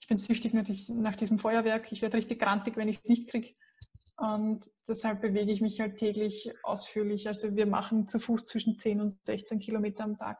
ich 0.00 0.08
bin 0.08 0.18
süchtig 0.18 0.52
nach 0.52 1.16
diesem 1.16 1.38
Feuerwerk. 1.38 1.90
Ich 1.92 2.02
werde 2.02 2.16
richtig 2.16 2.40
grantig, 2.40 2.76
wenn 2.76 2.88
ich 2.88 2.98
es 2.98 3.08
nicht 3.08 3.28
kriege. 3.28 3.54
Und 4.16 4.70
deshalb 4.86 5.22
bewege 5.22 5.50
ich 5.50 5.60
mich 5.60 5.80
halt 5.80 5.96
täglich 5.96 6.52
ausführlich. 6.62 7.26
Also 7.26 7.56
wir 7.56 7.66
machen 7.66 8.06
zu 8.06 8.20
Fuß 8.20 8.46
zwischen 8.46 8.78
10 8.78 9.00
und 9.00 9.18
16 9.24 9.58
Kilometer 9.58 10.04
am 10.04 10.18
Tag. 10.18 10.38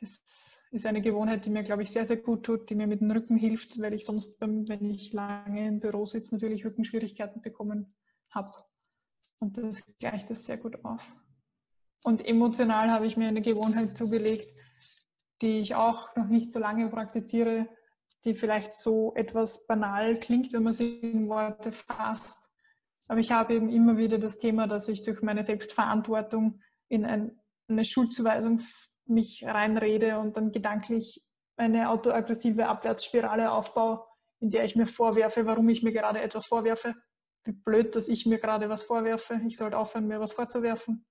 Das 0.00 0.22
ist 0.70 0.86
eine 0.86 1.02
Gewohnheit, 1.02 1.44
die 1.46 1.50
mir, 1.50 1.62
glaube 1.62 1.82
ich, 1.82 1.90
sehr, 1.90 2.06
sehr 2.06 2.18
gut 2.18 2.44
tut, 2.44 2.70
die 2.70 2.74
mir 2.74 2.86
mit 2.86 3.00
dem 3.00 3.10
Rücken 3.10 3.36
hilft, 3.36 3.80
weil 3.80 3.94
ich 3.94 4.04
sonst, 4.04 4.40
wenn 4.40 4.90
ich 4.90 5.12
lange 5.12 5.66
im 5.66 5.80
Büro 5.80 6.06
sitze, 6.06 6.34
natürlich 6.34 6.64
Rückenschwierigkeiten 6.64 7.42
bekommen 7.42 7.88
habe. 8.30 8.50
Und 9.40 9.56
das 9.56 9.82
gleicht 9.98 10.30
das 10.30 10.44
sehr 10.44 10.58
gut 10.58 10.84
aus. 10.84 11.16
Und 12.04 12.24
emotional 12.24 12.90
habe 12.90 13.06
ich 13.06 13.16
mir 13.16 13.28
eine 13.28 13.40
Gewohnheit 13.40 13.96
zugelegt, 13.96 14.46
die 15.42 15.58
ich 15.58 15.74
auch 15.74 16.14
noch 16.16 16.26
nicht 16.26 16.52
so 16.52 16.58
lange 16.58 16.88
praktiziere, 16.88 17.68
die 18.24 18.34
vielleicht 18.34 18.72
so 18.72 19.14
etwas 19.14 19.66
banal 19.66 20.16
klingt, 20.16 20.52
wenn 20.52 20.64
man 20.64 20.72
sie 20.72 20.98
in 21.00 21.28
Worte 21.28 21.72
fasst. 21.72 22.50
Aber 23.08 23.20
ich 23.20 23.32
habe 23.32 23.54
eben 23.54 23.70
immer 23.70 23.96
wieder 23.96 24.18
das 24.18 24.38
Thema, 24.38 24.66
dass 24.66 24.88
ich 24.88 25.02
durch 25.02 25.22
meine 25.22 25.42
Selbstverantwortung 25.42 26.60
in 26.88 27.04
ein, 27.04 27.40
eine 27.68 27.84
Schuldzuweisung 27.84 28.60
mich 29.06 29.44
reinrede 29.46 30.18
und 30.18 30.36
dann 30.36 30.52
gedanklich 30.52 31.24
eine 31.56 31.90
autoaggressive 31.90 32.68
Abwärtsspirale 32.68 33.50
aufbaue, 33.50 34.04
in 34.40 34.50
der 34.50 34.64
ich 34.64 34.76
mir 34.76 34.86
vorwerfe, 34.86 35.46
warum 35.46 35.68
ich 35.68 35.82
mir 35.82 35.92
gerade 35.92 36.20
etwas 36.20 36.46
vorwerfe. 36.46 36.94
Wie 37.44 37.52
blöd, 37.52 37.96
dass 37.96 38.08
ich 38.08 38.26
mir 38.26 38.38
gerade 38.38 38.68
was 38.68 38.82
vorwerfe. 38.82 39.40
Ich 39.46 39.56
sollte 39.56 39.78
aufhören, 39.78 40.06
mir 40.06 40.20
was 40.20 40.32
vorzuwerfen. 40.32 41.06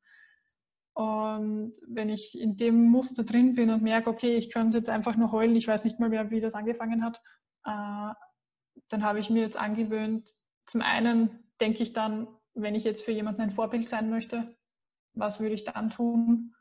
Und 0.97 1.73
wenn 1.85 2.09
ich 2.09 2.41
in 2.41 2.57
dem 2.57 2.89
Muster 2.89 3.23
drin 3.23 3.53
bin 3.53 3.69
und 3.69 3.83
merke, 3.83 4.09
okay, 4.09 4.35
ich 4.35 4.51
könnte 4.51 4.79
jetzt 4.79 4.89
einfach 4.89 5.15
nur 5.15 5.31
heulen, 5.31 5.55
ich 5.55 5.67
weiß 5.67 5.83
nicht 5.83 5.99
mal 5.99 6.09
mehr, 6.09 6.31
wie 6.31 6.41
das 6.41 6.55
angefangen 6.55 7.05
hat, 7.05 7.21
äh, 7.65 8.15
dann 8.89 9.03
habe 9.03 9.19
ich 9.19 9.29
mir 9.29 9.43
jetzt 9.43 9.57
angewöhnt, 9.57 10.33
zum 10.65 10.81
einen 10.81 11.51
denke 11.61 11.83
ich 11.83 11.93
dann, 11.93 12.27
wenn 12.55 12.73
ich 12.73 12.83
jetzt 12.83 13.05
für 13.05 13.11
jemanden 13.11 13.41
ein 13.41 13.51
Vorbild 13.51 13.87
sein 13.87 14.09
möchte, 14.09 14.47
was 15.13 15.39
würde 15.39 15.53
ich 15.53 15.65
dann 15.65 15.91
tun? 15.91 16.55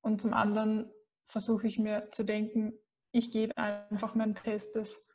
Und 0.00 0.22
zum 0.22 0.32
anderen 0.32 0.90
versuche 1.26 1.66
ich 1.66 1.78
mir 1.78 2.08
zu 2.10 2.24
denken, 2.24 2.72
ich 3.12 3.32
gebe 3.32 3.54
einfach 3.58 4.14
mein 4.14 4.32
Bestes. 4.32 5.06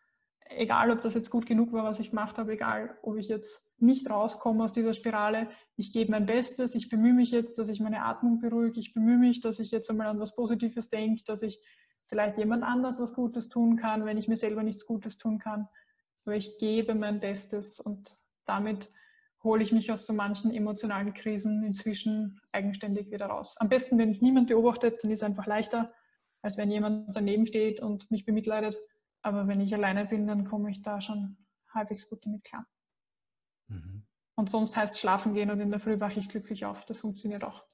Egal, 0.50 0.90
ob 0.90 1.02
das 1.02 1.14
jetzt 1.14 1.30
gut 1.30 1.46
genug 1.46 1.72
war, 1.72 1.84
was 1.84 2.00
ich 2.00 2.10
gemacht 2.10 2.40
habe, 2.40 2.54
egal, 2.54 2.98
ob 3.04 3.18
ich 3.18 3.28
jetzt 3.28 3.72
nicht 3.80 4.10
rauskomme 4.10 4.64
aus 4.64 4.74
dieser 4.74 4.96
Spirale, 4.96 5.48
ich 5.76 5.94
gebe 5.94 6.12
mein 6.12 6.26
Bestes, 6.26 6.74
ich 6.74 6.90
bemühe 6.90 7.14
mich 7.14 7.30
jetzt, 7.30 7.60
dass 7.60 7.70
ich 7.70 7.80
meine 7.80 8.04
Atmung 8.04 8.40
beruhige, 8.40 8.80
ich 8.80 8.94
bemühe 8.94 9.18
mich, 9.18 9.42
dass 9.42 9.60
ich 9.60 9.70
jetzt 9.70 9.90
einmal 9.92 10.08
an 10.08 10.20
was 10.20 10.36
Positives 10.36 10.90
denke, 10.90 11.24
dass 11.24 11.44
ich 11.44 11.60
vielleicht 12.10 12.40
jemand 12.40 12.64
anders 12.64 13.00
was 13.00 13.14
Gutes 13.14 13.50
tun 13.50 13.78
kann, 13.78 14.06
wenn 14.06 14.18
ich 14.18 14.28
mir 14.28 14.38
selber 14.38 14.64
nichts 14.64 14.88
Gutes 14.88 15.18
tun 15.18 15.38
kann. 15.38 15.68
Aber 16.26 16.36
ich 16.36 16.58
gebe 16.58 16.96
mein 16.96 17.20
Bestes 17.20 17.80
und 17.80 18.18
damit 18.46 18.92
hole 19.44 19.64
ich 19.64 19.72
mich 19.72 19.92
aus 19.92 20.06
so 20.06 20.14
manchen 20.14 20.54
emotionalen 20.54 21.14
Krisen 21.14 21.64
inzwischen 21.64 22.42
eigenständig 22.52 23.12
wieder 23.12 23.28
raus. 23.28 23.56
Am 23.60 23.70
besten, 23.70 23.98
wenn 23.98 24.10
mich 24.10 24.22
niemand 24.22 24.48
beobachtet, 24.48 25.04
dann 25.04 25.12
ist 25.12 25.22
es 25.22 25.24
einfach 25.24 25.46
leichter, 25.46 25.94
als 26.42 26.58
wenn 26.58 26.72
jemand 26.72 27.16
daneben 27.16 27.46
steht 27.46 27.80
und 27.80 28.10
mich 28.12 28.26
bemitleidet. 28.26 28.78
Aber 29.22 29.48
wenn 29.48 29.62
ich 29.62 29.74
alleine 29.74 30.06
bin, 30.06 30.28
dann 30.28 30.46
komme 30.46 30.72
ich 30.72 30.82
da 30.82 31.02
schon 31.02 31.38
halbwegs 31.74 32.10
gut 32.10 32.26
damit 32.26 32.44
klar. 32.44 32.66
Mhm. 33.68 34.06
Und 34.36 34.50
sonst 34.50 34.76
heißt 34.76 34.96
es 34.96 35.00
schlafen 35.00 35.34
gehen 35.34 35.52
und 35.52 35.60
in 35.60 35.70
der 35.70 35.80
Früh 35.80 36.00
wache 36.00 36.20
ich 36.20 36.30
glücklich 36.30 36.66
auf. 36.66 36.86
Das 36.86 37.00
funktioniert 37.00 37.44
auch. 37.44 37.66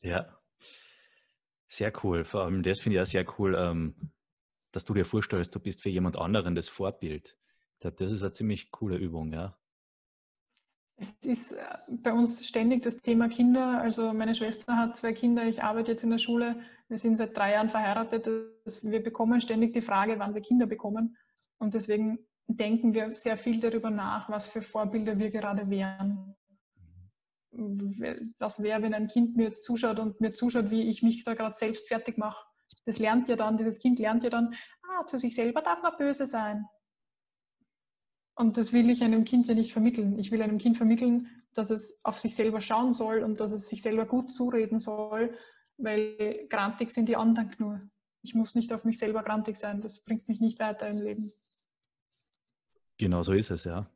Ja, 0.00 0.36
sehr 1.72 1.92
cool. 2.04 2.24
Vor 2.24 2.42
allem 2.42 2.62
das 2.62 2.80
finde 2.80 2.96
ich 2.96 3.02
auch 3.02 3.06
sehr 3.06 3.24
cool, 3.38 3.54
ähm, 3.56 4.12
dass 4.72 4.84
du 4.84 4.92
dir 4.92 5.06
vorstellst, 5.06 5.54
du 5.54 5.60
bist 5.60 5.80
für 5.80 5.88
jemand 5.88 6.18
anderen 6.18 6.54
das 6.54 6.68
Vorbild. 6.68 7.38
Ich 7.74 7.80
glaube, 7.80 7.96
das 7.96 8.10
ist 8.10 8.22
eine 8.22 8.32
ziemlich 8.32 8.70
coole 8.70 8.96
Übung, 8.96 9.32
ja. 9.32 9.58
Es 10.96 11.12
ist 11.24 11.52
äh, 11.52 11.64
bei 11.88 12.12
uns 12.12 12.46
ständig 12.46 12.82
das 12.82 12.98
Thema 12.98 13.28
Kinder. 13.28 13.80
Also 13.80 14.12
meine 14.12 14.34
Schwester 14.34 14.76
hat 14.76 14.96
zwei 14.96 15.12
Kinder, 15.12 15.44
ich 15.44 15.62
arbeite 15.62 15.92
jetzt 15.92 16.04
in 16.04 16.10
der 16.10 16.18
Schule. 16.18 16.60
Wir 16.88 16.98
sind 16.98 17.16
seit 17.16 17.36
drei 17.36 17.52
Jahren 17.52 17.70
verheiratet. 17.70 18.28
Wir 18.82 19.02
bekommen 19.02 19.40
ständig 19.40 19.72
die 19.72 19.82
Frage, 19.82 20.18
wann 20.18 20.34
wir 20.34 20.42
Kinder 20.42 20.66
bekommen. 20.66 21.16
Und 21.58 21.74
deswegen 21.74 22.18
denken 22.46 22.94
wir 22.94 23.12
sehr 23.12 23.36
viel 23.36 23.60
darüber 23.60 23.90
nach, 23.90 24.28
was 24.28 24.46
für 24.46 24.62
Vorbilder 24.62 25.18
wir 25.18 25.30
gerade 25.30 25.70
wären. 25.70 26.34
Was 28.38 28.62
wäre, 28.62 28.82
wenn 28.82 28.94
ein 28.94 29.08
Kind 29.08 29.36
mir 29.36 29.44
jetzt 29.44 29.64
zuschaut 29.64 29.98
und 29.98 30.20
mir 30.20 30.32
zuschaut, 30.32 30.70
wie 30.70 30.88
ich 30.88 31.02
mich 31.02 31.24
da 31.24 31.34
gerade 31.34 31.54
selbst 31.54 31.88
fertig 31.88 32.16
mache. 32.18 32.46
Das 32.86 32.98
lernt 32.98 33.28
ja 33.28 33.36
dann, 33.36 33.58
dieses 33.58 33.78
Kind 33.78 33.98
lernt 33.98 34.24
ja 34.24 34.30
dann, 34.30 34.54
ah, 34.82 35.06
zu 35.06 35.18
sich 35.18 35.34
selber 35.34 35.60
darf 35.60 35.82
man 35.82 35.96
böse 35.98 36.26
sein. 36.26 36.66
Und 38.34 38.56
das 38.56 38.72
will 38.72 38.88
ich 38.90 39.02
einem 39.02 39.24
Kind 39.24 39.46
ja 39.46 39.54
nicht 39.54 39.72
vermitteln. 39.72 40.18
Ich 40.18 40.30
will 40.30 40.42
einem 40.42 40.58
Kind 40.58 40.76
vermitteln, 40.76 41.28
dass 41.54 41.70
es 41.70 42.00
auf 42.04 42.18
sich 42.18 42.34
selber 42.34 42.60
schauen 42.60 42.92
soll 42.92 43.22
und 43.22 43.40
dass 43.40 43.52
es 43.52 43.68
sich 43.68 43.82
selber 43.82 44.06
gut 44.06 44.32
zureden 44.32 44.78
soll, 44.78 45.36
weil 45.76 46.46
grantig 46.48 46.90
sind 46.90 47.08
die 47.08 47.16
anderen 47.16 47.54
nur. 47.58 47.78
Ich 48.22 48.34
muss 48.34 48.54
nicht 48.54 48.72
auf 48.72 48.84
mich 48.84 48.98
selber 48.98 49.22
grantig 49.22 49.56
sein. 49.56 49.80
Das 49.80 50.04
bringt 50.04 50.28
mich 50.28 50.40
nicht 50.40 50.58
weiter 50.60 50.88
im 50.88 50.98
Leben. 50.98 51.32
Genau 52.98 53.22
so 53.22 53.32
ist 53.32 53.50
es, 53.50 53.64
ja. 53.64 53.90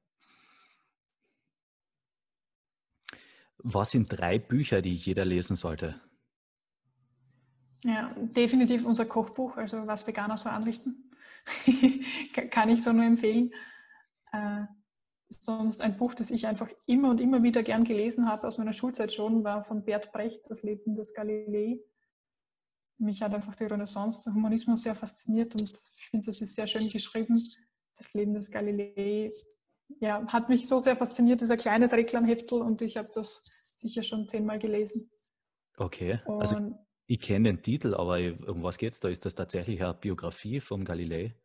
Was 3.58 3.92
sind 3.92 4.08
drei 4.08 4.38
Bücher, 4.38 4.82
die 4.82 4.94
jeder 4.94 5.24
lesen 5.24 5.56
sollte? 5.56 6.00
Ja, 7.82 8.12
definitiv 8.16 8.84
unser 8.84 9.06
Kochbuch, 9.06 9.56
also 9.56 9.86
was 9.86 10.06
Veganer 10.06 10.36
so 10.36 10.48
anrichten. 10.48 11.10
Kann 12.50 12.68
ich 12.68 12.82
so 12.82 12.92
nur 12.92 13.04
empfehlen. 13.04 13.52
Äh, 14.36 14.66
sonst 15.28 15.80
ein 15.80 15.96
Buch, 15.96 16.14
das 16.14 16.30
ich 16.30 16.46
einfach 16.46 16.70
immer 16.86 17.10
und 17.10 17.20
immer 17.20 17.42
wieder 17.42 17.62
gern 17.62 17.84
gelesen 17.84 18.28
habe, 18.28 18.46
aus 18.46 18.58
meiner 18.58 18.72
Schulzeit 18.72 19.12
schon, 19.12 19.42
war 19.42 19.64
von 19.64 19.84
Bert 19.84 20.12
Brecht, 20.12 20.48
Das 20.48 20.62
Leben 20.62 20.94
des 20.94 21.14
Galilei. 21.14 21.80
Mich 22.98 23.22
hat 23.22 23.34
einfach 23.34 23.56
die 23.56 23.64
Renaissance, 23.64 24.24
der 24.24 24.34
Humanismus 24.34 24.82
sehr 24.82 24.94
fasziniert 24.94 25.54
und 25.54 25.72
ich 25.98 26.08
finde, 26.08 26.26
das 26.26 26.40
ist 26.40 26.54
sehr 26.54 26.66
schön 26.66 26.88
geschrieben. 26.88 27.42
Das 27.96 28.14
Leben 28.14 28.34
des 28.34 28.50
Galilei 28.50 29.30
ja, 30.00 30.26
hat 30.28 30.48
mich 30.48 30.66
so 30.66 30.78
sehr 30.78 30.96
fasziniert, 30.96 31.40
dieser 31.40 31.56
kleines 31.56 31.92
Reklamheftel 31.92 32.60
und 32.60 32.80
ich 32.82 32.96
habe 32.96 33.10
das 33.12 33.50
sicher 33.78 34.02
schon 34.02 34.28
zehnmal 34.28 34.58
gelesen. 34.58 35.10
Okay, 35.76 36.20
also 36.26 36.56
und 36.56 36.62
also 36.64 36.86
ich 37.08 37.20
kenne 37.20 37.50
den 37.50 37.62
Titel, 37.62 37.94
aber 37.94 38.18
um 38.48 38.62
was 38.62 38.78
geht 38.78 38.92
es 38.92 39.00
da? 39.00 39.08
Ist 39.08 39.24
das 39.24 39.34
tatsächlich 39.34 39.82
eine 39.82 39.94
Biografie 39.94 40.60
vom 40.60 40.84
Galilei? 40.84 41.36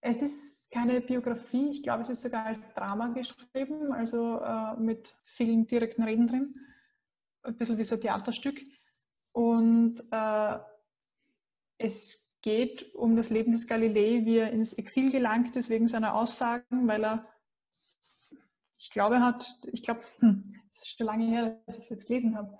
Es 0.00 0.22
ist 0.22 0.61
keine 0.72 1.00
Biografie, 1.02 1.68
ich 1.68 1.82
glaube, 1.82 2.02
es 2.02 2.08
ist 2.08 2.22
sogar 2.22 2.46
als 2.46 2.60
Drama 2.74 3.08
geschrieben, 3.08 3.92
also 3.92 4.40
äh, 4.40 4.74
mit 4.76 5.14
vielen 5.22 5.66
direkten 5.66 6.02
Reden 6.02 6.26
drin. 6.26 6.54
Ein 7.42 7.56
bisschen 7.56 7.76
wie 7.76 7.84
so 7.84 7.96
ein 7.96 8.00
Theaterstück. 8.00 8.58
Und 9.32 10.02
äh, 10.10 10.58
es 11.78 12.26
geht 12.40 12.94
um 12.94 13.16
das 13.16 13.28
Leben 13.28 13.52
des 13.52 13.66
Galilei, 13.66 14.24
wie 14.24 14.38
er 14.38 14.50
ins 14.50 14.72
Exil 14.72 15.10
gelangt 15.10 15.54
ist 15.56 15.68
wegen 15.68 15.88
seiner 15.88 16.14
Aussagen, 16.14 16.88
weil 16.88 17.04
er, 17.04 17.22
ich 18.78 18.90
glaube, 18.90 19.20
hat, 19.20 19.58
ich 19.72 19.82
glaube, 19.82 20.00
hm, 20.20 20.42
es 20.70 20.78
ist 20.78 20.96
schon 20.96 21.06
lange 21.06 21.26
her, 21.26 21.62
dass 21.66 21.76
ich 21.76 21.84
es 21.84 21.90
jetzt 21.90 22.06
gelesen 22.06 22.36
habe, 22.36 22.58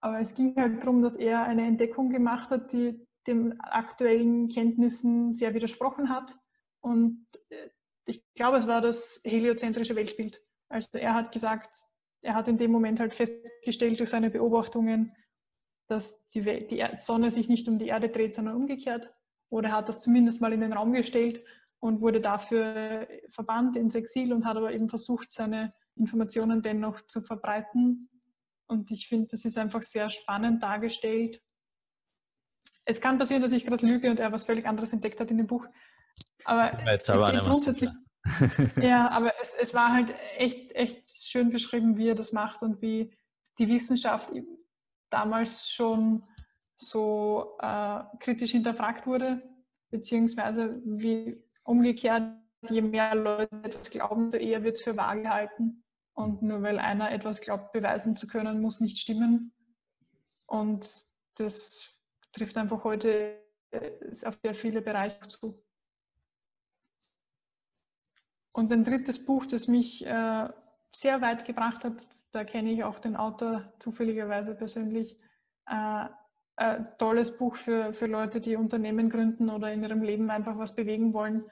aber 0.00 0.20
es 0.20 0.34
ging 0.34 0.54
halt 0.56 0.82
darum, 0.82 1.02
dass 1.02 1.16
er 1.16 1.44
eine 1.44 1.66
Entdeckung 1.66 2.10
gemacht 2.10 2.50
hat, 2.50 2.74
die 2.74 3.06
den 3.26 3.58
aktuellen 3.60 4.48
Kenntnissen 4.48 5.32
sehr 5.32 5.54
widersprochen 5.54 6.10
hat 6.10 6.34
und 6.84 7.26
äh, 7.48 7.70
ich 8.06 8.22
glaube, 8.34 8.58
es 8.58 8.66
war 8.66 8.82
das 8.82 9.22
heliozentrische 9.24 9.96
Weltbild. 9.96 10.42
Also 10.68 10.98
er 10.98 11.14
hat 11.14 11.32
gesagt, 11.32 11.72
er 12.20 12.34
hat 12.34 12.46
in 12.46 12.58
dem 12.58 12.70
Moment 12.70 13.00
halt 13.00 13.14
festgestellt 13.14 13.98
durch 13.98 14.10
seine 14.10 14.28
Beobachtungen, 14.28 15.10
dass 15.88 16.28
die, 16.28 16.44
Welt, 16.44 16.70
die 16.70 16.84
Sonne 16.98 17.30
sich 17.30 17.48
nicht 17.48 17.68
um 17.68 17.78
die 17.78 17.86
Erde 17.86 18.10
dreht, 18.10 18.34
sondern 18.34 18.56
umgekehrt. 18.56 19.10
Oder 19.48 19.70
er 19.70 19.76
hat 19.76 19.88
das 19.88 20.00
zumindest 20.00 20.42
mal 20.42 20.52
in 20.52 20.60
den 20.60 20.74
Raum 20.74 20.92
gestellt 20.92 21.42
und 21.80 22.02
wurde 22.02 22.20
dafür 22.20 23.08
verbannt 23.30 23.76
ins 23.76 23.94
Exil 23.94 24.34
und 24.34 24.44
hat 24.44 24.58
aber 24.58 24.72
eben 24.72 24.90
versucht, 24.90 25.30
seine 25.30 25.70
Informationen 25.96 26.60
dennoch 26.60 27.00
zu 27.06 27.22
verbreiten. 27.22 28.10
Und 28.66 28.90
ich 28.90 29.08
finde, 29.08 29.28
das 29.30 29.46
ist 29.46 29.56
einfach 29.56 29.82
sehr 29.82 30.10
spannend 30.10 30.62
dargestellt. 30.62 31.40
Es 32.84 33.00
kann 33.00 33.18
passieren, 33.18 33.42
dass 33.42 33.52
ich 33.52 33.64
gerade 33.64 33.86
lüge 33.86 34.10
und 34.10 34.18
er 34.18 34.32
was 34.32 34.44
völlig 34.44 34.66
anderes 34.66 34.92
entdeckt 34.92 35.18
hat 35.18 35.30
in 35.30 35.38
dem 35.38 35.46
Buch. 35.46 35.66
Aber 36.44 36.84
jetzt 36.84 37.10
aber 37.10 37.32
grundsätzlich, 37.32 37.90
ja, 38.76 39.10
aber 39.10 39.32
es, 39.40 39.54
es 39.60 39.74
war 39.74 39.92
halt 39.92 40.14
echt, 40.38 40.74
echt 40.74 41.06
schön 41.06 41.50
beschrieben, 41.50 41.96
wie 41.96 42.08
er 42.08 42.14
das 42.14 42.32
macht 42.32 42.62
und 42.62 42.80
wie 42.80 43.14
die 43.58 43.68
Wissenschaft 43.68 44.30
damals 45.10 45.70
schon 45.70 46.24
so 46.76 47.56
äh, 47.60 48.00
kritisch 48.20 48.52
hinterfragt 48.52 49.06
wurde, 49.06 49.42
beziehungsweise 49.90 50.80
wie 50.84 51.42
umgekehrt, 51.64 52.22
je 52.68 52.82
mehr 52.82 53.14
Leute 53.14 53.54
etwas 53.62 53.90
glauben, 53.90 54.30
desto 54.30 54.44
eher 54.44 54.62
wird 54.62 54.76
es 54.76 54.82
für 54.82 54.96
wahr 54.96 55.16
gehalten. 55.16 55.84
Und 56.14 56.42
nur 56.42 56.62
weil 56.62 56.78
einer 56.78 57.10
etwas 57.10 57.40
glaubt, 57.40 57.72
beweisen 57.72 58.16
zu 58.16 58.26
können, 58.26 58.60
muss 58.60 58.80
nicht 58.80 58.98
stimmen. 58.98 59.52
Und 60.46 60.88
das 61.36 62.00
trifft 62.32 62.56
einfach 62.56 62.84
heute 62.84 63.40
äh, 63.70 63.90
auf 64.24 64.38
sehr 64.42 64.54
viele 64.54 64.80
Bereiche 64.80 65.20
zu. 65.28 65.63
Und 68.54 68.72
ein 68.72 68.84
drittes 68.84 69.24
Buch, 69.24 69.46
das 69.46 69.66
mich 69.66 70.06
äh, 70.06 70.48
sehr 70.94 71.20
weit 71.20 71.44
gebracht 71.44 71.84
hat, 71.84 72.06
da 72.30 72.44
kenne 72.44 72.70
ich 72.70 72.84
auch 72.84 73.00
den 73.00 73.16
Autor 73.16 73.72
zufälligerweise 73.80 74.54
persönlich. 74.54 75.16
Äh, 75.66 76.06
ein 76.56 76.86
tolles 76.98 77.36
Buch 77.36 77.56
für, 77.56 77.92
für 77.92 78.06
Leute, 78.06 78.40
die 78.40 78.54
Unternehmen 78.54 79.10
gründen 79.10 79.50
oder 79.50 79.72
in 79.72 79.82
ihrem 79.82 80.02
Leben 80.02 80.30
einfach 80.30 80.56
was 80.56 80.76
bewegen 80.76 81.12
wollen. 81.12 81.44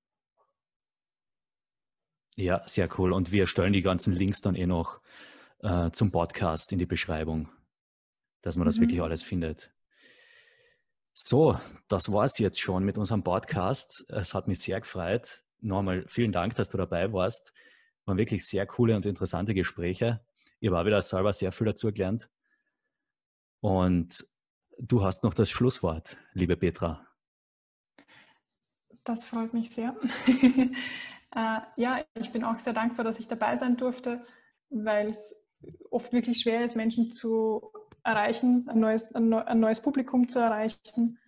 Ja, 2.40 2.62
sehr 2.64 2.88
cool. 2.98 3.12
Und 3.12 3.32
wir 3.32 3.46
stellen 3.46 3.74
die 3.74 3.82
ganzen 3.82 4.14
Links 4.14 4.40
dann 4.40 4.54
eh 4.54 4.64
noch 4.64 5.02
äh, 5.58 5.90
zum 5.90 6.10
Podcast 6.10 6.72
in 6.72 6.78
die 6.78 6.86
Beschreibung, 6.86 7.50
dass 8.40 8.56
man 8.56 8.64
das 8.64 8.78
mhm. 8.78 8.82
wirklich 8.82 9.02
alles 9.02 9.22
findet. 9.22 9.70
So, 11.12 11.60
das 11.88 12.10
war 12.10 12.24
es 12.24 12.38
jetzt 12.38 12.58
schon 12.58 12.82
mit 12.82 12.96
unserem 12.96 13.22
Podcast. 13.22 14.06
Es 14.08 14.32
hat 14.32 14.48
mich 14.48 14.60
sehr 14.60 14.80
gefreut. 14.80 15.44
Nochmal 15.60 16.06
vielen 16.08 16.32
Dank, 16.32 16.54
dass 16.54 16.70
du 16.70 16.78
dabei 16.78 17.12
warst. 17.12 17.52
Waren 18.06 18.16
wirklich 18.16 18.46
sehr 18.46 18.64
coole 18.64 18.96
und 18.96 19.04
interessante 19.04 19.52
Gespräche. 19.52 20.24
Ich 20.60 20.70
habe 20.70 20.86
wieder 20.86 21.02
selber 21.02 21.34
sehr 21.34 21.52
viel 21.52 21.66
dazu 21.66 21.92
gelernt. 21.92 22.30
Und 23.60 24.24
du 24.78 25.04
hast 25.04 25.24
noch 25.24 25.34
das 25.34 25.50
Schlusswort, 25.50 26.16
liebe 26.32 26.56
Petra. 26.56 27.06
Das 29.04 29.24
freut 29.24 29.52
mich 29.52 29.74
sehr. 29.74 29.94
Äh, 31.34 31.60
ja, 31.76 32.04
ich 32.14 32.32
bin 32.32 32.44
auch 32.44 32.58
sehr 32.58 32.72
dankbar, 32.72 33.04
dass 33.04 33.20
ich 33.20 33.28
dabei 33.28 33.56
sein 33.56 33.76
durfte, 33.76 34.20
weil 34.70 35.08
es 35.08 35.40
oft 35.90 36.12
wirklich 36.12 36.40
schwer 36.40 36.64
ist, 36.64 36.76
Menschen 36.76 37.12
zu 37.12 37.72
erreichen, 38.02 38.68
ein 38.68 38.80
neues, 38.80 39.14
ein, 39.14 39.32
ein 39.32 39.60
neues 39.60 39.80
Publikum 39.80 40.28
zu 40.28 40.38
erreichen. 40.38 41.18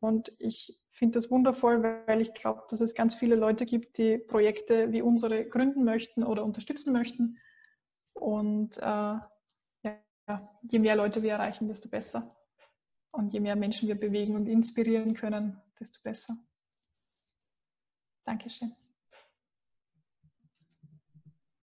Und 0.00 0.32
ich 0.38 0.78
finde 0.90 1.18
das 1.18 1.30
wundervoll, 1.30 1.82
weil 2.06 2.20
ich 2.20 2.34
glaube, 2.34 2.62
dass 2.68 2.80
es 2.80 2.94
ganz 2.94 3.14
viele 3.14 3.36
Leute 3.36 3.64
gibt, 3.64 3.98
die 3.98 4.18
Projekte 4.18 4.92
wie 4.92 5.02
unsere 5.02 5.44
gründen 5.44 5.84
möchten 5.84 6.24
oder 6.24 6.44
unterstützen 6.44 6.92
möchten. 6.92 7.38
Und 8.14 8.78
äh, 8.78 9.16
ja, 9.84 10.40
je 10.62 10.78
mehr 10.78 10.96
Leute 10.96 11.22
wir 11.22 11.32
erreichen, 11.32 11.68
desto 11.68 11.88
besser. 11.88 12.36
Und 13.10 13.32
je 13.32 13.40
mehr 13.40 13.56
Menschen 13.56 13.88
wir 13.88 13.98
bewegen 13.98 14.36
und 14.36 14.46
inspirieren 14.46 15.14
können, 15.14 15.60
desto 15.78 16.00
besser. 16.02 16.36
Dankeschön. 18.24 18.72